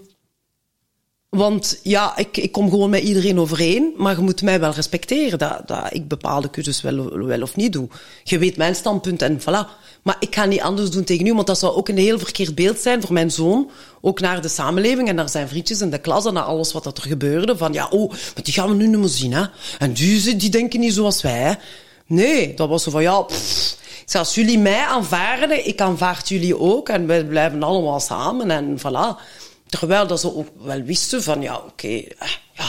want 1.35 1.79
ja, 1.83 2.17
ik, 2.17 2.37
ik 2.37 2.51
kom 2.51 2.69
gewoon 2.69 2.89
met 2.89 3.03
iedereen 3.03 3.39
overeen, 3.39 3.93
maar 3.97 4.15
je 4.15 4.21
moet 4.21 4.41
mij 4.41 4.59
wel 4.59 4.71
respecteren 4.71 5.39
dat, 5.39 5.61
dat 5.65 5.87
ik 5.89 6.07
bepaalde 6.07 6.49
keuzes 6.49 6.81
wel, 6.81 7.17
wel 7.17 7.41
of 7.41 7.55
niet 7.55 7.73
doe. 7.73 7.87
Je 8.23 8.37
weet 8.37 8.57
mijn 8.57 8.75
standpunt 8.75 9.21
en 9.21 9.39
voilà. 9.39 9.83
Maar 10.01 10.15
ik 10.19 10.35
ga 10.35 10.45
niet 10.45 10.61
anders 10.61 10.89
doen 10.89 11.03
tegen 11.03 11.25
u, 11.25 11.33
want 11.33 11.47
dat 11.47 11.59
zou 11.59 11.75
ook 11.75 11.89
een 11.89 11.97
heel 11.97 12.19
verkeerd 12.19 12.55
beeld 12.55 12.79
zijn 12.79 13.01
voor 13.01 13.13
mijn 13.13 13.31
zoon. 13.31 13.69
Ook 14.01 14.19
naar 14.19 14.41
de 14.41 14.47
samenleving 14.47 15.09
en 15.09 15.15
naar 15.15 15.29
zijn 15.29 15.47
vriendjes 15.47 15.81
in 15.81 15.89
de 15.89 15.97
klas 15.97 16.25
en 16.25 16.33
naar 16.33 16.43
alles 16.43 16.71
wat 16.71 16.85
er 16.85 16.93
gebeurde. 17.01 17.57
Van 17.57 17.73
ja, 17.73 17.87
oh, 17.87 18.09
maar 18.09 18.43
die 18.43 18.53
gaan 18.53 18.69
we 18.69 18.75
nu 18.75 18.87
niet 18.87 18.99
meer 18.99 19.07
zien, 19.07 19.33
hè. 19.33 19.45
En 19.79 19.93
die, 19.93 20.35
die 20.35 20.49
denken 20.49 20.79
niet 20.79 20.93
zoals 20.93 21.21
wij, 21.21 21.39
hè. 21.39 21.53
Nee, 22.07 22.53
dat 22.53 22.69
was 22.69 22.83
zo 22.83 22.91
van 22.91 23.01
ja, 23.01 23.21
pff, 23.21 23.77
als 24.13 24.35
jullie 24.35 24.59
mij 24.59 24.85
aanvaarden, 24.85 25.67
ik 25.67 25.81
aanvaard 25.81 26.29
jullie 26.29 26.59
ook 26.59 26.89
en 26.89 27.07
we 27.07 27.25
blijven 27.25 27.63
allemaal 27.63 27.99
samen 27.99 28.51
en 28.51 28.79
voilà. 28.79 29.21
Terwijl 29.69 30.07
dat 30.07 30.19
ze 30.19 30.35
ook 30.35 30.47
wel 30.63 30.81
wisten 30.81 31.23
van, 31.23 31.41
ja, 31.41 31.55
oké, 31.55 31.87
eh, 31.87 32.29
ja, 32.53 32.65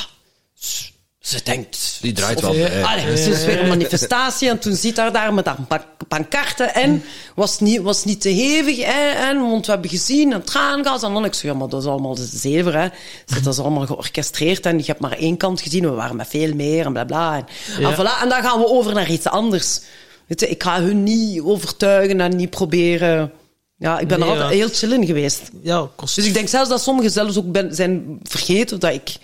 ze, 1.21 1.41
denkt... 1.45 1.99
Die 2.01 2.13
draait 2.13 2.41
wel. 2.41 2.51
Allee, 2.85 3.17
ze 3.17 3.31
is 3.31 3.45
weer 3.45 3.61
een 3.61 3.69
manifestatie 3.69 4.49
en 4.49 4.59
toen 4.59 4.75
zit 4.77 4.97
haar 4.97 5.13
daar 5.13 5.35
met 5.35 5.47
haar 5.47 5.57
pa- 5.69 5.87
pankarten 6.09 6.75
en 6.75 7.03
was 7.35 7.61
niet, 7.61 7.81
was 7.81 8.05
niet 8.05 8.21
te 8.21 8.29
hevig, 8.29 8.77
hè, 8.85 9.09
en, 9.11 9.41
want 9.51 9.67
we 9.67 9.73
hebben 9.73 9.91
gezien 9.91 10.33
een 10.33 10.43
traangas 10.43 11.03
en 11.03 11.13
dan 11.13 11.25
ik 11.25 11.35
zeg, 11.35 11.43
ja, 11.51 11.55
maar 11.59 11.69
dat 11.69 11.83
is 11.83 11.89
allemaal 11.89 12.15
de 12.15 12.29
zever, 12.33 12.79
hè. 12.79 12.89
Ze- 13.27 13.41
Dat 13.43 13.53
is 13.53 13.59
allemaal 13.61 13.87
georchestreerd 13.87 14.67
en 14.67 14.79
je 14.79 14.85
hebt 14.85 15.01
maar 15.01 15.13
één 15.19 15.37
kant 15.37 15.61
gezien, 15.61 15.83
we 15.83 15.91
waren 15.91 16.17
met 16.17 16.29
veel 16.29 16.55
meer 16.55 16.85
en 16.87 16.93
bla 16.93 17.05
bla. 17.05 17.37
En, 17.37 17.47
Ja. 17.83 17.89
en, 17.89 17.95
voilà, 17.95 18.23
en 18.23 18.29
dan 18.29 18.43
gaan 18.43 18.59
we 18.59 18.67
over 18.69 18.95
naar 18.95 19.11
iets 19.11 19.27
anders. 19.27 19.81
Weet 20.27 20.41
je, 20.41 20.49
ik 20.49 20.63
ga 20.63 20.81
hun 20.83 21.03
niet 21.03 21.41
overtuigen 21.41 22.21
en 22.21 22.37
niet 22.37 22.51
proberen... 22.51 23.33
Ja, 23.79 23.99
ik 23.99 24.09
ben 24.09 24.19
Nee, 24.19 24.29
er 24.29 24.35
altijd 24.35 24.53
ja. 24.53 24.57
heel 24.59 24.69
chill 24.75 24.93
in 24.93 25.07
geweest. 25.07 25.51
Ja, 25.63 25.89
kost 25.97 26.15
Dus 26.15 26.27
ik 26.27 26.35
denk 26.35 26.49
zelfs 26.49 26.69
dat 26.69 26.83
sommigen 26.83 27.11
zelfs 27.11 27.39
ook 27.39 27.53
ben, 27.53 27.75
zijn 27.75 28.21
vergeten 28.23 28.81
dat 28.81 28.93
ik 28.93 29.17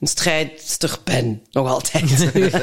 een 0.00 0.06
strijdster 0.06 0.96
ben. 1.04 1.42
Nog 1.50 1.68
altijd. 1.68 2.30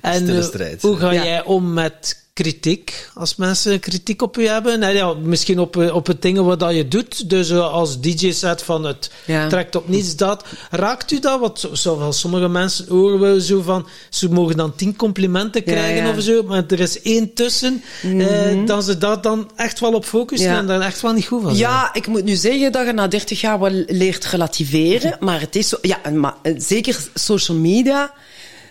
En 0.00 0.22
Stille 0.22 0.42
strijd. 0.42 0.82
hoe 0.82 0.96
ga 0.96 1.10
Ja. 1.10 1.24
jij 1.24 1.44
om 1.44 1.72
met 1.72 2.16
kritiek? 2.32 3.08
Als 3.14 3.36
mensen 3.36 3.80
kritiek 3.80 4.22
op 4.22 4.36
je 4.36 4.48
hebben? 4.48 4.78
Nou 4.78 4.94
ja, 4.94 5.14
misschien 5.14 5.58
op, 5.58 5.76
eh, 5.76 5.94
op 5.94 6.06
het 6.06 6.22
dingen 6.22 6.44
wat 6.44 6.60
dat 6.60 6.74
je 6.74 6.88
doet. 6.88 7.30
Dus 7.30 7.50
eh, 7.50 7.72
als 7.72 8.00
DJ-set 8.00 8.62
van 8.62 8.84
het 8.84 9.10
Ja. 9.26 9.48
trekt 9.48 9.76
op 9.76 9.88
niets 9.88 10.16
dat. 10.16 10.44
Raakt 10.70 11.10
u 11.10 11.18
dat? 11.20 11.40
Want 11.40 11.68
zo- 11.72 12.06
sommige 12.10 12.48
mensen 12.48 12.86
horen 12.88 13.20
we 13.34 13.42
zo 13.42 13.60
van... 13.62 13.86
Ze 14.10 14.28
mogen 14.30 14.56
dan 14.56 14.74
tien 14.74 14.96
complimenten 14.96 15.62
krijgen 15.64 15.96
ja. 15.96 16.08
Mhm. 16.08 16.18
of 16.18 16.24
zo. 16.24 16.42
Maar 16.42 16.64
er 16.68 16.80
is 16.80 17.02
één 17.02 17.32
tussen. 17.34 17.82
eh, 18.02 18.66
dan 18.66 18.82
ze 18.82 18.98
daar 18.98 19.20
dan 19.20 19.50
echt 19.56 19.80
wel 19.80 19.92
op 19.92 20.04
focussen. 20.04 20.50
En 20.50 20.66
daar 20.66 20.80
echt 20.80 21.00
wel 21.00 21.12
niet 21.12 21.26
goed 21.26 21.42
van 21.42 21.56
zijn. 21.56 21.70
Ja, 21.70 21.94
ik 21.94 22.06
moet 22.06 22.24
nu 22.24 22.34
zeggen 22.34 22.72
dat 22.72 22.86
je 22.86 22.92
na 22.92 23.08
30 23.08 23.40
jaar 23.40 23.58
wel 23.60 23.82
leert 23.86 24.24
relativeren. 24.24 25.16
Maar 25.20 25.40
het 25.40 25.56
is 25.56 25.68
zo, 25.68 25.76
ja, 25.82 25.98
maar, 26.14 26.34
eh, 26.42 26.54
zeker 26.58 27.08
social 27.14 27.56
media. 27.58 28.12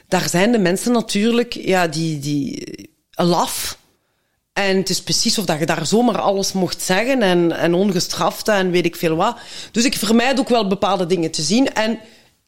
Daar 0.07 0.29
zijn 0.29 0.51
de 0.51 0.57
mensen 0.59 0.91
natuurlijk, 0.91 1.53
ja, 1.53 1.87
die, 1.87 2.19
die, 2.19 2.63
laf. 3.23 3.77
En 4.53 4.77
het 4.77 4.89
is 4.89 5.01
precies 5.01 5.37
of 5.37 5.45
dat 5.45 5.59
je 5.59 5.65
daar 5.65 5.85
zomaar 5.85 6.19
alles 6.19 6.53
mocht 6.53 6.81
zeggen 6.81 7.21
en, 7.21 7.51
en 7.51 7.73
ongestraft 7.73 8.47
en 8.47 8.71
weet 8.71 8.85
ik 8.85 8.95
veel 8.95 9.15
wat. 9.15 9.37
Dus 9.71 9.85
ik 9.85 9.95
vermijd 9.95 10.39
ook 10.39 10.49
wel 10.49 10.67
bepaalde 10.67 11.05
dingen 11.05 11.31
te 11.31 11.41
zien. 11.41 11.73
En 11.73 11.99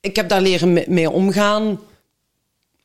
ik 0.02 0.16
heb 0.16 0.30
daar 0.30 0.42
leren 0.42 0.74
mee, 0.74 0.86
mee 0.88 1.10
omgaan. 1.10 1.80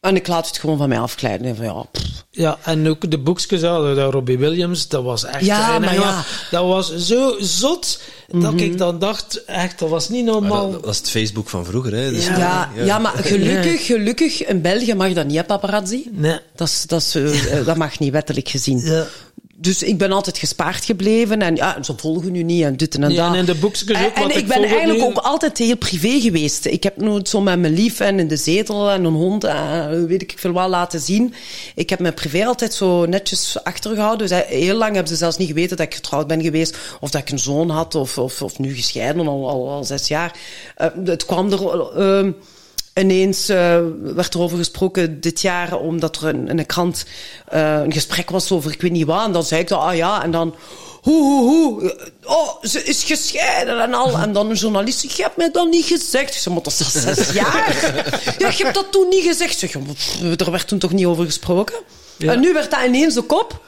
En 0.07 0.16
ik 0.16 0.26
laat 0.26 0.46
het 0.46 0.59
gewoon 0.59 0.78
van 0.78 0.88
mij 0.88 0.98
afglijden. 0.98 1.46
En 1.46 1.57
Van, 1.57 1.64
ja, 1.64 1.82
pff. 1.92 2.04
Ja, 2.30 2.59
en 2.64 2.88
ook 2.88 3.11
de 3.11 3.18
boekjes, 3.18 3.61
ja, 3.61 3.94
dat 3.94 4.12
Robbie 4.12 4.38
Williams, 4.38 4.88
dat 4.88 5.02
was 5.02 5.24
echt... 5.24 5.44
Ja, 5.44 5.74
en 5.74 5.80
maar 5.80 5.94
ja, 5.94 6.00
ja. 6.00 6.24
Dat 6.50 6.66
was 6.66 6.96
zo 6.96 7.36
zot, 7.40 8.00
dat 8.28 8.52
Mhm. 8.52 8.59
ik 8.59 8.78
dan 8.78 8.98
dacht, 8.98 9.44
echt, 9.44 9.78
dat 9.78 9.88
was 9.88 10.09
niet 10.09 10.24
normaal. 10.24 10.70
dat, 10.70 10.82
dat 10.82 10.92
is 10.92 10.98
het 10.98 11.11
Facebook 11.11 11.48
van 11.48 11.64
vroeger. 11.64 11.94
Hè. 11.94 12.11
Dus 12.11 12.26
Ja, 12.26 12.70
ja, 12.74 12.98
maar 12.98 13.12
gelukkig, 13.32 13.86
gelukkig, 13.86 14.44
in 14.46 14.61
België 14.62 14.94
mag 14.94 15.12
dat 15.12 15.26
niet, 15.26 15.36
hè, 15.36 15.44
paparazzi. 15.44 16.09
Nee. 16.12 16.38
Dat, 16.54 16.68
is, 16.68 16.84
dat, 16.86 17.00
is, 17.00 17.14
eh, 17.46 17.64
dat 17.66 17.76
mag 17.76 17.98
niet, 17.98 18.12
wettelijk 18.12 18.48
gezien. 18.48 18.78
Ja. 18.80 19.07
Dus 19.59 19.82
ik 19.82 19.98
ben 19.98 20.12
altijd 20.12 20.38
gespaard 20.38 20.84
gebleven 20.84 21.42
en 21.42 21.57
ja, 21.57 21.82
ze 21.82 21.92
volgen 21.96 22.32
nu 22.32 22.42
niet 22.42 22.62
en 22.62 22.76
dit 22.76 22.94
en 22.94 23.11
Ja, 23.11 23.24
dat. 23.26 23.32
en 23.34 23.38
in 23.40 23.44
de 23.44 23.54
boekjes 23.54 23.90
ook, 23.90 23.96
En, 23.96 24.14
en 24.14 24.28
ik 24.30 24.36
ik 24.36 24.46
ben 24.46 24.62
eigenlijk 24.64 24.98
nu. 25.00 25.04
ook 25.04 25.16
altijd 25.16 25.59
heel 25.59 25.76
privé 25.76 26.20
geweest. 26.20 26.64
Ik 26.64 26.82
heb 26.82 26.96
nooit 26.96 27.28
zo 27.28 27.40
met 27.40 27.59
mijn 27.59 27.72
lief 27.74 28.00
en 28.00 28.18
in 28.18 28.28
de 28.28 28.36
zetel 28.36 28.90
en 28.90 29.04
een 29.04 29.14
hond 29.14 29.44
en 29.44 30.07
weet 30.07 30.22
ik 30.22 30.34
veel 30.36 30.52
wat 30.52 30.68
laten 30.68 31.00
zien. 31.00 31.34
Ik 31.74 31.90
heb 31.90 31.98
mijn 31.98 32.14
privé 32.14 32.46
altijd 32.46 32.74
zo 32.74 33.07
netjes 33.07 33.57
achtergehouden. 33.64 34.28
Dus 34.28 34.40
eh, 34.42 34.48
heel 34.48 34.76
lang 34.76 34.92
hebben 34.94 35.12
ze 35.12 35.16
zelfs 35.18 35.36
niet 35.36 35.48
geweten 35.48 35.76
dat 35.76 35.86
ik 35.86 35.94
getrouwd 35.94 36.26
ben 36.26 36.42
geweest 36.42 36.76
of 37.00 37.11
dat 37.11 37.20
ik 37.20 37.30
een 37.30 37.38
zoon 37.38 37.70
had 37.70 37.94
of, 37.94 38.18
of, 38.18 38.42
of 38.42 38.59
nu 38.59 38.74
gescheiden 38.74 39.26
al, 39.26 39.48
al, 39.48 39.68
al 39.70 39.84
zes 39.84 40.09
jaar. 40.09 40.38
Eh, 40.76 40.86
het 41.04 41.24
kwam 41.24 41.52
er... 41.52 41.80
eh, 41.96 42.32
Ineens 42.99 43.49
eh, 43.49 43.78
werd 44.03 44.34
er 44.34 44.40
over 44.40 44.59
gesproken 44.59 45.20
dit 45.20 45.40
jaar, 45.40 45.78
omdat 45.78 46.16
er 46.16 46.28
in, 46.28 46.49
in 46.49 46.59
een 46.59 46.66
krant 46.66 47.05
eh, 47.49 47.80
een 47.84 47.92
gesprek 47.92 48.30
was 48.30 48.53
over 48.53 48.72
ik 48.72 48.80
weet 48.80 48.90
niet 48.90 49.07
wat. 49.07 49.24
En 49.24 49.32
dan 49.32 49.44
zei 49.44 49.61
ik 49.61 49.68
dat, 49.68 49.80
ah 49.80 49.97
ja, 49.97 50.22
en 50.22 50.30
dan... 50.30 50.55
Hoe, 51.03 51.22
hoe, 51.22 51.44
hoe. 51.44 51.97
Oh, 52.24 52.62
ze 52.62 52.82
is 52.82 53.05
gescheiden 53.05 53.80
en 53.80 53.94
al. 53.94 54.18
En 54.18 54.32
dan 54.32 54.51
een 54.51 54.57
journalist 54.57 54.99
zegt, 54.99 55.16
je 55.16 55.22
hebt 55.22 55.36
mij 55.36 55.51
dat 55.51 55.68
niet 55.68 55.84
gezegd. 55.84 56.34
Ik 56.34 56.40
zeg, 56.40 56.53
maar 56.53 56.62
dat 56.62 56.72
is 56.72 56.94
al 56.94 57.14
zes 57.14 57.32
jaar. 57.42 57.76
Ja, 58.38 58.49
je 58.49 58.62
hebt 58.62 58.74
dat 58.74 58.92
toen 58.92 59.09
niet 59.09 59.24
gezegd. 59.24 59.62
Ik 59.62 59.70
zeg, 59.70 59.82
er 60.36 60.51
werd 60.51 60.68
toen 60.68 60.78
toch 60.78 60.92
niet 60.92 61.07
over 61.07 61.24
gesproken? 61.24 61.76
Ja. 62.16 62.32
En 62.32 62.40
nu 62.40 62.53
werd 62.53 62.70
dat 62.70 62.80
ineens 62.86 63.14
de 63.14 63.22
kop. 63.22 63.61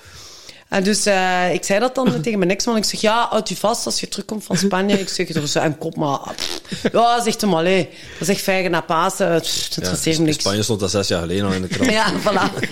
En 0.69 0.83
dus 0.83 1.07
uh, 1.07 1.53
ik 1.53 1.65
zei 1.65 1.81
dat 1.81 1.95
dan 1.95 2.21
tegen 2.23 2.39
mijn 2.39 2.51
ex-man. 2.51 2.77
Ik 2.77 2.85
zeg, 2.85 3.01
ja, 3.01 3.27
houd 3.31 3.51
u 3.51 3.55
vast 3.55 3.87
als 3.87 4.01
je 4.01 4.09
terugkomt 4.09 4.45
van 4.45 4.57
Spanje. 4.57 5.01
Ik 5.01 5.09
zeg, 5.09 5.29
er 5.29 5.43
is 5.43 5.55
een 5.55 5.79
kop, 5.79 5.97
maar... 5.97 6.19
Pff. 6.37 6.83
Ja, 6.93 7.23
zegt 7.23 7.41
hem, 7.41 7.55
allee, 7.55 7.89
dat 8.19 8.29
is 8.29 8.35
echt 8.35 8.43
vijgen 8.43 8.71
na 8.71 8.81
Pasen. 8.81 9.33
Het 9.33 9.47
Ja, 9.71 9.77
interesseert 9.77 10.19
me 10.19 10.25
niks. 10.25 10.37
Spanje 10.39 10.63
stond 10.63 10.81
dat 10.81 10.91
zes 10.91 11.09
jaar 11.09 11.21
geleden 11.21 11.47
al 11.47 11.53
in 11.53 11.63
de 11.63 11.69
krant. 11.69 11.91
Ja, 12.01 12.13
voilà. 12.13 12.69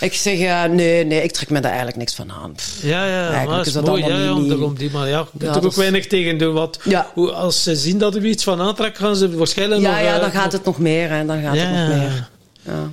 ik 0.00 0.14
zeg, 0.14 0.38
uh, 0.38 0.64
nee, 0.64 1.04
nee, 1.04 1.22
ik 1.22 1.32
trek 1.32 1.50
me 1.50 1.60
daar 1.60 1.70
eigenlijk 1.70 1.98
niks 1.98 2.14
van 2.14 2.32
aan. 2.32 2.52
Pff. 2.52 2.82
Ja, 2.82 3.06
ja, 3.06 3.18
Eigenlijk 3.20 3.46
maar 3.46 3.56
dat 3.56 3.60
is 3.60 3.66
is 3.66 3.72
dat 3.72 3.86
mooi, 3.86 4.04
ja, 4.06 4.34
niet- 4.34 4.48
daarom 4.48 4.74
die, 4.76 4.90
maar 4.90 5.08
ja, 5.08 5.26
je 5.38 5.46
er 5.46 5.52
dat 5.52 5.64
ook 5.64 5.70
is- 5.70 5.76
weinig 5.76 6.06
tegen 6.06 6.38
doen, 6.38 6.54
want 6.54 6.78
Ja. 6.84 7.10
hoe, 7.14 7.32
als 7.32 7.62
ze 7.62 7.76
zien 7.76 7.98
dat 7.98 8.14
er 8.14 8.24
iets 8.26 8.44
van 8.44 8.60
aantrekt, 8.60 8.98
gaan 8.98 9.16
ze 9.16 9.36
waarschijnlijk 9.36 9.80
Ja, 9.80 9.90
nog... 9.90 10.00
ja, 10.00 10.14
eh, 10.14 10.20
dan 10.20 10.30
gaat 10.30 10.52
het 10.52 10.64
nog 10.64 10.78
meer, 10.78 11.10
hè. 11.10 11.26
Dan 11.26 11.42
gaat 11.42 11.54
Ja, 11.54 11.60
het 11.64 11.88
nog 11.88 11.96
ja. 11.96 12.02
meer. 12.02 12.28
Ja. 12.62 12.90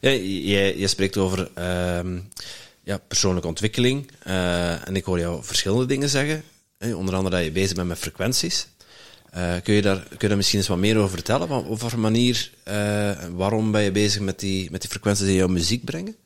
Ja, 0.00 0.10
je, 0.10 0.74
je 0.78 0.86
spreekt 0.88 1.16
over 1.16 1.50
ehm, 1.54 2.18
ja, 2.84 2.98
persoonlijke 3.08 3.48
ontwikkeling. 3.48 4.10
eh, 4.22 4.88
en 4.88 4.96
ik 4.96 5.04
hoor 5.04 5.18
jou 5.18 5.44
verschillende 5.44 5.86
dingen 5.86 6.08
zeggen. 6.08 6.42
Hè, 6.78 6.94
onder 6.94 7.14
andere 7.14 7.36
dat 7.36 7.44
je 7.44 7.50
bezig 7.50 7.76
bent 7.76 7.88
met 7.88 7.98
frequenties. 7.98 8.66
Eh, 9.34 9.54
kun, 9.62 9.74
je 9.74 9.82
daar, 9.82 9.96
kun 9.96 10.16
je 10.18 10.28
daar 10.28 10.36
misschien 10.36 10.58
eens 10.58 10.68
wat 10.68 10.78
meer 10.78 10.96
over 10.96 11.10
vertellen? 11.10 11.48
Van, 11.48 11.66
op 11.66 11.80
wat 11.80 11.96
manier, 11.96 12.50
eh, 12.62 13.10
waarom 13.34 13.72
ben 13.72 13.82
je 13.82 13.90
bezig 13.90 14.20
met 14.20 14.40
die, 14.40 14.70
met 14.70 14.80
die 14.80 14.90
frequenties 14.90 15.26
die 15.26 15.36
jouw 15.36 15.48
muziek 15.48 15.84
brengen? 15.84 16.16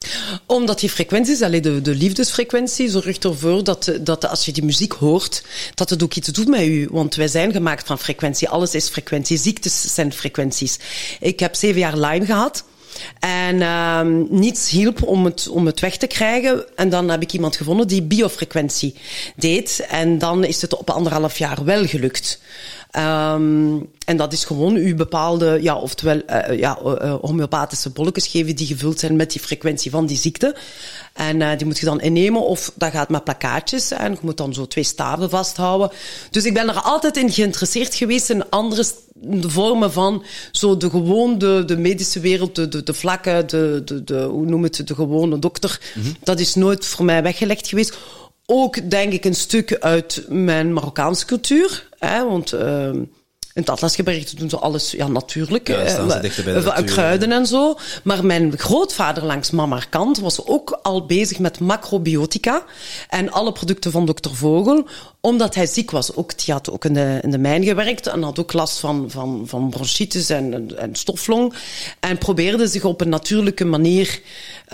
Omdat 0.46 0.80
die 0.80 0.90
frequenties, 0.90 1.42
alleen 1.42 1.62
de, 1.62 1.82
de 1.82 1.94
liefdesfrequentie, 1.94 2.90
zorgt 2.90 3.24
ervoor 3.24 3.64
dat, 3.64 3.92
dat 4.00 4.28
als 4.28 4.44
je 4.44 4.52
die 4.52 4.64
muziek 4.64 4.92
hoort, 4.92 5.42
dat 5.74 5.90
het 5.90 6.02
ook 6.02 6.14
iets 6.14 6.28
doet 6.28 6.48
met 6.48 6.60
u. 6.60 6.88
Want 6.90 7.14
wij 7.14 7.28
zijn 7.28 7.52
gemaakt 7.52 7.86
van 7.86 7.98
frequentie. 7.98 8.48
Alles 8.48 8.74
is 8.74 8.88
frequentie. 8.88 9.36
Ziektes 9.36 9.94
zijn 9.94 10.12
frequenties. 10.12 10.78
Ik 11.20 11.40
heb 11.40 11.54
zeven 11.54 11.80
jaar 11.80 11.98
Lyme 11.98 12.26
gehad. 12.26 12.64
En 13.18 13.62
ehm 13.62 14.24
niets 14.30 14.70
hielp 14.70 15.02
om 15.02 15.24
het, 15.24 15.48
om 15.48 15.66
het 15.66 15.80
weg 15.80 15.96
te 15.96 16.06
krijgen. 16.06 16.76
En 16.76 16.88
dan 16.88 17.08
heb 17.08 17.22
ik 17.22 17.32
iemand 17.32 17.56
gevonden 17.56 17.88
die 17.88 18.02
biofrequentie 18.02 18.94
deed. 19.36 19.86
En 19.90 20.18
dan 20.18 20.44
is 20.44 20.62
het 20.62 20.76
op 20.76 20.90
anderhalf 20.90 21.38
jaar 21.38 21.64
wel 21.64 21.86
gelukt. 21.86 22.40
Ehm 22.90 23.78
en 24.08 24.16
dat 24.16 24.32
is 24.32 24.44
gewoon 24.44 24.76
u 24.76 24.94
bepaalde, 24.94 25.58
ja, 25.62 25.76
oftewel 25.76 26.20
eh, 26.26 26.58
ja, 26.58 26.78
eh, 26.84 26.92
eh, 27.00 27.14
homeopathische 27.20 27.90
bolletjes 27.90 28.26
geven 28.26 28.56
die 28.56 28.66
gevuld 28.66 28.98
zijn 28.98 29.16
met 29.16 29.30
die 29.30 29.40
frequentie 29.40 29.90
van 29.90 30.06
die 30.06 30.16
ziekte. 30.16 30.56
En 31.12 31.56
die 31.56 31.66
moet 31.66 31.78
je 31.78 31.84
dan 31.84 32.00
innemen 32.00 32.46
of 32.46 32.72
dat 32.74 32.92
gaat 32.92 33.08
met 33.08 33.24
plakkaatjes. 33.24 33.90
En 33.90 34.12
je 34.12 34.18
moet 34.20 34.36
dan 34.36 34.54
zo 34.54 34.66
twee 34.66 34.84
staven 34.84 35.30
vasthouden. 35.30 35.90
Dus 36.30 36.44
ik 36.44 36.54
ben 36.54 36.68
er 36.68 36.80
altijd 36.80 37.16
in 37.16 37.32
geïnteresseerd 37.32 37.94
geweest 37.94 38.30
in 38.30 38.50
andere 38.50 38.84
vormen 39.40 39.92
van 39.92 40.24
zo 40.52 40.76
de 40.76 40.90
gewoon 40.90 41.38
de, 41.38 41.62
de 41.66 41.76
medische 41.76 42.20
wereld, 42.20 42.54
de, 42.54 42.68
de, 42.68 42.82
de 42.82 42.94
vlakke, 42.94 43.42
de, 43.46 43.82
de, 43.84 44.04
de, 44.04 44.20
hoe 44.20 44.46
noem 44.46 44.62
het, 44.62 44.86
de 44.86 44.94
gewone 44.94 45.38
dokter. 45.38 45.80
Dat 46.22 46.40
is 46.40 46.54
nooit 46.54 46.86
voor 46.86 47.04
mij 47.04 47.22
weggelegd 47.22 47.68
geweest. 47.68 47.98
Ook 48.46 48.90
denk 48.90 49.12
ik 49.12 49.24
een 49.24 49.34
stuk 49.34 49.76
uit 49.80 50.24
mijn 50.28 50.72
Marokkaanse 50.72 51.26
cultuur. 51.26 51.87
Hè, 51.98 52.24
want 52.24 52.54
uh, 52.54 52.90
in 53.58 53.64
het 53.64 53.68
Atlasgebergte 53.68 54.36
doen 54.36 54.50
ze 54.50 54.58
alles 54.58 54.90
ja, 54.90 55.08
natuurlijk. 55.08 55.68
Ja, 55.68 56.02
natuur, 56.72 56.94
Kruiden 56.94 57.32
en 57.32 57.46
zo. 57.46 57.78
Maar 58.02 58.24
mijn 58.24 58.58
grootvader 58.58 59.24
langs 59.24 59.50
mama 59.50 59.82
kant 59.90 60.18
was 60.18 60.46
ook 60.46 60.78
al 60.82 61.06
bezig 61.06 61.38
met 61.38 61.60
macrobiotica. 61.60 62.62
En 63.08 63.30
alle 63.30 63.52
producten 63.52 63.90
van 63.90 64.06
dokter 64.06 64.34
Vogel. 64.34 64.86
Omdat 65.20 65.54
hij 65.54 65.66
ziek 65.66 65.90
was. 65.90 66.14
Ook, 66.14 66.44
die 66.44 66.54
had 66.54 66.70
ook 66.70 66.84
in 66.84 66.94
de, 66.94 67.18
in 67.22 67.30
de 67.30 67.38
mijn 67.38 67.64
gewerkt. 67.64 68.06
En 68.06 68.22
had 68.22 68.38
ook 68.38 68.52
last 68.52 68.78
van, 68.78 69.10
van, 69.10 69.42
van 69.46 69.70
bronchitis 69.70 70.30
en, 70.30 70.76
en, 70.78 70.94
stoflong. 70.94 71.54
En 72.00 72.18
probeerde 72.18 72.66
zich 72.66 72.84
op 72.84 73.00
een 73.00 73.08
natuurlijke 73.08 73.64
manier 73.64 74.20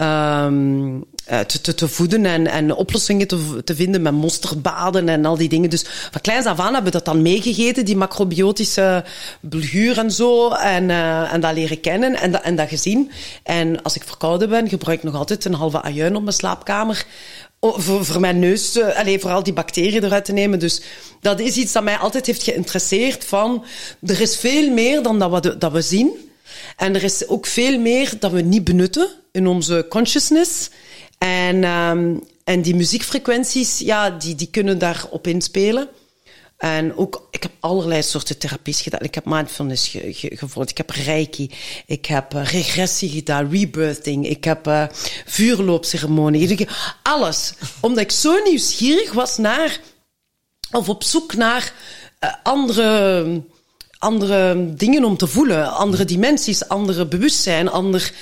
um, 0.01 1.05
te, 1.47 1.61
te, 1.61 1.74
te, 1.74 1.88
voeden 1.88 2.26
en, 2.26 2.47
en 2.47 2.74
oplossingen 2.74 3.26
te, 3.26 3.62
te 3.64 3.74
vinden 3.74 4.03
met 4.03 4.12
mosterdbaden 4.12 5.09
en 5.09 5.24
al 5.24 5.36
die 5.36 5.49
dingen. 5.49 5.70
Dus 5.70 5.84
van 6.11 6.20
kleins 6.20 6.47
af 6.47 6.59
aan 6.59 6.74
hebben 6.74 6.92
we 6.92 6.99
dat 6.99 7.05
dan 7.05 7.22
meegegeten, 7.22 7.84
die 7.84 7.97
macrobiotische 7.97 9.05
bulguur 9.40 9.99
en 9.99 10.11
zo. 10.11 10.51
En, 10.51 10.88
uh, 10.88 11.32
en 11.32 11.40
dat 11.40 11.55
leren 11.55 11.80
kennen 11.80 12.14
en 12.14 12.32
dat, 12.32 12.42
en 12.42 12.57
dat 12.57 12.68
gezien. 12.68 13.11
En 13.42 13.82
als 13.82 13.97
ik 13.97 14.03
verkouden 14.05 14.49
ben, 14.49 14.68
gebruik 14.68 14.99
ik 14.99 15.05
nog 15.05 15.14
altijd 15.14 15.45
een 15.45 15.55
halve 15.55 15.82
ajuin 15.82 16.16
op 16.16 16.22
mijn 16.22 16.34
slaapkamer. 16.34 17.07
Voor, 17.72 18.04
voor 18.04 18.20
mijn 18.20 18.38
neus, 18.38 18.80
allez, 18.80 19.20
vooral 19.20 19.42
die 19.42 19.52
bacteriën 19.52 20.04
eruit 20.04 20.24
te 20.24 20.32
nemen. 20.32 20.58
Dus 20.58 20.80
dat 21.20 21.40
is 21.40 21.56
iets 21.56 21.72
dat 21.72 21.82
mij 21.82 21.96
altijd 21.96 22.26
heeft 22.26 22.42
geïnteresseerd 22.42 23.24
van, 23.24 23.64
er 24.06 24.20
is 24.20 24.36
veel 24.36 24.70
meer 24.70 25.02
dan 25.02 25.18
dat 25.18 25.44
we, 25.44 25.58
dat 25.58 25.72
we 25.72 25.82
zien. 25.82 26.10
En 26.76 26.94
er 26.94 27.02
is 27.02 27.28
ook 27.28 27.46
veel 27.46 27.78
meer 27.78 28.12
dat 28.18 28.30
we 28.30 28.40
niet 28.40 28.64
benutten 28.64 29.08
in 29.32 29.46
onze 29.46 29.86
consciousness. 29.88 30.70
En, 31.18 31.64
um, 31.64 32.22
en 32.44 32.62
die 32.62 32.74
muziekfrequenties, 32.74 33.78
ja, 33.78 34.10
die, 34.10 34.34
die 34.34 34.48
kunnen 34.50 34.78
daarop 34.78 35.26
inspelen. 35.26 35.88
En 36.64 36.96
ook, 36.96 37.28
ik 37.30 37.42
heb 37.42 37.52
allerlei 37.60 38.02
soorten 38.02 38.38
therapies 38.38 38.80
gedaan. 38.80 39.00
Ik 39.00 39.14
heb 39.14 39.24
mindfulness 39.24 39.88
ge, 39.88 40.12
ge, 40.12 40.36
gevolgd. 40.36 40.70
Ik 40.70 40.76
heb 40.76 40.90
reiki. 40.90 41.50
Ik 41.86 42.06
heb 42.06 42.34
uh, 42.34 42.44
regressie 42.44 43.08
gedaan, 43.10 43.50
rebirthing. 43.50 44.28
Ik 44.28 44.44
heb 44.44 44.66
uh, 44.66 44.84
vuurloopceremonie. 45.26 46.68
Alles. 47.02 47.52
Omdat 47.80 48.04
ik 48.04 48.10
zo 48.10 48.42
nieuwsgierig 48.42 49.12
was 49.12 49.36
naar, 49.36 49.80
of 50.70 50.88
op 50.88 51.02
zoek 51.02 51.34
naar 51.34 51.72
uh, 52.20 52.32
andere, 52.42 53.42
andere 53.98 54.74
dingen 54.74 55.04
om 55.04 55.16
te 55.16 55.26
voelen. 55.26 55.72
Andere 55.72 56.04
dimensies, 56.04 56.68
andere 56.68 57.06
bewustzijn, 57.06 57.68
ander... 57.68 58.12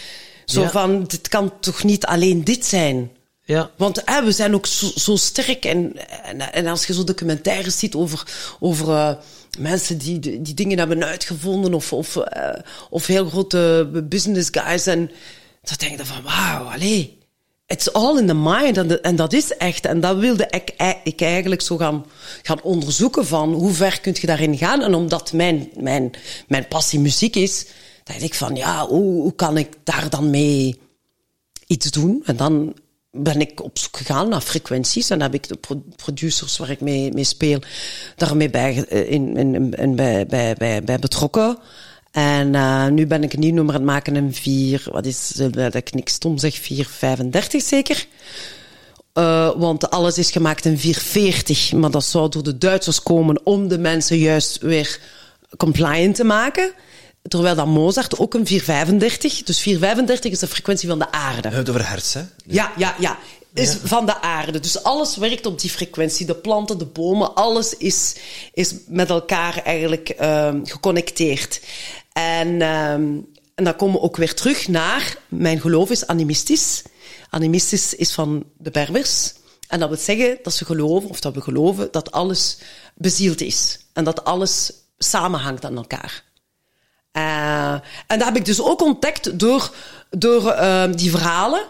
Zo 0.45 0.63
ja. 0.63 0.71
van, 0.71 1.05
dit 1.05 1.29
kan 1.29 1.53
toch 1.61 1.85
niet 1.85 2.07
alleen 2.07 2.45
dit 2.45 2.65
zijn? 2.65 3.11
Ja. 3.45 3.71
Want 3.77 4.05
eh, 4.05 4.25
we 4.25 4.33
zijn 4.33 4.55
ook 4.55 4.67
zo, 4.67 4.91
zo 4.95 5.17
sterk. 5.17 5.65
En, 5.65 5.93
en, 6.53 6.67
als 6.67 6.87
je 6.87 6.95
zo 6.95 7.05
documentaires 7.05 7.79
ziet 7.79 7.95
over, 7.95 8.27
over 8.61 8.89
uh, 8.89 9.13
mensen 9.59 9.99
die, 9.99 10.43
die 10.43 10.55
dingen 10.55 10.79
hebben 10.79 11.05
uitgevonden, 11.05 11.75
of, 11.75 11.93
of, 11.93 12.17
uh, 12.17 12.25
of 12.91 13.07
heel 13.07 13.29
grote 13.29 13.91
business 14.09 14.49
guys, 14.53 14.87
en 14.87 15.11
dan 15.63 15.77
denk 15.79 15.99
je 15.99 16.07
van, 16.07 16.23
wauw, 16.23 16.65
allee. 16.65 17.21
It's 17.67 17.89
all 17.89 18.19
in 18.19 18.27
the 18.27 18.35
mind. 18.35 18.77
En, 18.77 19.03
en 19.03 19.17
dat 19.17 19.33
is 19.33 19.57
echt. 19.57 19.85
En 19.85 20.01
dat 20.01 20.17
wilde 20.17 20.47
ik, 20.51 20.75
ik 21.05 21.21
eigenlijk 21.21 21.63
zo 21.63 21.77
gaan, 21.77 22.07
gaan 22.43 22.63
onderzoeken 22.63 23.27
van 23.27 23.53
hoe 23.53 23.73
ver 23.73 24.01
kun 24.01 24.17
je 24.21 24.27
daarin 24.27 24.59
gaan. 24.59 24.83
En 24.83 24.95
omdat 24.95 25.33
mijn, 25.33 25.71
mijn, 25.77 26.11
mijn 26.49 26.69
passie 26.69 27.01
muziek 27.01 27.37
is, 27.37 27.67
dacht 28.05 28.23
ik 28.23 28.35
van, 28.35 28.55
ja, 28.55 28.87
hoe, 28.87 29.23
hoe 29.23 29.35
kan 29.35 29.57
ik 29.57 29.69
daar 29.85 30.11
dan 30.11 30.31
mee 30.31 30.81
iets 31.67 31.91
doen? 31.91 32.23
En 32.25 32.37
dan 32.37 32.75
ben 33.13 33.41
ik 33.41 33.63
op 33.63 33.79
zoek 33.79 33.97
gegaan 33.97 34.29
naar 34.29 34.41
frequenties 34.41 35.11
en 35.11 35.23
heb 35.23 35.35
ik 35.35 35.49
de 35.49 35.59
producers 35.97 36.59
waar 36.59 36.71
ik 36.71 36.81
mee, 36.81 37.25
speel 37.25 37.59
daarmee 38.17 38.51
bij, 38.51 38.75
in, 38.75 39.37
in, 39.37 39.75
in, 39.75 39.97
bij, 39.97 40.27
bij, 40.27 40.83
bij, 40.85 40.99
betrokken. 40.99 41.59
En 42.11 42.55
uh, 42.55 42.87
nu 42.87 43.07
ben 43.07 43.23
ik 43.23 43.33
een 43.33 43.41
nieuw 43.41 43.55
nummer 43.55 43.75
aan 43.75 43.81
het 43.81 43.91
maken 43.91 44.17
in 44.17 44.35
4, 44.35 44.87
wat 44.93 45.07
is 45.07 45.29
dat 45.51 45.75
ik 45.75 45.95
niks 45.95 46.13
stom 46.13 46.39
zeg, 46.39 46.55
435 46.55 47.63
zeker. 47.63 48.07
Want 49.57 49.91
alles 49.91 50.19
is 50.19 50.31
gemaakt 50.31 50.65
in 50.65 50.79
440, 50.79 51.73
maar 51.73 51.91
dat 51.91 52.05
zou 52.05 52.29
door 52.29 52.43
de 52.43 52.59
Duitsers 52.59 53.03
komen 53.03 53.41
om 53.45 53.69
de 53.69 53.79
mensen 53.79 54.19
juist 54.19 54.59
weer 54.59 55.01
compliant 55.57 56.15
te 56.15 56.25
maken. 56.25 56.73
Terwijl 57.23 57.55
dat 57.55 57.67
Mozart 57.67 58.19
ook 58.19 58.35
een 58.35 58.47
435, 58.47 59.43
dus 59.43 59.61
435 59.61 60.33
is 60.33 60.39
de 60.39 60.47
frequentie 60.47 60.89
van 60.89 60.99
de 60.99 61.13
aarde. 61.13 61.49
We 61.49 61.55
hebben 61.55 61.59
het 61.59 61.69
over 61.69 61.89
hertz, 61.89 62.15
hè? 62.15 62.23
Ja, 62.45 62.73
ja, 62.77 62.95
ja. 62.99 63.19
Is 63.55 63.73
ja. 63.73 63.79
van 63.83 64.07
de 64.07 64.21
aarde. 64.21 64.61
Dus 64.61 64.83
alles 64.83 65.17
werkt 65.17 65.47
op 65.47 65.61
die 65.61 65.71
frequentie. 65.71 66.27
De 66.27 66.35
planten, 66.35 66.79
de 66.79 66.87
bomen, 66.87 67.35
alles 67.35 67.77
is, 67.77 68.17
is 68.53 68.75
met 68.87 69.09
elkaar 69.11 69.63
eigenlijk 69.65 70.15
um, 70.21 70.67
geconnecteerd. 70.67 71.61
En, 72.13 72.49
um, 72.49 73.27
en 73.55 73.65
dan 73.65 73.77
komen 73.77 74.01
we 74.01 74.03
ook 74.03 74.17
weer 74.17 74.35
terug 74.35 74.69
naar, 74.69 75.17
mijn 75.29 75.61
geloof 75.61 75.91
is 75.91 76.07
animistisch. 76.07 76.83
Animistisch 77.31 77.95
is 77.95 78.13
van 78.13 78.45
de 78.59 78.71
Berbers. 78.71 79.33
En 79.69 79.81
dat 79.81 79.89
wil 79.89 79.99
zeggen 79.99 80.39
dat 80.43 80.55
ze 80.55 80.65
geloven, 80.65 81.09
of 81.09 81.21
dat 81.21 81.35
we 81.35 81.41
geloven, 81.41 81.89
dat 81.91 82.13
alles 82.13 82.59
bezield 82.95 83.41
is. 83.41 83.79
En 83.93 84.05
dat 84.05 84.25
alles 84.25 84.73
samenhangt 84.99 85.65
aan 85.65 85.77
elkaar. 85.77 86.25
Uh, 87.13 87.73
en 88.07 88.19
dat 88.19 88.25
heb 88.25 88.37
ik 88.37 88.45
dus 88.45 88.63
ook 88.63 88.83
ontdekt 88.83 89.39
door, 89.39 89.75
door 90.11 90.45
uh, 90.45 90.85
die 90.95 91.11
verhalen, 91.11 91.63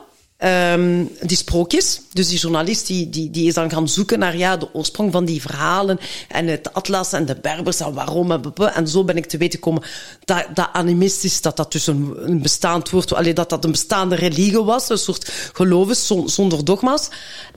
um, 0.45 1.11
die 1.20 1.36
sprookjes. 1.36 2.01
Dus 2.12 2.28
die 2.28 2.38
journalist 2.38 2.86
die, 2.86 3.11
die, 3.11 3.30
die 3.30 3.47
is 3.47 3.55
dan 3.55 3.70
gaan 3.70 3.88
zoeken 3.88 4.18
naar 4.18 4.36
ja, 4.36 4.57
de 4.57 4.74
oorsprong 4.74 5.12
van 5.12 5.24
die 5.24 5.40
verhalen 5.40 5.99
en 6.28 6.47
het 6.47 6.74
atlas 6.74 7.12
en 7.12 7.26
de 7.26 7.34
berbers 7.34 7.80
en 7.80 7.95
waarom 7.95 8.32
en, 8.32 8.53
en 8.74 8.88
zo 8.88 9.05
ben 9.05 9.16
ik 9.16 9.26
te 9.26 9.36
weten 9.36 9.59
gekomen 9.59 9.82
dat, 10.24 10.47
dat 10.55 10.68
animistisch, 10.72 11.40
dat 11.40 11.57
dat 11.57 11.72
dus 11.72 11.86
een, 11.86 12.43
bestaand 12.43 12.90
woord, 12.90 13.12
allee, 13.12 13.32
dat 13.32 13.51
dat 13.51 13.64
een 13.64 13.70
bestaande 13.70 14.14
religie 14.14 14.62
was, 14.62 14.88
een 14.88 14.99
soort 14.99 15.51
geloof 15.53 15.90
is 15.90 16.12
zonder 16.24 16.64
dogma's. 16.64 17.09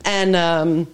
En, 0.01 0.33
um, 0.33 0.89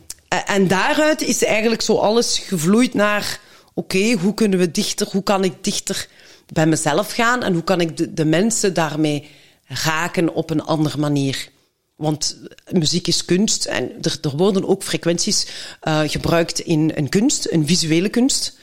en 0.46 0.68
daaruit 0.68 1.22
is 1.22 1.44
eigenlijk 1.44 1.82
zo 1.82 1.98
alles 1.98 2.39
gevloeid 2.39 2.94
naar, 2.94 3.39
oké, 3.74 4.12
hoe 4.12 4.34
kunnen 4.34 4.60
we 4.60 4.72
dichter, 4.72 5.08
hoe 5.12 5.24
kan 5.24 5.44
ik 5.44 5.54
dichter 5.64 6.08
bij 6.54 6.68
mezelf 6.68 7.12
gaan 7.12 7.43
en 7.43 7.54
hoe 7.54 7.64
kan 7.64 7.82
ik 7.82 7.97
de, 7.97 8.14
de 8.14 8.26
mensen 8.26 8.74
daarmee 8.74 9.30
raken 9.66 10.34
op 10.34 10.49
een 10.49 10.64
andere 10.64 10.97
manier. 10.97 11.49
Want 11.95 12.38
muziek 12.72 13.08
is 13.08 13.26
kunst 13.26 13.66
en 13.66 13.91
er, 14.02 14.18
er 14.22 14.38
worden 14.38 14.68
ook 14.68 14.84
frequenties 14.84 15.47
uh, 15.84 16.02
gebruikt 16.06 16.60
in, 16.60 16.95
in 16.95 17.10
kunst, 17.10 17.45
in 17.45 17.68
visuele 17.68 18.10
kunst. 18.10 18.58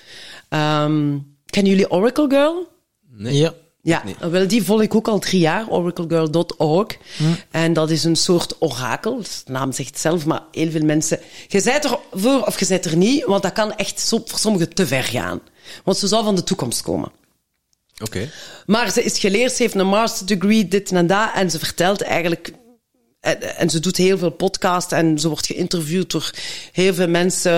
Um, 0.48 1.36
kennen 1.46 1.72
jullie 1.72 1.90
Oracle 1.90 2.28
Girl? 2.28 2.68
Nee. 3.10 3.34
Ja. 3.34 3.54
Ja, 3.82 4.02
nee. 4.04 4.30
wel, 4.30 4.48
die 4.48 4.62
volg 4.64 4.82
ik 4.82 4.94
ook 4.94 5.08
al 5.08 5.18
drie 5.18 5.40
jaar, 5.40 5.68
oraclegirl.org. 5.68 6.96
Hm. 7.16 7.24
En 7.50 7.72
dat 7.72 7.90
is 7.90 8.04
een 8.04 8.16
soort 8.16 8.56
orakel, 8.58 9.22
de 9.44 9.52
naam 9.52 9.72
zegt 9.72 9.88
het 9.88 9.98
zelf, 9.98 10.26
maar 10.26 10.42
heel 10.52 10.70
veel 10.70 10.84
mensen... 10.84 11.20
Je 11.46 11.60
zijt 11.60 11.84
er 11.84 11.98
voor 12.12 12.42
of 12.42 12.58
je 12.58 12.64
zijt 12.64 12.84
er 12.84 12.96
niet, 12.96 13.24
want 13.24 13.42
dat 13.42 13.52
kan 13.52 13.74
echt 13.74 14.08
voor 14.08 14.22
sommigen 14.24 14.74
te 14.74 14.86
ver 14.86 15.02
gaan. 15.02 15.40
Want 15.84 15.96
ze 15.96 16.06
zou 16.06 16.24
van 16.24 16.34
de 16.34 16.44
toekomst 16.44 16.82
komen. 16.82 17.10
Oké. 18.02 18.16
Okay. 18.16 18.30
Maar 18.66 18.90
ze 18.90 19.02
is 19.02 19.18
geleerd, 19.18 19.52
ze 19.52 19.62
heeft 19.62 19.74
een 19.74 19.86
master 19.86 20.26
degree, 20.26 20.68
dit 20.68 20.92
en 20.92 21.06
dat. 21.06 21.30
En 21.34 21.50
ze 21.50 21.58
vertelt 21.58 22.02
eigenlijk... 22.02 22.52
En 23.56 23.70
ze 23.70 23.80
doet 23.80 23.96
heel 23.96 24.18
veel 24.18 24.30
podcasts 24.30 24.92
en 24.92 25.18
ze 25.18 25.28
wordt 25.28 25.46
geïnterviewd 25.46 26.10
door 26.10 26.30
heel 26.72 26.94
veel 26.94 27.08
mensen 27.08 27.52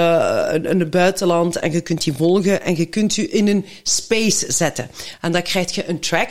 in 0.65 0.81
het 0.81 0.91
buitenland. 0.91 1.57
En 1.57 1.73
je 1.73 1.81
kunt 1.81 2.05
die 2.05 2.13
volgen 2.13 2.63
en 2.63 2.77
je 2.77 2.87
kunt 2.87 3.15
je 3.15 3.29
in 3.29 3.49
een 3.49 3.67
space 3.83 4.53
zetten. 4.53 4.91
En 5.21 5.33
dan 5.33 5.43
krijg 5.43 5.75
je 5.75 5.89
een 5.89 6.01
track. 6.01 6.31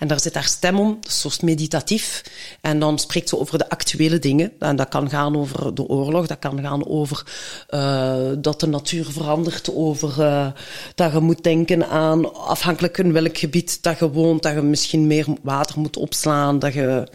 En 0.00 0.08
daar 0.08 0.20
zit 0.20 0.34
haar 0.34 0.44
stem 0.44 0.78
om, 0.78 0.98
dat 1.00 1.12
soort 1.12 1.42
meditatief. 1.42 2.22
En 2.60 2.78
dan 2.78 2.98
spreekt 2.98 3.28
ze 3.28 3.38
over 3.38 3.58
de 3.58 3.68
actuele 3.68 4.18
dingen. 4.18 4.52
En 4.58 4.76
dat 4.76 4.88
kan 4.88 5.10
gaan 5.10 5.36
over 5.36 5.74
de 5.74 5.86
oorlog, 5.88 6.26
dat 6.26 6.38
kan 6.38 6.60
gaan 6.60 6.86
over 6.86 7.26
uh, 7.70 8.16
dat 8.38 8.60
de 8.60 8.66
natuur 8.66 9.04
verandert, 9.04 9.74
over 9.74 10.14
uh, 10.18 10.46
dat 10.94 11.12
je 11.12 11.20
moet 11.20 11.42
denken 11.42 11.88
aan, 11.88 12.34
afhankelijk 12.34 12.98
in 12.98 13.12
welk 13.12 13.38
gebied 13.38 13.82
dat 13.82 13.98
je 13.98 14.10
woont, 14.10 14.42
dat 14.42 14.54
je 14.54 14.62
misschien 14.62 15.06
meer 15.06 15.26
water 15.42 15.80
moet 15.80 15.96
opslaan, 15.96 16.58
dat 16.58 16.72
je... 16.74 17.08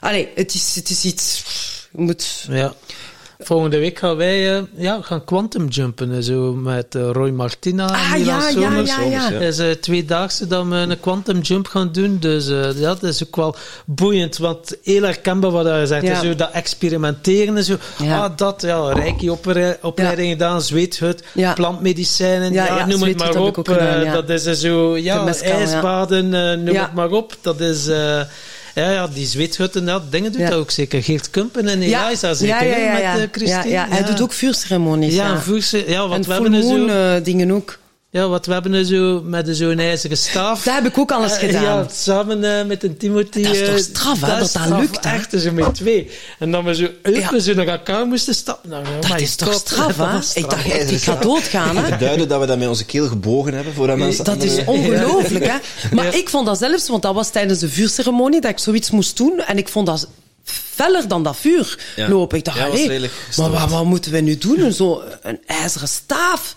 Allee, 0.00 0.28
het 0.34 0.54
is, 0.54 0.74
het 0.74 0.90
is 0.90 1.04
iets... 1.04 1.44
Je 1.92 2.00
moet... 2.00 2.46
Ja. 2.48 2.74
Volgende 3.42 3.78
week 3.78 3.98
gaan 3.98 4.16
wij 4.16 4.56
uh, 4.56 4.62
ja, 4.76 4.98
gaan 5.02 5.24
quantum 5.24 5.68
jumpen 5.68 6.22
zo, 6.22 6.54
met 6.54 6.94
uh, 6.94 7.08
Roy 7.12 7.30
Martina 7.30 7.88
en 7.88 7.94
ah, 7.94 8.12
Milan 8.12 8.60
ja. 8.60 8.70
Ja, 8.70 9.00
ja, 9.00 9.00
ja. 9.04 9.32
Het 9.32 9.40
is 9.40 9.58
uh, 9.58 9.70
tweedaagse 9.70 10.46
dat 10.46 10.66
we 10.66 10.74
een 10.74 11.00
quantum 11.00 11.40
jump 11.40 11.66
gaan 11.68 11.92
doen. 11.92 12.18
Dus 12.18 12.46
ja, 12.46 12.72
dat 12.74 13.02
is 13.02 13.24
ook 13.26 13.36
wel 13.36 13.56
boeiend. 13.86 14.38
Want 14.38 14.76
heel 14.82 15.02
herkenbaar 15.02 15.50
wat 15.50 15.66
je 15.66 15.86
zegt. 15.86 16.06
Ja. 16.06 16.20
Zo, 16.22 16.34
dat 16.34 16.50
experimenteren 16.52 17.56
en 17.56 17.64
zo. 17.64 17.76
Ja. 17.98 18.24
Ah, 18.24 18.36
dat, 18.36 18.62
ja, 18.62 18.92
reiki 18.92 19.30
opleiding 19.80 20.30
gedaan, 20.30 20.62
zweethut, 20.62 21.24
Ja. 21.34 21.52
plantmedicijnen. 21.52 22.52
Ja, 22.52 22.64
Ja, 22.66 22.76
ja, 22.76 22.86
noem 22.86 23.02
het 23.02 23.18
maar 23.18 23.36
op. 23.36 23.58
ook 23.58 23.68
gedaan, 23.68 23.98
eh, 23.98 24.04
ja. 24.04 24.12
Dat 24.12 24.28
is 24.28 24.46
eh, 24.46 24.52
zo, 24.52 24.96
ja, 24.96 25.22
mescal, 25.22 25.48
ja. 25.50 25.56
ijsbaden, 25.56 26.34
eh, 26.34 26.56
noem 26.56 26.74
Ja. 26.74 26.82
het 26.82 26.94
maar 26.94 27.10
op. 27.10 27.36
Dat 27.40 27.60
is... 27.60 27.88
ja, 28.80 28.90
ja, 28.90 29.06
die 29.06 29.26
zweethutten, 29.26 29.86
ja, 29.86 30.02
dingen 30.10 30.32
doet 30.32 30.40
dat 30.40 30.52
ook 30.52 30.70
zeker. 30.70 31.02
Geert 31.02 31.30
Kumpen 31.30 31.68
en 31.68 31.82
Eliza 31.82 32.34
zeker, 32.34 32.66
ja, 32.78 32.92
met 32.92 33.02
eh, 33.02 33.28
Christine. 33.32 33.68
Ja, 33.68 33.86
ja, 33.86 33.88
hij 33.88 34.04
doet 34.04 34.20
ook 34.20 34.32
vuurceremonies. 34.32 35.14
Ja, 35.14 35.40
voerse, 35.40 35.88
ja, 35.88 36.08
wat 36.08 36.18
en 36.18 36.24
we 36.24 36.32
hebben 36.32 36.54
er 36.54 36.62
moon 36.62 36.88
zo, 36.88 37.22
dingen 37.22 37.50
ook. 37.50 37.78
Ja, 38.12 38.28
wat 38.28 38.46
we 38.46 38.52
hebben 38.52 38.86
zo 38.86 39.22
met 39.24 39.48
zo'n 39.50 39.78
ijzeren 39.78 40.16
staaf. 40.16 40.62
Dat 40.62 40.74
heb 40.74 40.86
ik 40.86 40.98
ook 40.98 41.12
alles 41.12 41.32
Eh, 41.32 41.38
gedaan. 41.38 41.62
Ja, 41.62 41.86
samen 41.92 42.58
eh, 42.58 42.66
met 42.66 42.82
een 42.84 42.96
Timothy. 42.96 43.42
Dat 43.42 43.54
is 43.54 43.58
toch 43.60 43.68
eh, 43.76 43.76
straf, 43.82 44.20
hè, 44.20 44.26
dat 44.26 44.38
dat 44.38 44.48
straf, 44.48 44.80
lukt, 44.80 45.04
hè? 45.04 45.14
Echt, 45.14 45.34
zo 45.40 45.52
met 45.52 45.74
twee. 45.74 46.10
En 46.38 46.50
dan 46.50 46.64
we 46.64 46.74
zo 46.74 46.88
Ja. 47.02 47.38
zo 47.38 47.54
naar 47.54 47.66
elkaar 47.68 48.06
moesten 48.06 48.34
stappen. 48.34 48.70
Nou, 48.70 48.84
Dat 49.08 49.20
is 49.20 49.36
toch 49.36 49.52
straf, 49.54 49.96
hè? 50.06 50.18
Ik 50.34 50.50
dacht 50.50 50.70
echt, 50.70 50.90
ik 50.90 51.02
ga 51.02 51.14
doodgaan, 51.14 51.76
hè? 51.76 51.90
Te 51.90 51.96
duiden 52.04 52.28
dat 52.28 52.40
we 52.40 52.46
dat 52.46 52.58
met 52.58 52.68
onze 52.68 52.84
keel 52.84 53.06
gebogen 53.08 53.54
hebben 53.54 53.74
voor 53.74 53.86
dat 53.86 53.96
mensen 53.96 54.24
Dat 54.24 54.42
is 54.42 54.64
ongelooflijk, 54.64 55.46
hè? 55.46 55.56
Maar 55.94 56.04
Ja. 56.04 56.12
ik 56.12 56.28
vond 56.28 56.46
dat 56.46 56.58
zelfs, 56.58 56.88
want 56.88 57.02
dat 57.02 57.14
was 57.14 57.30
tijdens 57.30 57.58
de 57.58 57.68
vuurceremonie, 57.68 58.40
dat 58.40 58.50
ik 58.50 58.58
zoiets 58.58 58.90
moest 58.90 59.16
doen. 59.16 59.40
En 59.46 59.58
ik 59.58 59.68
vond 59.68 59.86
dat 59.86 60.08
feller 60.44 61.08
dan 61.08 61.22
dat 61.22 61.36
vuur 61.36 61.78
Ja. 61.96 62.08
lopen. 62.08 62.38
Ik 62.38 62.44
dacht, 62.44 62.58
Ja, 62.58 63.08
maar 63.36 63.50
wat, 63.50 63.70
wat 63.70 63.84
moeten 63.84 64.12
we 64.12 64.20
nu 64.20 64.38
doen? 64.38 64.72
Zo 64.72 65.02
een 65.22 65.38
ijzeren 65.46 65.88
staaf. 65.88 66.54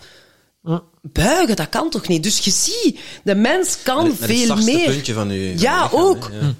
Buigen, 1.11 1.55
dat 1.55 1.69
kan 1.69 1.89
toch 1.89 2.07
niet? 2.07 2.23
Dus 2.23 2.39
je 2.39 2.51
ziet, 2.51 2.99
de 3.23 3.35
mens 3.35 3.77
kan 3.83 4.07
Met 4.07 4.19
het 4.19 4.29
veel 4.29 4.45
zachtste 4.45 4.71
meer. 4.73 4.89
puntje 4.89 5.13
van 5.13 5.29
Ja, 5.59 5.89
ook. 5.91 6.31
ja. 6.41 6.53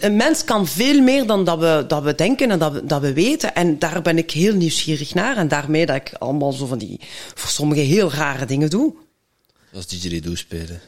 Een 0.00 0.16
mens 0.16 0.44
kan 0.44 0.66
veel 0.66 1.00
meer 1.00 1.26
dan 1.26 1.44
dat 1.44 1.58
we, 1.58 1.84
dat 1.88 2.02
we 2.02 2.14
denken 2.14 2.50
en 2.50 2.58
dat 2.58 2.72
we, 2.72 2.84
dat 2.84 3.00
we 3.00 3.12
weten. 3.12 3.54
En 3.54 3.78
daar 3.78 4.02
ben 4.02 4.18
ik 4.18 4.30
heel 4.30 4.54
nieuwsgierig 4.54 5.14
naar. 5.14 5.36
En 5.36 5.48
daarmee 5.48 5.86
dat 5.86 5.96
ik 5.96 6.12
allemaal 6.18 6.52
zo 6.52 6.66
van 6.66 6.78
die, 6.78 7.00
voor 7.34 7.50
sommigen 7.50 7.84
heel 7.84 8.10
rare 8.12 8.44
dingen 8.46 8.70
doe. 8.70 8.94
Zoals 9.70 9.86
didgeridoo 9.86 10.34
spelen. 10.34 10.80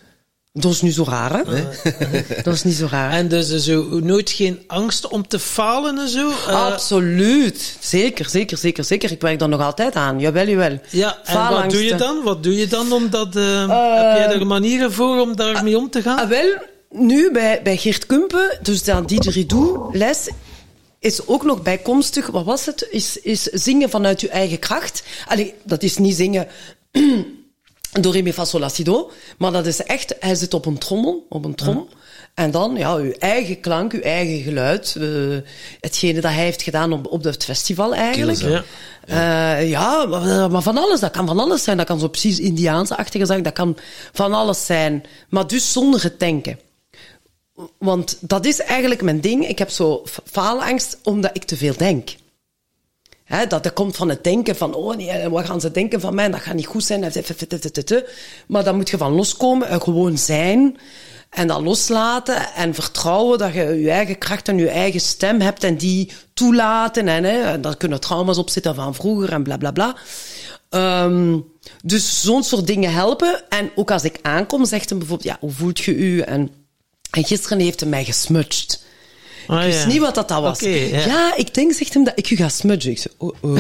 Dat 0.60 0.72
is 0.72 0.82
niet 0.82 0.94
zo 0.94 1.04
raar, 1.08 1.30
hè? 1.46 1.62
Dat 2.42 2.54
is 2.54 2.64
niet 2.64 2.74
zo 2.74 2.86
raar. 2.90 3.10
En 3.10 3.28
dus 3.28 3.50
eh, 3.50 3.58
zo, 3.58 3.86
nooit 4.02 4.30
geen 4.30 4.62
angst 4.66 5.08
om 5.08 5.28
te 5.28 5.38
falen 5.38 5.98
en 5.98 6.08
zo. 6.08 6.28
Eh, 6.30 6.64
Absoluut. 6.64 7.76
Zeker, 7.80 8.28
zeker, 8.28 8.56
zeker, 8.58 8.84
zeker. 8.84 9.10
Ik 9.10 9.20
werk 9.20 9.38
daar 9.38 9.48
nog 9.48 9.60
altijd 9.60 9.94
aan. 9.94 10.20
Jawel, 10.20 10.46
jawel. 10.46 10.78
ja, 10.90 11.18
en 11.24 11.50
wat 11.50 11.70
doe 11.70 11.84
je 11.84 11.94
dan? 11.94 12.22
Wat 12.22 12.42
doe 12.42 12.56
je 12.56 12.66
dan 12.66 12.92
om 12.92 13.10
dat... 13.10 13.36
eh, 13.36 13.60
heb 13.60 14.16
jij 14.16 14.28
er 14.30 14.46
manieren 14.46 14.92
voor 14.92 15.20
om 15.20 15.36
daarmee 15.36 15.76
om 15.78 15.90
te 15.90 16.02
gaan? 16.02 16.18
Ah, 16.18 16.28
wel, 16.28 16.54
nu 16.90 17.30
bij, 17.32 17.60
bij 17.62 17.76
Geert 17.76 18.06
Kumpen, 18.06 18.58
dus 18.62 18.84
dat 18.84 19.08
didgeridoo-les, 19.08 20.28
is 21.00 21.26
ook 21.26 21.44
nog 21.44 21.62
bijkomstig, 21.62 22.26
wat 22.26 22.44
was 22.44 22.66
het? 22.66 22.86
Is, 22.90 23.20
is 23.20 23.42
zingen 23.42 23.90
vanuit 23.90 24.20
je 24.20 24.28
eigen 24.28 24.58
kracht. 24.58 25.02
Allee, 25.28 25.54
dat 25.64 25.82
is 25.82 25.96
niet 25.96 26.14
zingen 26.14 26.46
door 27.92 28.32
fa, 28.32 28.44
sol, 28.44 28.60
la, 28.60 28.68
si, 28.68 28.82
do. 28.82 29.10
Maar 29.38 29.52
dat 29.52 29.66
is 29.66 29.82
echt, 29.82 30.14
hij 30.20 30.34
zit 30.34 30.54
op 30.54 30.66
een 30.66 30.78
trommel, 30.78 31.26
op 31.28 31.44
een 31.44 31.54
trom. 31.54 31.88
En 32.34 32.50
dan, 32.50 32.76
ja, 32.76 32.94
uw 32.94 33.12
eigen 33.18 33.60
klank, 33.60 33.92
uw 33.92 34.00
eigen 34.00 34.42
geluid. 34.42 34.96
eh, 34.98 35.06
hetgene 35.80 36.20
dat 36.20 36.32
hij 36.32 36.44
heeft 36.44 36.62
gedaan 36.62 36.92
op, 36.92 37.06
op 37.06 37.24
het 37.24 37.44
festival 37.44 37.94
eigenlijk. 37.94 38.38
Ja. 38.38 38.64
Eh, 39.06 39.68
ja, 39.68 40.06
maar, 40.06 40.50
maar 40.50 40.62
van 40.62 40.78
alles. 40.78 41.00
Dat 41.00 41.10
kan 41.10 41.26
van 41.26 41.38
alles 41.38 41.62
zijn. 41.62 41.76
Dat 41.76 41.86
kan 41.86 41.98
zo 41.98 42.08
precies 42.08 42.38
Indiaanse-achtige. 42.38 43.42
Dat 43.42 43.52
kan 43.52 43.76
van 44.12 44.32
alles 44.32 44.66
zijn. 44.66 45.04
Maar 45.28 45.46
dus 45.46 45.72
zonder 45.72 46.02
het 46.02 46.20
denken. 46.20 46.58
Want 47.78 48.16
dat 48.20 48.46
is 48.46 48.60
eigenlijk 48.60 49.02
mijn 49.02 49.20
ding. 49.20 49.48
Ik 49.48 49.58
heb 49.58 49.70
zo 49.70 50.02
faalangst 50.24 50.98
omdat 51.02 51.30
ik 51.32 51.44
te 51.44 51.56
veel 51.56 51.76
denk. 51.76 52.10
Dat, 53.28 53.62
dat 53.62 53.72
komt 53.72 53.96
van 53.96 54.08
het 54.08 54.24
denken 54.24 54.56
van, 54.56 54.74
oh 54.74 54.96
nee, 54.96 55.28
wat 55.28 55.46
gaan 55.46 55.60
ze 55.60 55.70
denken 55.70 56.00
van 56.00 56.14
mij? 56.14 56.30
Dat 56.30 56.40
gaat 56.40 56.54
niet 56.54 56.66
goed 56.66 56.84
zijn. 56.84 57.12
Maar 58.46 58.64
dan 58.64 58.76
moet 58.76 58.90
je 58.90 58.96
van 58.96 59.12
loskomen 59.12 59.68
en 59.68 59.82
gewoon 59.82 60.18
zijn. 60.18 60.78
En 61.30 61.46
dat 61.46 61.60
loslaten 61.60 62.54
en 62.54 62.74
vertrouwen 62.74 63.38
dat 63.38 63.54
je 63.54 63.80
je 63.80 63.90
eigen 63.90 64.18
kracht 64.18 64.48
en 64.48 64.58
je 64.58 64.68
eigen 64.68 65.00
stem 65.00 65.40
hebt 65.40 65.64
en 65.64 65.76
die 65.76 66.12
toelaten. 66.34 67.08
En, 67.08 67.24
hè, 67.24 67.60
daar 67.60 67.76
kunnen 67.76 68.00
trauma's 68.00 68.38
op 68.38 68.50
zitten 68.50 68.74
van 68.74 68.94
vroeger 68.94 69.32
en 69.32 69.42
bla 69.42 69.56
bla 69.56 69.70
bla. 69.70 69.96
Ehm, 70.68 71.38
dus 71.82 72.22
zo'n 72.22 72.42
soort 72.42 72.66
dingen 72.66 72.92
helpen. 72.92 73.42
En 73.48 73.70
ook 73.74 73.90
als 73.90 74.04
ik 74.04 74.18
aankom, 74.22 74.64
zegt 74.64 74.88
hem 74.88 74.98
bijvoorbeeld, 74.98 75.28
ja, 75.28 75.36
hoe 75.40 75.52
voelt 75.52 75.78
je 75.78 75.94
u? 75.94 76.20
En, 76.20 76.50
en 77.10 77.24
gisteren 77.24 77.58
heeft 77.58 77.80
hij 77.80 77.88
mij 77.88 78.04
gesmudged. 78.04 78.86
Ah, 79.48 79.58
Ik 79.60 79.66
wist 79.66 79.82
ja. 79.82 79.86
niet 79.86 79.98
wat 79.98 80.14
dat, 80.14 80.28
dat 80.28 80.40
was. 80.40 80.60
Ja. 80.60 80.70
ja. 80.70 81.36
ik 81.36 81.54
denk, 81.54 81.72
zegt 81.72 81.94
hem, 81.94 82.04
dat 82.04 82.12
ik 82.16 82.30
u 82.30 82.36
ga 82.36 82.48
smudgen. 82.48 82.90
Ik 82.90 82.98
zeg, 82.98 83.12
oh, 83.16 83.34
oh. 83.40 83.54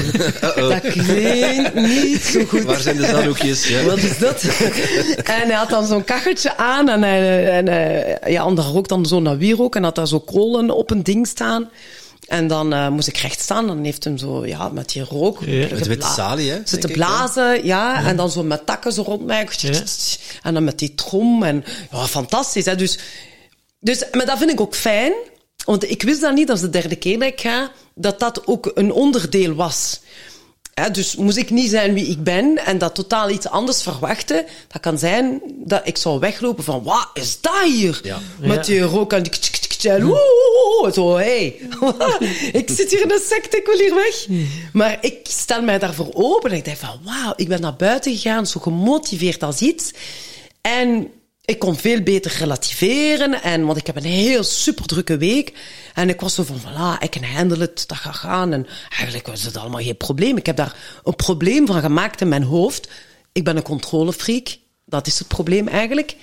Dat 0.68 0.80
klinkt 0.80 1.74
niet 1.74 2.22
zo 2.22 2.44
goed. 2.44 2.62
Waar 2.62 2.80
zijn 2.80 2.96
de 2.96 3.06
zanhoekjes? 3.06 3.68
Ja. 3.68 3.82
Wat 3.82 3.98
is 3.98 4.18
dat? 4.18 4.42
en 5.24 5.46
hij 5.46 5.54
had 5.54 5.70
dan 5.70 5.86
zo'n 5.86 6.04
kacheltje 6.04 6.56
aan 6.56 6.88
en, 6.88 7.02
hij, 7.02 7.50
en 7.50 7.66
hij, 7.66 8.18
ja, 8.26 8.46
en 8.46 8.54
daar 8.54 8.64
rookt 8.64 8.88
dan 8.88 9.06
zo 9.06 9.20
naar 9.20 9.38
wierook 9.38 9.76
en 9.76 9.82
had 9.82 9.94
daar 9.94 10.08
zo 10.08 10.20
kolen 10.20 10.70
op 10.70 10.90
een 10.90 11.02
ding 11.02 11.26
staan. 11.26 11.68
En 12.28 12.46
dan 12.46 12.72
eh, 12.72 12.88
moest 12.88 13.08
ik 13.08 13.16
recht 13.16 13.40
staan. 13.40 13.66
Dan 13.66 13.84
heeft 13.84 14.04
hem 14.04 14.18
zo, 14.18 14.46
ja, 14.46 14.68
met 14.68 14.92
die 14.92 15.04
rook... 15.04 15.38
Ja. 15.44 15.66
Met 15.70 15.86
witte 15.86 16.06
salie, 16.06 16.50
hè? 16.50 16.60
Zitten 16.64 16.88
ik, 16.88 16.94
blazen, 16.96 17.64
ja, 17.64 18.04
En 18.04 18.16
dan 18.16 18.30
zo 18.30 18.42
met 18.42 18.66
takken 18.66 18.92
zo 18.92 19.02
rond 19.02 19.26
mij. 19.26 19.48
Ja. 19.50 19.82
En 20.42 20.54
dan 20.54 20.64
met 20.64 20.78
die 20.78 20.94
trom. 20.94 21.42
En 21.42 21.64
ja, 21.90 22.06
fantastisch, 22.06 22.64
hè. 22.64 22.76
Dus, 22.76 22.98
dus, 23.80 24.04
maar 24.12 24.26
dat 24.26 24.38
vind 24.38 24.50
ik 24.50 24.60
ook 24.60 24.74
fijn. 24.74 25.12
Want 25.68 25.90
ik 25.90 26.02
wist 26.02 26.20
dat 26.20 26.34
niet, 26.34 26.46
dat 26.46 26.56
is 26.56 26.62
de 26.62 26.70
derde 26.70 26.96
keer 26.96 27.18
dat 27.18 27.28
ik 27.28 27.40
ga, 27.40 27.70
dat 27.94 28.18
dat 28.18 28.46
ook 28.46 28.70
een 28.74 28.92
onderdeel 28.92 29.54
was. 29.54 30.00
Hè, 30.74 30.90
dus 30.90 31.16
moest 31.16 31.36
ik 31.36 31.50
niet 31.50 31.70
zijn 31.70 31.94
wie 31.94 32.06
ik 32.06 32.22
ben 32.22 32.58
en 32.64 32.78
dat 32.78 32.94
totaal 32.94 33.30
iets 33.30 33.48
anders 33.48 33.82
verwachten. 33.82 34.46
Dat 34.68 34.80
kan 34.82 34.98
zijn 34.98 35.40
dat 35.64 35.80
ik 35.84 35.96
zou 35.96 36.18
weglopen 36.18 36.64
van, 36.64 36.82
wat 36.82 37.08
is 37.14 37.40
dat 37.40 37.62
hier? 37.64 38.00
Ja. 38.02 38.18
Met 38.38 38.64
die 38.64 38.80
rook 38.80 39.12
en 39.12 39.22
die 39.22 39.32
en 39.90 40.02
oeh, 40.02 40.92
zo, 40.92 41.16
hey. 41.16 41.60
ik 42.60 42.70
zit 42.70 42.90
hier 42.90 43.02
in 43.02 43.10
een 43.10 43.20
secte, 43.28 43.56
ik 43.56 43.66
wil 43.66 43.78
hier 43.78 43.94
weg. 43.94 44.26
Maar 44.72 44.98
ik 45.00 45.18
stel 45.22 45.62
mij 45.62 45.78
daarvoor 45.78 46.10
open 46.12 46.50
en 46.50 46.56
ik 46.56 46.64
denk 46.64 46.76
van, 46.76 47.00
wauw, 47.04 47.32
ik 47.36 47.48
ben 47.48 47.60
naar 47.60 47.76
buiten 47.76 48.12
gegaan, 48.12 48.46
zo 48.46 48.60
gemotiveerd 48.60 49.42
als 49.42 49.60
iets. 49.60 49.92
En 50.60 51.10
ik 51.48 51.58
kon 51.58 51.76
veel 51.76 52.02
beter 52.02 52.36
relativeren. 52.38 53.42
En, 53.42 53.66
want 53.66 53.78
ik 53.78 53.86
heb 53.86 53.96
een 53.96 54.02
heel 54.02 54.42
super 54.42 54.86
drukke 54.86 55.16
week. 55.16 55.52
En 55.94 56.08
ik 56.08 56.20
was 56.20 56.34
zo 56.34 56.42
van, 56.42 56.60
voilà, 56.60 57.02
ik 57.02 57.10
kan 57.10 57.22
handle 57.22 57.58
het, 57.60 57.84
dat 57.86 57.96
gaat 57.96 58.14
gaan. 58.14 58.52
En 58.52 58.66
eigenlijk 58.90 59.26
was 59.26 59.42
het 59.42 59.56
allemaal 59.56 59.80
geen 59.80 59.96
probleem. 59.96 60.36
Ik 60.36 60.46
heb 60.46 60.56
daar 60.56 60.76
een 61.04 61.16
probleem 61.16 61.66
van 61.66 61.80
gemaakt 61.80 62.20
in 62.20 62.28
mijn 62.28 62.42
hoofd. 62.42 62.88
Ik 63.32 63.44
ben 63.44 63.56
een 63.56 63.62
controlefreak. 63.62 64.56
Dat 64.84 65.06
is 65.06 65.18
het 65.18 65.28
probleem 65.28 65.68
eigenlijk. 65.68 66.16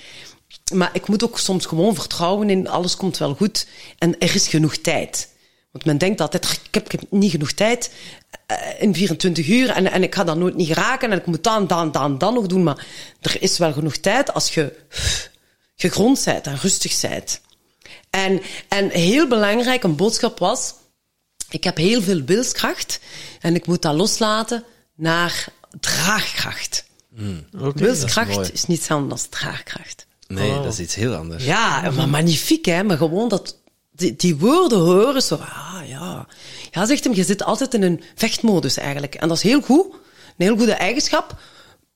Maar 0.73 0.89
ik 0.93 1.07
moet 1.07 1.23
ook 1.23 1.39
soms 1.39 1.65
gewoon 1.65 1.95
vertrouwen 1.95 2.49
in 2.49 2.67
alles 2.67 2.95
komt 2.95 3.17
wel 3.17 3.33
goed. 3.33 3.67
En 3.97 4.19
er 4.19 4.35
is 4.35 4.47
genoeg 4.47 4.77
tijd. 4.77 5.29
Want 5.75 5.87
men 5.87 5.97
denkt 5.97 6.21
altijd, 6.21 6.59
ik 6.63 6.73
heb, 6.73 6.85
ik 6.85 6.91
heb 6.91 7.11
niet 7.11 7.31
genoeg 7.31 7.51
tijd 7.51 7.91
eh, 8.45 8.57
in 8.81 8.93
24 8.93 9.47
uur 9.47 9.69
en, 9.69 9.91
en 9.91 10.03
ik 10.03 10.15
ga 10.15 10.23
dat 10.23 10.37
nooit 10.37 10.55
niet 10.55 10.67
geraken 10.67 11.11
en 11.11 11.17
ik 11.17 11.25
moet 11.25 11.43
dan, 11.43 11.67
dan, 11.67 11.91
dan, 11.91 12.17
dan 12.17 12.33
nog 12.33 12.47
doen. 12.47 12.63
Maar 12.63 12.85
er 13.21 13.41
is 13.41 13.57
wel 13.57 13.73
genoeg 13.73 13.97
tijd 13.97 14.33
als 14.33 14.53
je 14.53 14.73
gegrond 15.75 16.21
bent 16.25 16.47
en 16.47 16.57
rustig 16.57 17.01
bent. 17.01 17.41
En, 18.09 18.41
en 18.67 18.89
heel 18.89 19.27
belangrijk, 19.27 19.83
een 19.83 19.95
boodschap 19.95 20.39
was, 20.39 20.73
ik 21.49 21.63
heb 21.63 21.77
heel 21.77 22.01
veel 22.01 22.21
wilskracht 22.21 22.99
en 23.41 23.55
ik 23.55 23.67
moet 23.67 23.81
dat 23.81 23.95
loslaten 23.95 24.63
naar 24.95 25.47
draagkracht. 25.79 26.85
Oké. 27.59 27.83
wilskracht 27.83 28.53
is, 28.53 28.65
niet 28.65 28.77
hetzelfde 28.77 29.11
als 29.11 29.27
draagkracht. 29.29 30.05
Nee, 30.27 30.49
Oh. 30.49 30.63
dat 30.63 30.73
is 30.73 30.79
iets 30.79 30.95
heel 30.95 31.15
anders. 31.15 31.45
Ja, 31.45 31.91
maar 31.91 32.09
magnifiek, 32.09 32.65
hè? 32.65 32.83
Maar 32.83 32.97
gewoon 32.97 33.29
dat, 33.29 33.57
die, 33.95 34.15
die 34.15 34.35
woorden 34.37 34.77
horen, 34.79 35.21
zo, 35.21 35.35
ah 35.35 35.81
ja. 35.87 36.27
Ja, 36.71 36.85
zegt 36.85 37.03
hem, 37.03 37.13
je 37.13 37.23
zit 37.23 37.43
altijd 37.43 37.73
in 37.73 37.83
een 37.83 38.01
vechtmodus 38.15 38.77
eigenlijk. 38.77 39.15
En 39.15 39.27
dat 39.27 39.37
is 39.37 39.43
heel 39.43 39.61
goed, 39.61 39.85
een 39.91 40.45
heel 40.45 40.57
goede 40.57 40.73
eigenschap. 40.73 41.35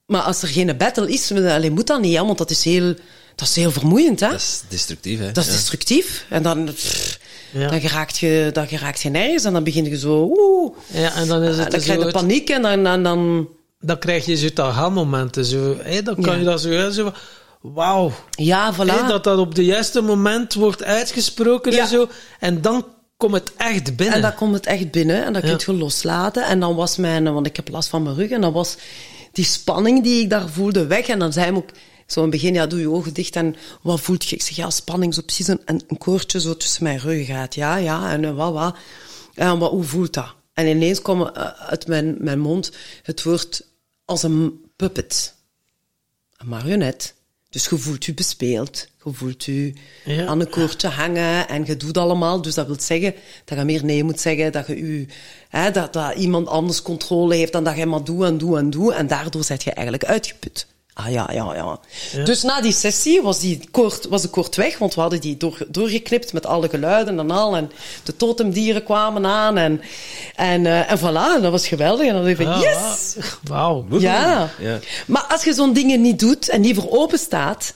Maar 0.06 0.20
als 0.22 0.42
er 0.42 0.48
geen 0.48 0.76
battle 0.76 1.10
is, 1.12 1.32
alleen 1.32 1.72
moet 1.72 1.86
dat 1.86 2.00
niet, 2.00 2.16
hè? 2.16 2.24
Want 2.24 2.38
dat 2.38 2.50
is 2.50 2.64
heel, 2.64 2.94
Dat 3.34 3.48
is 3.48 3.56
heel 3.56 3.70
vermoeiend, 3.70 4.20
hè? 4.20 4.28
Dat 4.28 4.38
is 4.40 4.62
destructief, 4.68 5.18
hè? 5.18 5.32
Dat 5.32 5.44
is 5.44 5.50
Ja. 5.50 5.56
destructief. 5.56 6.26
En 6.28 6.42
dan, 6.42 6.64
pff, 6.64 7.18
Ja. 7.52 7.68
dan, 7.70 7.80
geraakt 7.80 8.18
je, 8.18 8.50
dan 8.52 8.66
geraakt 8.68 9.00
je 9.00 9.08
nergens 9.08 9.44
en 9.44 9.52
dan 9.52 9.64
begin 9.64 9.84
je 9.84 9.98
zo... 9.98 10.32
Oeh, 10.36 10.72
Ja, 10.86 11.14
en 11.14 11.28
dan 11.28 11.42
is 11.42 11.56
het 11.56 11.70
dus 11.70 11.82
krijg 11.84 11.98
je 11.98 12.04
zo... 12.04 12.10
paniek 12.10 12.48
en 12.50 12.62
dan... 12.62 12.84
dan, 12.84 13.02
dan 13.02 13.48
Dan 13.80 13.98
krijg 13.98 14.26
je 14.26 14.36
zo'n 14.36 14.50
aha-momenten. 14.58 15.44
Zo, 15.44 15.76
hè, 15.82 16.02
dan 16.02 16.14
kan 16.22 16.32
Ja. 16.32 16.38
je 16.38 16.44
dat 16.44 16.60
zo... 16.60 16.68
hè, 16.68 16.92
zo 16.92 17.12
Wauw. 17.60 18.12
ja, 18.30 18.74
voilà. 18.74 19.06
Dat 19.08 19.24
dat 19.24 19.38
op 19.38 19.54
de 19.54 19.64
juiste 19.64 20.00
moment 20.00 20.54
wordt 20.54 20.82
uitgesproken 20.82 21.72
Ja. 21.72 21.82
en 21.82 21.88
zo. 21.88 22.08
En 22.38 22.60
dan 22.60 22.86
komt 23.16 23.34
het 23.34 23.52
echt 23.56 23.96
binnen. 23.96 24.14
En 24.14 24.22
dan 24.22 24.34
komt 24.34 24.54
het 24.54 24.66
echt 24.66 24.90
binnen 24.90 25.24
en 25.24 25.32
dan 25.32 25.42
kun 25.42 25.60
je 25.66 25.72
loslaten. 25.72 26.44
En 26.44 26.60
dan 26.60 26.74
was 26.74 26.96
mijn, 26.96 27.32
want 27.32 27.46
ik 27.46 27.56
heb 27.56 27.68
last 27.68 27.88
van 27.88 28.02
mijn 28.02 28.14
rug, 28.14 28.30
en 28.30 28.40
dan 28.40 28.52
was 28.52 28.76
die 29.32 29.44
spanning 29.44 30.02
die 30.02 30.22
ik 30.22 30.30
daar 30.30 30.48
voelde 30.48 30.86
weg. 30.86 31.06
En 31.06 31.18
dan 31.18 31.32
zei 31.32 31.44
hij 31.44 31.54
me 31.54 31.58
ook 31.58 31.70
zo 32.06 32.18
in 32.22 32.26
het 32.30 32.40
begin, 32.40 32.54
ja, 32.54 32.66
doe 32.66 32.80
je 32.80 32.90
ogen 32.90 33.14
dicht 33.14 33.36
en 33.36 33.56
wat 33.82 34.00
voelt 34.00 34.28
je? 34.28 34.36
Ik 34.36 34.42
zeg, 34.42 34.56
ja, 34.56 34.70
spanning, 34.70 35.14
zo 35.14 35.22
precies 35.22 35.46
een, 35.46 35.60
een 35.64 35.98
koordje 35.98 36.40
zo 36.40 36.56
tussen 36.56 36.82
mijn 36.82 36.98
rug 36.98 37.26
gaat. 37.26 37.54
Ja, 37.54 37.76
ja, 37.76 38.12
en 38.12 38.34
wat, 38.34 38.52
wat. 38.52 38.76
En 39.34 39.58
wat, 39.58 39.70
hoe 39.70 39.84
voelt 39.84 40.12
dat? 40.14 40.34
En 40.54 40.66
ineens 40.66 41.02
kwam 41.02 41.22
eh, 41.22 41.46
uit 41.46 41.86
mijn, 41.86 42.16
mijn 42.18 42.38
mond 42.38 42.72
het 43.02 43.22
woord 43.22 43.66
als 44.04 44.22
een 44.22 44.64
puppet. 44.76 45.34
Een 46.36 46.48
marionet. 46.48 47.14
Dus 47.50 47.68
je 47.68 47.78
voelt 47.78 48.04
je 48.04 48.14
bespeeld. 48.14 48.86
Je 49.04 49.12
voelt 49.12 49.44
je 49.44 49.72
Ja. 50.04 50.26
aan 50.26 50.40
een 50.40 50.48
koordje 50.48 50.88
hangen 50.88 51.48
en 51.48 51.64
je 51.66 51.76
doet 51.76 51.96
allemaal. 51.98 52.42
Dus 52.42 52.54
dat 52.54 52.66
wil 52.66 52.80
zeggen 52.80 53.14
dat 53.44 53.58
je 53.58 53.64
meer 53.64 53.84
nee 53.84 54.04
moet 54.04 54.20
zeggen. 54.20 54.52
Dat, 54.52 54.66
je 54.66 54.76
u, 54.76 55.06
hè, 55.48 55.70
dat, 55.70 55.92
dat 55.92 56.14
iemand 56.14 56.48
anders 56.48 56.82
controle 56.82 57.34
heeft 57.34 57.52
dan 57.52 57.64
dat 57.64 57.76
je 57.76 57.86
maar 57.86 58.04
doet 58.04 58.24
en 58.24 58.38
doet 58.38 58.56
en 58.56 58.70
doet. 58.70 58.92
En 58.92 59.06
daardoor 59.06 59.44
zet 59.44 59.62
je 59.62 59.70
eigenlijk 59.72 60.04
uitgeput. 60.10 60.66
Ah 60.94 61.10
ja, 61.10 61.28
ja, 61.32 61.54
ja. 61.54 61.80
Dus 62.24 62.42
na 62.42 62.60
die 62.60 62.72
sessie 62.72 63.22
was, 63.22 63.40
die 63.40 63.60
koord, 63.70 64.06
was 64.08 64.22
de 64.22 64.28
koord 64.28 64.56
weg, 64.56 64.78
want 64.78 64.94
we 64.94 65.00
hadden 65.00 65.20
die 65.20 65.36
door, 65.36 65.58
doorgeknipt 65.68 66.32
met 66.32 66.46
alle 66.46 66.68
geluiden 66.68 67.18
en 67.18 67.30
al. 67.30 67.56
En 67.56 67.70
de 68.04 68.16
totemdieren 68.16 68.82
kwamen 68.84 69.26
aan 69.26 69.56
en, 69.58 69.80
en, 70.36 70.66
eh, 70.66 70.90
en 70.90 70.98
voilà, 70.98 71.34
en 71.36 71.42
dat 71.42 71.50
was 71.50 71.68
geweldig. 71.68 72.06
En 72.06 72.12
dan 72.14 72.24
dacht 72.24 72.38
ik 72.38 72.46
van, 72.46 72.54
Ah, 72.54 72.60
yes! 72.60 73.16
Wauw. 73.42 73.86
Ja. 73.90 74.50
Ja. 74.58 74.78
Maar 75.06 75.22
als 75.28 75.44
je 75.44 75.52
zo'n 75.52 75.72
dingen 75.72 76.00
niet 76.00 76.18
doet 76.18 76.48
en 76.48 76.60
niet 76.60 76.74
voor 76.76 76.90
open 76.90 77.18
staat, 77.18 77.74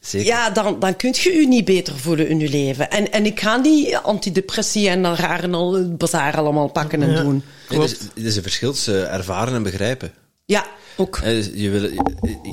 Zeker. 0.00 0.26
ja, 0.26 0.50
dan, 0.50 0.80
dan 0.80 0.96
kun 0.96 1.14
je 1.16 1.32
je 1.32 1.46
niet 1.48 1.64
beter 1.64 1.98
voelen 1.98 2.28
in 2.28 2.40
je 2.40 2.48
leven. 2.48 2.90
En, 2.90 3.12
en 3.12 3.26
ik 3.26 3.40
ga 3.40 3.56
niet 3.56 3.94
antidepressie 4.02 4.88
en 4.88 5.02
dan 5.02 5.14
rare 5.14 5.50
al, 5.50 5.88
bazaar 5.96 6.36
allemaal 6.36 6.68
pakken 6.68 7.02
en 7.02 7.10
Ja. 7.10 7.22
doen. 7.22 7.42
Nee, 7.68 7.78
dus, 7.80 7.92
er 7.92 8.24
is 8.24 8.36
een 8.36 8.42
verschil 8.42 8.72
tussen 8.72 9.10
ervaren 9.10 9.54
en 9.54 9.62
begrijpen. 9.62 10.12
Ja, 10.48 10.66
ook. 10.96 11.20
Dus 11.22 11.50
Je 11.54 11.70
wil 11.70 11.90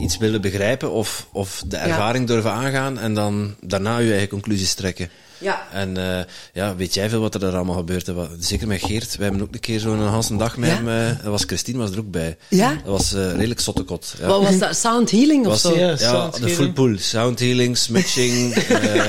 iets 0.01 0.17
willen 0.17 0.41
begrijpen 0.41 0.91
of, 0.91 1.27
of 1.31 1.63
de 1.67 1.77
ervaring 1.77 2.27
durven 2.27 2.51
aangaan 2.51 2.99
en 2.99 3.13
dan 3.13 3.55
daarna 3.61 3.97
je 3.97 4.09
eigen 4.11 4.27
conclusies 4.29 4.73
trekken. 4.73 5.09
Ja. 5.37 5.67
En 5.71 5.97
eh, 5.97 6.23
ja, 6.53 6.75
weet 6.75 6.93
jij 6.93 7.09
veel 7.09 7.19
wat 7.19 7.33
er 7.33 7.39
daar 7.39 7.55
allemaal 7.55 7.75
gebeurt? 7.75 8.11
Zeker 8.39 8.67
met 8.67 8.81
Geert. 8.83 9.15
Wij 9.17 9.27
hebben 9.27 9.47
ook 9.47 9.53
een 9.53 9.59
keer 9.59 9.79
zo'n 9.79 10.09
hele 10.13 10.37
dag 10.37 10.57
met 10.57 10.69
Ja? 10.69 10.75
hem. 10.75 10.89
eh, 10.89 11.17
dat 11.23 11.31
was 11.31 11.43
Christine 11.43 11.77
was 11.77 11.91
er 11.91 11.99
ook 11.99 12.11
bij. 12.11 12.37
Ja? 12.49 12.69
Dat 12.73 12.83
was 12.97 13.13
eh, 13.13 13.31
redelijk 13.31 13.59
zottekot. 13.59 14.15
Ja. 14.19 14.27
Wat 14.27 14.43
was 14.43 14.57
dat? 14.59 14.75
Sound 14.75 15.11
healing 15.11 15.45
of 15.45 15.51
was, 15.51 15.61
zo? 15.61 15.77
Ja, 15.77 15.87
ja, 15.89 15.95
sound 15.97 16.33
de 16.33 16.39
healing. 16.39 16.57
full 16.57 16.71
pool. 16.71 16.95
Sound 16.97 17.39
healing, 17.39 17.77
smudging, 17.77 18.53
eh 18.55 19.01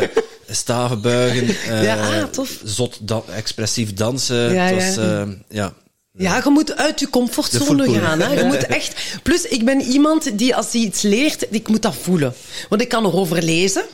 staven 0.51 1.01
buigen. 1.01 1.49
eh, 1.49 1.83
Ja, 1.85 2.21
ah, 2.21 2.25
tof. 2.25 2.61
Zot 2.65 2.99
da- 3.09 3.23
expressief 3.35 3.93
dansen. 3.95 4.53
Ja, 4.55 4.65
het 4.65 4.97
was, 4.97 5.05
ja. 5.49 5.73
Ja. 6.17 6.41
Je 6.45 6.51
moet 6.51 6.77
uit 6.77 7.01
je 7.01 7.05
De 7.05 7.11
comfortzone 7.11 7.93
gaan. 7.93 8.21
Hè. 8.21 8.33
Je 8.33 8.45
moet 8.45 8.67
echt... 8.79 9.21
Plus, 9.23 9.43
ik 9.43 9.65
ben 9.65 9.81
iemand 9.81 10.39
die 10.39 10.57
als 10.57 10.73
hij 10.73 10.81
iets 10.81 11.03
leert, 11.03 11.47
ik 11.51 11.69
moet 11.69 11.83
dat 11.83 11.97
voelen. 11.97 12.35
Want 12.69 12.83
ik 12.83 12.89
kan 12.89 13.05
erover 13.05 13.43
lezen. 13.43 13.85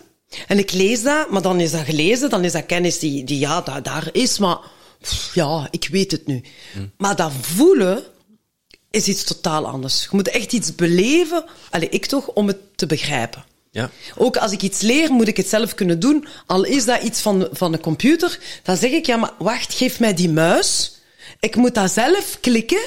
En 0.47 0.59
ik 0.59 0.73
lees 0.73 1.03
dat, 1.03 1.31
maar 1.31 1.43
dan 1.43 1.61
is 1.61 1.70
dat 1.70 1.85
gelezen, 1.85 2.31
dan 2.31 2.44
is 2.44 2.53
dat 2.53 2.66
kennis 2.66 2.99
die, 2.99 3.24
die 3.24 3.39
ja, 3.39 3.61
daar, 3.61 3.82
daar 3.82 4.09
is, 4.12 4.39
maar 4.39 4.59
pff, 5.01 5.35
ja, 5.35 5.69
ik 5.70 5.89
weet 5.90 6.11
het 6.11 6.27
nu. 6.27 6.43
Maar 6.97 7.16
dat 7.16 7.32
voelen 7.40 8.03
is 8.90 9.07
iets 9.07 9.24
totaal 9.24 9.66
anders. 9.66 10.03
Je 10.03 10.09
moet 10.11 10.28
echt 10.28 10.53
iets 10.53 10.74
beleven, 10.74 11.44
allez, 11.70 11.89
ik 11.90 12.07
toch, 12.07 12.28
om 12.28 12.47
het 12.47 12.59
te 12.74 12.86
begrijpen. 12.86 13.44
Ja. 13.70 13.90
Ook 14.16 14.36
als 14.36 14.53
ik 14.53 14.62
iets 14.62 14.81
leer, 14.81 15.12
moet 15.12 15.28
ik 15.28 15.36
het 15.36 15.49
zelf 15.49 15.74
kunnen 15.74 16.01
doen. 16.01 16.27
Al 16.47 16.65
is 16.65 16.85
dat 16.85 17.03
iets 17.03 17.20
van, 17.20 17.49
van 17.53 17.73
een 17.73 17.81
computer, 17.81 18.39
dan 18.62 18.77
zeg 18.77 18.90
ik, 18.90 19.07
ja, 19.07 19.16
maar 19.16 19.32
wacht, 19.39 19.74
geef 19.74 20.01
mij 20.01 20.15
die 20.15 20.31
muis. 20.31 20.97
Ik 21.43 21.56
moet 21.56 21.74
dat 21.74 21.90
zelf 21.90 22.39
klikken 22.40 22.81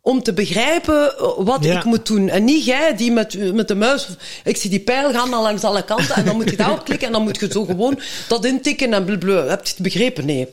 om 0.00 0.22
te 0.22 0.32
begrijpen 0.32 1.18
eh, 1.18 1.32
wat 1.38 1.64
Ja. 1.64 1.78
ik 1.78 1.84
moet 1.84 2.06
doen. 2.06 2.28
En 2.28 2.44
niet 2.44 2.64
jij 2.64 2.96
die 2.96 3.12
met, 3.12 3.54
met 3.54 3.68
de 3.68 3.74
muis... 3.74 4.08
Ik 4.44 4.56
zie 4.56 4.70
die 4.70 4.80
pijl 4.80 5.12
gaan 5.12 5.30
dan 5.30 5.42
langs 5.42 5.64
alle 5.64 5.84
kanten 5.84 6.14
en 6.14 6.24
dan 6.24 6.34
moet 6.36 6.50
je 6.50 6.56
daarop 6.56 6.84
klikken 6.84 7.06
en 7.06 7.12
dan 7.12 7.22
moet 7.22 7.40
je 7.40 7.48
zo 7.52 7.64
gewoon 7.64 8.00
dat 8.28 8.44
intikken 8.44 8.92
en 8.92 9.04
blablabla. 9.04 9.46
Heb 9.50 9.64
je 9.66 9.72
het 9.72 9.82
begrepen? 9.82 10.24
Nee. 10.26 10.48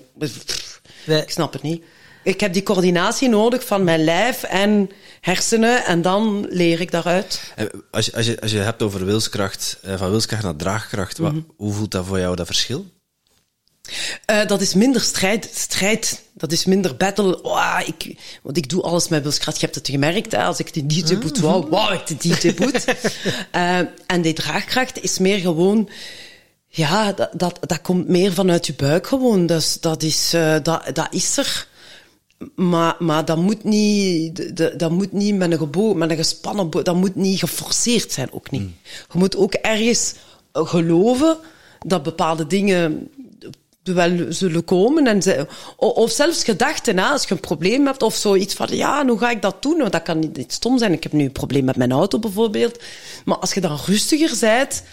Ik 1.06 1.30
snap 1.30 1.54
het 1.54 1.62
niet. 1.62 1.84
Ik 2.24 2.40
heb 2.40 2.54
die 2.54 2.64
coördinatie 2.64 3.30
nodig 3.30 3.66
van 3.66 3.84
mijn 3.84 4.04
lijf 4.04 4.44
en 4.44 4.90
hersenen 5.22 5.86
en 5.86 6.02
dan 6.02 6.46
leer 6.50 6.82
ik 6.82 6.92
daaruit. 6.92 7.54
En 7.56 7.70
Als 7.92 8.06
je, 8.06 8.14
als, 8.16 8.26
je, 8.26 8.42
als 8.42 8.52
je 8.52 8.58
hebt 8.58 8.82
over 8.82 9.06
wilskracht, 9.06 9.78
eh, 9.82 9.98
van 9.98 10.10
wilskracht 10.10 10.44
naar 10.44 10.56
draagkracht, 10.56 11.18
wat, 11.18 11.32
Mhm. 11.32 11.42
hoe 11.56 11.74
voelt 11.74 11.92
dat 11.92 12.06
voor 12.06 12.20
jou, 12.20 12.36
dat 12.36 12.46
verschil? 12.46 12.86
Eh, 14.26 14.46
dat 14.48 14.62
is 14.62 14.74
minder 14.74 15.02
strijd, 15.02 15.50
strijd. 15.54 16.22
Dat 16.34 16.52
is 16.52 16.66
minder 16.66 16.96
battle. 16.98 17.42
Oh, 17.42 17.80
ik, 17.86 18.16
want 18.44 18.58
ik 18.58 18.70
doe 18.70 18.82
alles 18.82 19.08
met 19.08 19.24
wilskracht. 19.24 19.60
Je 19.60 19.66
hebt 19.66 19.78
het 19.78 19.88
gemerkt, 19.90 20.32
hè, 20.32 20.44
als 20.44 20.60
ik 20.60 20.74
de 20.74 20.86
DJ-boot 20.86 21.40
wou, 21.40 21.68
wou 21.70 21.94
ik 21.94 22.08
de 22.08 22.16
DJ-boot. 22.18 22.86
Eh, 23.52 23.78
en 24.08 24.22
die 24.22 24.34
draagkracht 24.34 25.04
is 25.04 25.20
meer 25.20 25.38
gewoon... 25.40 25.90
Ja, 26.68 27.12
dat, 27.12 27.30
dat, 27.34 27.58
dat 27.62 27.82
komt 27.82 28.08
meer 28.08 28.34
vanuit 28.34 28.66
je 28.68 28.74
buik 28.74 29.08
gewoon. 29.08 29.46
Dus, 29.46 29.78
dat, 29.80 30.04
is, 30.04 30.34
eh, 30.34 30.56
dat, 30.64 30.84
dat 30.94 31.08
is 31.10 31.38
er. 31.38 31.68
Maar, 32.56 32.96
maar 33.00 33.26
dat 33.26 33.38
moet 33.38 33.64
niet, 33.64 34.58
de- 34.58 34.74
dat 34.78 34.92
moet 34.92 35.12
niet 35.12 35.36
met 35.36 35.52
een 35.52 35.58
gebogen, 35.58 35.98
met 35.98 36.10
een 36.10 36.16
gespannen 36.18 36.70
dat 36.70 36.96
moet 36.96 37.16
niet 37.16 37.40
geforceerd 37.40 38.12
zijn, 38.12 38.34
ook 38.34 38.52
niet. 38.52 38.70
Je 39.12 39.18
moet 39.18 39.36
ook 39.36 39.54
ergens 39.54 40.14
geloven 40.54 41.38
dat 41.80 42.04
bepaalde 42.04 42.48
dingen 42.48 43.10
wel 43.84 44.26
zullen 44.30 44.64
komen. 44.64 45.08
En 45.08 45.22
ze, 45.22 45.48
of 45.78 46.12
zelfs 46.12 46.44
gedachten, 46.44 46.98
hè, 46.98 47.06
als 47.06 47.24
je 47.24 47.32
een 47.34 47.40
probleem 47.40 47.86
hebt 47.86 48.04
of 48.04 48.16
zoiets 48.16 48.54
van, 48.54 48.68
ja, 48.72 49.06
hoe 49.06 49.18
ga 49.18 49.30
ik 49.30 49.42
dat 49.42 49.62
doen? 49.62 49.78
Want 49.78 49.92
dat 49.92 50.02
kan 50.02 50.20
niet 50.20 50.54
stom 50.54 50.78
zijn. 50.78 50.94
Ik 50.94 51.04
heb 51.04 51.12
nu 51.12 51.24
een 51.24 51.32
probleem 51.32 51.66
met 51.66 51.76
mijn 51.76 51.92
auto 51.92 52.20
bijvoorbeeld. 52.20 52.80
Maar 53.26 53.38
als 53.38 53.54
je 53.54 53.62
dan 53.62 53.80
rustiger 53.86 54.38
bent, 54.40 54.84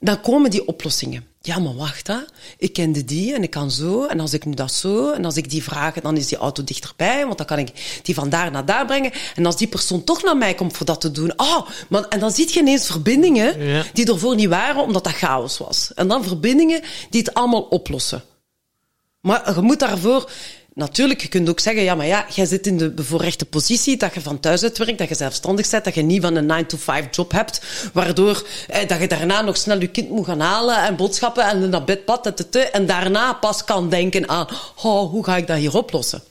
dan 0.00 0.20
komen 0.20 0.50
die 0.50 0.66
oplossingen. 0.66 1.26
Ja, 1.40 1.58
maar 1.58 1.76
wacht, 1.76 2.06
hè. 2.06 2.16
ik 2.58 2.72
kende 2.72 3.04
die 3.04 3.34
en 3.34 3.42
ik 3.42 3.50
kan 3.50 3.70
zo. 3.70 4.04
En 4.04 4.20
als 4.20 4.32
ik 4.32 4.44
nu 4.44 4.54
dat 4.54 4.72
zo, 4.72 5.10
en 5.10 5.24
als 5.24 5.36
ik 5.36 5.50
die 5.50 5.62
vraag, 5.62 5.94
dan 5.94 6.16
is 6.16 6.26
die 6.26 6.38
auto 6.38 6.64
dichterbij, 6.64 7.24
want 7.24 7.38
dan 7.38 7.46
kan 7.46 7.58
ik 7.58 8.00
die 8.02 8.14
van 8.14 8.28
daar 8.28 8.50
naar 8.50 8.64
daar 8.64 8.86
brengen. 8.86 9.12
En 9.34 9.46
als 9.46 9.56
die 9.56 9.68
persoon 9.68 10.04
toch 10.04 10.22
naar 10.22 10.36
mij 10.36 10.54
komt 10.54 10.76
voor 10.76 10.86
dat 10.86 11.00
te 11.00 11.10
doen, 11.10 11.32
oh, 11.36 11.68
maar, 11.88 12.02
en 12.08 12.20
dan 12.20 12.30
zie 12.30 12.52
je 12.52 12.60
ineens 12.60 12.86
verbindingen 12.86 13.66
Ja. 13.66 13.84
die 13.92 14.12
ervoor 14.12 14.34
niet 14.34 14.48
waren, 14.48 14.82
omdat 14.82 15.04
dat 15.04 15.12
chaos 15.12 15.58
was. 15.58 15.90
En 15.94 16.08
dan 16.08 16.24
verbindingen 16.24 16.80
die 17.10 17.20
het 17.20 17.34
allemaal 17.34 17.62
oplossen. 17.62 18.22
Maar 19.20 19.54
je 19.54 19.60
moet 19.60 19.78
daarvoor... 19.78 20.30
Natuurlijk, 20.78 21.20
je 21.20 21.28
kunt 21.28 21.48
ook 21.48 21.60
zeggen, 21.60 21.82
ja, 21.82 21.94
maar 21.94 22.06
ja, 22.06 22.26
jij 22.34 22.46
zit 22.46 22.66
in 22.66 22.76
de 22.76 22.90
bevoorrechte 22.90 23.44
positie, 23.44 23.96
dat 23.96 24.14
je 24.14 24.20
van 24.20 24.40
thuis 24.40 24.62
uit 24.62 24.78
werkt, 24.78 24.98
dat 24.98 25.08
je 25.08 25.14
zelfstandig 25.14 25.70
bent, 25.70 25.84
dat 25.84 25.94
je 25.94 26.02
niet 26.02 26.22
van 26.22 26.36
een 26.36 26.66
9-to-5 26.66 27.10
job 27.10 27.32
hebt, 27.32 27.60
waardoor 27.92 28.46
eh, 28.68 28.88
dat 28.88 29.00
je 29.00 29.08
daarna 29.08 29.40
nog 29.40 29.56
snel 29.56 29.80
je 29.80 29.88
kind 29.88 30.10
moet 30.10 30.26
gaan 30.26 30.40
halen 30.40 30.84
en 30.84 30.96
boodschappen 30.96 31.44
en 31.44 31.68
naar 31.68 31.84
bed 31.84 32.04
pad, 32.04 32.24
ttt, 32.36 32.56
en 32.56 32.86
daarna 32.86 33.32
pas 33.32 33.64
kan 33.64 33.88
denken 33.88 34.28
aan, 34.28 34.46
oh, 34.82 35.10
hoe 35.10 35.24
ga 35.24 35.36
ik 35.36 35.46
dat 35.46 35.56
hier 35.56 35.76
oplossen? 35.76 36.22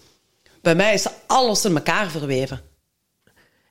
Bij 0.61 0.76
mij 0.76 0.94
is 0.94 1.06
alles 1.26 1.65
in 1.65 1.76
elkaar 1.76 2.10
verweven. 2.10 2.61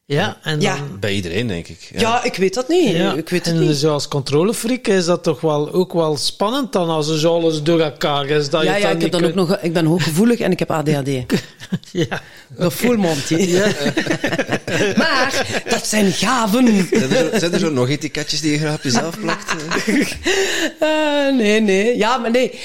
Ja, 0.08 0.36
en 0.42 0.60
Ja. 0.60 0.76
dan... 0.76 0.96
Bij 1.00 1.12
iedereen, 1.14 1.46
denk 1.46 1.68
ik. 1.68 1.90
Ja, 1.96 2.24
ik 2.24 2.34
weet 2.34 2.54
dat 2.54 2.68
niet. 2.68 2.88
Ja, 2.96 3.12
Ik 3.12 3.28
weet 3.28 3.46
het 3.46 3.54
en 3.54 3.60
niet. 3.66 3.76
zoals 3.76 4.08
controlefreak 4.08 4.86
is 4.86 5.04
dat 5.04 5.22
toch 5.22 5.40
wel, 5.40 5.72
ook 5.72 5.92
wel 5.92 6.16
spannend 6.16 6.72
dan 6.72 6.88
als 6.88 7.08
er 7.08 7.18
zo 7.18 7.34
alles 7.34 7.62
door 7.62 7.80
elkaar 7.80 8.26
is. 8.28 8.50
Dat 8.50 8.60
je 8.62 8.66
Ja, 8.66 8.72
het 8.72 8.82
ja, 8.82 8.88
dan 8.88 8.96
ik, 8.96 9.02
heb 9.02 9.12
dan 9.12 9.24
ook 9.24 9.34
nog, 9.34 9.56
ik 9.58 9.72
ben 9.72 9.84
hooggevoelig 9.84 10.38
en 10.38 10.50
ik 10.52 10.58
heb 10.58 10.70
ADHD. 10.70 11.08
Ja. 11.92 12.22
Dat 12.48 12.72
full 12.72 12.96
Monty. 12.96 13.34
maar 14.96 15.46
dat 15.68 15.86
zijn 15.86 16.12
gaven. 16.12 16.86
Zijn 16.90 17.10
er, 17.10 17.30
zo, 17.32 17.38
zijn 17.38 17.52
er 17.52 17.58
zo 17.58 17.70
nog 17.70 17.88
etiketjes 17.88 18.40
die 18.40 18.52
je 18.52 18.58
graag 18.58 18.74
op 18.74 18.82
jezelf 18.82 19.20
plakt? 19.20 19.54
eh? 20.80 21.34
Nee, 21.36 21.60
nee. 21.60 21.96
Ja, 21.96 22.16
maar 22.18 22.30
nee. 22.30 22.58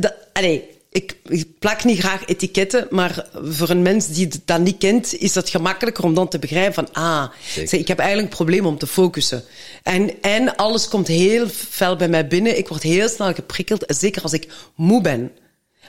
Dat, 0.00 0.14
allee, 0.32 0.68
ik, 0.90 1.16
ik 1.24 1.58
plak 1.58 1.84
niet 1.84 1.98
graag 1.98 2.26
etiketten, 2.26 2.86
maar 2.90 3.28
voor 3.32 3.68
een 3.70 3.82
mens 3.82 4.06
die 4.08 4.28
dan 4.44 4.62
niet 4.62 4.78
kent, 4.78 5.14
is 5.18 5.34
het 5.34 5.48
gemakkelijker 5.48 6.04
om 6.04 6.14
dan 6.14 6.28
te 6.28 6.38
begrijpen 6.38 6.74
van, 6.74 6.92
ah, 6.92 7.30
Zeker. 7.54 7.78
ik 7.78 7.88
heb 7.88 7.98
eigenlijk 7.98 8.30
een 8.30 8.36
probleem 8.36 8.66
om 8.66 8.78
te 8.78 8.86
focussen. 8.86 9.44
En, 9.82 10.20
en 10.20 10.56
alles 10.56 10.88
komt 10.88 11.06
heel 11.06 11.48
fel 11.48 11.96
bij 11.96 12.08
mij 12.08 12.26
binnen. 12.26 12.58
Ik 12.58 12.68
word 12.68 12.82
heel 12.82 13.08
snel 13.08 13.34
geprikkeld, 13.34 13.84
zeker 13.86 14.22
als 14.22 14.32
ik 14.32 14.52
moe 14.74 15.00
ben. 15.00 15.32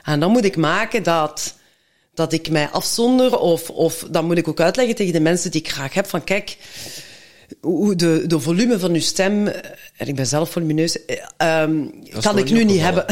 En 0.02 0.20
dan 0.20 0.30
moet 0.30 0.44
ik 0.44 0.56
maken 0.56 1.02
dat, 1.02 1.54
dat 2.14 2.32
ik 2.32 2.50
mij 2.50 2.68
afzonder, 2.68 3.38
of, 3.38 3.70
of 3.70 4.06
dan 4.10 4.24
moet 4.24 4.38
ik 4.38 4.48
ook 4.48 4.60
uitleggen 4.60 4.94
tegen 4.94 5.12
de 5.12 5.20
mensen 5.20 5.50
die 5.50 5.60
ik 5.60 5.70
graag 5.70 5.94
heb, 5.94 6.08
van 6.08 6.24
kijk, 6.24 6.56
hoe 7.60 7.94
de, 7.94 8.24
de 8.26 8.40
volume 8.40 8.78
van 8.78 8.92
uw 8.92 9.00
stem, 9.00 9.46
en 9.96 10.06
ik 10.06 10.14
ben 10.14 10.26
zelf 10.26 10.50
volumineus, 10.50 11.04
eh, 11.04 11.16
ehm, 11.36 11.86
kan 12.20 12.38
ik 12.38 12.50
nu 12.50 12.64
niet 12.64 12.80
hebben. 12.80 13.06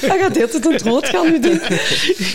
Dat 0.00 0.18
gaat 0.20 0.36
heel 0.36 0.48
tijd 0.48 0.64
een 0.64 0.78
rood 0.78 1.06
gaan 1.06 1.30
nu 1.30 1.40
doen. 1.40 1.60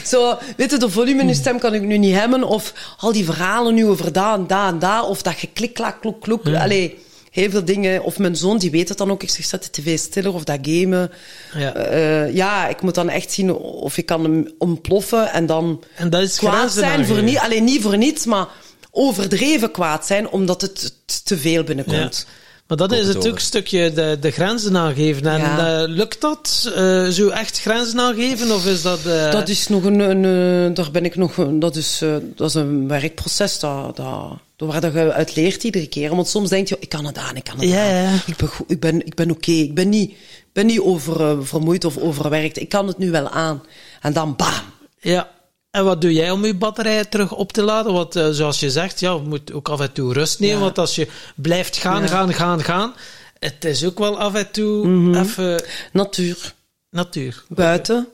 Zo, 0.05 0.37
weet 0.57 0.71
je, 0.71 0.77
de 0.77 0.89
volume 0.89 1.21
in 1.21 1.27
uw 1.27 1.33
stem 1.33 1.59
kan 1.59 1.73
ik 1.73 1.81
nu 1.81 1.97
niet 1.97 2.15
hebben, 2.15 2.43
of 2.43 2.73
al 2.97 3.11
die 3.11 3.25
verhalen 3.25 3.73
nu 3.73 3.85
over 3.85 4.11
daar 4.11 4.33
en 4.33 4.47
daar 4.47 4.67
en 4.67 4.79
daar, 4.79 5.03
of 5.03 5.21
dat 5.21 5.33
geklik, 5.33 5.73
klak, 5.73 6.01
klok, 6.01 6.21
klok. 6.21 6.47
Allee, 6.47 6.97
heel 7.33 7.49
veel 7.49 7.65
dingen. 7.65 8.03
Of 8.03 8.19
mijn 8.19 8.35
zoon, 8.35 8.57
die 8.57 8.71
weet 8.71 8.89
het 8.89 8.97
dan 8.97 9.11
ook. 9.11 9.23
Ik 9.23 9.29
zeg, 9.29 9.45
zet 9.45 9.63
de 9.63 9.81
tv 9.81 9.97
stiller 9.97 10.33
of 10.33 10.43
dat 10.43 10.59
gamen. 10.61 11.11
Ja. 11.57 11.73
Eh, 11.73 12.33
ja, 12.35 12.67
ik 12.67 12.81
moet 12.81 12.95
dan 12.95 13.09
echt 13.09 13.31
zien 13.31 13.53
of 13.55 13.97
ik 13.97 14.05
kan 14.05 14.23
hem 14.23 14.47
ontploffen 14.57 15.31
en 15.31 15.45
dan 15.45 15.83
En 15.95 16.09
dat 16.09 16.21
is 16.21 16.37
kwaad 16.37 16.71
zijn 16.71 17.05
voor 17.05 17.23
niet, 17.23 17.37
alleen 17.37 17.63
niet 17.63 17.81
voor 17.81 17.97
niets, 17.97 18.25
maar 18.25 18.47
overdreven 18.95 19.71
kwaad 19.71 20.05
zijn 20.05 20.29
omdat 20.29 20.61
het 20.61 20.93
te 21.23 21.37
veel 21.37 21.63
binnenkomt. 21.63 22.25
Maar 22.67 22.77
dat 22.77 22.91
is 22.91 22.97
het 22.97 23.07
het 23.07 23.15
ook 23.17 23.21
over. 23.23 23.35
een 23.35 23.41
stukje 23.41 23.91
de, 23.93 24.17
de 24.21 24.31
grenzen 24.31 24.77
aangeven. 24.77 25.25
En 25.25 25.37
Ja. 25.39 25.81
eh, 25.81 25.87
lukt 25.89 26.21
dat? 26.21 26.71
Eh, 26.75 27.07
zo 27.07 27.29
echt 27.29 27.59
grenzen 27.61 27.99
aangeven? 27.99 28.51
Of 28.51 28.65
is 28.65 28.81
dat... 28.81 29.05
eh, 29.05 29.31
Dat 29.31 29.49
is 29.49 29.67
nog 29.67 29.83
een, 29.83 29.99
een 29.99 30.73
daar 30.73 30.91
ben 30.91 31.05
ik 31.05 31.15
nog, 31.15 31.37
een- 31.37 31.59
dat 31.59 31.75
is, 31.75 31.99
eh, 32.01 32.15
dat 32.35 32.49
is 32.49 32.55
een 32.55 32.87
werkproces, 32.87 33.59
dat, 33.59 33.95
dat, 33.95 34.29
dat 34.55 34.71
waar 34.71 34.81
dat 34.81 34.93
je 34.93 35.11
uit 35.13 35.35
leert 35.35 35.63
iedere 35.63 35.87
keer. 35.87 36.15
Want 36.15 36.27
soms 36.27 36.49
denk 36.49 36.67
je, 36.67 36.77
ik 36.79 36.89
kan 36.89 37.05
het 37.05 37.17
aan, 37.17 37.35
ik 37.35 37.43
kan 37.43 37.59
het 37.59 37.69
Ja, 37.69 37.85
aan. 37.87 38.03
ja. 38.03 38.13
Ik 38.25 38.35
ben, 38.37 38.49
ik 38.67 38.79
ben, 38.79 39.05
ik 39.05 39.15
ben 39.15 39.31
oké, 39.31 39.51
ik 39.51 39.73
ben 39.75 39.89
niet, 39.89 40.13
ben 40.53 40.65
niet 40.65 40.79
over, 40.79 41.45
vermoeid 41.45 41.85
of 41.85 41.97
overwerkt. 41.97 42.59
Ik 42.59 42.69
kan 42.69 42.87
het 42.87 42.97
nu 42.97 43.11
wel 43.11 43.29
aan. 43.29 43.63
En 44.01 44.13
dan 44.13 44.35
bam. 44.35 44.53
Ja. 44.99 45.29
En 45.73 45.83
wat 45.85 46.01
doe 46.01 46.13
jij 46.13 46.31
om 46.31 46.45
je 46.45 46.55
batterij 46.55 47.05
terug 47.05 47.31
op 47.31 47.51
te 47.51 47.61
laden? 47.61 47.93
Want 47.93 48.15
eh, 48.15 48.29
zoals 48.29 48.59
je 48.59 48.69
zegt, 48.71 48.99
ja, 48.99 49.11
je 49.13 49.19
moet 49.21 49.53
ook 49.53 49.69
af 49.69 49.79
en 49.79 49.91
toe 49.93 50.13
rust 50.13 50.39
nemen. 50.39 50.55
Ja. 50.57 50.61
Want 50.63 50.77
als 50.77 50.95
je 50.95 51.07
blijft 51.35 51.77
gaan, 51.77 52.01
Ja. 52.01 52.07
gaan, 52.07 52.33
gaan, 52.33 52.63
gaan... 52.63 52.93
Het 53.39 53.65
is 53.65 53.85
ook 53.85 53.97
wel 53.99 54.19
af 54.19 54.33
en 54.35 54.51
toe 54.51 54.87
Mhm. 54.87 55.15
even 55.15 55.63
Natuur, 55.91 56.53
natuur. 56.89 57.43
buiten, 57.49 58.07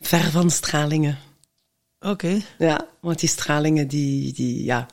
ver 0.00 0.30
van 0.30 0.50
stralingen. 0.50 1.18
Oké. 2.00 2.40
Ja, 2.58 2.86
want 3.00 3.20
die 3.20 3.28
stralingen, 3.28 3.88
die, 3.88 4.32
die 4.32 4.64
ja, 4.64 4.86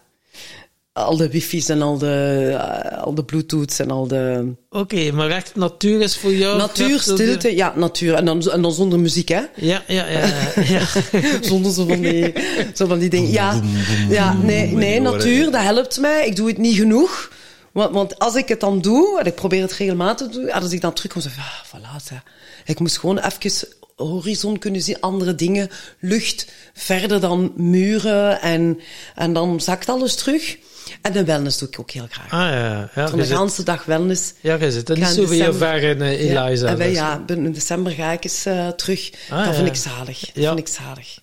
al 0.94 1.18
de 1.18 1.30
wifi's 1.30 1.70
en 1.70 1.82
al 1.82 1.98
de, 1.98 2.50
eh, 2.60 3.04
al 3.04 3.14
de 3.14 3.24
bluetooths 3.24 3.80
en 3.80 3.92
al 3.92 4.08
de... 4.08 4.54
Oké, 4.70 5.12
maar 5.12 5.30
echt 5.30 5.56
natuur 5.56 6.02
is 6.02 6.18
voor 6.18 6.34
jou... 6.34 6.58
natuur, 6.58 6.98
de- 6.98 7.02
stilte, 7.02 7.56
ja, 7.56 7.74
natuur. 7.76 8.14
En 8.14 8.26
dan, 8.26 8.52
en 8.52 8.62
dan 8.62 8.74
zonder 8.74 9.00
muziek, 9.00 9.30
hè. 9.30 9.42
Ja, 9.56 9.84
ja, 9.88 10.08
ja. 10.08 10.28
ja. 10.64 10.82
Zonder 11.42 11.72
zo 11.72 11.86
van 11.86 12.02
die, 12.02 12.34
zo 12.74 12.88
van 12.88 13.00
die 13.00 13.10
dingen. 13.10 13.32
Ja, 13.32 13.62
ja 14.10 14.34
nee, 14.34 14.72
nee, 14.72 15.02
natuur, 15.02 15.52
dat 15.52 15.62
helpt 15.62 16.00
mij. 16.00 16.28
Ik 16.28 16.36
doe 16.36 16.48
het 16.48 16.58
niet 16.58 16.76
genoeg. 16.76 17.32
Want, 17.72 17.94
want 17.94 18.20
als 18.20 18.36
ik 18.36 18.48
het 18.48 18.60
dan 18.60 18.82
doe, 18.82 19.20
en 19.20 19.26
ik 19.26 19.36
probeer 19.36 19.62
het 19.62 19.74
regelmatig 19.74 20.28
te 20.28 20.34
doen, 20.34 20.48
en 20.48 20.62
als 20.62 20.72
ik 20.72 20.82
dan 20.82 20.94
terugkom, 20.94 21.22
zeg 21.22 21.34
ik, 21.34 21.40
ah, 21.40 21.66
voilà, 21.68 22.04
zeg. 22.04 22.24
ik 22.66 22.80
moest 22.80 22.98
gewoon 22.98 23.18
even 23.18 23.68
horizon 23.96 24.58
kunnen 24.58 24.82
zien, 24.82 25.00
andere 25.00 25.36
dingen, 25.36 25.70
lucht, 26.00 26.48
verder 26.74 27.20
dan 27.20 27.54
muren, 27.56 28.42
en, 28.42 28.80
en 29.16 29.34
dan 29.34 29.62
zakt 29.62 29.90
alles 29.90 30.16
terug. 30.16 30.58
En 31.02 31.12
de 31.12 31.24
wellness 31.24 31.58
doe 31.58 31.68
ik 31.68 31.80
ook 31.80 31.92
heel 31.92 32.08
graag. 32.10 32.32
Ah 32.32 32.40
ja, 32.40 32.90
ja. 32.96 33.10
Van 33.10 33.20
de 33.20 33.26
hele 33.26 33.50
dag 33.64 33.86
wellness. 33.86 34.34
Ja, 34.40 34.56
je 34.56 34.72
zit 34.72 34.90
Ik 34.90 34.98
niet 34.98 35.08
zo 35.08 35.26
ver 35.52 35.84
in 35.84 36.02
eh, 36.02 36.20
Eliza. 36.20 36.66
Ja, 36.66 36.72
en 36.72 36.78
wij, 36.78 36.88
dus. 36.88 36.98
ja, 36.98 37.24
in 37.28 37.52
december 37.52 37.92
ga 37.92 38.12
ik 38.12 38.24
eens 38.24 38.46
eh, 38.46 38.68
terug. 38.68 39.12
Ah, 39.30 39.46
dat 39.46 39.56
vind 39.56 39.68
ik 39.68 39.76
zalig. 39.76 40.20
Dat 40.20 40.30
Ja. 40.34 40.48
vind 40.56 40.68
ik 40.68 40.74
zalig. 40.74 41.20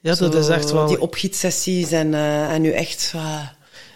Ja, 0.00 0.14
dat 0.14 0.32
Zo, 0.32 0.38
is 0.38 0.48
echt 0.48 0.70
wel... 0.70 0.86
Die 0.86 1.00
opgietsessies 1.00 1.90
en, 1.90 2.14
eh, 2.14 2.52
en 2.52 2.60
nu 2.62 2.70
echt... 2.70 3.12
eh, 3.14 3.40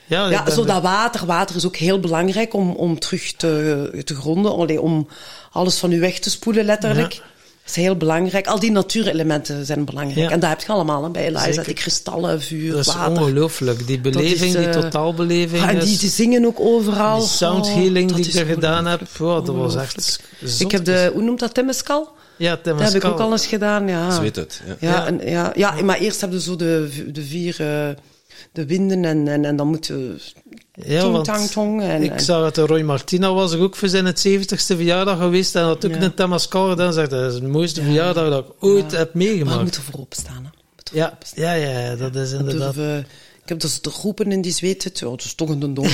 ja, 0.07 0.29
ja, 0.31 0.51
zo 0.51 0.65
dat 0.65 0.83
water. 0.83 1.27
Water 1.27 1.57
is 1.57 1.66
ook 1.66 1.77
heel 1.77 2.01
belangrijk 2.01 2.55
om, 2.55 2.70
om 2.70 2.99
terug 2.99 3.33
te, 3.33 4.03
te 4.05 4.15
gronden. 4.15 4.53
Allee, 4.53 4.81
om 4.81 5.09
alles 5.51 5.79
van 5.79 5.93
u 5.93 6.01
weg 6.01 6.19
te 6.19 6.31
spoelen, 6.31 6.65
letterlijk. 6.65 7.12
Ja. 7.12 7.23
Dat 7.64 7.76
is 7.76 7.82
heel 7.82 7.97
belangrijk. 7.97 8.47
Al 8.47 8.59
die 8.59 8.70
natuurelementen 8.70 9.66
zijn 9.66 9.84
belangrijk. 9.84 10.18
Ja. 10.26 10.30
En 10.30 10.40
dat 10.40 10.48
heb 10.51 10.60
je 10.60 10.66
allemaal 10.68 11.02
hè, 11.05 11.10
bij 11.10 11.26
Eliza. 11.26 11.44
Zeker. 11.44 11.64
Die 11.64 11.74
kristallen, 11.74 12.43
vuur, 12.43 12.72
Dat 12.72 12.86
is 12.86 12.94
water. 12.94 13.22
ongelooflijk. 13.22 13.86
Die 13.86 14.01
beleving, 14.01 14.40
is, 14.40 14.56
die 14.56 14.66
eh, 14.66 14.80
totaalbeleving. 14.80 15.62
Ah, 15.62 15.68
en 15.68 15.78
die, 15.78 15.98
die 15.98 16.10
zingen 16.10 16.44
ook 16.47 16.60
overal. 16.60 17.18
die 17.18 17.28
sound 17.28 17.66
Oh, 17.66 17.74
die 17.74 17.93
ik 17.93 18.34
er 18.34 18.47
gedaan 18.47 18.86
heb. 18.86 19.01
Wow, 19.18 19.47
dat 19.47 19.55
was 19.55 19.76
echt 19.76 20.20
Ik 20.40 20.48
zot. 20.48 20.72
heb 20.72 20.84
de, 20.84 21.10
hoe 21.12 21.22
noemt 21.22 21.40
dat, 21.40 21.55
Temescal? 21.55 22.09
Ja, 22.36 22.59
Dat 22.62 22.80
heb 22.80 22.93
ik 22.94 23.05
ook 23.05 23.18
al 23.20 23.32
eens 23.32 23.47
gedaan, 23.47 23.89
ja. 23.89 24.10
Zweet 24.10 24.36
het. 24.36 24.62
Ja. 24.66 24.76
Ja, 24.80 24.89
Ja. 24.90 25.06
En, 25.06 25.20
ja, 25.30 25.52
ja, 25.55 25.82
maar 25.82 25.98
eerst 25.98 26.20
hebben 26.20 26.39
we 26.39 26.44
zo 26.44 26.56
de, 26.56 26.89
de 27.12 27.22
vier 27.22 27.56
eh, 27.60 27.89
de 28.52 28.66
winden 28.66 29.05
en, 29.05 29.28
en, 29.28 29.44
en 29.44 29.56
dan 29.56 29.66
moeten 29.68 30.20
Ja, 30.74 31.20
tang, 31.20 31.49
tong. 31.51 31.82
En, 31.82 32.03
ik 32.03 32.11
en- 32.12 32.20
zag 32.20 32.43
dat 32.43 32.55
de 32.55 32.66
Roy 32.66 32.81
Martina 32.81 33.32
was 33.32 33.55
ook 33.55 33.77
voor 33.77 33.89
zijn 33.89 34.07
70ste 34.07 34.77
verjaardag 34.77 35.19
geweest 35.19 35.57
en 35.57 35.62
had 35.62 35.85
ook 35.86 35.94
Ja. 35.94 36.01
een 36.03 36.15
Temascal 36.15 36.69
gedaan. 36.69 36.93
Zegt, 36.93 37.11
dat 37.11 37.32
is 37.32 37.40
de 37.40 37.47
mooiste 37.47 37.82
verjaardag 37.82 38.28
dat 38.31 38.44
ik 38.44 38.53
ooit 38.61 38.90
heb 38.93 39.15
maar 39.15 39.23
je 39.23 39.28
meegemaakt. 39.28 39.62
moet 39.62 39.77
ervoor 39.77 40.01
opstaan. 40.01 40.44
Hè. 40.44 40.51
Ja, 41.01 41.19
ja, 41.35 41.53
ja, 41.53 41.97
dat 41.97 42.15
is 42.15 42.32
inderdaad... 42.32 42.74
Durven- 42.74 43.07
heb 43.53 43.61
dus 43.61 43.81
de 43.81 43.91
groepen 43.91 44.33
in 44.33 44.41
die 44.41 44.53
zweet. 44.53 44.85
het- 44.85 44.99
Ja, 44.99 45.11
het 45.11 45.24
is 45.24 45.35
toch 45.35 45.49
een 45.49 45.74
dom. 45.74 45.87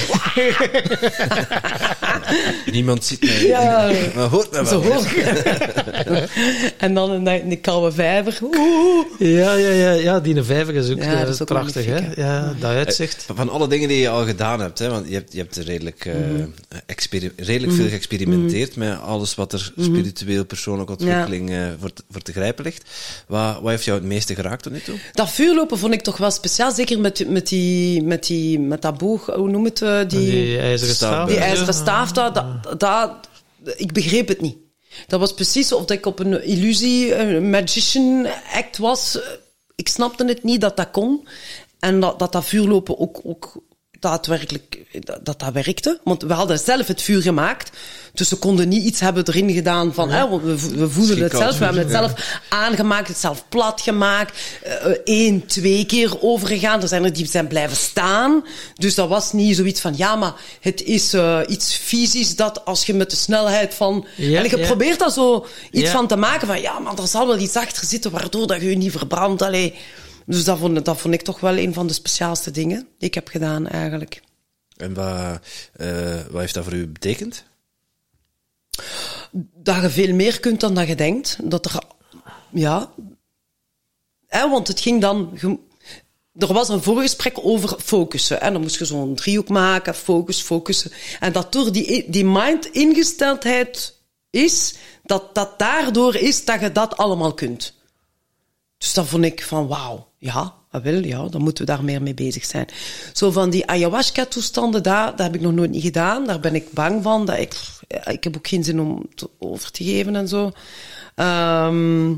Niemand 2.72 3.04
ziet 3.04 3.24
mij. 3.24 3.46
Ja. 3.46 3.90
Maar 4.14 4.28
hoort 4.28 4.50
mij 4.50 4.64
Zo 4.64 4.82
wel. 4.82 4.92
hoog. 4.92 5.14
en 6.78 6.94
dan 6.94 7.12
in 7.12 7.24
de, 7.24 7.40
in 7.40 7.48
de 7.48 7.56
koude 7.56 7.92
vijver. 7.92 8.38
Oeh. 8.42 9.06
Ja, 9.18 9.54
ja, 9.54 9.68
ja, 9.70 9.90
ja, 9.92 10.20
die 10.20 10.42
vijver 10.42 10.74
is 10.74 10.90
ook, 10.90 10.98
Ja, 11.02 11.12
eh, 11.12 11.18
dat 11.20 11.28
is 11.34 11.40
ook 11.40 11.46
prachtig, 11.48 11.84
hè? 11.84 11.98
Ja, 12.16 12.54
dat 12.60 12.70
uitzicht. 12.70 13.26
Van 13.34 13.48
alle 13.48 13.68
dingen 13.68 13.88
die 13.88 13.98
je 13.98 14.08
al 14.08 14.24
gedaan 14.26 14.60
hebt, 14.60 14.78
hè, 14.78 14.88
want 14.90 15.08
je 15.08 15.14
hebt, 15.14 15.32
je 15.32 15.38
hebt 15.38 15.56
redelijk, 15.56 16.04
eh, 16.06 16.14
Mhm. 16.14 17.28
redelijk 17.36 17.72
veel 17.72 17.88
geëxperimenteerd 17.88 18.76
met 18.76 19.00
alles 19.00 19.34
wat 19.34 19.52
er 19.52 19.72
Mhm. 19.76 19.86
spiritueel, 19.86 20.44
persoonlijke 20.44 20.92
ontwikkeling 20.92 21.50
eh, 21.50 21.56
voor, 21.80 21.92
te- 21.92 22.02
voor 22.10 22.22
te 22.22 22.32
grijpen 22.32 22.64
ligt. 22.64 22.90
Wat, 23.26 23.60
wat 23.60 23.70
heeft 23.70 23.84
jou 23.84 23.98
het 23.98 24.06
meeste 24.08 24.34
geraakt 24.34 24.62
tot 24.62 24.72
nu 24.72 24.80
toe? 24.80 24.98
Dat 25.12 25.30
vuurlopen 25.30 25.78
vond 25.78 25.92
ik 25.94 26.02
toch 26.02 26.16
wel 26.16 26.30
speciaal. 26.30 26.70
Zeker 26.72 27.00
met, 27.00 27.24
met, 27.28 27.47
die, 27.48 28.02
met, 28.02 28.26
die, 28.26 28.60
met 28.60 28.82
dat 28.82 28.98
boog. 28.98 29.26
Hoe 29.26 29.50
noem 29.50 29.64
het? 29.64 29.82
eh, 29.82 29.98
die, 29.98 30.30
Die 30.30 30.58
ijzeren 30.58 30.94
staaf-. 30.94 31.28
Die 31.28 31.38
ijzeren 31.38 31.74
staaf, 31.74 32.12
dat, 32.12 32.34
dat, 32.34 32.80
dat, 32.80 33.28
ik 33.76 33.92
begreep 33.92 34.28
het 34.28 34.40
niet. 34.40 34.56
Dat 35.06 35.20
was 35.20 35.34
precies 35.34 35.72
of 35.72 35.80
dat 35.80 35.90
ik 35.96 36.06
op 36.06 36.18
een 36.18 36.42
illusie, 36.42 37.14
een 37.14 37.50
magician 37.50 38.26
act 38.52 38.78
was. 38.78 39.18
Ik 39.74 39.88
snapte 39.88 40.24
het 40.24 40.42
niet 40.42 40.60
dat 40.60 40.76
dat 40.76 40.90
kon. 40.90 41.28
En 41.78 42.00
dat 42.00 42.18
dat, 42.18 42.32
dat 42.32 42.44
vuurlopen 42.44 42.98
ook, 42.98 43.20
ook 43.24 43.62
daadwerkelijk, 44.00 44.78
dat, 45.00 45.24
dat 45.24 45.52
werkte. 45.52 46.00
Want 46.04 46.22
we 46.22 46.32
hadden 46.32 46.58
zelf 46.58 46.86
het 46.86 47.02
vuur 47.02 47.22
gemaakt. 47.22 47.70
Dus 48.14 48.28
ze 48.28 48.36
konden 48.36 48.68
niet 48.68 48.84
iets 48.84 49.00
hebben 49.00 49.28
erin 49.28 49.52
gedaan 49.52 49.94
van, 49.94 50.10
hè, 50.10 50.28
we, 50.28 50.58
we 50.76 50.88
voelden 50.88 51.18
het 51.22 51.32
zelf. 51.36 51.58
We 51.58 51.64
hebben 51.64 51.82
het 51.82 51.90
zelf 51.90 52.40
aangemaakt, 52.48 53.08
het 53.08 53.16
zelf 53.18 53.44
plat 53.48 53.80
gemaakt. 53.80 54.38
eh, 54.62 54.90
één, 55.04 55.46
twee 55.46 55.86
keer 55.86 56.22
overgegaan. 56.22 56.82
Er 56.82 56.88
zijn 56.88 57.04
er 57.04 57.12
die 57.12 57.26
zijn 57.26 57.46
blijven 57.46 57.76
staan. 57.76 58.44
Dus 58.74 58.94
dat 58.94 59.08
was 59.08 59.32
niet 59.32 59.56
zoiets 59.56 59.80
van, 59.80 59.94
ja, 59.96 60.16
maar 60.16 60.34
het 60.60 60.82
is 60.82 61.12
eh, 61.12 61.40
iets 61.48 61.74
fysisch 61.74 62.36
dat 62.36 62.64
als 62.64 62.86
je 62.86 62.94
met 62.94 63.10
de 63.10 63.16
snelheid 63.16 63.74
van... 63.74 64.06
Ja, 64.14 64.42
en 64.44 64.50
je 64.50 64.66
probeert 64.66 64.98
daar 64.98 65.10
zo 65.10 65.46
iets 65.70 65.90
van 65.90 66.06
te 66.06 66.16
maken 66.16 66.46
van, 66.46 66.60
ja, 66.60 66.78
maar 66.78 66.98
er 66.98 67.08
zal 67.08 67.26
wel 67.26 67.38
iets 67.38 67.56
achter 67.56 67.86
zitten 67.86 68.10
waardoor 68.10 68.46
dat 68.46 68.60
je 68.60 68.70
je 68.70 68.76
niet 68.76 68.92
verbrandt. 68.92 69.42
Allee. 69.42 69.74
Dus 70.28 70.44
dat 70.44 70.58
vond, 70.58 70.84
dat 70.84 70.98
vond 71.00 71.14
ik 71.14 71.22
toch 71.22 71.40
wel 71.40 71.56
een 71.58 71.74
van 71.74 71.86
de 71.86 71.92
speciaalste 71.92 72.50
dingen 72.50 72.88
die 72.98 73.08
ik 73.08 73.14
heb 73.14 73.28
gedaan 73.28 73.66
eigenlijk. 73.66 74.22
En 74.76 74.94
wat, 74.94 75.40
eh, 75.72 76.20
wat 76.30 76.40
heeft 76.40 76.54
dat 76.54 76.64
voor 76.64 76.72
u 76.72 76.86
betekend? 76.86 77.44
dat 79.54 79.82
je 79.82 79.90
veel 79.90 80.14
meer 80.14 80.40
kunt 80.40 80.60
dan 80.60 80.74
dat 80.74 80.88
je 80.88 80.94
denkt. 80.94 81.38
Dat 81.42 81.64
er, 81.64 81.82
ja. 82.50 82.92
Hè, 84.26 84.50
want 84.50 84.68
het 84.68 84.80
ging 84.80 85.00
dan, 85.00 85.38
je- 85.40 85.58
er 86.46 86.52
was 86.52 86.68
een 86.68 86.82
voorgesprek 86.82 87.38
over 87.42 87.80
focussen. 87.80 88.40
En 88.40 88.52
dan 88.52 88.62
moest 88.62 88.78
je 88.78 88.84
zo'n 88.84 89.14
driehoek 89.14 89.48
maken, 89.48 89.94
focus, 89.94 90.40
focussen. 90.40 90.90
En 91.20 91.32
dat 91.32 91.52
door 91.52 91.72
die, 91.72 92.10
die 92.10 92.24
mind-ingesteldheid 92.24 93.98
is, 94.30 94.74
dat 95.04 95.34
dat 95.34 95.58
daardoor 95.58 96.14
is 96.14 96.44
dat 96.44 96.60
je 96.60 96.72
dat 96.72 96.96
allemaal 96.96 97.34
kunt. 97.34 97.74
Dus 98.78 98.94
dan 98.94 99.06
vond 99.06 99.24
ik 99.24 99.42
van, 99.42 99.66
wauw, 99.66 100.07
ja, 100.18 100.54
dat 100.70 100.82
wil, 100.82 101.04
ja, 101.04 101.28
dan 101.28 101.42
moeten 101.42 101.64
we 101.64 101.72
daar 101.72 101.84
meer 101.84 102.02
mee 102.02 102.14
bezig 102.14 102.44
zijn. 102.44 102.66
Zo 103.12 103.30
van 103.30 103.50
die 103.50 103.66
ayahuasca-toestanden, 103.66 104.82
daar, 104.82 105.10
dat 105.10 105.26
heb 105.26 105.34
ik 105.34 105.40
nog 105.40 105.52
nooit 105.52 105.70
niet 105.70 105.82
gedaan. 105.82 106.26
Daar 106.26 106.40
ben 106.40 106.54
ik 106.54 106.72
bang 106.72 107.02
van. 107.02 107.26
Dat 107.26 107.38
ik, 107.38 107.56
ik 108.04 108.24
heb 108.24 108.36
ook 108.36 108.48
geen 108.48 108.64
zin 108.64 108.80
om 108.80 109.06
het 109.10 109.28
over 109.38 109.70
te 109.70 109.84
geven 109.84 110.16
en 110.16 110.28
zo. 110.28 110.50
Ehm, 111.14 112.14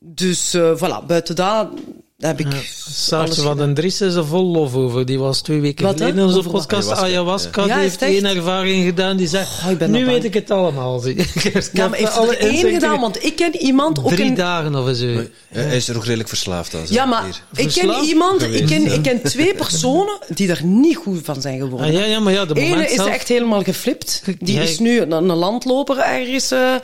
dus, 0.00 0.54
eh, 0.54 0.76
voilà, 0.76 1.06
buiten 1.06 1.36
dat, 1.36 1.68
Daar 1.68 1.68
heb 2.16 2.40
ik 2.40 2.46
Saartje 2.90 3.16
alles 3.24 3.38
van 3.38 3.56
den 3.56 3.74
Dries 3.74 4.00
is 4.00 4.14
er 4.14 4.26
vol 4.26 4.44
lof 4.44 4.74
over. 4.74 5.06
Die 5.06 5.18
was 5.18 5.40
twee 5.40 5.60
weken 5.60 5.84
Wat, 5.84 5.96
geleden 5.96 6.18
in 6.18 6.24
onze 6.24 6.42
podcast 6.48 6.90
Ayahuasca, 6.90 7.60
ja. 7.60 7.66
Die 7.66 7.74
Ja, 7.76 7.80
heeft 7.80 8.02
echt? 8.02 8.12
één 8.12 8.24
ervaring 8.24 8.84
gedaan. 8.84 9.16
Die 9.16 9.26
zegt, 9.28 9.50
Oh, 9.58 9.66
nu 9.66 9.86
nog 9.86 9.90
weet 9.90 10.04
bang. 10.06 10.22
ik 10.22 10.34
het 10.34 10.50
allemaal. 10.50 11.06
Ik 11.06 11.18
heb 11.42 11.68
Ja, 11.72 11.88
maar 11.88 11.98
heeft 11.98 12.16
alle 12.16 12.36
er 12.36 12.48
één 12.50 12.72
gedaan? 12.72 12.94
ge- 12.94 13.00
Want 13.00 13.24
ik 13.24 13.36
ken 13.36 13.56
iemand, 13.56 13.98
ook 13.98 14.08
Drie 14.08 14.24
een... 14.26 14.34
dagen 14.34 14.74
of 14.74 14.96
zo. 14.96 15.06
Ja, 15.06 15.22
Hij 15.48 15.76
is 15.76 15.88
er 15.88 15.96
ook 15.96 16.04
redelijk 16.04 16.28
verslaafd 16.28 16.74
aan. 16.74 16.82
Ja, 16.88 17.04
maar 17.04 17.24
Hier. 17.24 17.64
ik 17.66 17.72
ken 17.72 18.04
iemand, 18.04 18.42
ik 18.42 18.66
ken, 18.66 18.82
ja. 18.82 18.92
ik 18.92 19.02
ken 19.02 19.22
twee 19.22 19.54
personen 19.54 20.18
die 20.28 20.48
er 20.48 20.64
niet 20.64 20.96
goed 20.96 21.20
van 21.24 21.40
zijn 21.40 21.58
geworden. 21.58 21.86
Ah, 21.88 21.92
ja, 21.92 22.04
ja, 22.04 22.20
maar 22.20 22.32
ja, 22.32 22.44
de 22.44 22.60
ene 22.60 22.84
is 22.88 22.94
zelf- 22.94 23.08
echt 23.08 23.28
helemaal 23.28 23.62
geflipt. 23.62 24.22
Die 24.38 24.54
Ja, 24.54 24.62
is 24.62 24.78
nu 24.78 25.00
een, 25.00 25.12
een 25.12 25.26
landloper 25.26 25.98
ergens. 25.98 26.50
eh, 26.50 26.74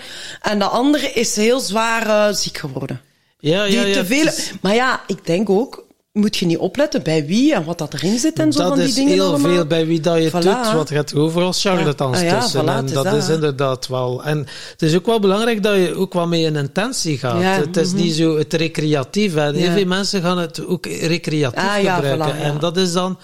en 0.41 0.59
de 0.59 0.65
andere 0.65 1.13
is 1.13 1.37
heel 1.37 1.61
zwaar 1.61 2.29
eh, 2.29 2.35
ziek 2.35 2.59
geworden. 2.59 3.01
Ja, 3.43 3.65
ja, 3.65 3.83
ja. 3.83 3.93
te 3.95 4.05
veel... 4.05 4.25
het 4.25 4.37
is- 4.39 4.53
Maar 4.61 4.75
ja, 4.75 5.01
ik 5.07 5.27
denk 5.27 5.51
ook, 5.51 5.85
moet 6.13 6.37
je 6.37 6.47
niet 6.47 6.59
opletten 6.59 7.03
bij 7.03 7.27
wie 7.27 7.55
en 7.55 7.65
wat 7.65 7.79
dat 7.79 7.95
erin 7.95 8.19
zit 8.19 8.39
en 8.39 8.53
zo 8.53 8.59
dat 8.59 8.69
van 8.69 8.79
die 8.79 8.89
is 8.89 8.95
dingen 8.95 9.13
heel 9.13 9.27
allemaal. 9.27 9.53
veel 9.53 9.67
bij 9.67 9.87
wie 9.87 10.01
dat 10.01 10.19
je 10.23 10.29
Voilà. 10.31 10.73
doet, 10.73 10.89
je 10.89 10.95
hebt 10.95 11.15
overal 11.15 11.53
charlatans 11.53 12.21
Ja. 12.21 12.25
Ah 12.27 12.31
ja, 12.33 12.41
tussen. 12.41 12.63
voilà, 12.65 12.69
en 12.69 12.85
is 12.85 12.93
dat, 12.93 13.05
dat, 13.05 13.15
is 13.15 13.29
inderdaad 13.29 13.89
wel. 13.89 14.25
En 14.25 14.39
het 14.71 14.83
is 14.83 14.95
ook 14.95 15.07
wel 15.07 15.21
belangrijk 15.21 15.63
dat 15.63 15.75
je 15.77 15.95
ook 15.95 16.13
wel 16.13 16.27
met 16.27 16.41
een 16.45 16.57
intentie 16.57 17.19
gaat. 17.19 17.41
Ja, 17.41 17.53
het 17.61 17.77
is 17.77 17.93
niet 17.93 18.15
zo 18.15 18.39
het 18.39 18.53
recreatief. 18.53 19.35
Hè. 19.35 19.53
Heel 19.53 19.71
veel 19.73 19.87
mensen 19.87 20.23
gaan 20.23 20.39
het 20.39 20.67
ook 20.67 20.87
recreatief 20.87 21.65
Ah 21.65 21.75
gebruiken. 21.75 22.37
voilà. 22.37 22.41
En 22.41 22.59
dat 22.59 22.77
is 22.77 22.93
dan... 22.93 23.19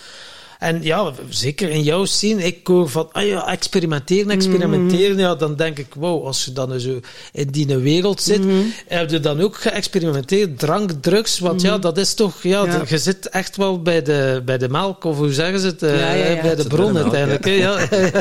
En 0.59 0.83
ja, 0.83 1.13
zeker 1.29 1.69
in 1.71 1.83
jouw 1.83 2.05
scene, 2.05 2.43
ik 2.45 2.67
hoor 2.67 2.89
van, 2.89 3.09
ah 3.13 3.27
ja, 3.27 3.49
experimenteren, 3.49 4.31
experimenteren. 4.31 5.11
Mhm. 5.11 5.21
Ja, 5.21 5.35
dan 5.35 5.57
denk 5.57 5.79
ik, 5.79 5.87
wow, 5.95 6.27
als 6.27 6.45
je 6.45 6.53
dan 6.53 6.81
zo 6.81 7.01
in 7.33 7.49
die 7.51 7.77
wereld 7.77 8.21
zit, 8.23 8.45
Mhm. 8.45 8.55
heb 8.87 9.11
je 9.11 9.21
dan 9.21 9.41
ook 9.41 9.57
geëxperimenteerd, 9.57 10.59
drank, 10.59 10.91
drugs, 11.01 11.39
want 11.39 11.61
ja, 11.63 11.79
dat 11.79 11.99
is 11.99 12.15
toch, 12.15 12.43
ja, 12.43 12.63
Mhm. 12.65 12.73
Ja. 12.73 12.83
je 12.89 12.99
zit 12.99 13.29
echt 13.29 13.57
wel 13.57 13.83
bij 13.83 14.03
de, 14.03 14.43
bij 14.45 14.59
de 14.59 14.69
melk, 14.69 15.05
of 15.05 15.17
hoe 15.17 15.33
zeggen 15.33 15.61
ze 15.61 15.67
het, 15.67 15.83
eh, 15.83 15.99
Ja, 15.99 16.13
ja, 16.13 16.27
ja. 16.27 16.43
bij 16.43 16.55
de 16.57 16.65
bron 16.67 16.97
uiteindelijk. 16.97 17.47
Ja, 17.59 17.79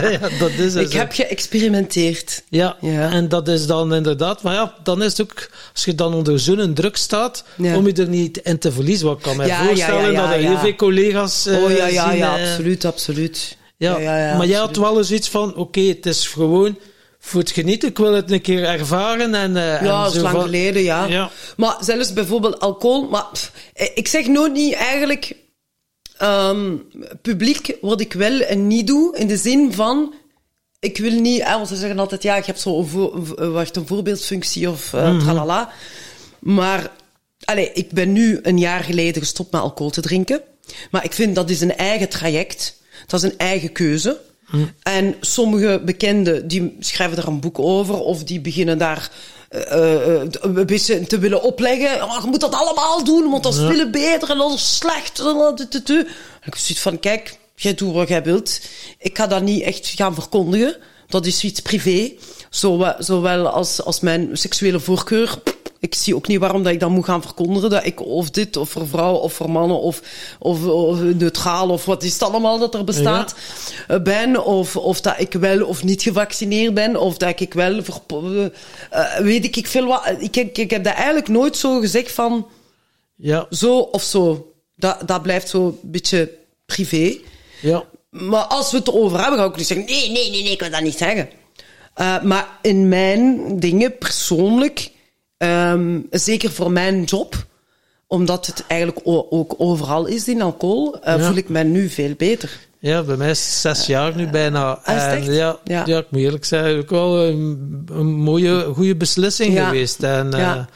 ja, 0.10 0.20
dat 0.40 0.50
is 0.58 0.74
het. 0.74 0.86
Ik 0.86 0.94
heb 0.94 1.12
geëxperimenteerd. 1.62 2.44
Ja, 2.50 2.78
Ja. 2.82 3.12
en 3.12 3.30
dat 3.30 3.48
is 3.48 3.66
dan 3.66 3.94
inderdaad, 3.94 4.42
maar 4.42 4.54
ja, 4.54 4.74
dan 4.84 5.04
is 5.04 5.18
het 5.18 5.22
ook, 5.22 5.50
als 5.74 5.86
je 5.86 5.96
dan 5.96 6.14
onder 6.14 6.40
zo'n 6.40 6.74
druk 6.74 6.96
staat, 6.98 7.44
Ja. 7.56 7.76
om 7.76 7.88
je 7.88 7.94
er 7.94 8.08
niet 8.08 8.38
in 8.38 8.58
te 8.60 8.72
verliezen. 8.72 9.06
Want 9.06 9.18
ik 9.18 9.24
kan 9.24 9.38
me 9.38 9.46
Ja, 9.46 9.62
ja, 9.62 9.68
voorstellen 9.68 10.02
ja, 10.02 10.10
ja, 10.12 10.22
dat 10.22 10.30
er 10.36 10.40
heel 10.42 10.52
ja. 10.52 10.60
veel 10.60 10.76
collega's 10.76 11.46
eh, 11.46 11.64
oh 11.64 11.72
ja, 11.72 11.88
ja, 11.88 12.10
zien, 12.10 12.20
ja, 12.28 12.38
eh, 12.44 12.50
absoluut, 12.50 12.86
absoluut. 12.86 13.58
Ja, 13.78 13.98
maar 14.38 14.48
jij 14.48 14.60
had 14.60 14.76
wel 14.76 14.98
eens 14.98 15.12
iets 15.12 15.30
van, 15.30 15.56
oké, 15.56 15.80
het 15.82 16.06
is 16.06 16.28
gewoon 16.28 16.78
voor 17.20 17.40
het 17.40 17.52
genieten, 17.52 17.90
ik 17.90 17.98
wil 17.98 18.14
het 18.14 18.32
een 18.32 18.42
keer 18.42 18.64
ervaren. 18.64 19.36
En, 19.36 19.58
eh, 19.58 19.64
Ja, 19.64 19.78
en 19.80 19.86
dat 19.86 20.08
is 20.08 20.14
zo 20.14 20.22
lang 20.22 20.36
van- 20.36 20.44
geleden, 20.44 20.82
ja. 20.84 21.06
Ja. 21.06 21.30
Maar 21.58 21.78
zelfs 21.80 22.14
bijvoorbeeld 22.14 22.60
alcohol. 22.60 23.08
Maar 23.10 23.26
pff, 23.34 23.52
ik 23.96 24.08
zeg 24.08 24.28
nooit 24.28 24.54
niet 24.54 24.74
eigenlijk. 24.74 25.36
ehm, 26.18 26.76
publiek 27.22 27.78
wat 27.82 28.02
ik 28.02 28.14
wel 28.14 28.40
en 28.40 28.68
niet 28.68 28.88
doe. 28.88 29.18
In 29.18 29.28
de 29.28 29.38
zin 29.38 29.74
van. 29.74 30.14
Ik 30.80 30.98
wil 30.98 31.12
niet. 31.12 31.44
Hè, 31.44 31.54
want 31.54 31.68
ze 31.68 31.76
zeggen 31.76 32.00
altijd. 32.00 32.24
Ja, 32.24 32.36
je 32.36 32.44
hebt 32.46 32.60
zo 32.60 32.80
een, 32.80 32.88
vo- 32.88 33.12
een 33.16 33.26
vo- 33.26 33.36
eh, 33.36 33.52
wacht, 33.52 33.76
een 33.76 33.88
voorbeeldfunctie 33.88 34.70
of 34.70 34.94
eh 34.94 35.20
tralala. 35.20 35.70
Maar. 36.40 36.92
Allez, 37.46 37.70
ik 37.74 37.92
ben 37.92 38.12
nu 38.12 38.40
een 38.42 38.58
jaar 38.60 38.84
geleden 38.84 39.22
gestopt 39.22 39.52
met 39.52 39.62
alcohol 39.62 39.92
te 39.92 40.02
drinken. 40.02 40.42
Maar 40.92 41.04
ik 41.04 41.14
vind 41.14 41.36
dat 41.36 41.50
is 41.50 41.62
een 41.62 41.78
eigen 41.78 42.10
traject. 42.10 42.78
Dat 43.08 43.24
is 43.24 43.32
een 43.32 43.38
eigen 43.38 43.72
keuze. 43.72 44.20
En 44.84 45.16
sommige 45.22 45.82
bekenden 45.86 46.48
die 46.48 46.76
schrijven 46.80 47.16
daar 47.16 47.28
een 47.28 47.40
boek 47.40 47.60
over 47.60 48.00
of 48.00 48.24
die 48.24 48.40
beginnen 48.40 48.78
daar 48.78 49.12
eh, 49.50 50.22
eh, 50.22 50.28
een 50.42 50.66
beetje 50.66 51.08
te 51.08 51.20
willen 51.20 51.42
opleggen. 51.42 52.04
Oh, 52.04 52.22
je 52.24 52.30
moet 52.30 52.40
dat 52.40 52.54
allemaal 52.54 53.04
doen, 53.04 53.30
want 53.30 53.44
dat 53.44 53.54
is 53.54 53.60
veel 53.60 53.90
beter 53.90 54.30
en 54.30 54.38
dat 54.38 54.54
is 54.54 54.76
slecht. 54.76 55.20
Ik 56.46 56.56
zoiets 56.56 56.80
van, 56.80 57.00
kijk, 57.00 57.38
jij 57.56 57.74
doet 57.74 57.94
wat 57.94 58.08
jij 58.08 58.24
wilt. 58.24 58.62
Ik 58.98 59.18
ga 59.18 59.28
dat 59.28 59.42
niet 59.42 59.64
echt 59.64 59.88
gaan 59.88 60.14
verkondigen. 60.14 60.76
Dat 61.08 61.26
is 61.26 61.44
iets 61.44 61.60
privé. 61.60 62.12
Zowel, 62.50 62.96
zowel 63.00 63.48
als, 63.48 63.84
als 63.84 64.00
mijn 64.00 64.30
seksuele 64.34 64.80
voorkeur. 64.80 65.42
Ik 65.80 65.96
zie 65.96 66.16
ook 66.16 66.28
niet 66.28 66.40
waarom 66.40 66.64
dat 66.64 66.74
ik 66.74 66.80
dat 66.80 66.90
moet 66.90 67.06
gaan 67.06 67.22
verkondigen. 67.22 67.70
Dat 67.70 67.86
ik 67.86 68.02
of 68.06 68.30
dit, 68.30 68.58
of 68.58 68.70
voor 68.70 68.88
vrouwen, 68.88 69.22
of 69.22 69.34
voor 69.34 69.50
mannen, 69.52 69.80
of, 69.80 70.02
of, 70.40 70.66
of 70.66 71.00
neutraal, 71.00 71.70
of 71.70 71.86
wat 71.86 72.04
is 72.04 72.14
het 72.14 72.24
allemaal 72.24 72.60
dat 72.60 72.74
er 72.74 72.84
bestaat, 72.84 73.36
eh, 73.88 74.02
ben. 74.02 74.44
Of, 74.46 74.76
of 74.76 75.02
dat 75.02 75.16
ik 75.18 75.34
wel 75.34 75.66
of 75.66 75.84
niet 75.84 76.02
gevaccineerd 76.02 76.74
ben. 76.74 76.96
Of 76.96 77.18
dat 77.18 77.40
ik 77.40 77.54
wel, 77.54 77.84
verpo- 77.84 78.34
eh, 78.34 78.46
eh, 79.18 79.24
weet 79.24 79.46
ik, 79.46 79.56
ik 79.56 79.68
veel 79.68 79.86
wat. 79.86 80.14
Ik, 80.20 80.36
ik, 80.36 80.58
ik 80.58 80.70
heb 80.70 80.84
dat 80.84 80.94
eigenlijk 80.94 81.28
nooit 81.28 81.58
zo 81.58 81.80
gezegd 81.80 82.12
van 82.12 82.48
Ja, 83.16 83.48
zo 83.50 83.78
of 83.80 84.04
zo. 84.04 84.52
Dat, 84.76 84.98
dat 85.06 85.22
blijft 85.22 85.50
zo 85.50 85.66
een 85.66 85.80
beetje 85.82 86.32
privé. 86.66 87.18
ja. 87.62 87.84
Maar 88.10 88.44
als 88.44 88.72
we 88.72 88.78
het 88.78 88.88
erover 88.88 89.20
hebben, 89.22 89.40
ga 89.40 89.46
ik 89.46 89.56
niet 89.56 89.68
zeggen: 89.68 89.86
nee, 89.86 90.12
nee, 90.12 90.30
nee, 90.30 90.44
nee, 90.44 90.52
ik 90.52 90.60
wil 90.60 90.70
dat 90.70 90.82
niet 90.82 90.98
zeggen. 90.98 91.30
Maar 92.24 92.48
in 92.62 92.88
mijn 92.88 93.40
dingen 93.60 93.98
persoonlijk, 93.98 94.92
ehm, 95.38 96.00
zeker 96.12 96.52
voor 96.52 96.72
mijn 96.72 97.04
job, 97.04 97.46
omdat 98.08 98.46
het 98.46 98.64
eigenlijk 98.68 99.02
ook 99.06 99.54
overal 99.58 100.06
is 100.06 100.28
in 100.28 100.42
alcohol, 100.42 101.00
eh, 101.02 101.18
Ja. 101.18 101.26
voel 101.28 101.36
ik 101.36 101.50
me 101.50 101.64
nu 101.64 101.90
veel 101.90 102.14
beter. 102.18 102.60
Ja, 102.80 103.04
bij 103.04 103.16
mij 103.18 103.30
is 103.30 103.44
het 103.44 103.54
zes 103.78 103.86
jaar 103.86 104.16
nu 104.16 104.28
bijna. 104.30 104.80
Ah, 104.84 105.12
en 105.12 105.24
ja, 105.34 105.60
ja. 105.64 105.84
Ja. 105.86 105.98
ik 105.98 106.06
moet 106.10 106.22
eerlijk 106.22 106.46
zeggen, 106.46 106.78
ook 106.78 106.90
wel 106.90 107.24
een, 107.26 107.84
een 107.92 108.06
mooie, 108.06 108.64
goede 108.74 108.96
beslissing 108.96 109.54
Ja. 109.54 109.66
geweest. 109.66 110.04
En, 110.04 110.34
eh, 110.34 110.40
Ja. 110.40 110.70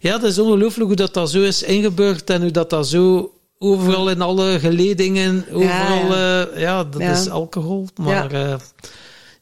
ja. 0.00 0.12
het 0.12 0.22
is 0.22 0.38
ongelooflijk 0.38 0.86
hoe 0.86 0.96
dat, 0.96 1.14
dat 1.14 1.30
zo 1.30 1.40
is 1.42 1.62
ingeburgd 1.62 2.30
en 2.30 2.40
hoe 2.42 2.50
dat, 2.50 2.70
dat 2.70 2.88
zo 2.88 3.32
overal 3.58 4.10
in 4.10 4.20
alle 4.20 4.58
geledingen, 4.60 5.44
overal, 5.52 6.16
ja, 6.16 6.48
ja 6.56 6.84
dat 6.84 7.00
Ja. 7.00 7.10
is 7.12 7.28
alcohol. 7.30 7.88
Maar 7.96 8.32
ja, 8.36 8.58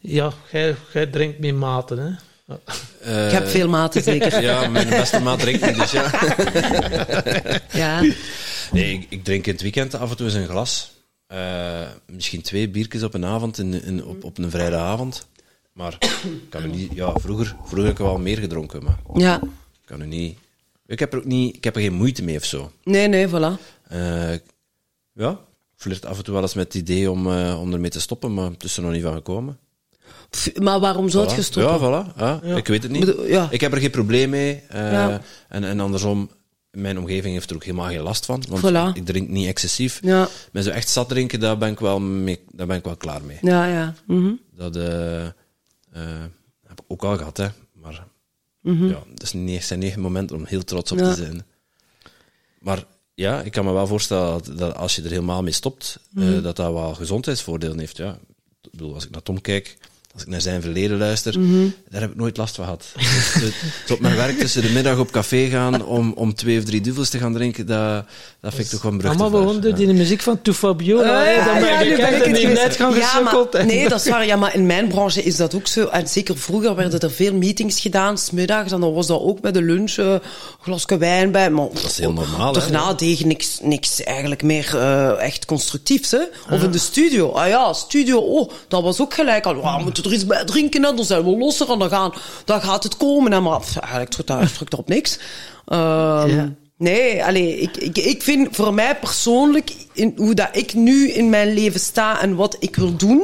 ja 0.01 0.33
jij, 0.51 0.75
jij 0.93 1.07
drinkt 1.07 1.39
met 1.39 1.55
maten, 1.55 1.99
hè. 1.99 2.11
Eh, 3.01 3.27
ik 3.27 3.33
heb 3.33 3.49
veel 3.49 3.69
maten, 3.69 4.03
zeker. 4.03 4.43
Ja, 4.49 4.69
mijn 4.69 4.89
beste 4.89 5.21
maat 5.21 5.41
drinkt 5.41 5.67
niet, 5.67 5.77
dus 5.77 5.91
ja. 5.91 6.11
ja. 7.83 8.03
Nee, 8.73 8.93
ik, 8.93 9.07
ik 9.09 9.25
drink 9.25 9.47
in 9.47 9.53
het 9.53 9.63
weekend 9.63 9.95
af 9.95 10.11
en 10.11 10.17
toe 10.17 10.27
eens 10.27 10.35
een 10.35 10.49
glas. 10.49 10.93
Eh, 11.27 11.89
misschien 12.07 12.43
twee 12.43 12.69
biertjes 12.69 13.03
op 13.03 13.15
een 13.15 13.25
avond, 13.25 13.59
in, 13.59 13.83
in, 13.83 14.05
op, 14.05 14.25
op 14.25 14.39
een 14.39 14.51
vrijdagavond. 14.51 15.27
Maar 15.73 15.99
kan 16.49 16.63
er 16.63 16.69
niet... 16.69 16.93
Ja, 16.95 17.13
vroeger, 17.15 17.57
vroeger 17.65 17.83
heb 17.83 17.93
ik 17.93 17.99
wel 17.99 18.19
meer 18.19 18.39
gedronken, 18.39 18.85
maar 18.85 18.99
ja. 19.15 19.41
ik 19.43 19.85
kan 19.85 20.01
er 20.01 20.07
niet... 20.07 20.39
Ik 20.87 20.99
heb 20.99 21.13
er 21.13 21.19
ook 21.19 21.25
niet... 21.25 21.57
Ik 21.57 21.65
heb 21.65 21.77
er 21.77 21.83
geen 21.83 21.93
moeite 21.93 22.23
mee 22.23 22.37
of 22.37 22.45
zo. 22.45 22.73
Nee, 22.85 23.09
nee, 23.09 23.29
voilà. 23.29 23.61
Eh, 23.89 24.35
ja, 25.13 25.31
ik 25.31 25.77
flirt 25.77 26.07
af 26.07 26.19
en 26.19 26.25
toe 26.25 26.35
wel 26.35 26.43
eens 26.43 26.55
met 26.55 26.73
het 26.73 26.75
idee 26.75 27.11
om, 27.11 27.27
om 27.53 27.73
ermee 27.73 27.91
te 27.91 28.01
stoppen, 28.01 28.35
maar 28.35 28.51
het 28.51 28.65
is 28.65 28.77
er 28.77 28.83
nog 28.83 28.93
niet 28.93 29.03
van 29.03 29.15
gekomen. 29.15 29.59
Pff, 30.31 30.57
Maar 30.61 30.81
waarom 30.81 31.09
zou 31.09 31.25
het 31.25 31.33
Voilà. 31.33 31.37
gestopt 31.37 31.81
worden? 31.81 32.13
Ja, 32.17 32.41
voilà. 32.41 32.45
Ja, 32.45 32.57
Ik 32.57 32.67
weet 32.67 32.83
het 32.83 32.93
niet. 32.93 33.05
Bedoel, 33.05 33.27
ja. 33.27 33.49
Ik 33.51 33.61
heb 33.61 33.73
er 33.73 33.79
geen 33.81 33.91
probleem 33.91 34.31
mee. 34.31 34.63
eh, 34.69 34.93
Ja. 34.93 35.21
en, 35.49 35.65
en 35.65 35.81
andersom, 35.81 36.31
mijn 36.71 36.99
omgeving 36.99 37.35
heeft 37.35 37.51
er 37.51 37.57
ook 37.57 37.65
helemaal 37.65 37.87
geen 37.89 38.01
last 38.01 38.25
van. 38.25 38.43
Want 38.49 38.65
Voilà. 38.67 38.97
ik 38.99 39.07
drink 39.07 39.29
niet 39.29 39.47
excessief. 39.47 39.99
Ja, 40.03 40.29
Maar 40.53 40.63
zo 40.63 40.71
echt 40.71 40.89
zat 40.89 41.09
drinken, 41.09 41.41
daar 41.41 41.59
ben 41.59 41.71
ik 41.73 41.79
wel, 41.81 42.01
mee, 42.01 42.41
daar 42.51 42.67
ben 42.67 42.77
ik 42.77 42.85
wel 42.85 42.97
klaar 42.97 43.23
mee. 43.25 43.39
ja, 43.43 43.67
ja. 43.67 43.95
Mhm. 44.07 44.31
Dat 44.55 44.77
eh, 44.77 45.25
eh, 45.27 45.31
heb 46.67 46.79
ik 46.81 46.85
ook 46.89 47.05
al 47.05 47.17
gehad, 47.17 47.37
hè. 47.37 47.47
Maar 47.73 48.07
ja, 48.63 49.03
het 49.13 49.23
is 49.23 49.33
niet, 49.33 49.65
zijn 49.65 49.79
niet 49.79 49.97
momenten 49.97 50.37
om 50.37 50.45
heel 50.47 50.65
trots 50.65 50.93
op. 50.93 50.99
Ja. 50.99 51.09
te 51.15 51.15
zijn. 51.23 51.45
Maar 52.61 52.85
ja, 53.15 53.43
ik 53.43 53.53
kan 53.53 53.65
me 53.65 53.73
wel 53.73 53.87
voorstellen 53.87 54.43
dat, 54.45 54.59
dat 54.59 54.75
als 54.77 54.97
je 54.97 55.03
er 55.03 55.11
helemaal 55.11 55.43
mee 55.43 55.53
stopt, 55.53 55.99
Mhm. 56.11 56.37
eh, 56.37 56.43
dat 56.43 56.57
dat 56.57 56.73
wel 56.73 56.95
gezondheidsvoordelen 56.95 57.79
heeft. 57.79 57.97
Ja. 57.97 58.19
Ik 58.63 58.71
bedoel, 58.71 58.95
als 58.95 59.05
ik 59.05 59.11
naar 59.11 59.23
Tom 59.23 59.41
kijk, 59.41 59.77
als 60.19 60.27
ik 60.27 60.33
naar 60.33 60.41
zijn 60.41 60.63
verleden 60.63 60.99
luister, 60.99 61.39
Mhm. 61.41 61.67
Daar 61.91 62.01
heb 62.01 62.11
ik 62.11 62.17
nooit 62.17 62.37
last 62.37 62.55
van 62.55 62.65
gehad. 62.65 62.85
Dus, 63.41 63.53
tot 63.87 63.97
op 63.97 64.03
mijn 64.03 64.17
werk 64.17 64.39
tussen 64.39 64.63
de 64.63 64.69
middag 64.71 64.99
op 64.99 65.11
café 65.11 65.47
gaan 65.49 65.85
om, 65.85 66.13
om 66.17 66.35
twee 66.35 66.59
of 66.59 66.65
drie 66.65 66.81
duvels 66.81 67.09
te 67.09 67.19
gaan 67.19 67.33
drinken, 67.33 67.67
dat, 67.67 68.05
dat 68.41 68.55
vind 68.55 68.65
ik 68.67 68.71
toch 68.73 68.83
wel 68.83 68.93
een 68.93 68.99
brug 68.99 69.17
begonnen 69.17 69.61
door 69.63 69.71
Ja. 69.71 69.77
die 69.77 69.87
muziek 69.93 70.21
van 70.21 70.43
Tu 70.43 70.53
Fabiola. 70.53 71.25
Ah, 71.37 71.45
dan 71.47 71.55
ben 71.61 71.69
ja, 71.69 71.81
ik 71.81 71.89
nu 71.89 71.97
ben 71.97 72.07
echt 72.07 72.17
ik 72.27 72.35
het 72.35 72.45
niet 72.45 72.53
net 72.55 72.77
gaan 72.77 72.95
Ja, 72.95 73.07
gesukkeld. 73.07 73.53
maar, 73.53 73.67
nee, 73.67 73.89
dat 73.89 74.01
is 74.05 74.09
waar. 74.11 74.27
Ja, 74.27 74.37
maar 74.37 74.55
in 74.55 74.67
mijn 74.67 74.89
branche 74.89 75.23
is 75.23 75.37
dat 75.37 75.55
ook 75.55 75.67
zo. 75.67 75.87
En 75.87 76.09
zeker 76.09 76.39
vroeger 76.39 76.75
werden 76.75 77.01
er 77.01 77.11
veel 77.11 77.35
meetings 77.35 77.81
gedaan, 77.81 78.19
smiddags. 78.19 78.73
En 78.73 78.81
dan 78.81 78.93
was 78.93 79.07
dat 79.07 79.21
ook 79.21 79.41
met 79.41 79.55
de 79.55 79.63
lunch, 79.63 79.97
een 79.97 80.21
glasje 80.61 80.97
wijn 80.99 81.31
bij. 81.33 81.51
Maar 81.51 81.69
dat 81.73 81.85
is 81.85 81.99
heel 81.99 82.13
normaal? 82.13 82.53
Daarna 82.53 82.93
deed 82.95 83.19
je 83.19 83.27
niks, 83.27 83.59
niks 83.63 84.03
eigenlijk 84.03 84.43
meer 84.43 84.77
eh, 84.77 85.21
echt 85.23 85.45
constructiefs. 85.45 86.11
Hè? 86.11 86.23
Of 86.51 86.63
in 86.63 86.71
de 86.71 86.79
studio. 86.79 87.31
Ah 87.33 87.49
ja, 87.49 87.73
studio, 87.73 88.19
oh, 88.19 88.51
dat 88.69 88.83
was 88.83 89.01
ook 89.01 89.15
gelijk 89.15 89.47
al. 89.47 89.63
"Ah, 89.65 89.77
we 89.77 89.83
moeten 89.83 90.03
er 90.09 90.15
iets 90.15 90.27
bij 90.27 90.45
drinken, 90.45 90.85
hè, 90.85 90.95
dan 90.95 91.05
zijn 91.05 91.25
we 91.25 91.37
losser. 91.37 91.71
En 91.71 91.79
dan, 91.79 91.89
gaan, 91.89 92.13
dan 92.45 92.61
gaat 92.61 92.83
het 92.83 92.97
komen. 92.97 93.43
Maar 93.43 93.61
eigenlijk 93.81 94.11
trok 94.11 94.27
daar, 94.27 94.79
op 94.79 94.89
niks. 94.89 95.19
Ehm, 95.67 96.29
Ja. 96.29 96.53
Nee, 96.79 97.25
allee, 97.25 97.59
ik, 97.61 97.77
ik, 97.77 97.99
ik 97.99 98.23
vind 98.23 98.57
voor 98.57 98.75
mij 98.75 98.97
persoonlijk, 98.97 99.73
in, 99.93 100.13
hoe 100.17 100.35
dat 100.35 100.49
ik 100.53 100.75
nu 100.75 101.11
in 101.11 101.29
mijn 101.29 101.55
leven 101.55 101.81
sta 101.81 102.21
en 102.21 102.35
wat 102.35 102.57
ik 102.59 102.77
wil 102.77 102.97
doen, 102.97 103.23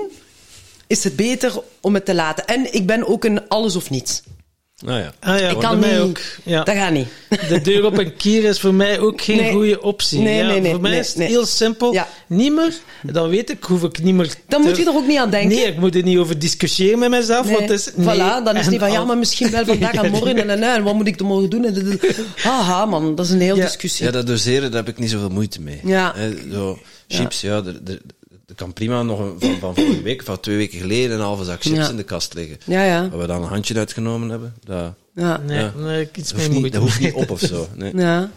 is 0.87 1.05
het 1.05 1.17
beter 1.17 1.63
om 1.81 1.95
het 1.95 2.05
te 2.05 2.15
laten. 2.15 2.47
En 2.47 2.75
ik 2.75 2.87
ben 2.87 3.07
ook 3.09 3.25
een 3.25 3.49
alles 3.49 3.77
of 3.77 3.91
niets. 3.91 4.23
Nou 4.85 4.99
ja. 5.01 5.13
Ah 5.21 5.39
ja, 5.41 5.49
ik 5.49 5.59
kan 5.59 5.79
mij 5.79 5.91
niet. 5.93 5.99
ook. 6.01 6.19
Ja. 6.43 6.63
Dat 6.65 6.75
gaat 6.75 6.93
niet. 6.93 7.09
De 7.49 7.61
deur 7.61 7.85
op 7.85 7.99
een 7.99 8.17
kier 8.17 8.45
is 8.45 8.61
voor 8.61 8.75
mij 8.75 8.99
ook 9.01 9.21
geen 9.23 9.37
Nee. 9.37 9.53
goede 9.53 9.83
optie. 9.83 10.19
Nee, 10.21 10.37
ja, 10.37 10.47
nee, 10.47 10.61
nee, 10.61 10.71
voor 10.73 10.81
mij 10.81 10.91
nee, 10.91 11.01
is 11.01 11.09
het 11.09 11.17
nee. 11.17 11.29
heel 11.29 11.47
simpel. 11.47 11.93
Ja. 11.93 12.09
Niet 12.27 12.53
meer, 12.55 12.73
dan 13.03 13.29
weet 13.29 13.51
ik, 13.51 13.65
hoef 13.65 13.83
ik 13.83 14.03
niet 14.03 14.15
meer... 14.15 14.35
Dan 14.49 14.63
te- 14.63 14.69
moet 14.69 14.77
je 14.77 14.85
er 14.85 14.95
ook 14.95 15.07
niet 15.07 15.19
aan 15.19 15.31
denken. 15.31 15.57
Nee, 15.57 15.67
ik 15.67 15.77
moet 15.77 15.95
er 15.95 16.03
niet 16.03 16.19
over 16.19 16.39
discussiëren 16.39 16.99
met 16.99 17.11
mezelf, 17.11 17.45
Nee. 17.47 17.55
want 17.57 17.69
het 17.69 17.79
is... 17.79 17.91
Nee. 17.95 18.15
Voilà, 18.17 18.45
dan 18.45 18.57
is 18.57 18.61
het 18.63 18.71
niet 18.71 18.81
van, 18.81 18.93
ja, 18.93 19.05
maar 19.05 19.19
misschien 19.19 19.51
wel 19.51 19.65
vandaag 19.65 19.93
en 19.95 20.11
morgen 20.21 20.37
en, 20.39 20.51
en, 20.51 20.63
en 20.63 20.83
wat 20.83 20.95
moet 20.95 21.07
ik 21.07 21.19
er 21.21 21.27
morgen 21.27 21.51
doen? 21.51 21.65
En, 21.65 21.75
en, 21.75 21.91
en. 21.91 22.01
Haha, 22.37 22.85
man, 22.87 23.15
dat 23.15 23.25
is 23.27 23.31
een 23.33 23.41
hele 23.41 23.57
Ja. 23.57 23.65
discussie. 23.65 24.05
Ja, 24.05 24.11
dat 24.13 24.27
doseren, 24.27 24.71
daar 24.71 24.85
heb 24.85 24.95
ik 24.95 24.99
niet 25.01 25.11
zoveel 25.11 25.29
moeite 25.31 25.61
mee. 25.61 25.81
Ja. 25.85 26.15
Zo, 26.53 26.79
chips, 27.09 27.41
ja, 27.41 27.57
er, 27.57 27.81
er, 27.87 28.01
er 28.47 28.55
kan 28.55 28.73
prima 28.73 29.03
nog 29.03 29.19
een, 29.19 29.41
van, 29.41 29.59
van 29.59 29.75
vorige 29.75 30.03
week, 30.03 30.23
van 30.23 30.41
twee 30.41 30.57
weken 30.57 30.79
geleden, 30.79 31.17
een 31.17 31.23
halve 31.25 31.45
zak 31.45 31.63
chips 31.63 31.77
Ja. 31.77 31.89
in 31.89 31.97
de 31.97 32.03
kast 32.03 32.35
liggen. 32.35 32.59
Ja, 32.67 32.85
ja. 32.85 33.09
Waar 33.09 33.19
we 33.19 33.27
dan 33.27 33.43
een 33.43 33.49
handje 33.49 33.79
uitgenomen 33.79 34.29
hebben, 34.29 34.55
dat, 34.65 34.95
Ja. 35.15 35.37
Nee, 35.37 35.59
Ja. 35.59 35.73
nee, 35.77 36.01
ik 36.01 36.17
iets 36.17 36.33
dat, 36.33 36.41
hoeft 36.41 36.51
niet, 36.63 36.73
dat 36.73 36.83
hoeft 36.83 37.13
op 37.13 37.31
of 37.31 37.41
zo. 37.41 37.69
Nee. 37.75 37.97
Ja. 37.97 38.31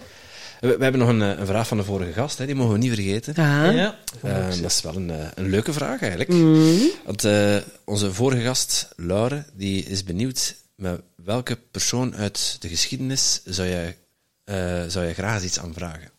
We, 0.59 0.77
we 0.77 0.83
hebben 0.83 0.99
nog 1.01 1.09
een, 1.09 1.21
eh, 1.21 1.39
een 1.39 1.45
vraag 1.45 1.67
van 1.67 1.77
de 1.77 1.83
vorige 1.83 2.13
gast, 2.13 2.37
hè, 2.37 2.45
die 2.45 2.55
mogen 2.55 2.71
we 2.73 2.77
niet 2.79 2.93
vergeten. 2.93 3.33
Ja. 3.35 3.69
Ja. 3.69 3.95
Eh, 4.21 4.47
dat 4.61 4.71
is 4.71 4.81
wel 4.81 4.95
een, 4.95 5.11
eh, 5.11 5.27
een 5.35 5.49
leuke 5.49 5.73
vraag 5.73 5.99
eigenlijk. 6.01 6.29
Mhm. 6.29 6.75
Want 7.05 7.23
eh, 7.23 7.55
onze 7.85 8.13
vorige 8.13 8.41
gast, 8.43 8.87
Laure, 8.95 9.45
die 9.53 9.83
is 9.85 10.03
benieuwd 10.03 10.55
met 10.75 11.01
welke 11.15 11.57
persoon 11.71 12.15
uit 12.15 12.57
de 12.59 12.67
geschiedenis 12.67 13.41
zou 13.45 13.67
jij, 13.67 13.97
eh, 14.43 14.55
zou 14.87 15.05
jij 15.05 15.13
graag 15.13 15.43
iets 15.43 15.59
aan 15.59 15.73
vragen? 15.73 16.11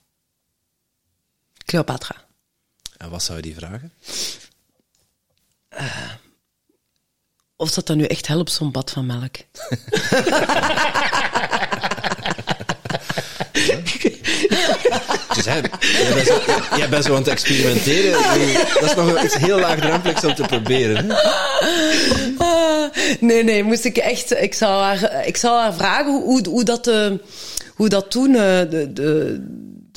Cleopatra. 1.65 2.27
En 2.99 3.11
wat 3.11 3.23
zou 3.23 3.37
je 3.37 3.43
die 3.43 3.55
vragen? 3.55 3.93
Of 7.57 7.71
dat 7.71 7.87
dan 7.87 7.97
nu 7.97 8.05
echt 8.05 8.27
helpt, 8.27 8.53
zo'n 8.53 8.73
bad 8.73 8.91
van 8.91 9.07
melk. 9.07 9.37
Dus 15.35 15.47
hè, 15.47 15.55
jij, 15.55 16.15
bent 16.15 16.27
zo, 16.27 16.41
jij 16.77 16.89
bent 16.89 17.05
zo 17.05 17.11
aan 17.11 17.19
het 17.19 17.29
experimenteren. 17.29 18.23
Dat 18.75 18.83
is 18.83 18.95
nog 18.95 19.23
iets 19.25 19.37
heel 19.37 19.59
laagdrempeligs 19.59 20.25
om 20.25 20.35
te 20.35 20.43
proberen. 20.43 21.07
Hè? 21.07 21.15
Ah, 22.39 22.91
nee, 23.21 23.45
nee, 23.45 23.63
moest 23.63 23.85
ik 23.85 23.97
echt... 23.97 24.41
Ik 24.41 24.55
zou 24.55 24.83
haar, 24.83 25.27
ik 25.27 25.37
zou 25.37 25.61
haar 25.61 25.75
vragen 25.75 26.13
hoe, 26.13 26.23
hoe, 26.23 26.49
hoe 26.49 26.65
dat, 26.65 26.87
eh, 26.87 27.11
hoe 27.75 27.89
dat 27.89 28.11
toen 28.11 28.35
eh, 28.35 28.71
de, 28.71 28.93
de, 28.93 29.41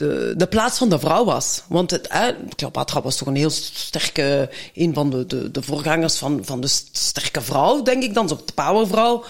de, 0.07 0.33
de 0.37 0.47
plaats 0.47 0.77
van 0.77 0.89
de 0.89 0.99
vrouw 0.99 1.25
was. 1.25 1.61
Want 1.67 1.91
het, 1.91 2.07
eh, 2.07 2.25
Cleopatra 2.55 3.01
was 3.01 3.15
toch 3.15 3.27
een 3.27 3.35
heel 3.35 3.49
sterke... 3.49 4.49
Een 4.73 4.93
van 4.93 5.09
de, 5.09 5.25
de, 5.25 5.51
de 5.51 5.61
voorgangers 5.61 6.15
van, 6.17 6.39
van 6.43 6.61
de 6.61 6.67
sterke 6.91 7.41
vrouw, 7.41 7.81
denk 7.81 8.03
ik 8.03 8.13
dan. 8.13 8.27
Zo 8.27 8.39
de 8.45 8.53
powervrouw. 8.53 9.23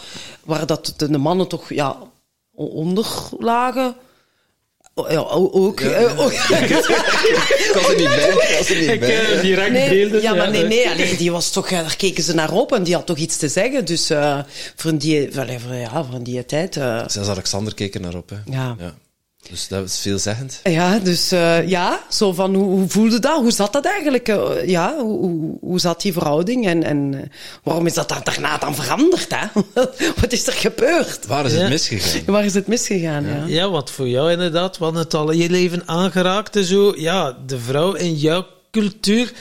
Waar 0.43 0.65
dat 0.65 0.93
de, 0.97 1.09
de 1.11 1.17
mannen 1.17 1.47
toch 1.47 1.69
ja, 1.73 1.97
onder 2.55 3.05
lagen. 3.39 3.95
Ja, 5.09 5.19
ook. 5.29 5.79
eh, 5.79 6.19
ook. 6.19 6.31
Ik 7.67 7.71
was 7.73 7.87
er 7.89 7.95
niet 7.97 8.07
bij. 8.07 8.29
Ik 8.29 8.55
was 8.57 8.69
er 8.69 8.75
niet 8.79 8.89
Ik 8.89 8.99
bij. 8.99 9.35
eh, 9.35 9.41
direct 9.41 9.71
Nee, 9.71 9.89
beelden. 9.89 10.21
ja, 10.21 10.33
maar 10.33 10.49
nee, 10.51 10.63
nee, 10.65 10.89
allee, 10.89 11.17
die 11.17 11.31
was 11.31 11.49
toch, 11.51 11.69
eh, 11.69 11.79
daar 11.79 11.95
keken 11.95 12.23
ze 12.23 12.33
naar 12.33 12.51
op 12.51 12.71
en 12.73 12.83
die 12.83 12.93
had 12.95 13.05
toch 13.05 13.17
iets 13.17 13.37
te 13.37 13.47
zeggen. 13.47 13.85
Dus 13.85 14.09
eh 14.09 14.39
voor, 14.75 14.97
die, 14.97 15.39
allee, 15.39 15.59
voor, 15.59 15.73
ja, 15.75 16.03
voor 16.11 16.23
die 16.23 16.45
tijd. 16.45 16.77
eh, 16.77 17.03
Zelfs 17.07 17.29
Alexander 17.29 17.73
keek 17.73 17.95
er 17.95 18.01
naar 18.01 18.15
op. 18.15 18.29
Hè. 18.29 18.35
Ja. 18.51 18.75
Dus 19.49 19.67
dat 19.67 19.85
is 19.85 19.99
veelzeggend. 19.99 20.59
ja, 20.63 20.99
dus 20.99 21.31
eh, 21.31 21.67
ja, 21.67 22.03
zo 22.09 22.33
van 22.33 22.55
hoe, 22.55 22.63
hoe 22.63 22.89
voelde 22.89 23.19
dat? 23.19 23.37
Hoe 23.41 23.51
zat 23.51 23.73
dat 23.73 23.85
eigenlijk? 23.85 24.27
eh, 24.27 24.67
ja, 24.67 24.95
hoe, 24.97 25.57
hoe, 25.61 25.79
zat 25.79 26.01
die 26.01 26.13
verhouding? 26.13 26.67
En, 26.67 26.83
en 26.83 27.13
eh, 27.13 27.29
waarom 27.63 27.85
is 27.85 27.93
dat 27.93 28.09
daar 28.09 28.23
daarna 28.23 28.57
dan 28.57 28.75
veranderd? 28.75 29.27
Hè? 29.35 29.45
Wat 30.21 30.31
is 30.31 30.47
er 30.47 30.53
gebeurd? 30.53 31.27
Waar 31.27 31.45
is 31.45 31.53
Ja. 31.53 31.59
het 31.59 31.69
misgegaan? 31.69 32.21
Waar 32.25 32.45
is 32.45 32.53
het 32.53 32.67
misgegaan? 32.67 33.25
Ja. 33.25 33.43
Ja, 33.47 33.69
wat 33.69 33.91
voor 33.91 34.07
jou 34.07 34.31
inderdaad, 34.31 34.77
want 34.77 34.97
het 34.97 35.13
al 35.13 35.29
in 35.29 35.37
je 35.37 35.49
leven 35.49 35.83
aangeraakt 35.85 36.55
en 36.55 36.63
zo. 36.63 36.93
Ja, 36.97 37.37
de 37.45 37.59
vrouw 37.59 37.93
in 37.93 38.15
jouw 38.15 38.45
cultuur 38.71 39.31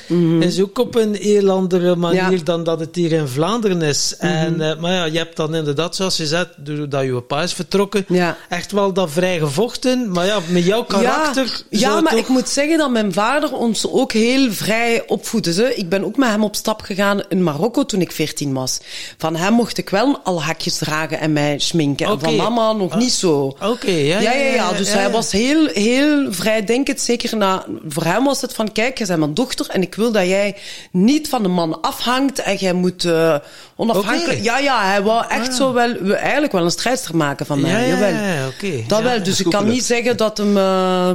is 0.40 0.61
ook 0.61 0.78
op 0.78 0.94
een 0.94 1.15
heel 1.15 1.51
andere 1.51 1.97
manier 1.97 2.23
Mhm. 2.23 2.31
Ja. 2.31 2.36
Mhm. 2.36 2.44
dan 2.44 2.65
dat 2.65 2.81
het 2.81 2.97
hier 2.97 3.12
in 3.12 3.28
Vlaanderen 3.28 3.82
is. 3.82 4.15
en, 4.19 4.61
eh, 4.61 4.77
maar 4.81 4.93
ja, 4.93 5.05
je 5.05 5.19
hebt 5.19 5.36
dan 5.36 5.55
inderdaad, 5.55 5.97
zoals 5.97 6.16
je 6.16 6.27
zei, 6.27 6.47
doordat 6.57 7.05
je 7.05 7.20
pa 7.20 7.43
is 7.43 7.52
vertrokken, 7.52 8.05
Ja. 8.09 8.36
echt 8.48 8.73
wel 8.73 8.93
dat 8.93 9.11
vrij 9.11 9.39
gevochten. 9.39 10.11
Maar 10.12 10.27
ja, 10.27 10.39
met 10.48 10.65
jouw 10.65 10.82
karakter... 10.85 11.62
Ja, 11.70 11.78
ja 11.89 12.01
maar 12.01 12.11
toch- 12.12 12.20
ik 12.20 12.28
moet 12.28 12.48
zeggen 12.48 12.78
dat 12.78 12.90
mijn 12.90 13.12
vader 13.12 13.52
ons 13.52 13.86
ook 13.90 14.12
heel 14.12 14.52
vrij 14.52 15.02
opvoedde. 15.07 15.52
Ze. 15.52 15.74
Ik 15.77 15.89
ben 15.89 16.05
ook 16.05 16.16
met 16.16 16.28
hem 16.28 16.44
op 16.44 16.57
stap 16.57 16.81
gegaan 16.81 17.20
in 17.28 17.43
Marokko 17.43 17.85
toen 17.85 18.01
ik 18.01 18.12
14 18.12 18.52
was. 18.52 18.81
Van 19.19 19.36
hem 19.36 19.52
mocht 19.52 19.78
ik 19.78 19.90
wel 19.90 20.19
al 20.24 20.43
hakjes 20.43 20.77
dragen 20.78 21.20
en 21.20 21.32
mij 21.32 21.59
schminken. 21.59 22.07
En 22.07 22.20
van 22.20 22.36
mama 22.36 22.73
nog 22.73 22.97
niet 22.97 23.12
zo. 23.12 23.57
Oké, 23.62 23.90
ja, 23.90 24.20
Ja, 24.20 24.32
ja, 24.32 24.55
ja. 24.55 24.73
Dus 24.73 24.93
hij 24.93 25.11
was 25.11 25.32
heel, 25.32 25.66
heel 25.66 26.32
vrijdenkend. 26.32 27.01
Zeker 27.01 27.36
na, 27.36 27.65
voor 27.89 28.05
hem 28.05 28.24
was 28.24 28.40
het 28.40 28.55
van, 28.55 28.73
kijk, 28.73 28.98
je 28.98 29.07
mijn 29.20 29.34
dochter 29.34 29.66
en 29.68 29.82
ik 29.82 29.94
wil 29.94 30.12
dat 30.12 30.26
jij 30.26 30.56
niet 30.92 31.28
van 31.28 31.42
de 31.42 31.48
man 31.48 31.80
afhangt 31.82 32.38
en 32.38 32.56
jij 32.56 32.72
moet 32.72 33.05
eh, 33.05 33.36
onafhankelijk... 33.76 34.42
Ja, 34.42 34.59
ja, 34.59 34.84
hij 34.86 35.02
wou 35.02 35.24
echt 35.28 35.55
zo 35.55 35.72
wel, 35.72 35.92
we- 35.92 36.14
eigenlijk 36.14 36.52
wel 36.52 36.64
een 36.64 36.70
strijdster 36.70 37.16
maken 37.16 37.47
van 37.47 37.60
mij. 37.60 37.70
Ja, 37.70 37.78
ja, 37.78 37.86
Jawel. 37.86 38.09
ja, 38.24 38.47
oké. 38.48 38.70
Dat 38.88 38.98
Ja. 38.98 39.05
wel, 39.05 39.22
dus 39.22 39.40
ik 39.40 39.51
kan 39.51 39.68
niet 39.68 39.84
zeggen 39.84 40.16
dat 40.16 40.36
hem... 40.38 40.56
eh, 40.56 41.10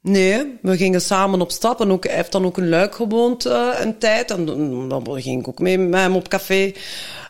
nee, 0.00 0.58
we 0.62 0.76
gingen 0.76 1.00
samen 1.00 1.40
op 1.40 1.50
stap. 1.50 1.80
En 1.80 1.90
ook, 1.92 2.04
hij 2.06 2.14
heeft 2.16 2.32
dan 2.32 2.44
ook 2.44 2.58
in 2.58 2.68
Luik 2.68 2.94
gewoond 2.94 3.46
eh, 3.46 3.68
een 3.80 3.98
tijd. 3.98 4.30
En 4.30 4.44
dan, 4.46 4.88
dan 4.88 5.22
ging 5.22 5.40
ik 5.40 5.48
ook 5.48 5.58
mee 5.58 5.78
met 5.78 6.00
hem 6.00 6.14
op 6.16 6.28
café. 6.28 6.72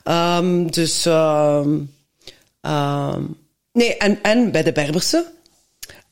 Ehm, 0.04 0.66
dus... 0.66 1.06
ehm, 1.06 1.68
ehm, 2.60 3.22
nee, 3.72 3.96
en, 3.96 4.18
en 4.22 4.50
bij 4.50 4.62
de 4.62 4.72
Berberse... 4.72 5.32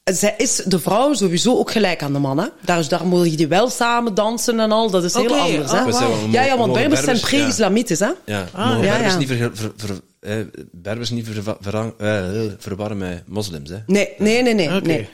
Zij 0.04 0.34
is 0.38 0.56
de 0.66 0.78
vrouw 0.78 1.14
sowieso 1.14 1.58
ook 1.58 1.70
gelijk 1.70 2.02
aan 2.02 2.12
de 2.12 2.18
man. 2.18 2.38
Hè? 2.38 2.46
Daar, 2.64 2.88
daar 2.88 3.06
mogen 3.06 3.36
die 3.36 3.46
wel 3.48 3.70
samen 3.70 4.14
dansen 4.14 4.60
en 4.60 4.72
al. 4.72 4.90
Dat 4.90 5.04
is 5.04 5.14
heel 5.14 5.34
anders. 5.34 5.70
ah, 5.70 5.84
Hè? 5.86 5.90
Wel- 5.98 6.16
Ja, 6.30 6.42
ja, 6.44 6.56
want 6.58 6.72
Berbers 6.72 7.00
zijn 7.00 7.12
Berbers, 7.16 7.30
ja. 7.30 7.38
pre-islamitisch. 7.38 7.98
Hè? 8.00 8.10
Ja, 8.24 8.48
Ah, 8.52 8.70
ja, 8.84 8.90
Berbers 8.90 9.12
ja. 9.12 9.18
niet, 9.18 9.28
ver, 9.28 9.50
ver, 9.54 9.72
ver- 9.76 10.00
eh, 10.20 10.36
Berbers 10.72 11.10
niet 11.10 11.26
ver, 11.26 11.42
ver- 11.60 11.94
eh, 11.98 12.42
verwarren 12.58 12.98
met 12.98 13.22
moslims. 13.28 13.70
Hè. 13.70 13.76
Nee, 13.86 14.08
nee, 14.18 14.42
nee, 14.42 14.54
nee. 14.54 14.68
Nee. 14.68 15.08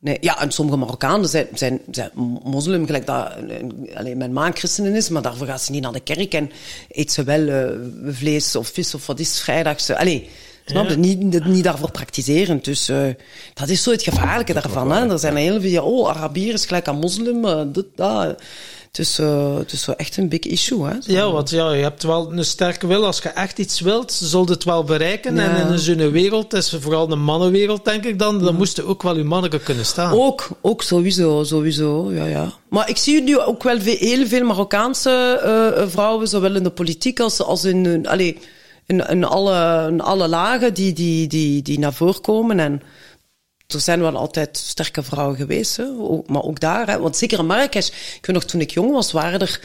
Nee, 0.00 0.16
ja, 0.20 0.40
en 0.40 0.50
sommige 0.50 0.78
Marokkanen 0.78 1.28
zijn, 1.28 1.46
zijn, 1.54 1.80
zijn 1.90 2.10
moslim, 2.44 2.86
gelijk 2.86 3.06
dat 3.06 3.28
eh, 3.48 3.96
alleen 3.96 4.18
mijn 4.18 4.32
maan 4.32 4.56
christenen 4.56 4.94
is, 4.94 5.08
maar 5.08 5.22
daarvoor 5.22 5.46
gaat 5.46 5.62
ze 5.62 5.72
niet 5.72 5.82
naar 5.82 5.92
de 5.92 6.00
kerk 6.00 6.34
en 6.34 6.50
eet 6.88 7.12
ze 7.12 7.24
wel 7.24 7.48
eh, 7.48 7.68
vlees 8.14 8.56
of 8.56 8.68
vis 8.68 8.94
of 8.94 9.06
wat 9.06 9.18
is 9.20 9.28
het, 9.28 9.38
vrijdags. 9.38 9.90
Allee, 9.90 10.28
snap 10.70 10.88
je? 10.88 10.96
Niet, 10.96 11.44
niet 11.44 11.64
daarvoor 11.64 11.90
praktiseren. 11.90 12.62
Dus 12.62 12.88
eh, 12.88 12.98
dat 13.54 13.68
is 13.68 13.82
zo 13.82 13.90
het 13.90 14.02
gevaarlijke 14.02 14.52
daarvan. 14.52 14.92
Hè? 14.92 15.10
Er 15.10 15.18
zijn 15.18 15.36
heel 15.36 15.60
veel, 15.60 15.84
oh, 15.84 16.08
Arabier 16.08 16.52
is 16.52 16.66
gelijk 16.66 16.88
aan 16.88 16.98
moslim, 16.98 17.72
dit, 17.72 17.86
dat. 17.94 18.42
Het 18.90 18.98
is, 18.98 19.16
het 19.58 19.72
is 19.72 19.82
zo 19.82 19.92
echt 19.92 20.16
een 20.16 20.28
big 20.28 20.40
issue. 20.40 20.84
Hè? 20.84 20.92
Zo. 21.00 21.12
Ja, 21.12 21.30
want 21.30 21.50
ja, 21.50 21.72
je 21.72 21.82
hebt 21.82 22.02
wel 22.02 22.32
een 22.32 22.44
sterke 22.44 22.86
wil. 22.86 23.06
Als 23.06 23.18
je 23.18 23.28
echt 23.28 23.58
iets 23.58 23.80
wilt, 23.80 24.12
zult 24.12 24.48
het 24.48 24.64
wel 24.64 24.84
bereiken. 24.84 25.34
Ja. 25.34 25.56
En 25.56 25.72
in 25.72 25.78
zo'n 25.78 26.10
wereld, 26.10 26.52
is 26.52 26.76
vooral 26.80 27.12
een 27.12 27.22
mannenwereld, 27.22 27.84
denk 27.84 28.04
ik 28.04 28.18
dan, 28.18 28.38
dan 28.38 28.54
moest 28.54 28.76
je 28.76 28.84
ook 28.84 29.02
wel 29.02 29.16
je 29.16 29.24
manneke 29.24 29.58
kunnen 29.58 29.84
staan. 29.84 30.12
Ook, 30.12 30.48
ook 30.60 30.82
sowieso, 30.82 31.44
sowieso, 31.44 32.12
ja, 32.12 32.24
ja. 32.24 32.52
Maar 32.68 32.88
ik 32.88 32.96
zie 32.96 33.22
nu 33.22 33.40
ook 33.40 33.62
wel 33.62 33.80
veel, 33.80 33.96
heel 33.98 34.26
veel 34.26 34.44
Marokkaanse 34.44 35.86
vrouwen, 35.88 36.28
zowel 36.28 36.54
in 36.54 36.62
de 36.62 36.70
politiek 36.70 37.20
als, 37.20 37.42
als 37.42 37.64
in, 37.64 38.06
allee, 38.08 38.38
in, 38.90 39.06
in, 39.08 39.24
alle, 39.24 39.88
in 39.88 40.00
alle 40.00 40.28
lagen, 40.28 40.74
die, 40.74 40.92
die, 40.92 41.26
die, 41.26 41.62
die 41.62 41.78
naar 41.78 41.92
voren 41.92 42.20
komen. 42.20 42.60
En 42.60 42.82
er 43.66 43.80
zijn 43.80 44.00
wel 44.00 44.16
altijd 44.16 44.56
sterke 44.56 45.02
vrouwen 45.02 45.36
geweest, 45.36 45.76
hè. 45.76 45.84
Ook- 45.98 46.28
maar 46.28 46.42
ook 46.42 46.60
daar. 46.60 46.86
Hè. 46.86 46.98
Want 46.98 47.16
zeker 47.16 47.38
in 47.38 47.46
Marrakesh, 47.46 47.88
ik 47.88 48.26
weet 48.26 48.36
nog, 48.36 48.44
toen 48.44 48.60
ik 48.60 48.70
jong 48.70 48.92
was, 48.92 49.12
waren 49.12 49.40
er... 49.40 49.60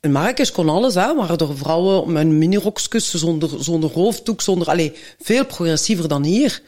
In 0.00 0.12
Marrakesh 0.12 0.50
kon 0.50 0.68
alles, 0.68 0.94
hè. 0.94 1.14
Waren 1.14 1.38
er 1.38 1.56
vrouwen 1.56 2.12
met 2.12 2.26
minirokjes, 2.26 3.14
zonder, 3.14 3.50
zonder 3.58 3.90
hoofddoek, 3.90 4.40
zonder... 4.40 4.68
Allee, 4.68 4.92
veel 5.20 5.46
progressiever 5.46 6.08
dan 6.08 6.24
hier. 6.24 6.62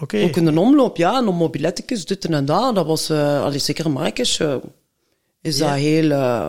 Oké. 0.00 0.22
Ook 0.22 0.36
in 0.36 0.44
de 0.44 0.60
omloop, 0.60 0.96
ja, 0.96 1.16
en 1.18 1.28
om 1.28 1.36
mobiletjes, 1.36 2.04
dit 2.04 2.24
en 2.24 2.44
dat. 2.44 2.74
Dat 2.74 2.86
was, 2.86 3.10
allee, 3.10 3.58
zeker 3.58 3.84
in 3.84 3.92
Marrakesh, 3.92 4.40
eh, 4.40 4.54
is, 5.42 5.58
dat 5.58 5.70
heel, 5.70 6.10
eh, 6.10 6.48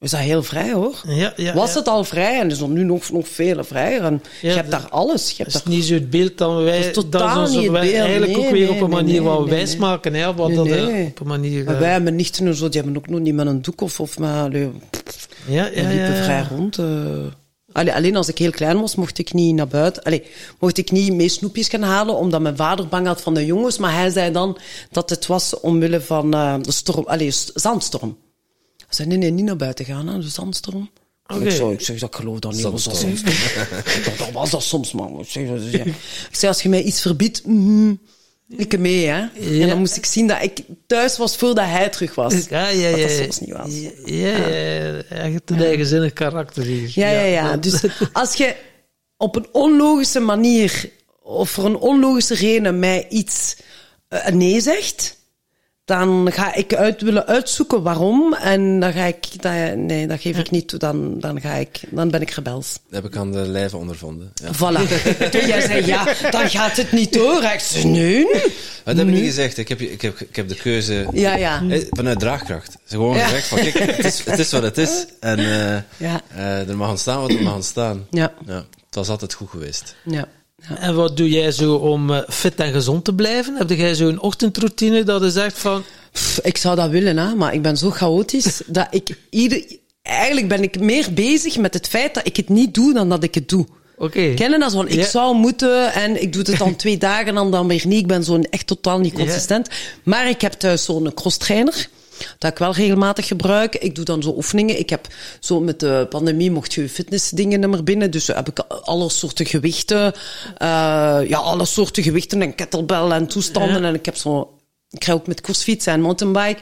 is 0.00 0.10
dat 0.10 0.20
heel 0.20 0.42
vrij, 0.42 0.72
hoor. 0.72 0.94
Ja, 1.06 1.32
ja, 1.36 1.54
was 1.54 1.72
ja. 1.72 1.78
het 1.78 1.88
al 1.88 2.04
vrij 2.04 2.40
en 2.40 2.50
is 2.50 2.60
er 2.60 2.68
nu 2.68 2.84
nog, 2.84 3.10
nog 3.10 3.28
veel 3.28 3.64
vrijer. 3.64 4.02
En 4.04 4.22
Ja, 4.40 4.48
je 4.48 4.54
hebt 4.56 4.70
dat- 4.70 4.80
daar 4.80 4.90
alles. 4.90 5.30
Je 5.30 5.36
Dat 5.44 5.52
hebt 5.52 5.54
is 5.56 5.62
daar 5.62 5.72
niet 5.72 5.84
zo 5.84 5.94
het 5.94 6.10
beeld 6.10 6.38
dat 6.38 6.62
wij... 6.62 6.76
Dat 6.78 6.86
is 6.86 6.92
totaal 6.94 7.34
dat 7.34 7.48
is 7.48 7.54
het 7.54 7.64
beeld. 7.72 7.76
eigenlijk 7.76 8.36
Nee, 8.36 8.44
ook 8.46 8.50
weer 8.50 8.70
op 8.70 8.80
een 8.80 8.90
manier 8.90 9.20
nee, 9.20 9.30
wat 9.30 9.40
nee, 9.40 9.48
wijs 9.48 9.76
maken. 9.76 10.14
Hè, 10.14 10.34
wat 10.34 10.54
dat, 10.54 10.66
op 10.66 11.20
een 11.20 11.26
manier... 11.26 11.64
Maar 11.64 11.74
eh, 11.74 11.80
wij 11.80 11.92
hebben 11.92 12.16
nichten 12.16 12.46
en 12.46 12.54
zo, 12.54 12.68
die 12.68 12.80
hebben 12.80 12.98
ook 13.02 13.08
nog 13.08 13.20
niet 13.20 13.34
met 13.34 13.46
een 13.46 13.62
doek 13.62 13.80
of, 13.80 14.00
of 14.00 14.18
met, 14.18 14.30
allee, 14.30 14.70
ja, 15.46 15.64
die 15.68 15.82
ja, 15.82 15.88
liepen 15.88 16.08
ja, 16.08 16.14
ja. 16.16 16.22
vrij 16.24 16.46
rond. 16.50 16.78
eh. 16.78 16.86
Allee, 17.72 17.94
alleen 17.94 18.16
als 18.16 18.28
ik 18.28 18.38
heel 18.38 18.50
klein 18.50 18.80
was, 18.80 18.94
mocht 18.94 19.18
ik 19.18 19.32
niet 19.32 19.54
naar 19.54 19.68
buiten. 19.68 20.02
Allee, 20.02 20.22
mocht 20.58 20.78
ik 20.78 20.90
niet 20.90 21.12
mee 21.12 21.28
snoepjes 21.28 21.68
gaan 21.68 21.82
halen, 21.82 22.16
omdat 22.16 22.40
mijn 22.40 22.56
vader 22.56 22.88
bang 22.88 23.06
had 23.06 23.20
van 23.20 23.34
de 23.34 23.46
jongens. 23.46 23.78
Maar 23.78 23.94
hij 23.94 24.10
zei 24.10 24.32
dan 24.32 24.58
dat 24.90 25.10
het 25.10 25.26
was 25.26 25.60
omwille 25.60 26.00
van 26.00 26.34
eh, 26.34 26.54
de 26.62 26.72
storm, 26.72 27.04
allee, 27.06 27.30
zandstorm. 27.54 28.16
Zei, 28.90 29.08
nee, 29.08 29.18
nee, 29.18 29.30
niet 29.30 29.44
naar 29.44 29.56
buiten 29.56 29.84
gaan, 29.84 30.06
hè, 30.06 30.18
de 30.18 30.28
zandstorm. 30.28 30.90
Oké. 31.26 31.44
Ik, 31.44 31.50
zeg, 31.50 31.70
ik 31.70 31.80
zeg, 31.80 31.98
dat 31.98 32.14
geloof 32.14 32.38
dat 32.38 32.52
niet. 32.52 32.62
Was 32.62 32.84
dat, 32.84 33.00
dat, 34.04 34.18
dat 34.18 34.30
was 34.32 34.50
dat 34.50 34.62
soms, 34.62 34.92
man. 34.92 35.20
Ik 35.20 35.28
zeg, 35.28 35.48
dat 35.48 35.70
ja. 35.70 35.84
ik 36.32 36.44
als 36.44 36.62
je 36.62 36.68
mij 36.68 36.82
iets 36.82 37.00
verbiedt, 37.00 37.46
mhm, 37.46 37.94
ik 38.48 38.78
mee, 38.78 39.06
hè. 39.06 39.18
Ja. 39.18 39.62
En 39.62 39.68
dan 39.68 39.78
moest 39.78 39.96
ik 39.96 40.06
zien 40.06 40.26
dat 40.26 40.42
ik 40.42 40.60
thuis 40.86 41.16
was 41.16 41.36
voordat 41.36 41.64
hij 41.64 41.88
terug 41.88 42.14
was. 42.14 42.48
Ja, 42.48 42.68
ja, 42.68 42.88
ja. 42.88 42.90
Wat 42.90 43.00
dat 43.00 43.10
soms 43.10 43.40
niet 43.40 43.50
was. 43.50 43.72
Ja, 44.04 44.16
ja, 44.28 44.46
ja. 44.46 45.02
Echt 45.02 45.50
een 45.50 45.62
eigenzinnig 45.62 46.12
karakter 46.12 46.62
hier. 46.62 46.90
Ja, 46.94 47.10
ja, 47.10 47.22
ja. 47.22 47.56
Dus 47.56 47.82
als 48.12 48.34
je 48.34 48.56
op 49.16 49.36
een 49.36 49.46
onlogische 49.52 50.20
manier 50.20 50.90
of 51.22 51.50
voor 51.50 51.64
een 51.64 51.76
onlogische 51.76 52.34
reden 52.34 52.78
mij 52.78 53.08
iets 53.08 53.56
eh, 54.08 54.26
nee 54.26 54.60
zegt, 54.60 55.16
dan 55.90 56.28
ga 56.32 56.54
ik 56.54 56.74
uit 56.74 57.02
willen 57.02 57.26
uitzoeken 57.26 57.82
waarom. 57.82 58.34
En 58.34 58.80
dan 58.80 58.92
ga 58.92 59.04
ik, 59.04 59.42
dat, 59.42 59.76
nee, 59.76 60.06
dat 60.06 60.20
geef 60.20 60.38
ik 60.38 60.50
niet 60.50 60.68
toe. 60.68 60.78
Dan, 60.78 61.20
dan, 61.20 61.40
ga 61.40 61.52
ik, 61.54 61.80
dan 61.90 62.10
ben 62.10 62.20
ik 62.20 62.30
rebels. 62.30 62.78
Dat 62.90 63.02
heb 63.02 63.12
ik 63.12 63.18
aan 63.18 63.32
de 63.32 63.38
lijve 63.38 63.76
ondervonden. 63.76 64.32
Ja. 64.34 64.48
Voilà. 64.54 64.88
Toen 65.32 65.46
jij 65.46 65.60
zei, 65.60 65.86
ja, 65.86 66.04
dan 66.30 66.48
gaat 66.50 66.76
het 66.76 66.92
niet 66.92 67.12
door. 67.12 67.42
Ik 67.42 67.60
zei, 67.60 67.84
nee. 67.84 68.24
Dat 68.84 68.96
heb 68.96 69.06
ik 69.06 69.12
niet 69.14 69.24
gezegd. 69.24 69.58
Ik 69.58 69.68
heb, 69.68 69.80
ik 69.80 70.02
heb, 70.02 70.20
ik 70.20 70.36
heb 70.36 70.48
de 70.48 70.54
keuze 70.54 71.06
Ja, 71.12 71.34
ja. 71.36 71.62
eh, 71.68 71.84
vanuit 71.90 72.18
draagkracht. 72.18 72.70
Ze 72.84 72.94
gewoon 72.94 73.16
Ja. 73.16 73.24
gezegd 73.24 73.46
van, 73.48 73.58
kijk, 73.58 73.78
het 73.96 74.04
is, 74.04 74.24
het 74.24 74.38
is 74.38 74.50
wat 74.52 74.62
het 74.62 74.78
is. 74.78 75.06
En 75.20 75.38
eh, 75.38 75.78
Ja. 75.96 76.20
eh, 76.34 76.68
er 76.68 76.76
mag 76.76 76.88
ontstaan 76.90 77.20
wat 77.20 77.30
er 77.30 77.42
mag 77.42 77.54
ontstaan. 77.54 78.06
Ja. 78.10 78.32
Ja, 78.46 78.54
het 78.86 78.94
was 78.94 79.08
altijd 79.08 79.34
goed 79.34 79.50
geweest. 79.50 79.94
Ja. 80.04 80.28
Ja. 80.68 80.76
En 80.78 80.94
wat 80.94 81.16
doe 81.16 81.28
jij 81.28 81.52
zo 81.52 81.74
om 81.74 82.10
eh, 82.10 82.18
fit 82.28 82.54
en 82.54 82.72
gezond 82.72 83.04
te 83.04 83.14
blijven? 83.14 83.56
Heb 83.56 83.70
jij 83.70 83.94
zo'n 83.94 84.20
ochtendroutine 84.20 85.02
dat 85.02 85.22
je 85.22 85.30
zegt 85.30 85.58
van... 85.58 85.84
Pff, 86.12 86.40
ik 86.42 86.56
zou 86.56 86.76
dat 86.76 86.90
willen, 86.90 87.16
hè, 87.16 87.34
maar 87.34 87.54
ik 87.54 87.62
ben 87.62 87.76
zo 87.76 87.90
chaotisch 87.90 88.62
dat 88.66 88.86
ik 88.90 89.16
ieder. 89.30 89.64
Eigenlijk 90.02 90.48
ben 90.48 90.62
ik 90.62 90.80
meer 90.80 91.06
bezig 91.14 91.56
met 91.58 91.74
het 91.74 91.88
feit 91.88 92.14
dat 92.14 92.26
ik 92.26 92.36
het 92.36 92.48
niet 92.48 92.74
doe 92.74 92.92
dan 92.94 93.08
dat 93.08 93.22
ik 93.22 93.34
het 93.34 93.48
doe. 93.48 93.66
Oké. 93.96 94.34
Kennen 94.34 94.60
dat 94.60 94.70
zo? 94.70 94.76
van, 94.76 94.88
Ik 94.88 94.94
Ja. 94.94 95.06
zou 95.06 95.34
moeten 95.36 95.92
en 95.92 96.22
ik 96.22 96.32
doe 96.32 96.42
het 96.42 96.58
dan 96.58 96.76
twee 96.76 96.98
dagen 96.98 97.36
en 97.36 97.50
dan 97.50 97.68
weer 97.68 97.86
niet. 97.86 98.00
Ik 98.00 98.06
ben 98.06 98.24
zo 98.24 98.40
echt 98.50 98.66
totaal 98.66 98.98
niet 98.98 99.12
consistent. 99.14 99.68
Maar 100.02 100.28
ik 100.28 100.40
heb 100.40 100.52
thuis 100.52 100.84
zo'n 100.84 101.14
crosstrainer. 101.14 101.88
Dat 102.38 102.50
ik 102.50 102.58
wel 102.58 102.72
regelmatig 102.72 103.26
gebruik. 103.26 103.74
Ik 103.74 103.94
doe 103.94 104.04
dan 104.04 104.22
zo 104.22 104.32
oefeningen. 104.36 104.78
Ik 104.78 104.90
heb 104.90 105.06
zo 105.40 105.60
met 105.60 105.80
de 105.80 106.06
pandemie 106.08 106.50
mocht 106.50 106.74
je 106.74 106.88
fitnessdingen 106.88 107.70
meer 107.70 107.84
binnen. 107.84 108.10
Dus 108.10 108.26
heb 108.26 108.48
ik 108.48 108.58
alle 108.58 109.08
soorten 109.10 109.46
gewichten. 109.46 110.12
eh, 110.56 110.68
ja, 111.28 111.38
alle 111.38 111.64
soorten 111.64 112.02
gewichten 112.02 112.42
en 112.42 112.54
kettlebell 112.54 113.10
en 113.10 113.26
toestanden. 113.26 113.82
Ja. 113.82 113.88
En 113.88 113.94
ik 113.94 114.04
heb 114.04 114.16
zo 114.16 114.59
ik 114.92 115.04
ga 115.04 115.12
ook 115.12 115.26
met 115.26 115.40
koersfietsen 115.40 115.92
en 115.92 116.00
mountainbike. 116.00 116.60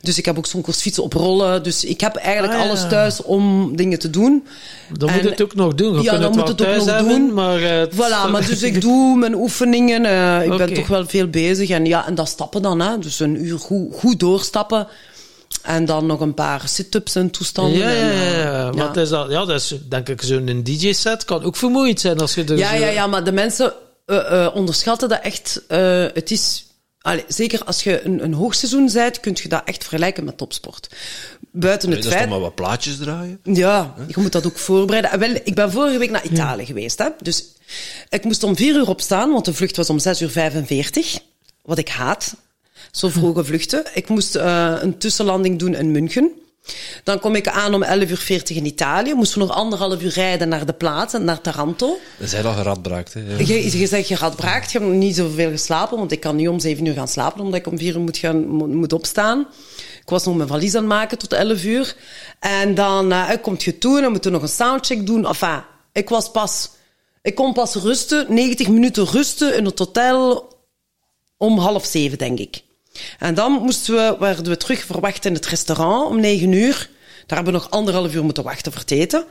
Dus 0.00 0.18
ik 0.18 0.24
heb 0.24 0.38
ook 0.38 0.46
zo'n 0.46 0.60
koersfiets 0.60 0.98
op 0.98 1.12
rollen. 1.12 1.62
Dus 1.62 1.84
ik 1.84 2.00
heb 2.00 2.16
eigenlijk 2.16 2.54
Ah, 2.54 2.60
ja. 2.60 2.66
alles 2.68 2.88
thuis 2.88 3.22
om 3.22 3.76
dingen 3.76 3.98
te 3.98 4.10
doen. 4.10 4.46
Dan 4.98 5.12
moet 5.12 5.22
het 5.30 5.42
ook 5.42 5.54
nog 5.54 5.74
doen. 5.74 5.94
Je 5.96 6.02
Ja, 6.02 6.18
dan 6.18 6.30
moet 6.36 6.48
het 6.48 6.62
ook 6.62 6.76
nog 6.76 6.84
hebben, 6.86 7.08
doen. 7.08 7.34
maar... 7.34 7.62
eh, 7.62 7.78
het- 7.78 7.94
Voilà, 7.94 8.30
maar 8.30 8.46
dus 8.46 8.62
ik 8.62 8.80
doe 8.86 9.16
mijn 9.16 9.34
oefeningen. 9.34 10.04
eh, 10.04 10.44
ik 10.50 10.56
ben 10.56 10.74
toch 10.74 10.86
wel 10.86 11.06
veel 11.06 11.26
bezig. 11.28 11.68
En 11.70 11.84
ja, 11.86 12.06
en 12.06 12.14
dat 12.14 12.28
stappen 12.28 12.62
dan. 12.62 12.80
Hè. 12.80 12.98
Dus 12.98 13.20
een 13.20 13.44
uur 13.44 13.58
goed, 13.58 13.94
goed 13.94 14.20
doorstappen. 14.20 14.86
En 15.62 15.84
dan 15.84 16.06
nog 16.06 16.20
een 16.20 16.34
paar 16.34 16.68
sit-ups 16.68 17.14
en 17.14 17.30
toestanden. 17.30 17.78
Ja, 17.78 17.90
ja, 17.90 18.10
eh, 18.10 18.38
ja. 18.42 18.70
Dat 18.70 18.96
is, 18.96 19.08
dat, 19.08 19.30
ja, 19.30 19.44
dat 19.44 19.60
is 19.60 19.74
denk 19.88 20.08
ik 20.08 20.22
zo'n 20.22 20.60
DJ-set. 20.64 21.24
Kan 21.24 21.42
ook 21.44 21.56
vermoeiend 21.56 22.00
zijn 22.00 22.18
als 22.20 22.34
je 22.34 22.44
er 22.44 22.56
ja, 22.56 22.70
zo- 22.70 22.80
ja, 22.80 22.88
ja, 22.88 23.06
maar 23.06 23.24
de 23.24 23.32
mensen 23.32 23.72
onderschatten 24.54 25.08
dat 25.08 25.20
echt. 25.22 25.62
het 26.14 26.30
is... 26.30 26.64
Allee, 27.02 27.24
zeker 27.28 27.64
als 27.64 27.82
je 27.82 28.04
een, 28.04 28.24
een 28.24 28.34
hoogseizoen 28.34 28.90
bent, 28.92 29.20
kun 29.20 29.36
je 29.42 29.48
dat 29.48 29.62
echt 29.64 29.82
vergelijken 29.82 30.24
met 30.24 30.36
topsport. 30.36 30.88
Buiten 31.50 31.88
Dat 31.88 31.98
het 31.98 32.08
toch 32.08 32.16
feit... 32.16 32.28
maar 32.30 32.40
wat 32.40 32.54
plaatjes 32.54 32.96
draaien? 32.96 33.40
Ja, 33.42 33.94
je 34.06 34.20
moet 34.20 34.32
dat 34.32 34.46
ook 34.46 34.58
voorbereiden. 34.58 35.10
En 35.10 35.18
Wel, 35.18 35.34
ik 35.44 35.54
ben 35.54 35.72
vorige 35.72 35.98
week 35.98 36.10
naar 36.10 36.24
Italië 36.24 36.66
geweest. 36.66 36.98
Hè? 36.98 37.08
Dus 37.22 37.44
ik 38.08 38.24
moest 38.24 38.42
om 38.42 38.56
vier 38.56 38.74
uur 38.74 38.88
opstaan, 38.88 39.30
want 39.30 39.44
de 39.44 39.54
vlucht 39.54 39.76
was 39.76 39.90
om 39.90 39.98
zes 39.98 40.22
uur 40.22 40.30
45. 40.30 41.18
Wat 41.62 41.78
ik 41.78 41.88
haat. 41.88 42.36
Zo 42.90 43.08
vroege 43.08 43.44
vluchten. 43.44 43.84
Ik 43.94 44.08
moest 44.08 44.36
eh, 44.36 44.74
een 44.80 44.98
tussenlanding 44.98 45.58
doen 45.58 45.74
in 45.74 45.90
München. 45.90 46.30
Dan 47.04 47.20
kom 47.20 47.34
ik 47.34 47.48
aan 47.48 47.74
om 47.74 47.82
11 47.82 48.10
uur 48.10 48.16
40 48.16 48.56
in 48.56 48.66
Italië. 48.66 49.14
Moesten 49.14 49.40
we 49.40 49.46
nog 49.46 49.56
anderhalf 49.56 50.02
uur 50.02 50.12
rijden 50.12 50.48
naar 50.48 50.66
de 50.66 50.72
plaats, 50.72 51.14
naar 51.18 51.40
Taranto. 51.40 51.98
Dat 52.18 52.28
zijn 52.28 52.46
al 52.46 52.52
geradbraakt, 52.52 53.14
hè. 53.14 53.20
Ja. 53.20 53.38
Je, 53.38 53.78
je 53.78 53.86
zegt, 53.86 54.08
je 54.08 54.16
gaat 54.16 54.36
braakt, 54.36 54.72
je 54.72 54.78
hebt 54.78 54.90
nog 54.90 55.00
niet 55.00 55.16
zoveel 55.16 55.50
geslapen, 55.50 55.98
want 55.98 56.12
ik 56.12 56.20
kan 56.20 56.36
niet 56.36 56.48
om 56.48 56.60
zeven 56.60 56.84
uur 56.84 56.94
gaan 56.94 57.08
slapen, 57.08 57.40
omdat 57.40 57.58
ik 57.58 57.66
om 57.66 57.78
vier 57.78 57.94
uur 57.94 58.00
moet, 58.00 58.16
gaan, 58.16 58.48
moet, 58.48 58.92
opstaan. 58.92 59.46
Ik 60.02 60.08
was 60.08 60.24
nog 60.24 60.36
mijn 60.36 60.48
valies 60.48 60.74
aan 60.74 60.80
het 60.80 60.88
maken 60.88 61.18
tot 61.18 61.32
elf 61.32 61.64
uur. 61.64 61.96
En 62.40 62.74
dan 62.74 63.12
eh, 63.12 63.30
komt 63.42 63.62
je 63.62 63.78
toe 63.78 63.96
en 63.96 64.02
dan 64.02 64.10
moeten 64.10 64.30
we 64.30 64.36
nog 64.36 64.46
een 64.46 64.54
soundcheck 64.54 65.06
doen. 65.06 65.26
Enfin, 65.26 65.62
ik 65.92 66.08
was 66.08 66.30
pas... 66.30 66.70
Ik 67.22 67.34
kon 67.34 67.52
pas 67.52 67.74
rusten, 67.74 68.26
90 68.28 68.68
minuten 68.68 69.06
rusten 69.06 69.56
in 69.56 69.64
het 69.64 69.78
hotel 69.78 70.48
om 71.36 71.58
half 71.58 71.84
zeven, 71.84 72.18
denk 72.18 72.38
ik. 72.38 72.62
En 73.18 73.34
dan 73.34 73.52
moesten 73.52 73.94
we, 73.94 74.16
werden 74.18 74.44
we 74.44 74.56
terug 74.56 74.84
verwacht 74.84 75.24
in 75.24 75.34
het 75.34 75.46
restaurant 75.46 76.10
om 76.10 76.20
negen 76.20 76.52
uur. 76.52 76.90
Daar 77.26 77.38
hebben 77.38 77.52
we 77.54 77.60
nog 77.60 77.70
anderhalf 77.70 78.14
uur 78.14 78.24
moeten 78.24 78.44
wachten 78.44 78.72
voor 78.72 78.80
het 78.80 78.90
eten. 78.90 79.24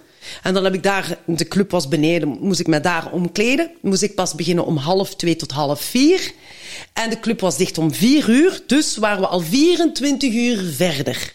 En 0.44 0.54
dan 0.54 0.64
heb 0.64 0.74
ik 0.74 0.84
daar, 0.84 1.18
de 1.26 1.48
club 1.48 1.72
was 1.72 1.88
beneden, 1.88 2.38
moest 2.42 2.60
ik 2.60 2.68
me 2.68 2.80
daar 2.80 3.12
omkleden. 3.12 3.72
Moest 3.82 4.02
ik 4.02 4.16
pas 4.16 4.36
beginnen 4.36 4.66
om 4.66 4.78
half 4.78 5.16
twee 5.16 5.36
tot 5.36 5.52
half 5.52 5.82
vier. 5.82 6.32
En 6.94 7.10
de 7.10 7.20
club 7.20 7.40
was 7.40 7.58
dicht 7.58 7.78
om 7.78 7.94
vier 7.94 8.30
uur, 8.30 8.62
dus 8.68 8.98
waren 8.98 9.22
we 9.22 9.28
al 9.28 9.40
24 9.40 10.34
uur 10.34 10.74
verder. 10.76 11.34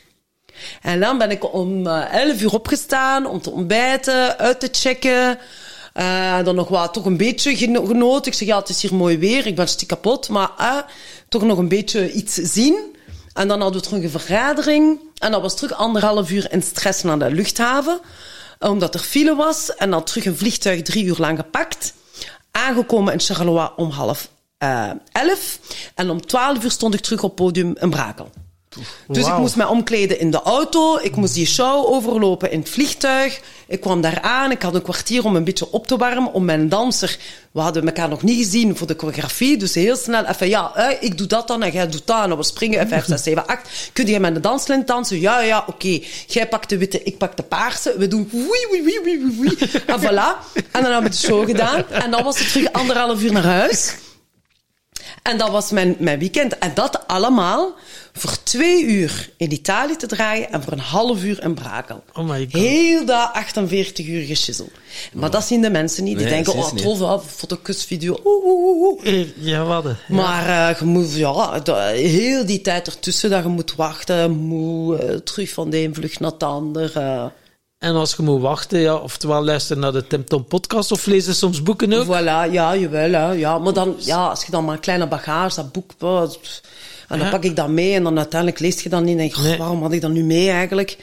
En 0.82 1.00
dan 1.00 1.18
ben 1.18 1.30
ik 1.30 1.52
om 1.54 1.86
eh, 1.86 2.14
11 2.14 2.42
uur 2.42 2.52
opgestaan 2.52 3.26
om 3.26 3.40
te 3.40 3.50
ontbijten, 3.50 4.38
uit 4.38 4.60
te 4.60 4.68
checken. 4.72 5.38
Eh, 5.94 6.42
dan 6.44 6.54
nog 6.54 6.68
wat, 6.68 6.92
toch 6.92 7.04
een 7.04 7.16
beetje 7.16 7.56
geno- 7.56 7.84
genoten. 7.84 8.32
Ik 8.32 8.38
zeg, 8.38 8.48
ja, 8.48 8.58
het 8.58 8.68
is 8.68 8.82
hier 8.82 8.94
mooi 8.94 9.18
weer, 9.18 9.46
ik 9.46 9.56
ben 9.56 9.68
stiek 9.68 9.88
kapot, 9.88 10.28
maar 10.28 10.50
eh, 10.58 10.78
toch 11.28 11.42
nog 11.42 11.58
een 11.58 11.68
beetje 11.68 12.12
iets 12.12 12.34
zien. 12.34 12.96
En 13.32 13.48
dan 13.48 13.60
hadden 13.60 13.80
we 13.80 13.86
terug 13.86 14.02
een 14.02 14.10
vergadering. 14.10 15.00
En 15.18 15.30
dat 15.30 15.40
was 15.40 15.56
terug 15.56 15.72
anderhalf 15.72 16.30
uur 16.30 16.52
in 16.52 16.62
stress 16.62 17.02
naar 17.02 17.18
de 17.18 17.30
luchthaven. 17.30 18.00
Omdat 18.58 18.94
er 18.94 19.00
file 19.00 19.34
was. 19.34 19.74
En 19.74 19.90
dan 19.90 20.04
terug 20.04 20.24
een 20.24 20.36
vliegtuig 20.36 20.82
drie 20.82 21.04
uur 21.04 21.16
lang 21.18 21.38
gepakt. 21.38 21.94
Aangekomen 22.50 23.12
in 23.12 23.20
Charleroi 23.20 23.68
om 23.76 23.90
half 23.90 24.28
eh, 24.58 24.90
elf. 25.12 25.58
En 25.94 26.10
om 26.10 26.26
twaalf 26.26 26.64
uur 26.64 26.70
stond 26.70 26.94
ik 26.94 27.00
terug 27.00 27.22
op 27.22 27.36
podium 27.36 27.76
in 27.80 27.90
Brakel. 27.90 28.30
Dus 29.08 29.26
ik 29.26 29.36
moest 29.36 29.56
mij 29.56 29.66
omkleden 29.66 30.18
in 30.18 30.30
de 30.30 30.42
auto. 30.42 30.98
Ik 31.02 31.16
moest 31.16 31.34
die 31.34 31.46
show 31.46 31.86
overlopen 31.92 32.50
in 32.50 32.58
het 32.58 32.68
vliegtuig. 32.68 33.40
Ik 33.66 33.80
kwam 33.80 34.00
daar 34.00 34.20
aan. 34.20 34.50
Ik 34.50 34.62
had 34.62 34.74
een 34.74 34.82
kwartier 34.82 35.24
om 35.24 35.36
een 35.36 35.44
beetje 35.44 35.70
op 35.70 35.86
te 35.86 35.96
warmen. 35.96 36.32
Om 36.32 36.44
mijn 36.44 36.68
danser... 36.68 37.18
We 37.52 37.60
hadden 37.60 37.86
elkaar 37.86 38.08
nog 38.08 38.22
niet 38.22 38.36
gezien 38.36 38.76
voor 38.76 38.86
de 38.86 38.94
choreografie. 38.98 39.56
Dus 39.56 39.74
heel 39.74 39.96
snel 39.96 40.24
even... 40.24 40.48
Ja, 40.48 40.96
ik 41.00 41.18
doe 41.18 41.26
dat 41.26 41.48
dan 41.48 41.62
en 41.62 41.70
jij 41.70 41.88
doet 41.88 42.06
dat. 42.06 42.24
En 42.24 42.36
we 42.36 42.42
springen. 42.42 42.88
5, 42.88 43.04
6, 43.06 43.22
7, 43.22 43.46
8. 43.46 43.90
Kun 43.92 44.06
jij 44.06 44.20
met 44.20 44.34
de 44.34 44.40
danslint 44.40 44.86
dansen? 44.86 45.20
Ja, 45.20 45.40
ja, 45.40 45.64
oké. 45.66 46.00
Jij 46.26 46.48
pakt 46.48 46.68
de 46.68 46.78
witte, 46.78 47.02
ik 47.02 47.18
pak 47.18 47.36
de 47.36 47.42
paarse. 47.42 47.94
We 47.98 48.08
doen... 48.08 48.28
Wii, 48.32 48.66
wii, 48.70 48.82
wii, 48.82 49.00
wii, 49.02 49.36
wii. 49.40 49.70
En 49.86 50.00
voilà. 50.00 50.54
En 50.54 50.82
dan 50.82 50.92
hebben 50.92 51.02
we 51.02 51.08
de 51.08 51.16
show 51.16 51.46
gedaan. 51.46 51.84
En 51.88 52.10
dan 52.10 52.24
was 52.24 52.38
het 52.38 52.48
terug 52.52 52.72
anderhalf 52.72 53.22
uur 53.22 53.32
naar 53.32 53.44
huis. 53.44 53.94
En 55.22 55.38
dat 55.38 55.50
was 55.50 55.70
mijn, 55.70 55.96
mijn 55.98 56.18
weekend. 56.18 56.58
En 56.58 56.70
dat 56.74 57.06
allemaal 57.06 57.74
voor 58.12 58.42
twee 58.42 58.82
uur 58.84 59.30
in 59.36 59.52
Italië 59.52 59.96
te 59.96 60.06
draaien 60.06 60.52
en 60.52 60.62
voor 60.62 60.72
een 60.72 60.78
half 60.78 61.22
uur 61.22 61.42
in 61.42 61.54
Brakel. 61.54 62.02
Oh 62.12 62.28
my 62.28 62.48
god. 62.52 62.60
Heel 62.62 63.04
dat 63.06 63.30
48 63.32 64.06
uur 64.06 64.26
geschissel. 64.26 64.68
Maar 65.12 65.30
dat 65.30 65.44
zien 65.44 65.62
de 65.62 65.70
mensen 65.70 66.04
niet. 66.04 66.16
Die 66.18 66.26
Nee, 66.26 66.34
denken, 66.34 66.54
oh, 66.54 66.68
tof, 66.74 67.00
oh, 67.00 67.20
fotokusvideo. 67.26 68.20
Oeh, 68.24 68.44
oeh, 68.44 68.82
oeh. 68.82 69.20
Eh, 69.20 69.26
Ja, 69.36 69.64
wat? 69.64 69.84
Ja. 69.84 69.94
Maar 70.08 70.70
eh, 70.70 70.78
je 70.78 70.84
moet, 70.84 71.14
ja, 71.14 71.60
heel 71.92 72.46
die 72.46 72.60
tijd 72.60 72.86
ertussen 72.86 73.30
dat 73.30 73.42
je 73.42 73.48
moet 73.48 73.74
wachten, 73.74 74.30
moe, 74.30 74.98
eh, 74.98 75.16
terug 75.16 75.50
van 75.50 75.70
de 75.70 75.78
een 75.78 75.94
vlucht 75.94 76.20
naar 76.20 76.30
het 76.30 76.42
ander. 76.42 76.92
eh. 76.96 77.24
En 77.84 77.94
als 77.94 78.14
je 78.16 78.22
moet 78.22 78.40
wachten, 78.40 78.78
ja, 78.80 78.94
oftewel 78.94 79.44
luisteren 79.44 79.82
naar 79.82 79.92
de 79.92 80.06
Tim 80.06 80.24
Tom 80.24 80.44
podcast 80.44 80.92
of 80.92 81.06
lezen 81.06 81.34
soms 81.34 81.62
boeken 81.62 81.92
ook. 81.92 82.04
Voilà, 82.06 82.52
ja, 82.52 82.76
jawel. 82.76 83.12
Hè, 83.12 83.30
ja. 83.32 83.58
Maar 83.58 83.72
dan, 83.72 83.94
ja, 83.98 84.26
als 84.28 84.44
je 84.44 84.50
dan 84.50 84.64
maar 84.64 84.74
een 84.74 84.80
kleine 84.80 85.08
bagage, 85.08 85.56
dat 85.56 85.72
boek, 85.72 85.90
en 86.00 86.38
dan 87.08 87.18
Ja. 87.18 87.30
pak 87.30 87.44
ik 87.44 87.56
dat 87.56 87.68
mee 87.68 87.94
en 87.94 88.02
dan 88.02 88.16
uiteindelijk 88.18 88.60
lees 88.60 88.82
je 88.82 88.88
dat 88.88 89.00
niet 89.02 89.10
en 89.10 89.16
denk 89.16 89.34
je, 89.34 89.42
Nee. 89.42 89.58
waarom 89.58 89.82
had 89.82 89.92
ik 89.92 90.00
dat 90.00 90.10
nu 90.10 90.22
mee 90.24 90.50
eigenlijk? 90.50 90.98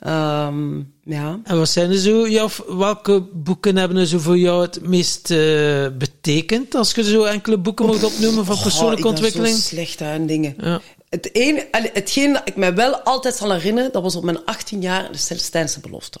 Ehm, 0.00 0.76
ja. 1.04 1.38
En 1.44 1.58
wat 1.58 1.68
zijn 1.68 1.90
er 1.90 1.98
zo, 1.98 2.26
ja, 2.26 2.48
welke 2.68 3.22
boeken 3.32 3.76
hebben 3.76 3.96
er 3.98 4.06
zo 4.06 4.18
voor 4.18 4.38
jou 4.38 4.62
het 4.62 4.78
meest 4.82 5.30
eh, 5.30 5.86
betekend? 5.98 6.74
Als 6.74 6.92
je 6.92 7.04
zo 7.04 7.24
enkele 7.24 7.58
boeken 7.58 7.86
moet 7.86 8.04
opnoemen 8.04 8.44
van 8.44 8.58
persoonlijke 8.62 9.08
Oh, 9.08 9.12
ik 9.14 9.20
ben 9.20 9.24
ontwikkeling. 9.24 9.56
zo 9.56 9.60
slecht 9.62 10.02
dingen. 10.26 10.54
Ja. 10.60 10.80
Het 11.14 11.32
allee, 11.70 11.90
hetgeen 11.92 12.32
dat 12.32 12.42
ik 12.44 12.56
mij 12.56 12.74
wel 12.74 13.00
altijd 13.00 13.34
zal 13.34 13.52
herinneren, 13.52 13.92
dat 13.92 14.02
was 14.02 14.16
op 14.16 14.24
mijn 14.24 14.44
18 14.44 14.80
jaar 14.80 15.12
de 15.12 15.18
Celestijnse 15.18 15.80
belofte. 15.80 16.18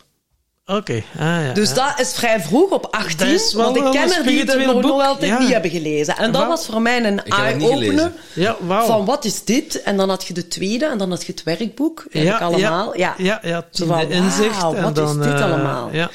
Oké, 0.66 1.02
ah, 1.18 1.24
ja. 1.44 1.52
Dus 1.52 1.68
ja. 1.68 1.74
dat 1.74 2.00
is 2.06 2.12
vrij 2.12 2.40
vroeg, 2.40 2.70
op 2.70 2.88
18. 2.90 3.16
Dat 3.18 3.28
is 3.40 3.54
wel 3.54 3.64
want 3.64 3.76
ik 3.76 3.82
wel 3.82 3.92
ken 3.92 4.12
er 4.16 4.22
die 4.26 4.38
het 4.38 4.66
nog, 4.66 4.72
nog 4.74 4.80
boek, 4.82 5.00
altijd 5.00 5.30
ja. 5.30 5.38
niet 5.38 5.52
hebben 5.52 5.70
gelezen. 5.70 6.16
En 6.16 6.32
dat 6.32 6.46
was 6.46 6.66
voor 6.66 6.82
mij 6.82 7.04
een 7.04 7.24
eye-opener. 7.24 8.12
Ja, 8.34 8.56
wauw. 8.60 8.86
Van 8.86 9.04
wat 9.04 9.24
is 9.24 9.44
dit? 9.44 9.82
En 9.82 9.96
dan 9.96 10.08
had 10.08 10.26
je 10.26 10.34
de 10.34 10.48
tweede 10.48 10.86
en 10.86 10.98
dan 10.98 11.10
had 11.10 11.24
je 11.26 11.32
het 11.32 11.42
werkboek. 11.42 12.04
Heb 12.10 12.24
ik 12.24 12.40
allemaal. 12.40 12.96
Ja, 12.96 13.14
Ja, 13.18 13.40
ja, 13.42 13.66
Zo 13.70 13.84
tiende 13.86 13.92
van, 13.94 14.10
inzicht. 14.10 14.60
wauw, 14.60 14.74
en 14.74 14.82
wat 14.82 14.94
dan, 14.94 15.20
is 15.20 15.26
dit 15.26 15.34
eh, 15.34 15.44
allemaal? 15.44 15.88
Ja. 15.92 16.10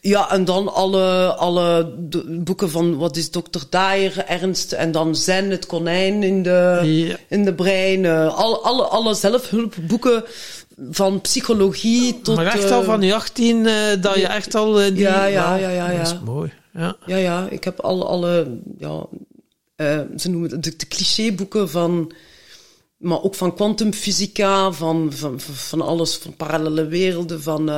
Ja, 0.00 0.30
en 0.30 0.44
dan 0.44 0.74
alle, 0.74 1.34
alle 1.34 1.94
boeken 2.26 2.70
van 2.70 2.96
wat 2.96 3.16
is 3.16 3.30
Dr. 3.30 3.40
Dyer, 3.70 4.24
Ernst 4.26 4.72
en 4.72 4.92
dan 4.92 5.16
Zen, 5.16 5.50
het 5.50 5.66
konijn 5.66 6.22
in 6.22 6.42
de, 6.42 6.80
Ja. 6.82 7.16
in 7.28 7.44
de 7.44 7.54
brein. 7.54 8.04
eh, 8.04 8.34
alle, 8.36 8.56
alle, 8.58 8.82
alle 8.82 9.14
zelfhulpboeken 9.14 10.24
van 10.90 11.20
psychologie 11.20 12.20
tot... 12.20 12.36
maar 12.36 12.46
echt 12.46 12.70
al 12.70 12.80
eh, 12.80 12.86
van 12.86 13.02
je 13.02 13.14
18 13.14 13.66
eh, 13.66 13.74
dat 14.00 14.14
je 14.14 14.26
echt 14.26 14.54
al 14.54 14.80
eh, 14.80 14.88
die... 14.88 14.98
Ja, 14.98 15.24
ja, 15.24 15.42
wauw, 15.42 15.58
ja, 15.58 15.68
ja, 15.68 15.86
Dat 15.86 15.96
ja. 15.96 16.02
is 16.02 16.20
mooi. 16.24 16.52
Ja. 16.72 16.96
Ja, 17.06 17.16
ja, 17.16 17.48
ik 17.50 17.64
heb 17.64 17.80
alle, 17.80 18.04
alle 18.04 18.58
ja, 18.78 19.06
ze 20.16 20.30
noemen 20.30 20.50
het 20.50 20.62
de, 20.62 20.76
de 20.76 20.88
clichéboeken 20.88 21.70
van, 21.70 22.12
maar 22.96 23.22
ook 23.22 23.34
van 23.34 23.54
kwantumfysica, 23.54 24.72
van, 24.72 25.12
van, 25.12 25.40
van, 25.40 25.54
van 25.54 25.80
alles, 25.80 26.16
van 26.16 26.36
parallele 26.36 26.86
werelden, 26.86 27.42
van 27.42 27.68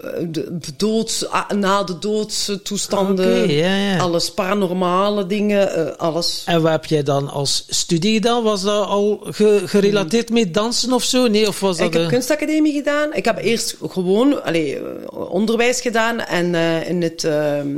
eh, 0.00 0.10
de 0.30 0.60
doods, 0.76 1.24
na 1.54 1.82
de 1.84 1.98
doodstoestanden, 1.98 3.50
ja, 3.50 3.76
ja. 3.76 3.98
alles 3.98 4.30
paranormale 4.34 5.26
dingen, 5.26 5.74
eh, 5.74 5.96
alles. 5.96 6.42
En 6.46 6.62
wat 6.62 6.70
heb 6.72 6.84
jij 6.84 7.02
dan 7.02 7.28
als 7.30 7.64
studie 7.68 8.14
gedaan? 8.14 8.42
Was 8.42 8.62
dat 8.62 8.86
al 8.86 9.26
ge- 9.30 9.62
gerelateerd 9.64 10.30
met 10.30 10.54
dansen 10.54 10.92
of 10.92 11.04
zo? 11.04 11.26
Nee, 11.26 11.48
of 11.48 11.60
was 11.60 11.76
dat... 11.76 11.86
Ik 11.86 11.92
heb 12.00 12.08
kunstacademie 12.08 12.72
gedaan. 12.72 13.14
Ik 13.14 13.24
heb 13.24 13.38
eerst 13.38 13.76
gewoon 13.88 14.44
allee, 14.44 14.76
eh, 14.78 14.82
onderwijs 15.30 15.80
gedaan 15.80 16.20
en 16.20 16.54
in 16.86 17.02
het 17.02 17.24
ehm, 17.24 17.76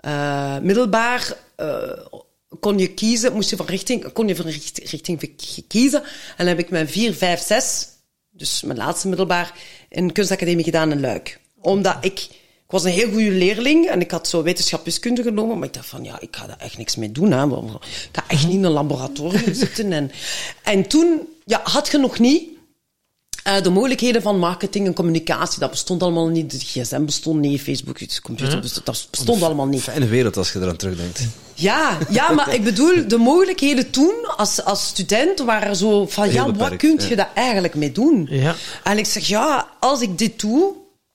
eh, 0.00 0.58
middelbaar 0.58 1.36
kon 2.60 2.78
je 2.78 2.88
kiezen, 2.88 3.32
moest 3.32 3.50
je 3.50 3.56
van 3.56 3.66
richting, 3.66 4.12
kon 4.12 4.28
je 4.28 4.36
van 4.36 4.46
richt- 4.46 4.80
richting 4.84 5.34
kiezen. 5.68 6.02
En 6.02 6.08
dan 6.36 6.46
heb 6.46 6.58
ik 6.58 6.70
mijn 6.70 6.88
4, 6.88 7.14
5, 7.14 7.40
6, 7.40 7.86
dus 8.42 8.62
mijn 8.62 8.78
laatste 8.78 9.08
middelbaar, 9.08 9.52
in 9.88 10.12
kunstacademie 10.12 10.64
gedaan 10.64 10.90
in 10.90 11.00
Luik. 11.00 11.40
Omdat 11.60 11.96
ik, 12.00 12.20
ik 12.64 12.70
was 12.70 12.84
een 12.84 12.90
heel 12.90 13.10
goede 13.10 13.30
leerling 13.30 13.86
en 13.86 14.00
ik 14.00 14.10
had 14.10 14.28
zo 14.28 14.42
wetenschapskunde 14.42 15.22
genomen, 15.22 15.58
maar 15.58 15.66
ik 15.66 15.74
dacht 15.74 15.86
van, 15.86 16.04
ja, 16.04 16.20
ik 16.20 16.36
ga 16.36 16.46
daar 16.46 16.58
echt 16.58 16.78
niks 16.78 16.96
mee 16.96 17.12
doen. 17.12 17.32
Hè. 17.32 17.44
Ik 17.44 17.80
ga 18.12 18.24
echt 18.28 18.46
niet 18.46 18.54
in 18.54 18.64
een 18.64 18.70
laboratorium 18.70 19.54
zitten. 19.64 19.92
En, 19.92 20.10
en 20.62 20.88
toen 20.88 21.28
ja, 21.44 21.60
had 21.64 21.88
je 21.88 21.98
nog 21.98 22.18
niet 22.18 22.48
eh, 23.42 23.62
de 23.62 23.70
mogelijkheden 23.70 24.22
van 24.22 24.38
marketing 24.38 24.86
en 24.86 24.94
communicatie, 24.94 25.60
dat 25.60 25.70
bestond 25.70 26.02
allemaal 26.02 26.28
niet. 26.28 26.50
De 26.50 26.58
gsm 26.58 27.04
bestond 27.04 27.40
niet, 27.40 27.60
Facebook, 27.60 27.98
de 27.98 28.20
computer 28.22 28.60
bestond, 28.60 28.86
dat 28.86 29.08
bestond 29.10 29.42
allemaal 29.42 29.66
niet. 29.66 29.82
Fijne 29.82 30.06
wereld 30.06 30.36
als 30.36 30.52
je 30.52 30.60
eraan 30.60 30.76
terugdenkt. 30.76 31.26
Ja, 31.62 31.98
ja, 32.08 32.32
maar 32.32 32.54
ik 32.54 32.64
bedoel, 32.64 33.08
de 33.08 33.16
mogelijkheden 33.16 33.90
toen, 33.90 34.36
als, 34.36 34.64
als 34.64 34.86
student, 34.86 35.38
waren 35.38 35.76
zo 35.76 36.06
van, 36.06 36.24
Heel 36.24 36.46
ja, 36.46 36.52
wat 36.52 36.76
kun 36.76 36.96
ja. 36.98 37.08
je 37.08 37.16
daar 37.16 37.30
eigenlijk 37.34 37.74
mee 37.74 37.92
doen? 37.92 38.26
Ja. 38.30 38.54
En 38.84 38.98
ik 38.98 39.06
zeg, 39.06 39.26
ja, 39.26 39.68
als 39.80 40.00
ik 40.00 40.18
dit 40.18 40.40
doe, 40.40 40.74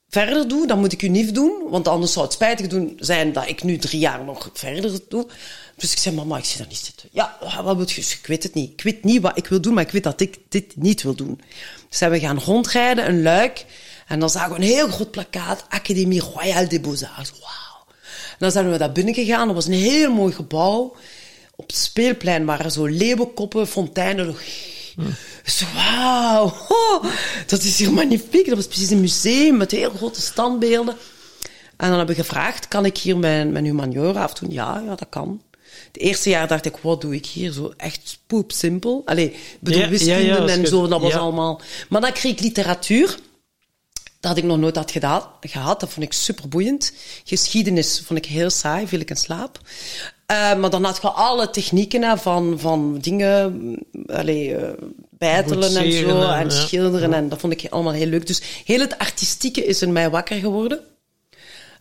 verder 0.09 0.47
doe, 0.47 0.67
dan 0.67 0.79
moet 0.79 0.93
ik 0.93 1.01
unief 1.01 1.31
doen, 1.31 1.51
want 1.69 1.87
anders 1.87 2.11
zou 2.11 2.25
het 2.25 2.33
spijtig 2.33 2.67
doen 2.67 2.97
zijn 2.99 3.33
dat 3.33 3.47
ik 3.47 3.63
nu 3.63 3.77
drie 3.77 3.99
jaar 3.99 4.23
nog 4.23 4.49
verder 4.53 4.99
doe. 5.09 5.27
Dus 5.75 5.91
ik 5.91 5.97
zeg, 5.97 6.13
mama, 6.13 6.37
ik 6.37 6.45
zie 6.45 6.57
daar 6.57 6.67
niet 6.67 6.77
zitten. 6.85 7.09
Ja, 7.11 7.37
wat 7.63 7.75
wil 7.75 7.85
je? 7.87 8.01
Ik 8.01 8.27
weet 8.27 8.43
het 8.43 8.53
niet. 8.53 8.71
Ik 8.71 8.81
weet 8.81 9.03
niet 9.03 9.21
wat 9.21 9.37
ik 9.37 9.47
wil 9.47 9.61
doen, 9.61 9.73
maar 9.73 9.83
ik 9.83 9.91
weet 9.91 10.03
dat 10.03 10.21
ik 10.21 10.37
dit 10.49 10.75
niet 10.75 11.03
wil 11.03 11.15
doen. 11.15 11.41
Dus 11.89 11.97
zijn 11.97 12.11
we 12.11 12.19
gaan 12.19 12.39
rondrijden, 12.39 13.07
een 13.09 13.21
luik, 13.21 13.65
en 14.07 14.19
dan 14.19 14.29
zagen 14.29 14.49
we 14.49 14.55
een 14.55 14.61
heel 14.61 14.87
groot 14.87 15.11
plakkaat, 15.11 15.65
Académie 15.69 16.21
Royale 16.21 16.67
des 16.67 16.81
Beaux-Arts. 16.81 17.31
Wauw. 17.31 17.66
Dan 18.37 18.51
zijn 18.51 18.71
we 18.71 18.77
daar 18.77 18.91
binnen 18.91 19.13
gegaan. 19.13 19.45
Dat 19.45 19.55
was 19.55 19.65
een 19.65 19.73
heel 19.73 20.13
mooi 20.13 20.33
gebouw. 20.33 20.95
Op 21.55 21.67
het 21.67 21.75
speelplein 21.75 22.45
waren 22.45 22.71
zo 22.71 22.85
leeuwenkoppen, 22.85 23.67
fonteinen. 23.67 24.35
Dus 25.43 25.63
wauw, 25.73 26.53
oh, 26.67 27.05
dat 27.47 27.63
is 27.63 27.77
hier 27.77 27.93
magnifiek. 27.93 28.45
Dat 28.47 28.55
was 28.55 28.67
precies 28.67 28.89
een 28.89 29.01
museum 29.01 29.57
met 29.57 29.71
heel 29.71 29.89
grote 29.89 30.21
standbeelden. 30.21 30.95
En 31.77 31.89
dan 31.89 31.99
heb 31.99 32.09
ik 32.09 32.15
gevraagd, 32.15 32.67
kan 32.67 32.85
ik 32.85 32.97
hier 32.97 33.17
mijn, 33.17 33.51
mijn 33.51 33.65
humaniora 33.65 34.23
afdoen? 34.23 34.51
Ja, 34.51 34.81
ja, 34.85 34.95
dat 34.95 35.07
kan. 35.09 35.41
Het 35.91 36.01
eerste 36.01 36.29
jaar 36.29 36.47
dacht 36.47 36.65
ik, 36.65 36.77
wat 36.77 37.01
doe 37.01 37.15
ik 37.15 37.25
hier? 37.25 37.51
Zo 37.51 37.73
echt 37.77 38.19
poep 38.27 38.51
simpel. 38.51 39.01
Allee, 39.05 39.35
bedoel, 39.59 39.81
Ja, 39.81 39.89
wiskunde 39.89 40.23
ja, 40.23 40.47
en 40.47 40.67
zo, 40.67 40.87
dat 40.87 41.01
was 41.01 41.13
allemaal... 41.13 41.61
Maar 41.89 42.01
dan 42.01 42.11
kreeg 42.11 42.31
ik 42.31 42.39
literatuur. 42.39 43.17
Dat 44.19 44.31
had 44.31 44.37
ik 44.37 44.43
nog 44.43 44.57
nooit 44.57 44.75
had 44.75 44.91
gedaan, 44.91 45.21
gehad. 45.41 45.79
Dat 45.79 45.89
vond 45.89 46.05
ik 46.05 46.13
super 46.13 46.49
boeiend. 46.49 46.93
Geschiedenis 47.23 48.01
vond 48.05 48.19
ik 48.19 48.25
heel 48.25 48.49
saai, 48.49 48.87
viel 48.87 48.99
ik 48.99 49.09
in 49.09 49.15
slaap. 49.15 49.59
Eh, 50.25 50.55
maar 50.55 50.69
dan 50.69 50.83
had 50.83 50.99
je 51.01 51.09
alle 51.09 51.49
technieken 51.49 52.01
hè, 52.01 52.17
van, 52.17 52.59
van 52.59 52.97
dingen, 52.97 53.53
mm, 53.53 53.77
allee, 54.07 54.55
eh, 54.55 54.69
bijtelen 55.09 55.75
en 55.75 55.91
zo, 55.91 56.21
en, 56.21 56.39
en 56.39 56.49
ja. 56.49 56.49
schilderen. 56.49 57.13
En 57.13 57.29
dat 57.29 57.39
vond 57.39 57.53
ik 57.53 57.67
allemaal 57.69 57.93
heel 57.93 58.07
leuk. 58.07 58.27
Dus 58.27 58.41
heel 58.65 58.79
het 58.79 58.97
artistieke 58.97 59.65
is 59.65 59.81
in 59.81 59.91
mij 59.91 60.09
wakker 60.09 60.37
geworden. 60.37 60.79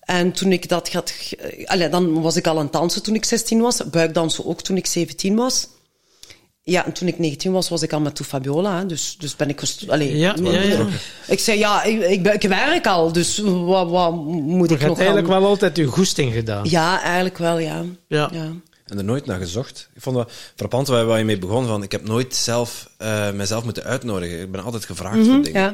En 0.00 0.32
toen 0.32 0.52
ik 0.52 0.68
dat 0.68 0.92
had... 0.92 1.14
Allee, 1.64 1.88
dan 1.88 2.22
was 2.22 2.36
ik 2.36 2.46
al 2.46 2.56
aan 2.56 2.64
het 2.64 2.72
dansen 2.72 3.02
toen 3.02 3.14
ik 3.14 3.24
16 3.24 3.60
was. 3.60 3.90
Buikdansen 3.90 4.46
ook 4.46 4.62
toen 4.62 4.76
ik 4.76 4.86
17 4.86 5.36
was. 5.36 5.68
Ja, 6.68 6.84
en 6.86 6.92
toen 6.92 7.08
ik 7.08 7.18
19 7.18 7.52
was, 7.52 7.68
was 7.68 7.82
ik 7.82 7.92
al 7.92 8.00
met 8.00 8.14
Toe 8.14 8.26
Fabiola. 8.26 8.78
Hè. 8.78 8.86
Dus, 8.86 9.16
dus 9.18 9.36
ben 9.36 9.48
ik 9.48 9.58
gestopt. 9.60 9.90
Allee, 9.92 10.16
Ja, 10.16 10.34
ja, 10.42 10.60
ja. 10.60 10.86
Ik 11.26 11.38
zei, 11.38 11.58
ja, 11.58 11.82
ik, 11.82 12.00
ik, 12.00 12.22
ben- 12.22 12.34
ik 12.34 12.42
werk 12.42 12.86
al, 12.86 13.12
dus 13.12 13.38
wat, 13.44 13.90
wat 13.90 14.14
moet 14.14 14.68
Je 14.68 14.74
ik 14.74 14.80
hebt 14.80 14.86
nog 14.90 14.96
eigenlijk 14.98 15.28
gaan? 15.28 15.40
wel 15.40 15.48
altijd 15.48 15.76
je 15.76 15.84
goesting 15.86 16.32
gedaan. 16.32 16.64
Ja, 16.70 17.02
eigenlijk 17.02 17.38
wel, 17.38 17.58
ja. 17.58 17.84
Ja. 18.08 18.28
ja. 18.32 18.52
En 18.86 18.98
er 18.98 19.04
nooit 19.04 19.26
naar 19.26 19.38
gezocht. 19.38 19.88
Ik 19.94 20.02
vond 20.02 20.16
dat 20.16 20.30
frappant 20.56 20.88
waar, 20.88 21.04
waar 21.06 21.18
je 21.18 21.24
mee 21.24 21.38
begon. 21.38 21.66
Van, 21.66 21.82
ik 21.82 21.92
heb 21.92 22.06
nooit 22.06 22.34
zelf 22.34 22.90
eh, 22.98 23.30
mezelf 23.30 23.64
moeten 23.64 23.84
uitnodigen. 23.84 24.40
Ik 24.40 24.50
ben 24.50 24.62
altijd 24.64 24.84
gevraagd 24.84 25.26
voor 25.26 25.42
dingen. 25.42 25.60
ja. 25.60 25.68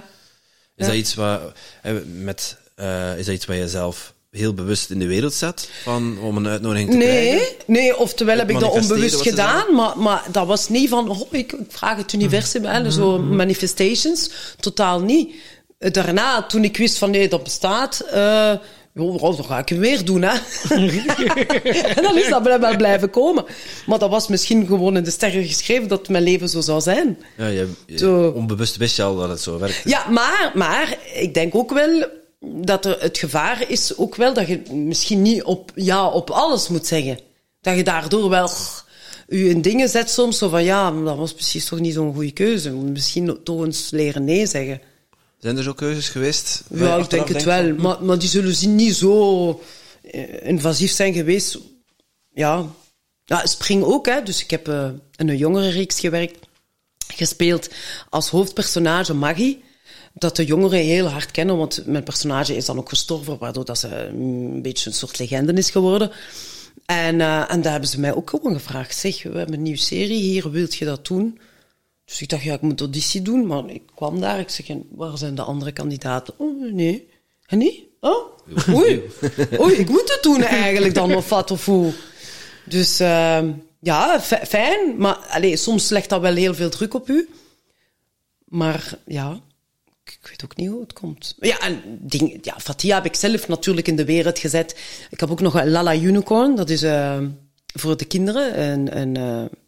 Is 0.77 0.86
Ja. 0.86 0.86
dat 0.86 0.94
iets 0.94 1.14
wat, 1.14 1.40
eh, 1.82 1.93
met, 2.20 2.56
eh, 2.74 3.19
is 3.19 3.27
dat 3.27 3.35
iets 3.35 3.47
wat 3.47 3.56
je 3.56 3.69
zelf 3.69 4.14
heel 4.32 4.54
bewust 4.54 4.90
in 4.90 4.98
de 4.98 5.06
wereld 5.06 5.34
zet? 5.34 5.68
Van, 5.82 6.18
om 6.18 6.36
een 6.36 6.48
uitnodiging 6.48 6.90
te 6.90 6.96
krijgen? 6.96 7.36
Nee, 7.36 7.56
nee, 7.66 7.96
oftewel 7.96 8.38
heb 8.38 8.50
ik 8.50 8.59
dat 8.59 8.70
onbewust 8.70 9.20
gedaan, 9.20 9.74
maar, 9.74 9.98
maar 9.98 10.24
dat 10.30 10.46
was 10.46 10.68
niet 10.68 10.88
van, 10.88 11.09
oh, 11.09 11.20
ik, 11.30 11.52
ik 11.52 11.66
vraag 11.68 11.96
het 11.96 12.12
universum, 12.12 12.64
hè, 12.64 12.90
zo 12.90 13.18
manifestations, 13.18 14.30
totaal 14.60 15.00
niet. 15.00 15.34
Daarna, 15.78 16.42
toen 16.42 16.64
ik 16.64 16.76
wist 16.76 16.98
van 16.98 17.10
nee, 17.10 17.28
dat 17.28 17.42
bestaat, 17.42 18.00
eh 18.00 18.52
joh, 18.94 19.20
dan 19.20 19.44
ga 19.44 19.59
ik 19.59 19.68
weer 19.68 20.04
doen, 20.04 20.22
hè. 20.22 20.32
en 21.96 22.02
dan 22.02 22.18
is 22.18 22.28
dat 22.28 22.42
blijkbaar 22.42 22.76
blijven 22.76 23.10
komen. 23.10 23.44
Maar 23.86 23.98
dat 23.98 24.10
was 24.10 24.28
misschien 24.28 24.66
gewoon 24.66 24.96
in 24.96 25.04
de 25.04 25.10
sterren 25.10 25.44
geschreven 25.44 25.88
dat 25.88 26.09
mijn 26.09 26.24
leven 26.24 26.48
zo 26.48 26.60
zou 26.60 26.80
zijn. 26.80 27.18
Ja, 27.36 27.46
je, 27.46 28.32
onbewust 28.34 28.76
wist 28.76 28.96
je 28.96 29.02
al 29.02 29.16
dat 29.16 29.28
het 29.28 29.40
zo 29.40 29.59
werkt. 29.59 29.82
Ja, 29.84 30.09
maar, 30.09 30.52
maar 30.54 30.96
ik 31.14 31.34
denk 31.34 31.54
ook 31.54 31.72
wel 31.72 32.20
dat 32.43 32.85
er 32.85 33.01
het 33.01 33.19
gevaar 33.19 33.70
is 33.70 33.97
ook 33.97 34.14
wel 34.14 34.35
dat 34.35 34.48
je 34.48 34.62
misschien 34.73 35.23
niet 35.23 35.43
op 35.43 35.73
ja 35.74 36.09
op 36.09 36.31
alles 36.31 36.69
moet 36.69 36.86
zeggen. 36.86 37.19
Dat 37.60 37.77
je 37.77 37.85
daardoor 37.85 38.28
wel 38.28 38.48
je 39.39 39.48
in 39.48 39.62
dingen 39.62 39.89
zet 39.89 40.10
soms 40.10 40.39
zo 40.39 40.48
van 40.48 40.64
ja, 40.64 40.90
dat 40.90 41.16
was 41.16 41.32
precies 41.32 41.64
toch 41.64 41.78
niet 41.78 41.94
zo'n 41.94 42.14
goede 42.14 42.32
keuze. 42.32 42.70
Misschien 42.70 43.43
toch 43.43 43.64
eens 43.64 43.90
leren 43.90 44.24
nee 44.24 44.47
zeggen. 44.47 44.81
Zijn 45.39 45.56
er 45.56 45.62
zo 45.62 45.73
keuzes 45.73 46.09
geweest? 46.09 46.62
Ja, 46.74 46.97
ik 46.97 47.10
denk 47.10 47.28
het 47.28 47.44
wel. 47.44 47.64
van, 47.64 47.81
Maar, 47.81 48.05
maar 48.05 48.19
die 48.19 48.28
zullen 48.28 48.55
zien 48.55 48.74
niet 48.74 48.94
zo 48.94 49.60
eh, 50.02 50.47
invasief 50.47 50.90
zijn 50.90 51.14
geweest. 51.14 51.59
Ja. 52.35 52.66
ja, 53.24 53.47
Spring 53.47 53.85
ook, 53.85 54.06
hè. 54.06 54.23
Dus 54.23 54.43
ik 54.43 54.51
heb 54.51 54.69
eh, 54.69 54.89
in 55.16 55.28
een 55.28 55.36
jongere 55.36 55.69
reeks 55.69 56.01
gewerkt. 56.01 56.39
Gespeeld 57.14 57.69
als 58.09 58.28
hoofdpersonage 58.28 59.14
Maggie. 59.14 59.62
Dat 60.14 60.36
de 60.36 60.44
jongeren 60.44 60.78
heel 60.78 61.06
hard 61.06 61.30
kennen, 61.30 61.56
want 61.56 61.82
mijn 61.86 62.02
personage 62.02 62.56
is 62.56 62.64
dan 62.64 62.78
ook 62.78 62.89
gestorven, 62.89 63.39
waardoor 63.39 63.64
dat 63.64 63.78
ze 63.78 63.97
een 64.06 64.62
beetje 64.62 64.90
een 64.90 64.97
soort 64.97 65.18
legende 65.18 65.52
is 65.52 65.70
geworden. 65.70 66.10
En, 66.86 67.20
eh, 67.20 67.52
en 67.52 67.62
daar 67.62 67.72
hebben 67.72 67.90
ze 67.90 68.01
mij 68.01 68.14
ook 68.14 68.30
gewoon 68.30 68.55
gevraagd. 68.55 68.97
Zeg, 68.97 69.22
we 69.22 69.36
hebben 69.39 69.55
een 69.55 69.62
nieuwe 69.62 69.78
serie 69.78 70.20
hier, 70.20 70.51
wilt 70.51 70.74
je 70.74 70.84
dat 70.84 71.06
doen? 71.06 71.39
Dus 72.05 72.20
ik 72.20 72.28
dacht, 72.28 72.43
ja, 72.43 72.55
ik 72.55 72.60
moet 72.60 72.80
auditie 72.80 73.22
doen, 73.22 73.47
maar 73.47 73.70
ik 73.70 73.82
kwam 73.94 74.20
daar. 74.20 74.39
Ik 74.39 74.48
zeg, 74.51 74.68
en 74.68 74.86
waar 74.90 75.18
zijn 75.18 75.34
de 75.34 75.43
andere 75.43 75.72
kandidaten? 75.72 76.34
Oh, 76.36 76.72
nee. 76.72 77.09
En 77.47 77.59
niet? 77.59 77.80
Oh, 78.01 78.39
oei. 78.68 79.02
Oei, 79.60 79.74
ik 79.74 79.89
moet 79.89 80.12
het 80.12 80.22
doen 80.22 80.43
eigenlijk 80.43 80.94
dan, 80.94 81.14
of 81.14 81.28
wat, 81.28 81.51
of 81.51 81.64
hoe. 81.66 81.93
Dus 82.64 83.01
ehm, 83.01 83.52
ja, 83.80 84.20
fi- 84.20 84.47
fijn. 84.47 84.97
Maar 84.97 85.14
allee, 85.14 85.56
soms 85.56 85.89
legt 85.89 86.09
dat 86.09 86.20
wel 86.20 86.34
heel 86.34 86.55
veel 86.55 86.70
druk 86.70 86.94
op 86.94 87.09
u. 87.09 87.28
Maar 88.44 88.98
ja, 89.06 89.40
ik, 90.04 90.18
weet 90.28 90.44
ook 90.44 90.56
niet 90.56 90.68
hoe 90.68 90.80
het 90.80 90.92
komt. 90.92 91.34
Ja, 91.40 91.60
en 91.60 91.82
ding, 92.00 92.38
ja, 92.42 92.54
Fatia 92.58 92.94
heb 92.94 93.04
ik 93.04 93.14
zelf 93.14 93.48
natuurlijk 93.48 93.88
in 93.88 93.96
de 93.96 94.04
wereld 94.04 94.38
gezet. 94.38 94.78
Ik 95.10 95.20
heb 95.20 95.30
ook 95.30 95.40
nog 95.40 95.54
een 95.54 95.70
Lala 95.70 95.94
Unicorn. 95.94 96.56
Dat 96.56 96.70
is 96.70 96.82
eh, 96.82 97.18
voor 97.66 97.96
de 97.96 98.04
kinderen 98.04 98.60
een, 98.62 98.98
een 98.98 99.16
eh, 99.16 99.58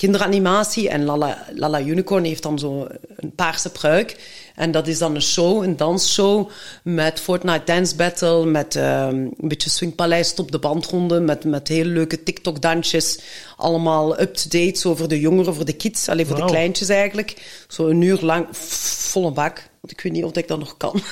kinderanimatie. 0.00 0.88
En 0.88 1.04
Lala, 1.04 1.46
Lala 1.54 1.80
Unicorn 1.80 2.24
heeft 2.24 2.42
dan 2.42 2.58
zo 2.58 2.86
een 3.16 3.34
paarse 3.34 3.70
pruik. 3.70 4.16
En 4.54 4.70
dat 4.70 4.86
is 4.86 4.98
dan 4.98 5.14
een 5.14 5.22
show, 5.22 5.62
een 5.62 5.76
dansshow 5.76 6.48
met 6.82 7.20
Fortnite 7.20 7.64
Dance 7.64 7.96
Battle, 7.96 8.46
met 8.46 8.76
ehm, 8.76 9.14
een 9.14 9.48
beetje 9.48 9.70
Swingpaleis 9.70 10.34
op 10.34 10.50
de 10.50 10.58
bandronde, 10.58 11.20
met, 11.20 11.44
met 11.44 11.68
hele 11.68 11.90
leuke 11.90 12.22
TikTok-dansjes. 12.22 13.18
Allemaal 13.56 14.20
up-to-date, 14.20 14.78
zo 14.78 14.94
voor 14.94 15.08
de 15.08 15.20
jongeren, 15.20 15.54
voor 15.54 15.64
de 15.64 15.72
kids, 15.72 16.08
alleen 16.08 16.26
voor 16.26 16.36
de 16.36 16.44
kleintjes 16.44 16.88
eigenlijk. 16.88 17.64
Zo 17.68 17.88
een 17.88 18.02
uur 18.02 18.18
lang, 18.20 18.46
volle 18.50 19.30
bak. 19.30 19.69
Want 19.80 19.92
ik 19.92 20.00
weet 20.00 20.12
niet 20.12 20.24
of 20.24 20.36
ik 20.36 20.48
dat 20.48 20.58
nog 20.58 20.76
kan. 20.76 20.92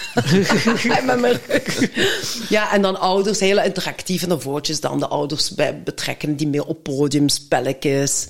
Met 1.07 1.21
mijn 1.21 1.41
rug. 1.47 1.89
Ja, 2.49 2.73
en 2.73 2.83
dan 2.83 3.01
ouders, 3.01 3.41
hele 3.41 3.65
interactieve 3.65 4.27
dan 4.27 4.41
voortjes 4.41 4.81
dan 4.81 4.99
de 4.99 5.07
ouders 5.07 5.55
bij 5.55 5.83
betrekken, 5.83 6.37
die 6.37 6.49
meer 6.49 6.65
op 6.65 6.83
podium, 6.83 7.29
spelletjes. 7.29 8.27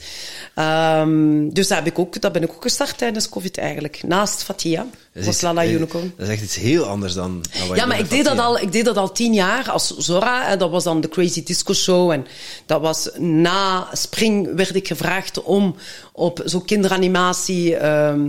Ehm, 0.54 1.48
dus 1.48 1.68
dat, 1.68 1.78
heb 1.78 1.86
ik 1.86 1.98
ook, 1.98 2.20
dat 2.20 2.32
ben 2.32 2.42
ik 2.42 2.50
ook 2.50 2.62
gestart 2.62 2.98
tijdens 2.98 3.28
COVID 3.28 3.58
eigenlijk. 3.58 4.02
Naast 4.02 4.42
Fatia, 4.42 4.86
Dat 5.12 5.24
was 5.24 5.40
Lala 5.40 5.62
eh, 5.62 5.72
Unicorn. 5.72 6.12
Dat 6.16 6.26
is 6.26 6.32
echt 6.32 6.42
iets 6.42 6.56
heel 6.56 6.84
anders 6.84 7.14
dan, 7.14 7.44
Ja, 7.74 7.86
maar 7.86 7.98
ik 7.98 8.10
deed, 8.10 8.24
dat 8.24 8.38
al, 8.38 8.58
ik 8.58 8.72
deed 8.72 8.84
dat 8.84 8.96
al 8.96 9.12
tien 9.12 9.34
jaar 9.34 9.70
als 9.70 9.96
Zora. 9.96 10.48
En 10.48 10.58
dat 10.58 10.70
was 10.70 10.84
dan 10.84 11.00
de 11.00 11.08
Crazy 11.08 11.42
Disco 11.42 11.72
Show. 11.72 12.10
En 12.10 12.26
dat 12.66 12.80
was 12.80 13.08
na 13.16 13.88
Spring 13.92 14.54
werd 14.54 14.74
ik 14.74 14.86
gevraagd 14.86 15.42
om 15.42 15.76
op 16.12 16.42
zo'n 16.44 16.64
kinderanimatie 16.64 17.76
ehm, 17.76 18.28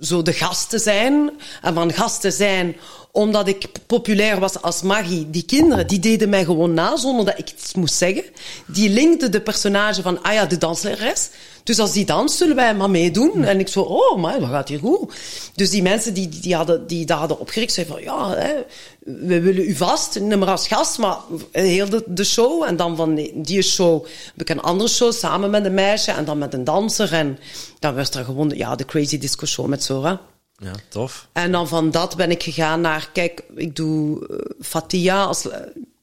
zo 0.00 0.22
de 0.22 0.32
gast 0.32 0.70
te 0.70 0.78
zijn. 0.78 1.30
En 1.62 1.74
van 1.74 1.92
gast 1.92 2.20
te 2.20 2.30
zijn 2.30 2.76
omdat 3.16 3.48
ik 3.48 3.66
populair 3.86 4.40
was 4.40 4.62
als 4.62 4.82
Maggie. 4.82 5.30
Die 5.30 5.44
kinderen, 5.44 5.86
die 5.86 5.98
deden 5.98 6.28
mij 6.28 6.44
gewoon 6.44 6.74
na 6.74 6.96
zonder 6.96 7.24
dat 7.24 7.38
ik 7.38 7.50
iets 7.50 7.74
moest 7.74 7.94
zeggen. 7.94 8.24
Die 8.66 8.90
linkten 8.90 9.32
de 9.32 9.40
personage 9.40 10.02
van, 10.02 10.22
ah 10.22 10.32
ja, 10.32 10.46
de 10.46 10.58
danslerares. 10.58 11.28
Dus 11.66 11.78
als 11.78 11.92
die 11.92 12.04
dans, 12.04 12.36
zullen 12.36 12.56
wij 12.56 12.74
maar 12.74 12.90
meedoen. 12.90 13.44
En 13.44 13.60
ik 13.60 13.68
zo, 13.68 13.80
oh, 13.80 14.18
maar 14.18 14.40
dat 14.40 14.48
gaat 14.48 14.68
hier 14.68 14.78
goed. 14.78 15.14
Dus 15.54 15.70
die 15.70 15.82
mensen 15.82 16.14
die, 16.14 16.28
die, 16.28 16.54
hadden, 16.54 16.86
die 16.86 17.06
dat 17.06 17.18
hadden 17.18 17.38
opgericht, 17.38 17.72
zeiden 17.72 17.94
van, 17.94 18.04
ja, 18.04 18.34
hè, 18.34 18.54
we 18.98 19.40
willen 19.40 19.68
u 19.68 19.74
vast, 19.74 20.20
maar 20.20 20.48
als 20.48 20.68
gast, 20.68 20.98
maar 20.98 21.16
heel 21.52 21.88
de, 21.88 22.02
de 22.06 22.24
show. 22.24 22.62
En 22.62 22.76
dan 22.76 22.96
van 22.96 23.14
die, 23.34 23.62
show 23.62 24.04
heb 24.04 24.40
ik 24.40 24.48
een 24.48 24.60
andere 24.60 24.88
show 24.88 25.12
samen 25.12 25.50
met 25.50 25.64
een 25.64 25.74
meisje 25.74 26.10
en 26.10 26.24
dan 26.24 26.38
met 26.38 26.54
een 26.54 26.64
danser. 26.64 27.12
En 27.12 27.38
dan 27.78 27.94
was 27.94 28.10
er 28.10 28.24
gewoon, 28.24 28.52
ja, 28.54 28.74
de 28.74 28.84
Crazy 28.84 29.18
Disco 29.18 29.46
Show 29.46 29.66
met 29.66 29.84
Zora. 29.84 30.20
Ja, 30.56 30.72
tof. 30.88 31.28
En 31.32 31.52
dan 31.52 31.68
van 31.68 31.90
dat 31.90 32.16
ben 32.16 32.30
ik 32.30 32.42
gegaan 32.42 32.80
naar, 32.80 33.10
kijk, 33.12 33.42
ik 33.54 33.76
doe 33.76 34.26
eh, 34.28 34.36
Fatia 34.60 35.24
als, 35.24 35.46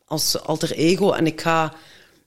als 0.06 0.42
alter 0.42 0.72
ego 0.72 1.12
en 1.12 1.28
ik 1.28 1.42
ga 1.42 1.74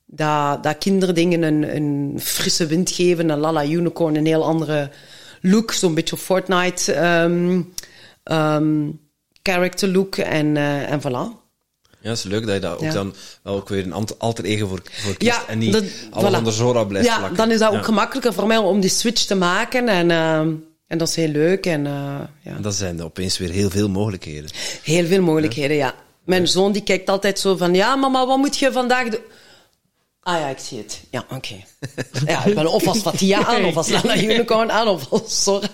dat, 0.07 0.63
dat 0.63 0.79
kinderdingen 0.79 1.43
een, 1.43 1.77
een 1.77 2.15
frisse 2.21 2.67
wind 2.67 2.91
geven. 2.91 3.31
En 3.31 3.39
Lala 3.39 3.65
Unicorn 3.65 4.17
een 4.17 4.27
heel 4.27 4.45
andere 4.45 4.91
look, 5.41 5.73
zo'n 5.73 5.95
beetje 5.95 6.17
Fortnite 6.17 6.93
ehm, 8.25 8.91
character 9.43 9.89
look 9.89 10.17
en, 10.17 10.57
eh, 10.57 10.91
en 10.93 11.01
voilà. 11.01 11.45
Ja, 12.01 12.13
het 12.13 12.19
is 12.19 12.25
leuk 12.25 12.45
dat 12.47 12.55
je 12.55 12.61
dat 12.61 12.73
ook 12.75 12.81
Ja. 12.81 12.93
dan 12.93 13.15
wel 13.43 13.55
ook 13.55 13.69
weer 13.69 13.85
een 13.85 14.09
alter 14.19 14.45
ego 14.45 14.67
voor, 14.67 14.81
voor 14.91 15.17
kiest 15.17 15.33
Ja, 15.33 15.47
en 15.49 15.59
niet 15.59 15.73
dat- 15.73 15.85
alles 16.11 16.33
voilà. 16.35 16.37
onder 16.39 16.53
Zora 16.53 16.85
blijft 16.85 17.09
Ja, 17.09 17.17
plakken. 17.17 17.37
dan 17.37 17.51
is 17.51 17.59
dat 17.59 17.69
ook 17.69 17.75
Ja. 17.75 17.83
gemakkelijker 17.83 18.33
voor 18.33 18.47
mij 18.47 18.57
om 18.57 18.81
die 18.81 18.91
switch 18.91 19.25
te 19.25 19.35
maken 19.35 19.89
en, 19.89 20.11
ehm, 20.11 20.53
en 20.87 20.99
dat 20.99 21.09
is 21.09 21.15
heel 21.17 21.29
leuk 21.29 21.67
en 21.67 21.87
eh, 21.87 21.93
ja. 22.43 22.55
En 22.57 22.63
dan 22.63 22.73
zijn 22.73 22.99
er 22.99 23.05
opeens 23.05 23.39
weer 23.39 23.51
heel 23.51 23.71
veel 23.71 23.89
mogelijkheden. 23.89 24.51
Heel 24.83 25.07
veel 25.07 25.23
mogelijkheden, 25.23 25.77
ja. 25.77 25.95
Mijn 26.25 26.49
zoon 26.49 26.73
die 26.73 26.83
kijkt 26.83 27.09
altijd 27.09 27.39
zo 27.39 27.57
van, 27.57 27.75
ja 27.75 27.97
mama, 27.97 28.27
wat 28.27 28.39
moet 28.39 28.59
je 28.59 28.73
vandaag 28.73 29.09
doen? 29.09 29.21
Ah 30.27 30.41
ja, 30.41 30.49
ik 30.49 30.59
zie 30.59 30.79
het. 30.79 31.01
Ja, 31.11 31.25
oké. 31.31 31.55
Ja, 32.27 32.45
ik 32.45 32.55
ben 32.55 32.67
of 32.73 32.87
als 32.87 32.99
Fatia 32.99 33.45
aan, 33.45 33.65
of 33.65 33.77
als 33.77 33.89
Lala 33.89 34.17
Unicorn 34.17 34.73
aan, 34.73 34.89
of 34.89 35.07
als 35.11 35.43
Sora. 35.43 35.69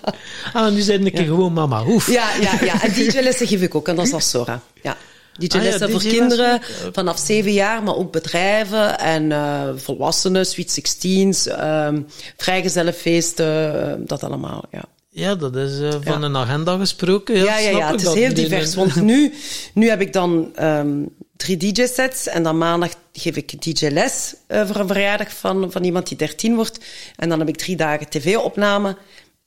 Ah, 0.53 0.73
nu 0.73 0.81
zijn 0.81 1.05
ik 1.05 1.17
gewoon 1.17 1.53
mama. 1.53 1.83
Oef. 1.87 2.11
Ja, 2.11 2.29
ja, 2.41 2.51
ja. 2.65 2.81
En 2.83 2.93
DJ-lessen 2.93 3.47
geef 3.47 3.61
ik 3.61 3.75
ook, 3.75 3.87
en 3.87 3.95
dat 3.95 4.05
is 4.05 4.13
als 4.13 4.29
Sora. 4.29 4.61
Ja. 4.81 4.97
DJ-lessen 5.37 5.81
Ah 5.81 5.89
ja, 5.89 5.99
voor 5.99 6.09
kinderen 6.11 6.61
vanaf 6.91 7.17
zeven 7.19 7.51
jaar, 7.53 7.83
maar 7.83 7.95
ook 7.95 8.11
bedrijven 8.11 8.99
en 8.99 9.31
eh, 9.31 9.69
volwassenen, 9.75 10.45
Sweet 10.45 10.71
Sixteens, 10.71 11.47
ehm 11.47 12.01
vrijgezellenfeesten, 12.37 13.83
eh, 13.91 13.93
dat 14.07 14.23
allemaal, 14.23 14.63
ja. 14.71 14.83
Ja, 15.09 15.35
dat 15.35 15.55
is 15.55 15.79
eh, 15.79 15.89
van 16.01 16.19
Ja. 16.19 16.25
een 16.27 16.37
agenda 16.37 16.77
gesproken. 16.77 17.35
Ja, 17.35 17.43
Ja, 17.43 17.57
ja, 17.57 17.77
ja, 17.77 17.91
het 17.91 18.01
is 18.01 18.13
heel 18.13 18.33
divers. 18.33 18.75
Want 18.75 18.95
nu, 18.95 19.33
nu 19.73 19.89
heb 19.89 20.01
ik 20.01 20.13
dan 20.13 20.55
ehm, 20.55 21.03
drie 21.43 21.57
DJ-sets 21.57 22.27
en 22.27 22.43
dan 22.43 22.57
maandag 22.57 22.93
geef 23.13 23.35
ik 23.35 23.61
DJ-les 23.61 24.35
eh, 24.47 24.67
voor 24.67 24.75
een 24.75 24.87
verjaardag 24.87 25.33
van, 25.33 25.71
van 25.71 25.83
iemand 25.83 26.07
die 26.07 26.17
13 26.17 26.55
wordt. 26.55 26.79
En 27.15 27.29
dan 27.29 27.39
heb 27.39 27.47
ik 27.47 27.57
drie 27.57 27.75
dagen 27.75 28.09
tv-opname. 28.09 28.97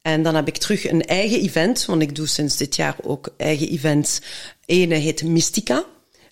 En 0.03 0.23
dan 0.23 0.35
heb 0.35 0.49
ik 0.49 0.57
terug 0.57 0.89
een 0.89 1.03
eigen 1.03 1.41
event, 1.41 1.85
want 1.85 2.03
ik 2.03 2.15
doe 2.15 2.27
sinds 2.27 2.57
dit 2.57 2.77
jaar 2.77 2.97
ook 3.03 3.29
eigen 3.37 3.69
events. 3.69 4.21
Ene 4.67 4.95
heet 4.95 5.23
Mystica. 5.23 5.85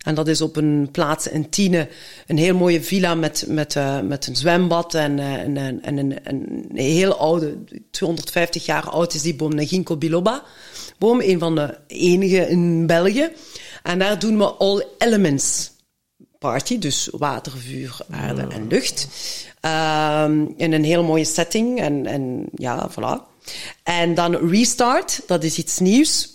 En 0.03 0.15
dat 0.15 0.29
is 0.29 0.41
op 0.41 0.57
een 0.57 0.89
plaats 0.93 1.29
in 1.29 1.49
Tiene, 1.49 1.89
een 2.27 2.39
heel 2.39 2.55
mooie 2.55 2.83
villa 2.83 3.15
met, 3.15 3.45
met, 3.49 3.77
eh, 3.77 4.01
met 4.01 4.27
een 4.27 4.37
zwembad 4.37 4.95
en, 4.95 5.19
en, 5.19 5.83
en 5.83 5.97
een, 5.97 6.19
een 6.25 6.71
heel 6.75 7.17
oude, 7.17 7.57
250 7.91 8.65
jaar 8.65 8.91
oud 8.91 9.15
is 9.15 9.23
die 9.23 9.35
boom, 9.35 9.53
een 9.53 9.69
ginkgo 9.69 9.97
biloba 9.97 10.45
boom, 10.99 11.21
een 11.21 11.39
van 11.39 11.55
de 11.55 11.79
enige 11.87 12.49
in 12.49 12.87
België. 12.87 13.31
En 13.85 13.99
daar 13.99 14.19
doen 14.19 14.39
we 14.39 14.45
all 14.45 14.87
elements 14.99 15.73
party, 16.39 16.79
dus 16.79 17.09
water, 17.13 17.53
vuur, 17.59 17.97
aarde 18.11 18.47
en 18.49 18.67
lucht. 18.67 19.09
Ehm, 19.61 20.47
in 20.57 20.73
een 20.73 20.85
heel 20.85 21.03
mooie 21.03 21.25
setting 21.25 21.81
en, 21.81 22.07
en 22.07 22.47
ja, 22.55 22.91
voilà. 22.91 23.33
En 23.83 24.15
dan 24.15 24.51
Restart, 24.51 25.23
dat 25.27 25.45
is 25.45 25.59
iets 25.59 25.79
nieuws. 25.79 26.29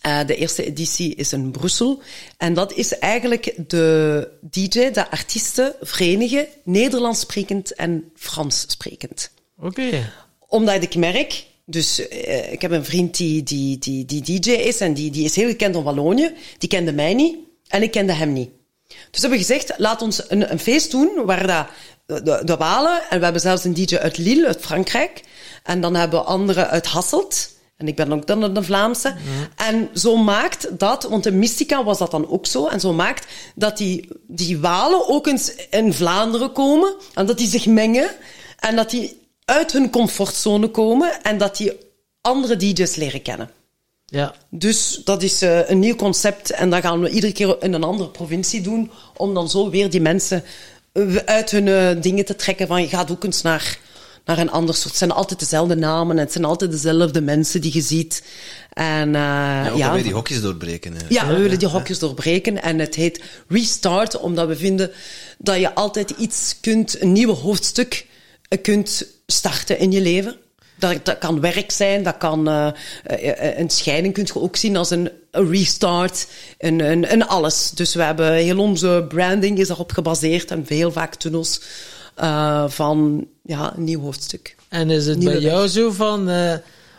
Eh, 0.00 0.26
de 0.26 0.36
eerste 0.36 0.64
editie 0.64 1.14
is 1.14 1.32
in 1.32 1.50
Brussel. 1.50 2.02
En 2.36 2.54
dat 2.54 2.72
is 2.72 2.98
eigenlijk 2.98 3.54
de 3.66 4.28
DJ, 4.40 4.90
de 4.90 5.10
artiesten 5.10 5.74
verenigen, 5.80 6.46
Nederlands 6.64 7.20
sprekend 7.20 7.74
en 7.74 8.10
Frans 8.14 8.64
sprekend 8.68 9.30
Oké. 9.58 10.12
omdat 10.48 10.82
ik 10.82 10.94
merk, 10.94 11.46
dus 11.64 12.08
eh, 12.08 12.52
ik 12.52 12.62
heb 12.62 12.70
een 12.70 12.84
vriend 12.84 13.16
die, 13.16 13.42
die, 13.42 13.78
die, 13.78 14.04
die 14.04 14.40
DJ 14.40 14.50
is 14.50 14.80
en 14.80 14.94
die, 14.94 15.10
die 15.10 15.24
is 15.24 15.36
heel 15.36 15.48
gekend 15.48 15.76
in 15.76 15.82
Wallonië. 15.82 16.34
Die 16.58 16.68
kende 16.68 16.92
mij 16.92 17.14
niet 17.14 17.36
en 17.68 17.82
ik 17.82 17.90
kende 17.90 18.12
hem 18.12 18.32
niet. 18.32 18.50
Dus 19.10 19.20
hebben 19.20 19.38
we 19.38 19.44
gezegd, 19.44 19.72
laat 19.76 20.02
ons 20.02 20.30
een, 20.30 20.50
een 20.50 20.58
feest 20.58 20.90
doen 20.90 21.24
waar 21.24 21.46
dat, 21.46 21.66
de, 22.24 22.42
de 22.44 22.56
Walen, 22.56 23.02
en 23.10 23.18
we 23.18 23.24
hebben 23.24 23.42
zelfs 23.42 23.64
een 23.64 23.74
DJ 23.74 23.96
uit 23.96 24.18
Lille, 24.18 24.46
uit 24.46 24.60
Frankrijk, 24.60 25.22
en 25.62 25.80
dan 25.80 25.94
hebben 25.94 26.18
we 26.18 26.24
anderen 26.24 26.68
uit 26.68 26.86
Hasselt. 26.86 27.52
En 27.76 27.88
ik 27.88 27.96
ben 27.96 28.12
ook 28.12 28.26
dan 28.26 28.54
de 28.54 28.62
Vlaamse. 28.62 29.14
En 29.56 29.88
zo 29.94 30.16
maakt 30.16 30.78
dat, 30.78 31.02
want 31.02 31.26
in 31.26 31.38
Mystica 31.38 31.84
was 31.84 31.98
dat 31.98 32.10
dan 32.10 32.28
ook 32.28 32.46
zo, 32.46 32.66
en 32.66 32.80
zo 32.80 32.92
maakt 32.92 33.26
dat 33.54 33.76
die, 33.76 34.08
die 34.26 34.58
Walen 34.58 35.08
ook 35.08 35.26
eens 35.26 35.54
in 35.70 35.92
Vlaanderen 35.92 36.52
komen, 36.52 36.94
en 37.14 37.26
dat 37.26 37.38
die 37.38 37.48
zich 37.48 37.66
mengen, 37.66 38.10
en 38.58 38.76
dat 38.76 38.90
die 38.90 39.22
uit 39.44 39.72
hun 39.72 39.90
comfortzone 39.90 40.68
komen, 40.68 41.22
en 41.22 41.38
dat 41.38 41.56
die 41.56 41.72
andere 42.20 42.56
DJ's 42.56 42.96
leren 42.96 43.22
kennen. 43.22 43.50
Ja. 44.06 44.34
Dus 44.50 45.00
dat 45.04 45.22
is 45.22 45.42
eh, 45.42 45.68
een 45.68 45.78
nieuw 45.78 45.96
concept 45.96 46.50
en 46.50 46.70
dat 46.70 46.80
gaan 46.80 47.00
we 47.00 47.08
iedere 47.10 47.32
keer 47.32 47.56
in 47.60 47.72
een 47.72 47.84
andere 47.84 48.08
provincie 48.08 48.60
doen, 48.60 48.90
om 49.16 49.34
dan 49.34 49.50
zo 49.50 49.70
weer 49.70 49.90
die 49.90 50.00
mensen 50.00 50.44
eh, 50.92 51.16
uit 51.16 51.50
hun 51.50 51.68
eh, 51.68 52.02
dingen 52.02 52.24
te 52.24 52.36
trekken 52.36 52.66
van 52.66 52.82
je 52.82 52.88
gaat 52.88 53.10
ook 53.10 53.24
eens 53.24 53.42
naar, 53.42 53.78
naar 54.24 54.38
een 54.38 54.50
ander 54.50 54.74
soort. 54.74 54.88
Het 54.88 54.96
zijn 54.96 55.10
altijd 55.10 55.38
dezelfde 55.38 55.76
namen 55.76 56.16
en 56.16 56.22
het 56.22 56.32
zijn 56.32 56.44
altijd 56.44 56.70
dezelfde 56.70 57.20
mensen 57.20 57.60
die 57.60 57.74
je 57.74 57.80
ziet. 57.80 58.22
En 58.72 59.08
uh, 59.08 59.14
Ja, 59.14 59.70
ook 59.70 59.78
ja, 59.78 59.96
die 59.96 60.12
hokjes 60.12 60.40
doorbreken. 60.40 60.92
hè. 60.92 61.04
ja, 61.08 61.26
we 61.26 61.38
willen 61.38 61.58
die 61.58 61.68
hokjes 61.68 61.98
doorbreken 61.98 62.62
en 62.62 62.78
het 62.78 62.94
heet 62.94 63.22
Restart, 63.48 64.18
omdat 64.18 64.48
we 64.48 64.56
vinden 64.56 64.90
dat 65.38 65.60
je 65.60 65.74
altijd 65.74 66.10
iets 66.10 66.56
kunt, 66.60 67.00
een 67.00 67.12
nieuw 67.12 67.34
hoofdstuk 67.34 68.06
kunt 68.48 69.06
starten 69.26 69.78
in 69.78 69.92
je 69.92 70.00
leven. 70.00 70.36
Dat, 70.78 71.04
dat 71.04 71.18
kan 71.18 71.40
werk 71.40 71.70
zijn, 71.70 72.02
dat 72.02 72.16
kan 72.16 72.48
eh, 72.48 72.68
eh, 73.02 73.58
een 73.58 73.70
scheiding 73.70 74.14
kun 74.14 74.26
je 74.26 74.40
ook 74.40 74.56
zien 74.56 74.76
als 74.76 74.90
een, 74.90 75.10
een 75.30 75.50
restart, 75.50 76.26
een, 76.58 76.80
een, 76.80 77.12
een 77.12 77.26
alles. 77.26 77.70
Dus 77.70 77.94
we 77.94 78.02
hebben 78.02 78.32
heel 78.32 78.58
onze 78.58 79.04
branding 79.08 79.58
is 79.58 79.68
daarop 79.68 79.92
gebaseerd 79.92 80.50
en 80.50 80.64
heel 80.68 80.92
vaak 80.92 81.14
tunnels 81.14 81.60
uh, 82.20 82.64
van 82.68 83.26
ja, 83.42 83.72
een 83.76 83.84
nieuw 83.84 84.00
hoofdstuk. 84.00 84.56
En 84.68 84.90
is 84.90 85.06
het 85.06 85.18
Nieuwe 85.18 85.32
bij 85.32 85.42
jou 85.42 85.68
zo 85.68 85.90
van, 85.90 86.30
uh, 86.30 86.54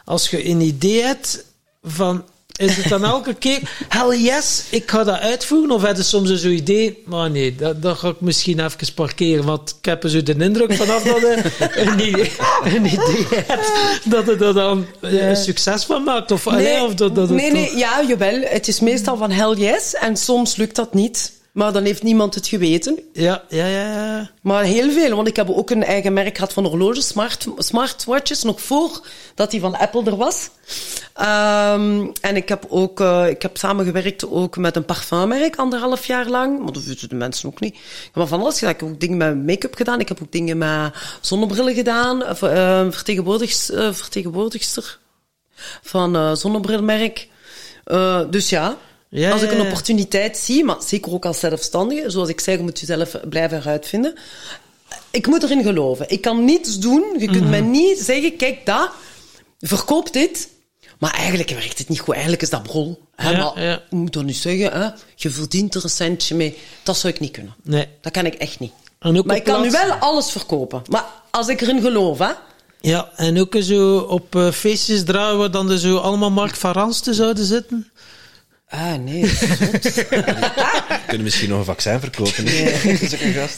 als 0.05 0.29
je 0.29 0.49
een 0.49 0.61
idee 0.61 1.01
hebt 1.01 1.45
van, 1.83 2.23
is 2.57 2.75
het 2.75 2.89
dan 2.89 3.03
elke 3.03 3.33
keer, 3.33 3.59
hell 3.87 4.17
yes, 4.17 4.63
ik 4.69 4.91
ga 4.91 5.03
dat 5.03 5.19
uitvoeren? 5.19 5.71
Of 5.71 5.81
heb 5.81 5.97
je 5.97 6.03
soms 6.03 6.33
zo'n 6.33 6.51
idee, 6.51 7.03
maar 7.05 7.31
nee, 7.31 7.55
dat, 7.55 7.81
dat 7.81 7.97
ga 7.97 8.07
ik 8.07 8.21
misschien 8.21 8.65
even 8.65 8.93
parkeren, 8.93 9.45
want 9.45 9.75
ik 9.79 9.85
heb 9.85 10.03
er 10.03 10.09
zo 10.09 10.23
de 10.23 10.35
indruk 10.37 10.73
vanaf 10.73 11.03
dat 11.03 11.19
je 11.19 11.41
een 11.81 11.99
idee, 11.99 12.31
een 12.63 12.85
idee 12.85 13.25
hebt, 13.29 13.71
dat 14.03 14.25
je 14.25 14.45
er 14.45 14.53
dan 14.53 14.85
een 15.01 15.35
succes 15.35 15.83
van 15.83 16.03
maakt? 16.03 16.31
Of, 16.31 16.45
nee, 16.45 16.53
allee, 16.53 16.83
of 16.83 16.93
dat, 16.93 17.15
dat 17.15 17.29
nee, 17.29 17.51
nee, 17.51 17.77
ja, 17.77 18.03
jawel. 18.07 18.39
Het 18.41 18.67
is 18.67 18.79
meestal 18.79 19.17
van 19.17 19.31
hell 19.31 19.53
yes, 19.53 19.93
en 19.93 20.17
soms 20.17 20.55
lukt 20.55 20.75
dat 20.75 20.93
niet. 20.93 21.34
Maar 21.55 21.73
dan 21.73 21.83
heeft 21.83 22.03
niemand 22.03 22.35
het 22.35 22.47
geweten. 22.47 22.99
Ja, 23.13 23.43
ja, 23.49 23.65
ja, 23.65 23.93
ja. 23.93 24.29
Maar 24.41 24.63
heel 24.63 24.91
veel, 24.91 25.15
want 25.15 25.27
ik 25.27 25.35
heb 25.35 25.49
ook 25.49 25.69
een 25.69 25.83
eigen 25.83 26.13
merk 26.13 26.35
gehad 26.35 26.53
van 26.53 26.65
horloges, 26.65 27.07
smart, 27.07 27.47
smartwatches, 27.57 28.43
nog 28.43 28.61
voor 28.61 29.07
dat 29.35 29.51
die 29.51 29.59
van 29.59 29.77
Apple 29.77 30.03
er 30.05 30.15
was. 30.15 30.49
Ehm, 31.13 32.07
en 32.21 32.35
ik 32.35 32.49
heb 32.49 32.65
ook, 32.69 32.99
uh, 32.99 33.29
ik 33.29 33.41
heb 33.41 33.57
samengewerkt 33.57 34.29
ook 34.29 34.57
met 34.57 34.75
een 34.75 34.85
parfummerk, 34.85 35.55
anderhalf 35.55 36.05
jaar 36.05 36.29
lang. 36.29 36.63
Maar 36.63 36.73
dat 36.73 36.83
weten 36.83 37.09
de 37.09 37.15
mensen 37.15 37.49
ook 37.49 37.59
niet. 37.59 37.73
Ik 37.73 38.01
heb 38.03 38.15
maar 38.15 38.27
van 38.27 38.39
alles 38.39 38.59
gedaan. 38.59 38.73
Ik 38.73 38.79
heb 38.79 38.89
ook 38.89 38.99
dingen 38.99 39.17
met 39.17 39.45
make-up 39.45 39.75
gedaan. 39.75 39.99
Ik 39.99 40.07
heb 40.07 40.21
ook 40.21 40.31
dingen 40.31 40.57
met 40.57 40.93
zonnebrillen 41.21 41.73
gedaan. 41.73 42.21
Uh, 42.21 42.91
vertegenwoordigster, 42.91 43.87
uh, 43.87 43.93
vertegenwoordigster 43.93 44.99
van 45.81 46.37
zonnebrilmerk. 46.37 47.27
Dus 48.29 48.49
ja, 48.49 48.77
ja, 49.09 49.31
als 49.31 49.41
ik 49.41 49.51
een 49.51 49.61
opportuniteit 49.61 50.37
zie, 50.37 50.63
maar 50.63 50.75
zeker 50.79 51.11
ook 51.11 51.25
als 51.25 51.39
zelfstandige, 51.39 52.09
zoals 52.09 52.29
ik 52.29 52.39
zeg, 52.39 52.57
je 52.57 52.63
moet 52.63 52.79
jezelf 52.79 53.15
blijven 53.29 53.63
uitvinden. 53.63 54.15
Ik 55.11 55.27
moet 55.27 55.43
erin 55.43 55.63
geloven. 55.63 56.09
Ik 56.09 56.21
kan 56.21 56.45
niets 56.45 56.79
doen. 56.79 57.03
Je 57.17 57.25
kunt 57.25 57.31
mm 57.31 57.41
-hmm. 57.41 57.49
mij 57.49 57.61
niet 57.61 57.99
zeggen, 57.99 58.35
kijk, 58.35 58.65
dat, 58.65 58.89
verkoop 59.59 60.13
dit. 60.13 60.49
Maar 60.99 61.13
eigenlijk 61.13 61.49
werkt 61.49 61.77
het 61.77 61.89
niet 61.89 61.99
goed. 61.99 62.13
Eigenlijk 62.13 62.43
is 62.43 62.49
dat 62.49 62.63
brol. 62.63 63.01
Hè? 63.15 63.29
Ja, 63.29 63.37
maar 63.37 63.63
ja. 63.63 63.75
ik 63.75 63.91
moet 63.91 64.13
dan 64.13 64.25
nu 64.25 64.33
zeggen, 64.33 64.71
hè? 64.71 64.89
je 65.15 65.29
verdient 65.29 65.75
er 65.75 65.83
een 65.83 65.89
centje 65.89 66.35
mee. 66.35 66.57
Dat 66.83 66.97
zou 66.97 67.13
ik 67.13 67.19
niet 67.19 67.31
kunnen. 67.31 67.55
Nee. 67.63 67.87
Dat 68.01 68.11
kan 68.11 68.25
ik 68.25 68.33
echt 68.33 68.59
niet. 68.59 68.71
En 68.99 69.17
ook 69.17 69.25
Maar 69.25 69.35
ik 69.35 69.43
kan 69.43 69.61
nu 69.61 69.71
wel 69.71 69.91
alles 69.91 70.31
verkopen. 70.31 70.81
Maar 70.89 71.05
als 71.31 71.47
ik 71.47 71.61
erin 71.61 71.81
geloof, 71.81 72.19
hè. 72.19 72.31
Ja, 72.81 73.09
en 73.15 73.39
ook 73.39 73.55
zo 73.59 73.97
op 73.97 74.35
eh, 74.35 74.51
feestjes 74.51 75.03
draaien 75.03 75.37
waar 75.37 75.51
dan 75.51 75.71
er 75.71 75.79
zo 75.79 75.97
allemaal 75.97 76.31
Mark 76.31 76.55
van 76.55 76.71
Ransten 76.71 77.13
zouden 77.13 77.45
zitten. 77.45 77.91
Ah, 78.75 78.95
nee. 78.95 79.21
Kunnen 81.07 81.23
misschien 81.23 81.49
nog 81.49 81.59
een 81.59 81.65
vaccin 81.65 81.99
verkopen. 81.99 82.43
Nee. 82.43 82.73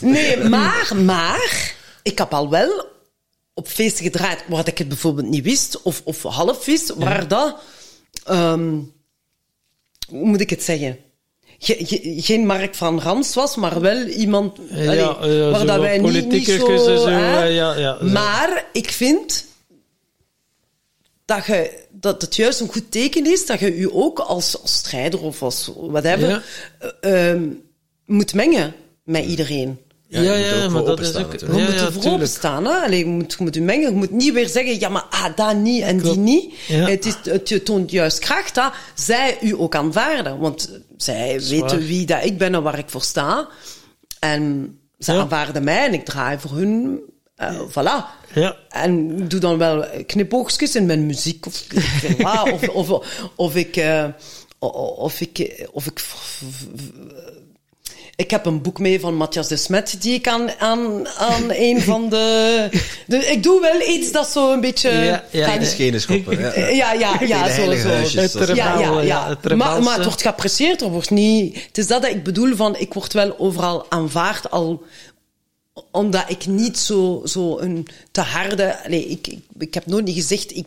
Nee, 0.00 0.36
maar, 0.36 0.92
maar, 1.04 1.74
ik 2.02 2.18
heb 2.18 2.34
al 2.34 2.50
wel 2.50 2.86
op 3.54 3.68
feesten 3.68 4.04
gedraaid 4.04 4.44
waar 4.48 4.68
ik 4.68 4.78
het 4.78 4.88
bijvoorbeeld 4.88 5.28
niet 5.28 5.44
wist, 5.44 5.82
of, 5.82 6.00
of 6.04 6.22
half 6.22 6.64
wist, 6.64 6.94
waar 6.96 7.28
dat, 7.28 7.56
ehm, 8.24 8.68
hoe 10.08 10.26
moet 10.26 10.40
ik 10.40 10.50
het 10.50 10.62
zeggen? 10.62 10.98
Ge- 11.58 11.76
ge- 11.86 12.14
geen 12.22 12.46
Mark 12.46 12.74
van 12.74 13.00
Rans 13.00 13.34
was, 13.34 13.56
maar 13.56 13.80
wel 13.80 14.02
iemand 14.06 14.58
Ja, 14.70 14.76
allee, 14.86 15.36
ja, 15.36 15.50
waar 15.50 15.60
zo 15.60 15.66
dat 15.66 15.80
wij 15.80 15.98
niet, 15.98 16.28
niet 16.28 16.46
zo... 16.46 16.66
en 16.66 16.78
zo, 16.78 17.06
hè. 17.06 17.42
ja, 17.44 17.74
ja, 17.76 17.98
zo. 17.98 18.04
maar 18.04 18.66
ik 18.72 18.90
vind 18.90 19.44
dat, 21.24 21.46
je, 21.46 21.86
dat 22.00 22.22
het 22.22 22.36
juist 22.36 22.60
een 22.60 22.68
goed 22.68 22.90
teken 22.90 23.26
is 23.26 23.46
dat 23.46 23.60
je 23.60 23.78
je 23.78 23.92
ook 23.92 24.18
als, 24.18 24.62
als 24.62 24.74
strijder 24.74 25.20
of 25.22 25.42
als 25.42 25.70
whatever 25.76 26.28
Ja. 26.28 26.42
ehm, 27.00 27.42
moet 28.06 28.34
mengen 28.34 28.74
met 29.04 29.24
iedereen. 29.24 29.78
Ja, 30.10 30.20
je 30.20 30.28
moet 30.44 30.46
er 30.46 30.64
ook 30.64 30.70
voor 30.70 30.86
dat 30.86 31.00
is 31.00 31.14
ook... 31.16 31.32
natuurlijk. 31.32 31.52
Je 31.52 31.58
Ja, 31.58 31.64
moet 31.64 31.74
ja, 31.74 31.86
er 31.86 31.92
voor. 31.92 32.02
Hè? 32.72 32.84
Allee, 32.84 32.98
je, 32.98 33.06
moet, 33.06 33.32
je 33.32 33.44
moet 33.44 33.54
je 33.54 33.60
mengen. 33.62 33.90
Je 33.90 33.96
moet 33.96 34.10
niet 34.10 34.32
weer 34.32 34.48
zeggen, 34.48 34.80
ja, 34.80 34.88
maar 34.88 35.06
ah, 35.10 35.36
dat 35.36 35.56
niet 35.56 35.82
en 35.82 36.00
Klopt. 36.00 36.14
die 36.14 36.24
niet. 36.24 36.54
Ja. 36.68 36.86
Het, 36.88 37.06
is, 37.06 37.14
het 37.22 37.64
toont 37.64 37.90
juist 37.90 38.18
kracht 38.18 38.54
dat 38.54 38.72
zij 38.94 39.38
u 39.40 39.54
ook 39.58 39.74
aanvaarden. 39.74 40.38
Want 40.38 40.70
zij 40.96 41.38
Zwaar. 41.38 41.60
weten 41.60 41.86
wie 41.86 42.06
dat 42.06 42.24
ik 42.24 42.38
ben 42.38 42.54
en 42.54 42.62
waar 42.62 42.78
ik 42.78 42.90
voor 42.90 43.02
sta. 43.02 43.48
En 44.18 44.74
ze 44.98 45.12
Ja. 45.12 45.18
aanvaarden 45.20 45.64
mij 45.64 45.86
en 45.86 45.92
ik 45.92 46.04
draai 46.04 46.38
voor 46.38 46.50
hun. 46.50 47.00
Eh, 47.38 47.60
voilà. 47.68 48.04
Ja. 48.34 48.56
En 48.68 49.18
ik 49.18 49.30
doe 49.30 49.40
dan 49.40 49.58
wel 49.58 49.84
knipoogstjes 50.06 50.74
in 50.74 50.86
mijn 50.86 51.06
muziek 51.06 51.46
of 51.46 51.64
of, 52.52 52.68
of, 52.68 53.06
of 53.34 53.54
ik... 53.56 53.76
eh, 53.76 54.04
of 54.58 55.20
ik, 55.20 55.66
of 55.72 55.86
ik 55.86 56.00
ik 58.18 58.30
heb 58.30 58.46
een 58.46 58.62
boek 58.62 58.78
mee 58.78 59.00
van 59.00 59.14
Matthias 59.14 59.48
de 59.48 59.56
Smet, 59.56 59.96
die 60.00 60.14
ik 60.14 60.28
aan, 60.28 60.50
aan, 60.58 61.08
aan 61.08 61.44
een 61.68 61.82
van 61.82 62.08
de, 62.08 62.68
de... 63.06 63.16
Ik 63.16 63.42
doe 63.42 63.60
wel 63.60 63.88
iets 63.88 64.12
dat 64.12 64.28
zo 64.28 64.52
een 64.52 64.60
beetje... 64.60 64.90
Ja, 64.90 65.24
ja. 65.30 65.56
De 65.56 65.64
schenen 65.64 66.00
schoppen. 66.00 66.38
Ja. 66.38 66.50
Eh, 66.50 66.76
ja, 66.82 66.92
ja, 66.92 67.20
ja, 67.20 67.50
zo, 67.50 67.74
zo. 67.74 67.88
huisjes, 67.88 68.32
Het 68.32 68.48
Ja, 68.48 68.78
ja, 68.78 69.00
ja. 69.00 69.28
het 69.28 69.56
Maar, 69.56 69.82
maar 69.82 69.94
het 69.94 70.04
wordt 70.04 70.22
geapprecieerd, 70.22 70.80
er 70.80 70.90
wordt 70.90 71.10
niet... 71.10 71.66
Het 71.66 71.78
is 71.78 71.86
dat 71.86 72.02
dat 72.02 72.10
ik 72.10 72.22
bedoel 72.22 72.56
van, 72.56 72.76
ik 72.76 72.94
word 72.94 73.12
wel 73.12 73.38
overal 73.38 73.86
aanvaard 73.88 74.50
al 74.50 74.82
omdat 75.90 76.24
ik 76.28 76.46
niet 76.46 76.78
zo, 76.78 77.22
zo 77.24 77.58
een 77.58 77.86
te 78.10 78.20
harde... 78.20 78.76
Nee, 78.88 79.06
ik, 79.08 79.26
ik, 79.26 79.40
ik 79.58 79.74
heb 79.74 79.86
nooit 79.86 80.04
niet 80.04 80.14
gezegd 80.14 80.56
ik 80.56 80.66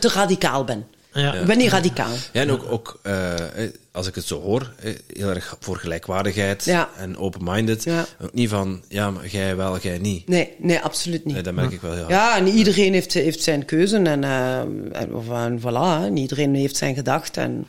te 0.00 0.08
radicaal 0.08 0.64
ben. 0.64 0.86
Ja. 1.12 1.34
Ik 1.34 1.46
ben 1.46 1.58
niet 1.58 1.70
radicaal. 1.70 2.12
Ja, 2.32 2.40
en 2.40 2.50
ook, 2.50 2.64
ook 2.70 2.98
eh, 3.02 3.64
eh, 3.64 3.70
als 3.92 4.06
ik 4.06 4.14
het 4.14 4.24
zo 4.26 4.40
hoor, 4.40 4.72
eh, 4.80 4.94
heel 5.16 5.28
erg 5.28 5.56
voor 5.60 5.76
gelijkwaardigheid 5.76 6.64
Ja. 6.64 6.88
en 6.96 7.16
open-minded. 7.16 7.84
Ja. 7.84 8.06
Ook 8.22 8.32
niet 8.32 8.48
van, 8.48 8.82
ja, 8.88 9.10
maar 9.10 9.26
jij 9.26 9.56
wel, 9.56 9.78
jij 9.78 9.98
niet. 9.98 10.28
Nee, 10.28 10.54
nee, 10.58 10.80
absoluut 10.80 11.24
niet. 11.24 11.34
Nee, 11.34 11.42
dat 11.42 11.54
merk 11.54 11.72
ik 11.72 11.80
wel 11.80 11.90
heel 11.92 12.00
hard. 12.00 12.12
Ja, 12.14 12.36
en 12.36 12.46
iedereen 12.48 12.92
heeft, 12.92 13.12
heeft 13.12 13.42
zijn 13.42 13.64
keuze 13.64 13.96
en, 13.96 14.24
eh, 14.24 14.58
en, 14.60 15.60
voilà, 15.60 16.04
en 16.04 16.16
iedereen 16.16 16.54
heeft 16.54 16.76
zijn 16.76 16.94
gedachten. 16.94 17.42
En, 17.42 17.66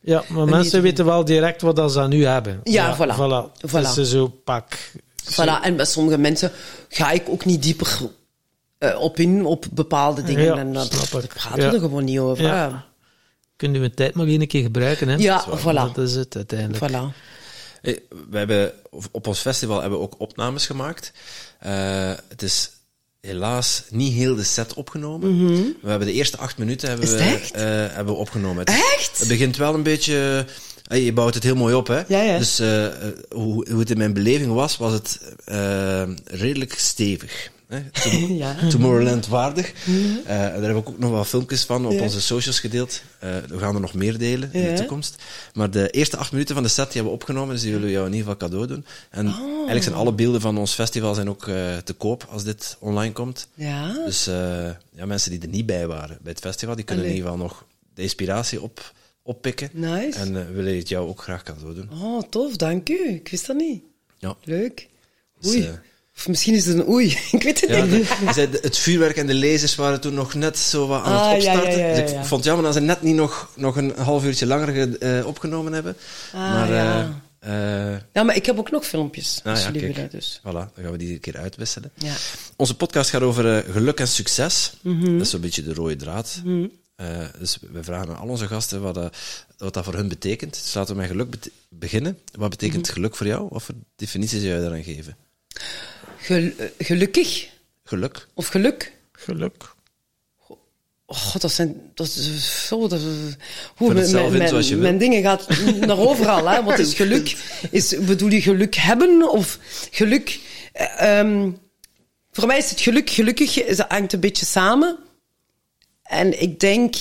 Ja, 0.00 0.22
maar 0.28 0.44
mensen 0.44 0.64
iedereen. 0.64 0.82
weten 0.82 1.04
wel 1.04 1.24
direct 1.24 1.62
wat 1.62 1.76
dat 1.76 1.92
ze 1.92 2.00
aan 2.00 2.12
u 2.12 2.24
hebben. 2.26 2.60
Ja, 2.64 2.96
voilà. 2.96 3.14
voilà. 3.16 3.66
Voilà. 3.68 3.82
Dat 3.82 3.96
is 3.96 4.10
zo 4.10 4.28
pak. 4.44 4.78
Voilà. 5.32 5.62
en 5.62 5.76
bij 5.76 5.84
sommige 5.84 6.18
mensen 6.18 6.52
ga 6.88 7.10
ik 7.10 7.28
ook 7.28 7.44
niet 7.44 7.62
dieper 7.62 7.98
eh, 8.78 9.00
op 9.00 9.18
in, 9.18 9.44
op 9.44 9.66
bepaalde 9.72 10.22
dingen. 10.22 10.44
Ja, 10.44 10.56
en 10.56 10.72
dan 10.72 10.86
snap 10.86 11.22
ik. 11.22 11.28
praten 11.28 11.58
we 11.58 11.62
Ja. 11.64 11.72
er 11.72 11.78
gewoon 11.80 12.04
niet 12.04 12.18
over. 12.18 12.44
Ja. 12.44 12.84
Kunnen 13.56 13.80
we 13.80 13.90
tijd 13.94 14.14
maar 14.14 14.26
een 14.26 14.46
keer 14.46 14.62
gebruiken, 14.62 15.08
hè? 15.08 15.14
ja 15.16 15.44
Dat 15.48 15.60
voilà. 15.60 16.00
is 16.00 16.14
het 16.14 16.36
uiteindelijk. 16.36 16.90
voilà. 16.92 17.14
Eh, 17.82 17.96
We 18.30 18.38
hebben, 18.38 18.72
op 19.10 19.26
ons 19.26 19.38
festival 19.40 19.80
hebben 19.80 19.98
we 19.98 20.04
ook 20.04 20.14
opnames 20.20 20.66
gemaakt. 20.66 21.12
Eh, 21.58 22.12
het 22.28 22.42
is 22.42 22.70
helaas 23.20 23.82
niet 23.90 24.12
heel 24.12 24.34
de 24.34 24.42
set 24.44 24.74
opgenomen. 24.74 25.38
We 25.82 25.88
hebben 25.88 26.06
de 26.08 26.14
eerste 26.14 26.36
acht 26.36 26.58
minuten 26.58 26.88
hebben 26.88 27.08
Mhm. 27.14 27.24
We, 27.24 27.40
eh, 27.52 27.60
hebben 27.94 28.14
we 28.14 28.20
opgenomen. 28.20 28.58
Het, 28.58 28.68
Echt? 28.68 29.18
Het 29.18 29.28
begint 29.28 29.56
wel 29.56 29.74
een 29.74 29.82
beetje... 29.82 30.44
je 30.88 31.12
bouwt 31.12 31.34
het 31.34 31.42
heel 31.42 31.54
mooi 31.56 31.74
op, 31.74 31.86
hè? 31.86 32.02
Ja, 32.08 32.20
ja. 32.22 32.38
Dus 32.38 32.58
eh, 32.58 32.86
eh, 32.86 32.92
hoe, 33.30 33.70
hoe 33.70 33.78
het 33.78 33.90
in 33.90 33.98
mijn 33.98 34.12
beleving 34.12 34.52
was, 34.52 34.76
was 34.76 34.92
het 34.92 35.20
eh, 35.44 36.02
redelijk 36.24 36.74
stevig. 36.78 37.50
Hè? 37.68 37.82
Ja. 38.28 38.56
Tomorrowland 38.68 39.26
waardig. 39.26 39.72
Daar 40.26 40.52
heb 40.62 40.70
ik 40.70 40.76
ook 40.76 40.98
nog 40.98 41.10
wel 41.10 41.24
filmpjes 41.24 41.64
van 41.64 41.86
op 41.86 42.00
onze 42.00 42.20
socials 42.20 42.60
gedeeld. 42.60 43.02
We 43.48 43.58
gaan 43.58 43.74
er 43.74 43.80
nog 43.80 43.94
meer 43.94 44.18
delen 44.18 44.52
in 44.52 44.62
de 44.64 44.72
toekomst. 44.72 45.22
Maar 45.54 45.70
de 45.70 45.90
eerste 45.90 46.16
acht 46.16 46.32
minuten 46.32 46.54
van 46.54 46.64
de 46.64 46.70
set 46.70 46.84
die 46.84 46.94
hebben 46.94 47.12
we 47.12 47.18
opgenomen, 47.18 47.54
dus 47.54 47.62
die 47.62 47.72
willen 47.72 47.86
we 47.86 47.92
jou 47.92 48.06
in 48.06 48.12
ieder 48.12 48.26
geval 48.32 48.48
cadeau 48.48 48.66
doen. 48.66 48.84
En 49.10 49.26
Oh. 49.28 49.54
eigenlijk 49.54 49.82
zijn 49.82 49.94
alle 49.94 50.12
beelden 50.12 50.40
van 50.40 50.58
ons 50.58 50.72
festival 50.74 51.14
zijn 51.14 51.28
ook 51.28 51.44
te 51.84 51.94
koop 51.98 52.26
als 52.30 52.44
dit 52.44 52.76
online 52.80 53.12
komt. 53.12 53.48
Ja. 53.54 53.92
Dus 54.04 54.24
ja, 54.94 55.06
mensen 55.06 55.30
die 55.30 55.40
er 55.40 55.48
niet 55.48 55.66
bij 55.66 55.86
waren 55.86 56.18
bij 56.22 56.32
het 56.32 56.40
festival, 56.40 56.74
die 56.74 56.84
kunnen 56.84 57.04
Allee. 57.04 57.16
in 57.18 57.22
ieder 57.24 57.38
geval 57.38 57.48
nog 57.48 57.64
de 57.94 58.02
inspiratie 58.02 58.62
op, 58.62 58.92
oppikken. 59.26 59.70
Nice. 59.72 60.18
En 60.18 60.36
eh, 60.36 60.46
we 60.46 60.52
willen 60.52 60.76
het 60.76 60.88
jou 60.88 61.08
ook 61.08 61.22
graag 61.22 61.42
cadeau 61.42 61.74
doen. 61.74 61.88
Oh, 62.02 62.22
tof, 62.30 62.56
dank 62.56 62.88
u. 62.88 63.08
Ik 63.08 63.28
wist 63.28 63.46
dat 63.46 63.56
niet. 63.56 63.82
Ja. 64.18 64.36
Leuk. 64.44 64.88
Dus, 65.40 65.50
Oei. 65.52 65.62
eh, 65.66 65.70
Of 66.16 66.28
misschien 66.28 66.54
is 66.54 66.66
het 66.66 66.76
een 66.78 66.88
oei. 66.88 67.06
Ik 67.32 67.42
weet 67.42 67.60
het 67.60 67.70
Ja, 67.70 67.84
niet. 67.84 68.08
de- 68.34 68.58
het 68.62 68.76
vuurwerk 68.78 69.16
en 69.16 69.26
de 69.26 69.34
lasers 69.34 69.74
waren 69.74 70.00
toen 70.00 70.14
nog 70.14 70.34
net 70.34 70.58
zo 70.58 70.86
wat 70.86 71.02
aan 71.04 71.12
Ah, 71.12 71.32
het 71.32 71.42
ja, 71.42 71.52
opstarten. 71.52 71.78
ja, 71.80 71.86
ja, 71.86 72.00
Dus 72.02 72.10
ik 72.10 72.16
vond 72.16 72.30
het 72.30 72.44
jammer 72.44 72.64
dat 72.64 72.74
ze 72.74 72.80
net 72.80 73.02
niet 73.02 73.14
nog, 73.14 73.50
nog 73.56 73.76
een 73.76 73.92
half 73.96 74.24
uurtje 74.24 74.46
langer 74.46 74.68
ge- 74.68 74.98
eh, 74.98 75.26
opgenomen 75.26 75.72
hebben. 75.72 75.96
Ah, 76.32 76.40
maar 76.40 76.72
ja. 76.72 77.00
eh, 77.38 77.92
eh, 77.94 78.00
Ja, 78.12 78.22
maar 78.22 78.36
ik 78.36 78.46
heb 78.46 78.58
ook 78.58 78.70
nog 78.70 78.86
filmpjes. 78.86 79.40
Ah, 79.44 79.52
als 79.52 79.62
ja, 79.62 79.70
jullie 79.70 79.94
willen, 79.94 80.10
dus. 80.10 80.38
voilà, 80.40 80.42
dan 80.52 80.70
gaan 80.82 80.90
we 80.92 80.98
die 80.98 81.12
een 81.12 81.20
keer 81.20 81.36
uitwisselen. 81.38 81.90
Ja. 81.94 82.14
Onze 82.56 82.76
podcast 82.76 83.10
gaat 83.10 83.22
over 83.22 83.56
eh, 83.56 83.72
geluk 83.72 84.00
en 84.00 84.08
succes. 84.08 84.72
Mhm. 84.82 85.12
Dat 85.12 85.20
is 85.20 85.30
zo'n 85.30 85.40
beetje 85.40 85.62
de 85.62 85.74
rode 85.74 85.96
draad. 85.96 86.40
Eh, 86.96 87.06
dus 87.38 87.58
we 87.72 87.82
vragen 87.84 88.08
aan 88.08 88.16
al 88.20 88.28
onze 88.28 88.46
gasten 88.46 88.82
wat, 88.82 88.94
dat- 88.94 89.16
wat 89.58 89.74
dat 89.74 89.84
voor 89.84 89.94
hun 89.94 90.08
betekent. 90.08 90.52
Dus 90.62 90.74
laten 90.74 90.94
we 90.94 91.00
met 91.00 91.10
geluk 91.10 91.34
beginnen. 91.68 92.18
Wat 92.32 92.50
betekent 92.50 92.82
Mhm. 92.86 92.92
geluk 92.92 93.16
voor 93.16 93.26
jou? 93.26 93.46
Wat 93.50 93.62
voor 93.62 93.74
definitie 93.96 94.40
zou 94.40 94.52
je 94.54 94.60
daaraan 94.60 94.82
geven? 94.84 95.16
Gel- 96.18 96.50
eh, 96.56 96.66
gelukkig 96.78 97.48
Geluk? 97.84 98.26
of 98.34 98.46
geluk. 98.46 98.92
Geluk. 99.12 99.74
Oh, 101.08 101.34
dat 101.38 101.52
zijn, 101.52 101.80
dat 101.94 102.06
is 102.06 102.66
zo, 102.66 102.88
dat 102.88 103.00
hoe, 103.76 103.94
het 103.94 104.10
mijn, 104.12 104.32
mijn, 104.32 104.48
zoals 104.48 104.68
je 104.68 104.74
wil. 104.74 104.82
mijn 104.82 104.98
dingen 104.98 105.22
gaat 105.22 105.48
naar 105.86 105.98
overal, 105.98 106.48
hè. 106.48 106.62
Wat 106.62 106.78
is 106.78 106.94
geluk? 106.94 107.36
Is, 107.70 107.98
bedoel 107.98 108.30
je 108.30 108.42
geluk 108.42 108.74
hebben 108.74 109.30
of 109.30 109.58
geluk, 109.90 110.40
eh, 110.72 111.18
ehm, 111.18 111.50
voor 112.32 112.46
mij 112.46 112.58
is 112.58 112.70
het 112.70 112.80
geluk, 112.80 113.10
gelukkig, 113.10 113.62
is- 113.64 113.76
dat 113.76 113.88
hangt 113.90 114.12
een 114.12 114.20
beetje 114.20 114.44
samen. 114.46 114.98
En 116.08 116.42
ik 116.42 116.60
denk 116.60 116.94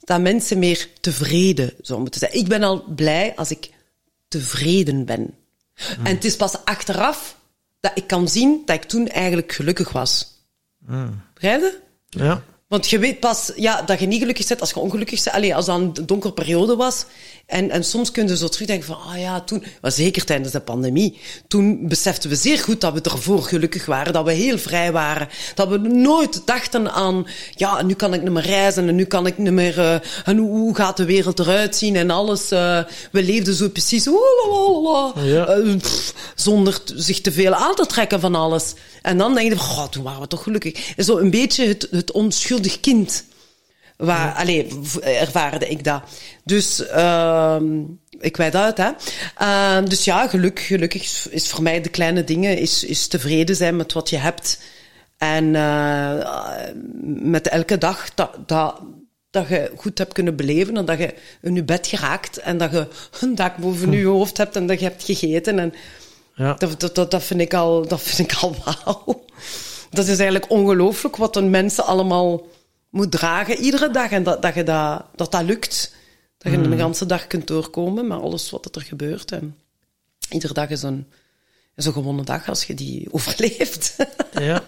dat 0.00 0.20
mensen 0.20 0.58
meer 0.58 0.88
tevreden 1.00 1.68
zouden 1.68 2.00
moeten 2.00 2.20
zijn. 2.20 2.34
Ik 2.34 2.48
ben 2.48 2.62
al 2.62 2.84
blij 2.94 3.36
als 3.36 3.50
ik 3.50 3.70
tevreden 4.28 5.04
ben. 5.04 5.34
En 6.02 6.14
het 6.14 6.24
is 6.24 6.36
pas 6.36 6.64
achteraf 6.64 7.36
dat 7.80 7.92
ik 7.94 8.06
kan 8.06 8.28
zien 8.28 8.62
dat 8.64 8.76
ik 8.76 8.84
toen 8.84 9.08
eigenlijk 9.08 9.52
gelukkig 9.52 9.92
was. 9.92 10.38
Begrijp 11.34 11.60
je? 11.60 11.80
Ja. 12.08 12.42
Want 12.70 12.90
je 12.90 12.98
weet 12.98 13.20
pas 13.20 13.52
ja, 13.56 13.82
dat 13.82 14.00
je 14.00 14.06
niet 14.06 14.20
gelukkig 14.20 14.46
bent 14.46 14.60
als 14.60 14.70
je 14.70 14.78
ongelukkig 14.78 15.24
bent. 15.24 15.36
Allee, 15.36 15.54
als 15.54 15.66
dat 15.66 15.76
een 15.76 15.92
donkere 16.06 16.32
periode 16.32 16.76
was, 16.76 17.04
En, 17.50 17.70
en 17.70 17.84
soms 17.84 18.10
kun 18.10 18.28
je 18.28 18.36
zo 18.36 18.48
terugdenken 18.48 18.86
van, 18.86 18.96
ah 18.96 19.20
ja, 19.20 19.40
toen, 19.40 19.64
maar 19.80 19.92
zeker 19.92 20.24
tijdens 20.24 20.52
de 20.52 20.60
pandemie, 20.60 21.18
toen 21.48 21.88
beseften 21.88 22.30
we 22.30 22.36
zeer 22.36 22.58
goed 22.58 22.80
dat 22.80 22.92
we 22.92 23.00
ervoor 23.00 23.42
gelukkig 23.42 23.86
waren, 23.86 24.12
dat 24.12 24.24
we 24.24 24.32
heel 24.32 24.58
vrij 24.58 24.92
waren, 24.92 25.28
dat 25.54 25.68
we 25.68 25.78
nooit 25.78 26.42
dachten 26.44 26.90
aan, 26.92 27.26
ja, 27.54 27.82
nu 27.82 27.94
kan 27.94 28.14
ik 28.14 28.22
niet 28.22 28.32
meer 28.32 28.42
reizen 28.42 28.88
en 28.88 28.94
nu 28.94 29.04
kan 29.04 29.26
ik 29.26 29.38
niet 29.38 29.52
meer, 29.52 29.78
uh, 29.78 29.94
en 30.24 30.36
hoe, 30.36 30.50
hoe, 30.50 30.74
gaat 30.74 30.96
de 30.96 31.04
wereld 31.04 31.38
eruit 31.38 31.76
zien 31.76 31.96
en 31.96 32.10
alles. 32.10 32.52
Uh, 32.52 32.80
we 33.12 33.22
leefden 33.22 33.54
zo 33.54 33.68
precies, 33.68 34.04
ja. 35.24 35.56
uh, 35.56 35.76
pff, 35.76 36.14
zonder 36.34 36.80
zich 36.94 37.20
te 37.20 37.32
veel 37.32 37.54
aan 37.54 37.74
te 37.74 37.86
trekken 37.86 38.20
van 38.20 38.34
alles. 38.34 38.74
En 39.02 39.18
dan 39.18 39.34
denk 39.34 39.52
je, 39.52 39.58
oh, 39.58 39.88
toen 39.88 40.02
waren 40.02 40.20
we 40.20 40.26
toch 40.26 40.42
gelukkig. 40.42 40.92
Zo 40.96 41.18
een 41.18 41.30
beetje 41.30 41.66
het, 41.66 41.88
het 41.90 42.12
onschuldig 42.12 42.80
kind. 42.80 43.24
Waar, 43.96 44.26
ja. 44.26 44.32
allee, 44.32 44.66
ervaarde 45.02 45.68
ik 45.68 45.84
dat. 45.84 46.02
Dus, 46.44 46.80
uh, 46.80 47.56
ik 48.20 48.36
weet 48.36 48.54
uit, 48.54 48.76
hè. 48.76 48.90
Uh, 49.42 49.88
dus 49.88 50.04
ja, 50.04 50.28
geluk, 50.28 50.60
gelukkig 50.60 51.28
is, 51.30 51.48
voor 51.48 51.62
mij 51.62 51.80
de 51.80 51.88
kleine 51.88 52.24
dingen, 52.24 52.58
is, 52.58 52.84
is 52.84 53.06
tevreden 53.06 53.56
zijn 53.56 53.76
met 53.76 53.92
wat 53.92 54.10
je 54.10 54.16
hebt. 54.16 54.60
En 55.18 55.44
uh, 55.44 56.14
met 57.22 57.48
elke 57.48 57.78
dag 57.78 58.14
dat, 58.14 58.30
dat, 58.46 58.80
dat 59.30 59.48
je 59.48 59.72
goed 59.76 59.98
hebt 59.98 60.12
kunnen 60.12 60.36
beleven 60.36 60.76
en 60.76 60.84
dat 60.84 60.98
je 60.98 61.14
in 61.42 61.54
je 61.54 61.64
bed 61.64 61.86
geraakt 61.86 62.36
en 62.36 62.58
dat 62.58 62.70
je 62.70 62.86
een 63.20 63.34
dak 63.34 63.56
boven 63.56 63.88
hm. 63.88 63.94
je 63.94 64.04
hoofd 64.04 64.36
hebt 64.36 64.56
en 64.56 64.66
dat 64.66 64.78
je 64.78 64.84
hebt 64.84 65.04
gegeten. 65.04 65.58
En 65.58 65.74
ja. 66.40 66.54
dat, 66.54 66.80
dat, 66.80 66.94
dat, 66.94 67.10
dat 67.10 67.22
vind 67.22 67.40
ik 67.40 67.54
al, 67.54 67.86
dat 67.86 68.00
vind 68.02 68.32
ik 68.32 68.38
al 68.38 68.56
wauw. 68.64 69.24
Dat 69.90 70.06
is 70.06 70.18
eigenlijk 70.18 70.50
ongelooflijk 70.50 71.16
wat 71.16 71.36
een 71.36 71.50
mensen 71.50 71.84
allemaal 71.84 72.46
moet 72.90 73.10
dragen 73.10 73.56
iedere 73.56 73.90
dag. 73.90 74.10
En 74.10 74.22
dat, 74.22 74.42
dat, 74.42 74.54
je 74.54 74.62
dat, 74.62 75.04
dat, 75.14 75.32
dat 75.32 75.42
lukt. 75.42 75.94
Dat 76.38 76.52
je 76.52 76.58
mm. 76.58 76.70
de 76.70 76.76
hele 76.76 77.06
dag 77.06 77.26
kunt 77.26 77.46
doorkomen 77.46 78.06
met 78.06 78.20
alles 78.20 78.50
wat 78.50 78.76
er 78.76 78.82
gebeurt. 78.82 79.32
En 79.32 79.56
iedere 80.30 80.52
dag 80.52 80.68
is 80.68 80.82
een, 80.82 81.06
is 81.76 81.86
een 81.86 81.92
gewone 81.92 82.24
dag 82.24 82.48
als 82.48 82.64
je 82.64 82.74
die 82.74 83.08
overleeft. 83.14 83.96
Ja. 84.32 84.62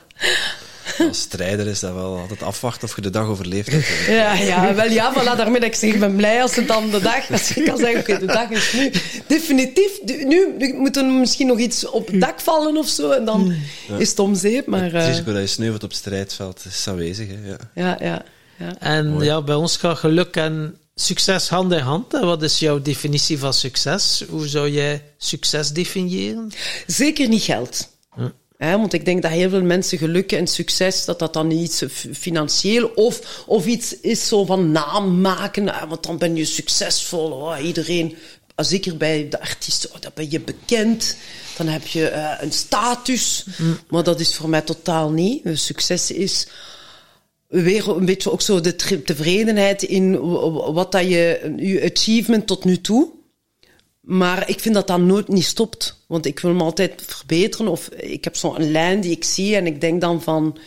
Als 1.08 1.20
strijder 1.20 1.66
is 1.66 1.80
dat 1.80 1.94
wel 1.94 2.18
altijd 2.18 2.42
afwachten 2.42 2.88
of 2.88 2.96
je 2.96 3.02
de 3.02 3.10
dag 3.10 3.26
overleeft. 3.26 3.70
Ja, 4.08 4.34
ja, 4.34 4.74
wel 4.74 4.90
ja, 4.90 5.12
voilà, 5.14 5.36
daarmee 5.36 5.60
dat 5.60 5.68
ik 5.68 5.74
zeg, 5.74 5.92
ik 5.92 6.00
ben 6.00 6.16
blij 6.16 6.42
als 6.42 6.56
het 6.56 6.68
dan 6.68 6.90
de 6.90 7.00
dag, 7.00 7.30
als 7.30 7.56
ik 7.56 7.64
kan 7.64 7.78
zeggen, 7.78 8.00
oké, 8.00 8.10
okay, 8.10 8.26
de 8.26 8.32
dag 8.32 8.50
is 8.50 8.72
nu 8.72 8.92
definitief, 9.26 9.90
nu 10.04 10.54
moeten 10.76 11.06
we 11.06 11.12
misschien 11.12 11.46
nog 11.46 11.58
iets 11.58 11.88
op 11.88 12.06
het 12.06 12.20
dak 12.20 12.40
vallen 12.40 12.76
of 12.76 12.88
zo, 12.88 13.10
en 13.10 13.24
dan 13.24 13.54
ja. 13.88 13.96
is 13.96 14.08
het 14.08 14.18
om 14.18 14.34
zeep, 14.34 14.66
maar... 14.66 14.92
Het 14.92 15.06
risico 15.06 15.32
dat 15.32 15.40
je 15.40 15.46
sneuvelt 15.46 15.82
op 15.82 15.88
het 15.88 15.98
strijdveld 15.98 16.64
is 16.68 16.88
aanwezig, 16.88 17.28
hè, 17.28 17.48
ja. 17.48 17.56
Ja, 17.74 17.96
ja. 18.06 18.22
ja. 18.58 18.78
En 18.78 19.08
Mooi. 19.08 19.24
ja, 19.24 19.42
bij 19.42 19.54
ons 19.54 19.76
gaat 19.76 19.98
geluk 19.98 20.36
en 20.36 20.76
succes 20.94 21.48
hand 21.48 21.72
in 21.72 21.78
hand. 21.78 22.12
Wat 22.12 22.42
is 22.42 22.58
jouw 22.58 22.82
definitie 22.82 23.38
van 23.38 23.54
succes? 23.54 24.24
Hoe 24.28 24.48
zou 24.48 24.70
jij 24.70 25.02
succes 25.18 25.70
definiëren? 25.70 26.52
Zeker 26.86 27.28
niet 27.28 27.42
geld. 27.42 27.88
Hm. 28.14 28.28
Want 28.70 28.92
ik 28.92 29.04
denk 29.04 29.22
dat 29.22 29.30
heel 29.30 29.50
veel 29.50 29.62
mensen 29.62 29.98
geluk 29.98 30.32
en 30.32 30.46
succes, 30.46 31.04
dat 31.04 31.18
dat 31.18 31.32
dan 31.32 31.50
iets 31.50 31.84
financieel 32.12 32.86
of, 32.94 33.42
of 33.46 33.66
iets 33.66 34.00
is 34.00 34.28
zo 34.28 34.44
van 34.44 34.72
naam 34.72 35.20
maken. 35.20 35.88
Want 35.88 36.02
dan 36.02 36.18
ben 36.18 36.36
je 36.36 36.44
succesvol. 36.44 37.30
Oh, 37.30 37.64
iedereen, 37.64 38.16
zeker 38.56 38.96
bij 38.96 39.28
de 39.28 39.40
artiesten, 39.40 39.90
oh, 39.92 40.00
dan 40.00 40.10
ben 40.14 40.30
je 40.30 40.40
bekend. 40.40 41.16
Dan 41.56 41.66
heb 41.66 41.86
je 41.86 42.10
uh, 42.10 42.34
een 42.40 42.52
status. 42.52 43.44
Mm. 43.58 43.78
Maar 43.88 44.02
dat 44.02 44.20
is 44.20 44.34
voor 44.34 44.48
mij 44.48 44.62
totaal 44.62 45.10
niet. 45.10 45.42
Succes 45.52 46.10
is 46.10 46.46
weer 47.48 47.88
een 47.88 48.04
beetje 48.04 48.32
ook 48.32 48.42
zo 48.42 48.60
de 48.60 48.76
tevredenheid 49.04 49.82
in 49.82 50.20
wat 50.72 50.92
dat 50.92 51.02
je, 51.02 51.54
je 51.56 51.90
achievement 51.94 52.46
tot 52.46 52.64
nu 52.64 52.80
toe. 52.80 53.10
Maar 54.02 54.48
ik 54.48 54.60
vind 54.60 54.74
dat 54.74 54.86
dat 54.86 55.00
nooit 55.00 55.28
niet 55.28 55.44
stopt. 55.44 55.96
Want 56.06 56.26
ik 56.26 56.40
wil 56.40 56.52
me 56.52 56.62
altijd 56.62 57.02
verbeteren. 57.06 57.68
Of 57.68 57.88
ik 57.88 58.24
heb 58.24 58.36
zo'n 58.36 58.70
lijn 58.70 59.00
die 59.00 59.10
ik 59.10 59.24
zie 59.24 59.56
en 59.56 59.66
ik 59.66 59.80
denk 59.80 60.00
dan 60.00 60.22
van... 60.22 60.58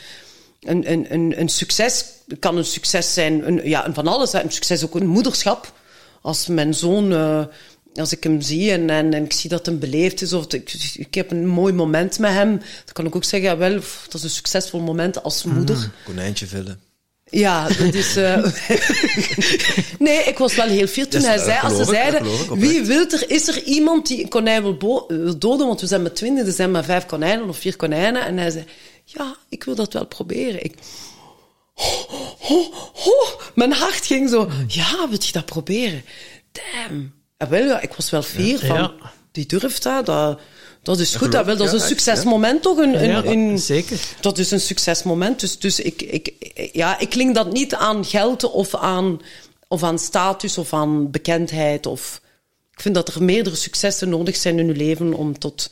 Een, 0.61 0.91
een, 0.91 1.13
een, 1.13 1.39
een 1.39 1.49
succes 1.49 2.05
kan 2.39 2.57
een 2.57 2.65
succes 2.65 3.13
zijn, 3.13 3.47
een, 3.47 3.69
ja, 3.69 3.93
van 3.93 4.07
alles. 4.07 4.33
Een 4.33 4.51
succes 4.51 4.83
ook 4.83 4.95
een 4.95 5.07
moederschap. 5.07 5.73
Als 6.21 6.47
mijn 6.47 6.73
zoon, 6.73 7.11
uh, 7.11 7.45
als 7.93 8.11
ik 8.11 8.23
hem 8.23 8.41
zie 8.41 8.71
en, 8.71 8.89
en, 8.89 9.13
ik 9.13 9.33
zie 9.33 9.49
dat 9.49 9.65
hem 9.65 9.79
beleefd 9.79 10.21
is, 10.21 10.33
of 10.33 10.53
ik, 10.53 10.73
ik 10.93 11.13
heb 11.13 11.31
een 11.31 11.47
mooi 11.47 11.73
moment 11.73 12.19
met 12.19 12.31
hem, 12.31 12.57
dan 12.57 12.93
kan 12.93 13.05
ik 13.05 13.15
ook 13.15 13.23
zeggen, 13.23 13.49
ja, 13.49 13.57
wel, 13.57 13.73
dat 13.73 14.13
is 14.13 14.23
een 14.23 14.29
succesvol 14.29 14.79
moment 14.79 15.23
als 15.23 15.43
moeder. 15.43 15.77
Mm, 15.77 15.91
konijntje 16.05 16.47
vullen. 16.47 16.79
Ja, 17.29 17.67
dat 17.67 17.93
is. 17.93 18.17
Uh... 18.17 18.37
nee, 19.99 20.23
ik 20.23 20.37
was 20.37 20.55
wel 20.55 20.67
heel 20.67 20.87
fier 20.87 21.07
toen 21.07 21.19
dus, 21.19 21.29
hij 21.29 21.37
zei, 21.37 21.59
als 21.61 21.75
ze 21.75 21.83
zeiden: 21.83 22.23
Wie 22.59 22.81
wil 22.81 23.09
er, 23.09 23.29
is 23.29 23.47
er 23.47 23.63
iemand 23.63 24.07
die 24.07 24.23
een 24.23 24.29
konijn 24.29 24.61
wil, 24.61 25.05
wil 25.07 25.37
doden? 25.37 25.67
Want 25.67 25.81
we 25.81 25.87
zijn 25.87 26.01
met 26.01 26.15
twintig, 26.15 26.45
er 26.45 26.51
zijn 26.51 26.71
maar 26.71 26.83
vijf 26.83 27.05
konijnen 27.05 27.49
of 27.49 27.57
vier 27.57 27.75
konijnen. 27.75 28.25
En 28.25 28.37
hij 28.37 28.49
zei: 28.49 28.65
Ja, 29.03 29.35
ik 29.49 29.63
wil 29.63 29.75
dat 29.75 29.93
wel 29.93 30.05
proberen. 30.05 30.63
Ik. 30.63 30.75
Oh, 31.73 32.11
oh, 32.51 32.75
oh. 33.05 33.29
Mijn 33.55 33.71
hart 33.71 34.05
ging 34.05 34.29
zo: 34.29 34.49
Ja, 34.67 35.09
wil 35.09 35.17
je 35.21 35.31
dat 35.31 35.45
proberen? 35.45 36.03
Damn. 36.51 37.13
Ja, 37.37 37.47
wel, 37.47 37.65
ja, 37.65 37.81
ik 37.81 37.93
was 37.93 38.09
wel 38.09 38.21
fier 38.21 38.59
van. 38.59 38.77
Ja. 38.77 38.93
Die 39.31 39.45
durft 39.45 39.83
dat. 39.83 40.05
dat 40.05 40.39
dat 40.85 40.99
is 40.99 41.15
goed, 41.15 41.31
dat, 41.31 41.45
wel, 41.45 41.57
dat 41.57 41.73
is 41.73 41.81
een 41.81 41.87
succesmoment 41.87 42.61
toch? 42.61 42.77
Een, 42.77 43.03
een, 43.03 43.09
ja, 43.09 43.23
een, 43.23 43.59
zeker. 43.59 43.99
Dat 44.21 44.37
is 44.37 44.51
een 44.51 44.59
succesmoment. 44.59 45.39
Dus, 45.39 45.59
dus 45.59 45.79
ik, 45.79 46.01
ik, 46.01 46.33
ja, 46.73 46.99
ik 46.99 47.09
klink 47.09 47.35
dat 47.35 47.51
niet 47.51 47.75
aan 47.75 48.05
geld 48.05 48.43
of 48.43 48.75
aan, 48.75 49.21
of 49.67 49.83
aan 49.83 49.99
status 49.99 50.57
of 50.57 50.73
aan 50.73 51.11
bekendheid. 51.11 51.85
Of, 51.85 52.21
ik 52.73 52.81
vind 52.81 52.95
dat 52.95 53.15
er 53.15 53.23
meerdere 53.23 53.55
successen 53.55 54.09
nodig 54.09 54.35
zijn 54.35 54.59
in 54.59 54.67
je 54.67 54.75
leven 54.75 55.13
om 55.13 55.39
tot 55.39 55.69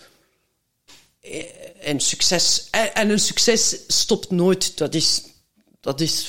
een 1.81 1.99
succes... 1.99 2.67
En 2.93 3.09
een 3.09 3.19
succes 3.19 3.77
stopt 3.87 4.31
nooit. 4.31 4.77
Dat 4.77 4.93
is... 4.93 5.23
Dat 5.81 6.01
is 6.01 6.25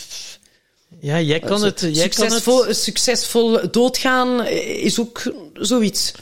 ja, 1.00 1.20
jij 1.20 1.40
kan 1.40 1.62
het... 1.62 1.80
Jij 1.80 1.94
succesvol, 1.94 2.58
kan 2.58 2.68
het... 2.68 2.76
succesvol 2.76 3.70
doodgaan 3.70 4.46
is 4.46 5.00
ook 5.00 5.22
zoiets. 5.52 6.12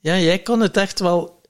Ja, 0.00 0.18
jij 0.18 0.38
kan 0.38 0.60
het 0.60 0.76
echt 0.76 1.00
wel 1.00 1.42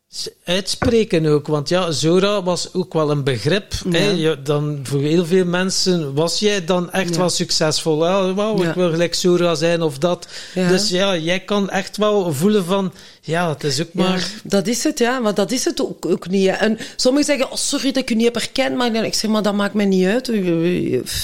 uitspreken 0.44 1.26
ook. 1.26 1.46
Want 1.46 1.68
ja, 1.68 1.90
Zora 1.90 2.42
was 2.42 2.72
ook 2.72 2.92
wel 2.92 3.10
een 3.10 3.24
begrip. 3.24 3.72
Ja. 3.90 3.98
Hè? 3.98 4.42
Dan, 4.42 4.80
voor 4.82 5.00
heel 5.00 5.26
veel 5.26 5.44
mensen 5.44 6.14
was 6.14 6.38
jij 6.38 6.64
dan 6.64 6.90
echt 6.90 7.10
ja. 7.10 7.16
wel 7.16 7.30
succesvol. 7.30 8.02
Hè? 8.02 8.34
Wow, 8.34 8.62
ja. 8.62 8.68
Ik 8.68 8.74
wil 8.74 8.90
gelijk 8.90 9.14
Zora 9.14 9.54
zijn 9.54 9.82
of 9.82 9.98
dat. 9.98 10.28
Dus 10.54 10.88
ja, 10.88 11.16
jij 11.16 11.40
kan 11.40 11.70
echt 11.70 11.96
wel 11.96 12.32
voelen 12.32 12.64
van... 12.64 12.92
Ja, 13.20 13.48
het 13.48 13.64
is 13.64 13.80
ook 13.80 13.92
maar... 13.92 14.30
dat 14.42 14.66
is 14.66 14.84
het, 14.84 14.98
ja. 14.98 15.18
Maar 15.18 15.34
dat 15.34 15.50
is 15.50 15.64
het 15.64 15.82
ook, 15.82 16.06
ook 16.06 16.28
niet. 16.28 16.48
En 16.48 16.78
sommigen 16.96 17.26
zeggen, 17.26 17.50
oh, 17.50 17.56
sorry 17.56 17.92
dat 17.92 18.02
ik 18.02 18.08
je 18.08 18.14
niet 18.14 18.24
heb 18.24 18.34
herkend. 18.34 18.76
Maar 18.76 19.04
ik 19.04 19.14
zeg, 19.14 19.30
maar 19.30 19.42
dat 19.42 19.54
maakt 19.54 19.74
mij 19.74 19.84
niet 19.84 20.06
uit. 20.06 20.28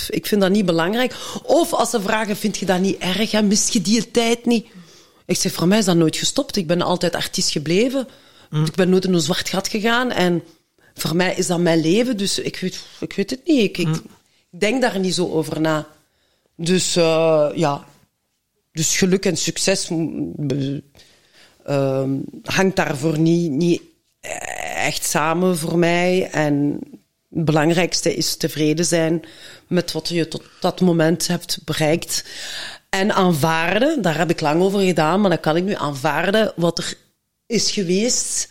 Ik 0.09 0.27
vind 0.27 0.41
dat 0.41 0.51
niet 0.51 0.67
belangrijk. 0.67 1.15
Of 1.43 1.73
als 1.73 1.91
ze 1.91 2.01
vragen, 2.01 2.37
vind 2.37 2.59
je 2.59 2.67
dat 2.67 2.81
niet 2.81 2.99
erg? 2.99 3.33
En 3.33 3.47
mis 3.47 3.69
je 3.69 3.83
die 3.83 4.11
tijd 4.11 4.47
niet? 4.47 4.67
Ik 5.27 5.37
zeg, 5.37 5.53
voor 5.53 5.69
mij 5.69 5.79
is 5.79 5.85
dat 5.85 5.97
nooit 5.97 6.17
gestopt. 6.17 6.57
Ik 6.57 6.67
ben 6.67 6.83
altijd 6.83 7.15
artiest 7.15 7.51
gebleven. 7.51 8.09
Mm. 8.51 8.65
Ik 8.65 8.75
ben 8.75 8.89
nooit 8.89 9.05
in 9.05 9.15
een 9.15 9.21
zwart 9.21 9.49
gat 9.49 9.69
gegaan 9.69 10.11
en 10.11 10.43
voor 10.95 11.17
mij 11.17 11.35
is 11.35 11.47
dat 11.47 11.59
mijn 11.59 11.81
leven, 11.81 12.17
dus 12.17 12.39
ik 12.39 12.57
weet, 12.57 12.81
ik 13.01 13.13
weet 13.13 13.31
het 13.31 13.41
niet. 13.47 13.61
Ik, 13.61 13.79
ik, 13.79 13.87
mm. 13.87 14.03
denk 14.51 14.81
daar 14.81 14.99
niet 14.99 15.15
zo 15.15 15.29
over 15.29 15.61
na. 15.61 15.87
Dus 16.57 16.97
uh, 16.97 17.51
ja, 17.55 17.85
dus 18.73 18.99
geluk 18.99 19.25
en 19.27 19.37
succes 19.37 19.91
uh, 21.67 22.03
hangt 22.43 22.77
daarvoor 22.77 23.19
niet, 23.19 23.51
niet 23.51 23.83
echt 24.75 25.05
samen 25.05 25.59
voor 25.59 25.79
mij. 25.79 26.29
En 26.31 26.79
het 27.31 27.45
belangrijkste 27.45 28.15
is 28.15 28.37
tevreden 28.37 28.85
zijn 28.85 29.23
met 29.67 29.93
wat 29.93 30.09
je 30.09 30.29
tot 30.29 30.43
dat 30.61 30.81
moment 30.81 31.27
hebt 31.27 31.59
bereikt. 31.65 32.25
En 32.89 33.13
aanvaarden, 33.13 34.03
daar 34.03 34.19
heb 34.19 34.31
ik 34.31 34.41
lang 34.41 34.63
over 34.63 34.81
gedaan, 34.81 35.21
maar 35.21 35.31
dan 35.31 35.41
kan 35.41 35.57
ik 35.57 35.65
nu 35.65 35.75
aanvaarden 35.75 36.53
wat 36.57 36.79
er 36.79 36.97
is 37.51 37.71
geweest. 37.71 38.49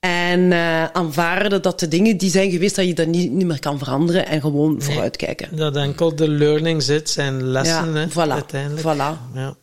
En 0.00 0.40
uh, 0.40 0.84
aanvaarden 0.84 1.62
dat 1.62 1.80
de 1.80 1.88
dingen 1.88 2.16
die 2.16 2.30
zijn 2.30 2.50
geweest, 2.50 2.76
dat 2.76 2.86
je 2.86 2.94
dat 2.94 3.06
niet, 3.06 3.30
niet 3.30 3.46
meer 3.46 3.58
kan 3.58 3.78
veranderen 3.78 4.26
en 4.26 4.40
gewoon 4.40 4.72
nee, 4.72 4.82
vooruitkijken. 4.82 5.56
Dat 5.56 5.76
enkel 5.76 6.16
de 6.16 6.28
learning 6.28 6.82
zit, 6.82 7.10
zijn 7.10 7.42
lessen 7.42 7.94
ja, 7.94 8.00
hè, 8.00 8.08
voilà, 8.08 8.32
uiteindelijk. 8.32 8.82
Voilà. 8.82 9.34
Ja. 9.34 9.56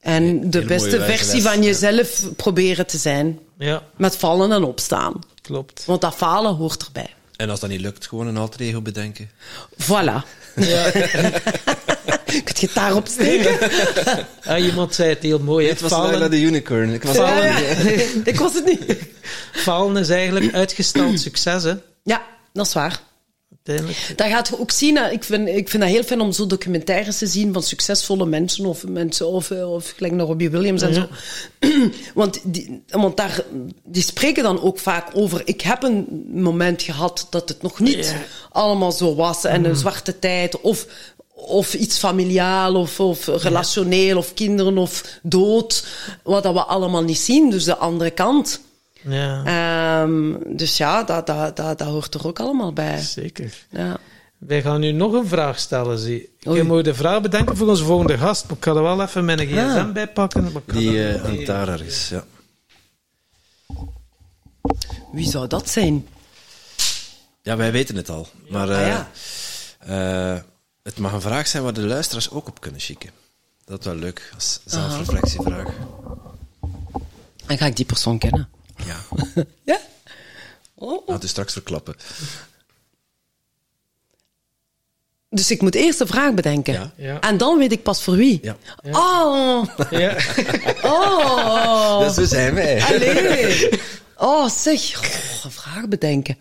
En 0.00 0.50
de 0.50 0.62
beste 0.62 1.00
versie 1.00 1.42
van 1.42 1.62
jezelf 1.62 2.22
ja. 2.22 2.28
proberen 2.36 2.86
te 2.86 2.98
zijn. 2.98 3.38
Ja. 3.58 3.82
Met 3.96 4.16
vallen 4.16 4.52
en 4.52 4.64
opstaan. 4.64 5.18
Klopt. 5.42 5.84
Want 5.86 6.00
dat 6.00 6.14
falen 6.14 6.54
hoort 6.54 6.84
erbij. 6.84 7.14
En 7.36 7.50
als 7.50 7.60
dat 7.60 7.70
niet 7.70 7.80
lukt, 7.80 8.06
gewoon 8.06 8.26
een 8.26 8.36
alter 8.36 8.60
ego 8.60 8.80
bedenken. 8.80 9.30
Voilà. 9.82 10.26
Ja. 10.56 10.90
Kun 12.44 12.54
je 12.54 12.66
het 12.66 12.74
daarop 12.74 13.08
steken? 13.08 13.58
ah, 14.46 14.64
iemand 14.64 14.94
zei 14.94 15.08
het 15.08 15.22
heel 15.22 15.38
mooi. 15.38 15.68
Het 15.68 15.80
was 15.80 15.92
Falen... 15.92 16.30
de 16.30 16.40
unicorn. 16.40 16.90
Ik 16.90 17.02
was, 17.02 17.16
ja, 17.16 17.44
ja. 17.44 17.54
ik 18.24 18.38
was 18.38 18.54
het 18.54 18.64
niet. 18.64 18.96
Falen 19.52 19.96
is 19.96 20.08
eigenlijk 20.08 20.54
uitgesteld 20.54 21.20
succes, 21.28 21.62
hè? 21.62 21.74
Ja, 22.02 22.22
dat 22.52 22.66
is 22.66 22.72
waar. 22.72 23.00
Uiteindelijk. 23.64 24.12
Dat 24.18 24.26
gaat 24.26 24.48
je 24.48 24.60
ook 24.60 24.70
zien. 24.70 25.12
Ik 25.12 25.24
vind, 25.24 25.48
ik 25.48 25.68
vind 25.68 25.82
dat 25.82 25.92
heel 25.92 26.02
fijn 26.02 26.20
om 26.20 26.32
zo 26.32 26.46
documentaires 26.46 27.18
te 27.18 27.26
zien 27.26 27.52
van 27.52 27.62
succesvolle 27.62 28.26
mensen. 28.26 28.66
Of 28.66 28.86
mensen, 28.86 29.26
of, 29.26 29.50
of 29.50 29.92
gelijk 29.96 30.14
naar 30.14 30.26
Robbie 30.26 30.50
Williams 30.50 30.82
en 30.82 30.94
zo. 30.94 31.06
Want, 32.14 32.40
die, 32.42 32.82
want 32.88 33.16
daar, 33.16 33.44
die 33.84 34.02
spreken 34.02 34.42
dan 34.42 34.60
ook 34.62 34.78
vaak 34.78 35.10
over. 35.14 35.42
Ik 35.44 35.60
heb 35.60 35.82
een 35.82 36.24
moment 36.32 36.82
gehad 36.82 37.26
dat 37.30 37.48
het 37.48 37.62
nog 37.62 37.80
niet 37.80 38.06
Ja. 38.06 38.22
allemaal 38.50 38.92
zo 38.92 39.14
was. 39.14 39.44
En 39.44 39.64
een 39.64 39.76
zwarte 39.76 40.18
tijd. 40.18 40.60
Of, 40.60 40.86
of 41.34 41.74
iets 41.74 41.98
familiaal, 41.98 42.74
of, 42.74 43.00
of 43.00 43.26
relationeel, 43.26 44.16
of 44.16 44.34
kinderen, 44.34 44.78
of 44.78 45.18
dood. 45.22 45.86
Wat 46.22 46.42
dat 46.42 46.52
we 46.54 46.64
allemaal 46.64 47.02
niet 47.02 47.18
zien. 47.18 47.50
Dus 47.50 47.64
de 47.64 47.76
andere 47.76 48.10
kant. 48.10 48.60
Ja, 49.08 49.42
Ehm, 49.44 50.56
dus 50.56 50.76
ja, 50.76 51.02
dat, 51.02 51.26
dat, 51.26 51.56
dat, 51.56 51.78
dat 51.78 51.88
hoort 51.88 52.14
er 52.14 52.26
ook 52.26 52.40
allemaal 52.40 52.72
bij. 52.72 53.00
zeker. 53.00 53.54
Ja. 53.70 53.96
Wij 54.38 54.62
gaan 54.62 54.80
nu 54.80 54.92
nog 54.92 55.12
een 55.12 55.26
vraag 55.26 55.58
stellen, 55.58 55.98
zie. 55.98 56.34
Je 56.38 56.62
moet 56.62 56.84
de 56.84 56.94
vraag 56.94 57.20
bedenken 57.20 57.56
voor 57.56 57.68
onze 57.68 57.84
volgende 57.84 58.18
gast. 58.18 58.46
Maar 58.48 58.56
ik 58.56 58.64
ga 58.64 58.70
er 58.70 58.82
wel 58.82 59.02
even 59.02 59.24
mijn 59.24 59.38
gsm 59.38 59.58
Ah. 59.78 59.92
bij 59.92 60.08
pakken. 60.08 60.52
Die 60.66 60.92
dat- 61.44 61.48
eh 61.48 61.68
aan 61.70 61.80
is, 61.80 62.08
ja. 62.08 62.24
Wie 65.12 65.28
zou 65.28 65.46
dat 65.46 65.68
zijn? 65.68 66.08
Ja, 67.42 67.56
wij 67.56 67.72
weten 67.72 67.96
het 67.96 68.08
al. 68.10 68.28
Maar 68.48 68.70
Ah, 68.70 68.80
eh, 68.80 68.86
ja. 68.86 69.08
eh, 70.34 70.40
het 70.82 70.98
mag 70.98 71.12
een 71.12 71.20
vraag 71.20 71.46
zijn 71.46 71.62
waar 71.62 71.72
de 71.72 71.80
luisteraars 71.86 72.30
ook 72.30 72.48
op 72.48 72.60
kunnen 72.60 72.80
chicken. 72.80 73.10
Dat 73.64 73.78
is 73.80 73.84
wel 73.86 73.94
leuk, 73.94 74.30
als 74.34 74.60
zelfreflectievraag. 74.64 75.68
Dan 77.46 77.58
ga 77.58 77.66
ik 77.66 77.76
die 77.76 77.84
persoon 77.84 78.18
kennen. 78.18 78.48
Ja? 79.64 79.80
Oh. 80.74 81.08
laat 81.08 81.24
u 81.24 81.28
straks 81.28 81.52
verklappen. 81.52 81.94
Dus 85.34 85.50
ik 85.50 85.60
moet 85.60 85.74
eerst 85.74 85.98
de 85.98 86.06
vraag 86.06 86.34
bedenken. 86.34 86.72
Ja. 86.72 86.92
Ja. 86.96 87.20
En 87.20 87.36
dan 87.36 87.58
weet 87.58 87.72
ik 87.72 87.82
pas 87.82 88.02
voor 88.02 88.16
wie. 88.16 88.40
Ja. 88.42 88.56
Oh! 88.90 89.64
Ja. 89.90 90.16
Oh! 90.82 92.00
Dat 92.00 92.14
zo 92.14 92.24
zijn 92.24 92.54
wij. 92.54 92.82
Allee! 92.82 93.70
Oh, 94.16 94.48
zeg. 94.48 94.98
Oh, 94.98 95.44
een 95.44 95.50
vraag 95.50 95.88
bedenken. 95.88 96.36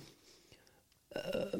Ehm, 1.09 1.59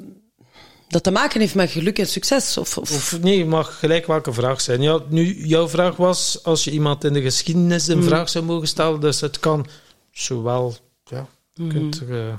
dat 0.88 1.02
te 1.02 1.10
maken 1.10 1.40
heeft 1.40 1.54
met 1.54 1.70
geluk 1.70 1.98
en 1.98 2.06
succes? 2.06 2.56
Of, 2.58 2.78
of, 2.78 2.92
Of 2.92 3.20
nee, 3.20 3.38
het 3.38 3.48
mag 3.48 3.78
gelijk 3.78 4.06
welke 4.06 4.32
vraag 4.32 4.60
zijn. 4.60 4.82
Ja, 4.82 5.00
nu, 5.08 5.46
jouw 5.46 5.68
vraag 5.68 5.96
was 5.96 6.38
als 6.42 6.64
je 6.64 6.70
iemand 6.70 7.04
in 7.04 7.12
de 7.12 7.22
geschiedenis 7.22 7.86
een 7.86 8.02
vraag 8.02 8.28
zou 8.28 8.44
mogen 8.44 8.68
stellen. 8.68 9.00
Dus 9.00 9.20
het 9.20 9.40
kan 9.40 9.66
zowel. 10.12 10.76
Ja, 11.54 11.64
je 11.64 11.70
kunt 11.70 12.00
er, 12.00 12.28
eh, 12.30 12.38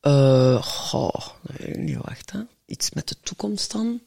Eh, 0.00 0.62
goh, 0.62 1.26
nee, 1.76 1.98
wacht, 1.98 2.30
hè. 2.32 2.40
Iets 2.66 2.90
met 2.90 3.08
de 3.08 3.16
toekomst 3.20 3.72
dan? 3.72 4.00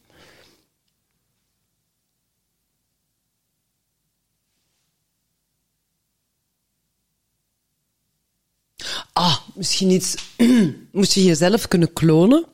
Ah, 9.14 9.47
misschien 9.58 9.90
iets... 9.90 10.16
Moest 10.92 11.14
je 11.14 11.24
jezelf 11.24 11.68
kunnen 11.68 11.94
klonen? 11.94 12.46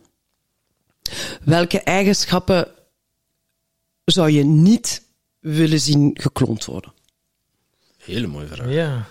Welke 1.44 1.80
eigenschappen 1.82 2.68
zou 4.06 4.32
je 4.32 4.44
niet 4.44 5.02
willen 5.40 5.80
zien 5.80 6.12
gekloond 6.14 6.66
worden? 6.66 6.94
Hele 7.98 8.28
mooie 8.28 8.48
vraag. 8.48 8.70
ja. 8.70 9.08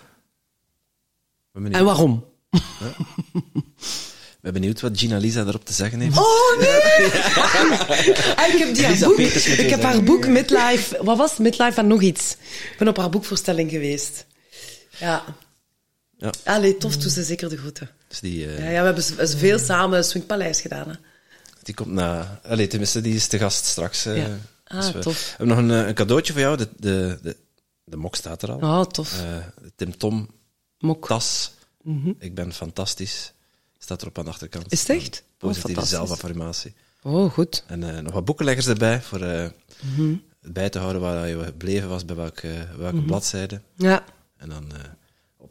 En 1.52 1.84
waarom? 1.84 2.24
ik 2.50 4.38
ben 4.40 4.52
benieuwd 4.52 4.80
wat 4.80 4.98
Gina 4.98 5.18
Lisa 5.18 5.40
erop 5.40 5.64
te 5.64 5.72
zeggen 5.72 6.00
heeft. 6.00 6.18
Oh 6.18 6.58
nee! 6.58 7.10
Ah, 8.36 8.48
ik 8.54 8.58
heb 8.58 8.74
die 8.74 8.86
haar 8.86 8.98
boek. 8.98 9.18
Ik 9.18 9.70
heb 9.70 9.82
haar 9.82 10.02
boek 10.02 10.26
Midlife. 10.26 11.04
Wat 11.04 11.16
was 11.16 11.30
het? 11.30 11.38
Midlife 11.38 11.80
en 11.80 11.86
nog 11.86 12.02
iets. 12.02 12.32
Ik 12.72 12.74
ben 12.78 12.88
op 12.88 12.96
haar 12.96 13.10
boekvoorstelling 13.10 13.70
geweest. 13.70 14.26
Ja. 14.98 15.24
Ja. 16.22 16.30
Allee, 16.44 16.76
tof, 16.76 16.96
doe 16.96 17.10
ze 17.10 17.22
zeker 17.22 17.48
de 17.48 17.56
groeten. 17.56 17.90
Dus 18.08 18.20
die, 18.20 18.46
eh, 18.46 18.58
Ja, 18.58 18.64
ja 18.70 18.78
we 18.80 18.84
hebben 19.14 19.28
veel 19.38 19.58
samen 19.58 19.96
het 19.96 20.06
Swingpaleis 20.06 20.60
gedaan. 20.60 20.88
Hè. 20.88 20.94
die 21.62 21.74
komt 21.74 21.90
na... 21.92 22.40
Allee, 22.44 22.66
tenminste, 22.66 23.00
die 23.00 23.14
is 23.14 23.26
te 23.26 23.38
gast 23.38 23.64
straks. 23.64 24.06
eh. 24.06 24.16
Ja. 24.16 24.38
Ah, 24.64 24.80
Dus 24.80 24.92
we, 24.92 24.98
tof. 24.98 25.14
we 25.20 25.28
hebben 25.44 25.48
nog 25.48 25.58
een, 25.58 25.70
eh, 25.82 25.88
een 25.88 25.94
cadeautje 25.94 26.32
voor 26.32 26.40
jou. 26.42 26.56
De, 26.56 26.68
de, 26.76 27.18
de, 27.22 27.36
de 27.84 27.96
mok 27.96 28.16
staat 28.16 28.42
er 28.42 28.50
al. 28.52 28.58
Oh, 28.58 28.84
tof. 28.84 29.10
De 29.62 29.72
Tim 29.76 29.96
Tom 29.96 30.30
Mok. 30.78 31.06
tas. 31.08 31.52
Ik 32.18 32.34
ben 32.34 32.52
fantastisch. 32.52 33.32
Staat 33.78 34.02
erop 34.02 34.18
aan 34.18 34.24
de 34.24 34.30
achterkant. 34.30 34.72
Is 34.72 34.80
het 34.80 34.88
echt? 34.90 35.22
Oh, 35.22 35.38
Positieve 35.38 35.60
fantastisch. 35.68 35.96
zelfaffirmatie. 35.96 36.74
Oh, 37.02 37.32
goed. 37.32 37.64
En 37.66 38.02
nog 38.04 38.12
wat 38.12 38.24
boekenleggers 38.24 38.66
erbij 38.66 39.00
voor 39.02 39.18
Mhm. 39.18 40.14
bij 40.40 40.68
te 40.70 40.78
houden 40.78 41.00
waar 41.02 41.28
je 41.28 41.44
gebleven 41.44 41.88
was, 41.88 42.04
bij 42.04 42.16
welke, 42.16 42.66
welke 42.76 42.96
Mhm. 42.96 43.06
bladzijde. 43.06 43.60
Ja, 43.76 44.04
En 44.36 44.48
dan 44.48 44.72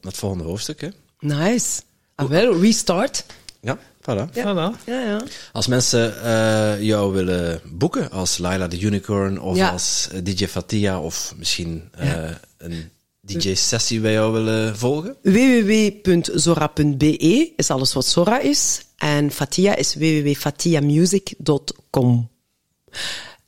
naar 0.01 0.11
het 0.11 0.17
volgende 0.17 0.43
hoofdstuk. 0.43 0.81
Hè. 0.81 0.87
nice. 1.19 1.81
Ah, 2.15 2.29
wel, 2.29 2.61
restart. 2.61 3.25
Ja, 3.61 3.77
voilà. 3.77 4.29
Ja. 4.33 4.35
Voilà. 4.53 4.75
Ja, 4.85 5.01
ja. 5.01 5.21
Als 5.51 5.67
mensen 5.67 6.23
eh, 6.23 6.81
jou 6.81 7.13
willen 7.13 7.61
boeken 7.65 8.11
als 8.11 8.37
Laila 8.37 8.67
the 8.67 8.79
Unicorn 8.79 9.41
of 9.41 9.55
Ja. 9.57 9.69
als 9.69 10.07
eh, 10.11 10.19
DJ 10.23 10.47
Fatia 10.47 10.99
of 11.01 11.33
misschien 11.37 11.89
eh, 11.91 12.29
een 12.57 12.89
DJ-sessie 13.21 13.99
bij 13.99 14.11
jou 14.11 14.33
willen 14.33 14.77
volgen. 14.77 15.15
www.zora.be 15.21 17.53
is 17.55 17.69
alles 17.69 17.93
wat 17.93 18.05
Zora 18.05 18.39
is. 18.39 18.81
En 18.97 19.31
Fatia 19.31 19.75
is 19.75 19.95
www.fatiamusic.com. 19.95 22.29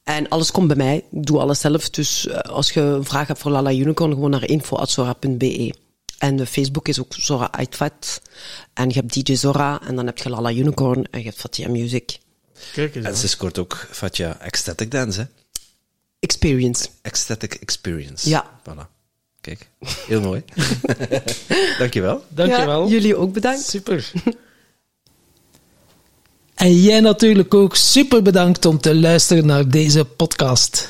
En 0.04 0.30
alles 0.30 0.52
komt 0.52 0.68
bij 0.68 0.76
mij. 0.76 0.96
Ik 1.12 1.26
doe 1.26 1.40
alles 1.40 1.60
zelf. 1.60 1.90
Dus 1.90 2.30
als 2.42 2.72
je 2.72 2.80
een 2.82 3.06
vraag 3.06 3.28
hebt 3.28 3.40
voor 3.40 3.52
Lala 3.52 3.72
Unicorn, 3.72 4.14
gewoon 4.14 4.30
naar 4.30 4.50
info.zora.be. 4.50 5.74
En 6.18 6.35
de 6.35 6.45
Facebook 6.45 6.88
is 6.88 6.99
ook 6.99 7.14
Zora 7.18 7.48
Aitfat. 7.52 8.22
En 8.73 8.90
je 8.90 8.94
hebt 8.94 9.14
DJ 9.14 9.35
Zora. 9.35 9.81
En 9.81 9.95
dan 9.95 10.06
heb 10.06 10.18
je 10.18 10.30
Lala 10.30 10.52
Unicorn. 10.52 11.07
En 11.11 11.19
je 11.19 11.26
hebt 11.26 11.40
Fatia 11.40 11.69
Music. 11.69 12.19
Kijk 12.73 12.95
eens. 12.95 13.06
En 13.06 13.15
ze 13.15 13.27
scoort 13.27 13.57
ook 13.57 13.88
Fatia 13.91 14.40
Ecstatic 14.40 14.91
Dance, 14.91 15.19
hè? 15.19 15.26
Experience. 16.19 16.88
Ecstatic 17.02 17.53
Experience. 17.53 18.30
Ja. 18.30 18.60
Voilà. 18.60 18.91
Kijk, 19.41 19.69
heel 20.07 20.22
mooi. 20.22 20.44
Dankjewel. 21.80 22.26
Dankjewel. 22.30 22.84
Ja, 22.84 22.91
jullie 22.91 23.15
ook 23.15 23.34
bedankt. 23.34 23.65
Super. 23.65 24.11
En 26.53 26.81
jij 26.81 26.99
natuurlijk 26.99 27.53
ook 27.53 27.76
super 27.76 28.22
bedankt 28.22 28.65
om 28.65 28.80
te 28.80 28.95
luisteren 28.95 29.45
naar 29.45 29.69
deze 29.69 30.06
podcast. 30.06 30.90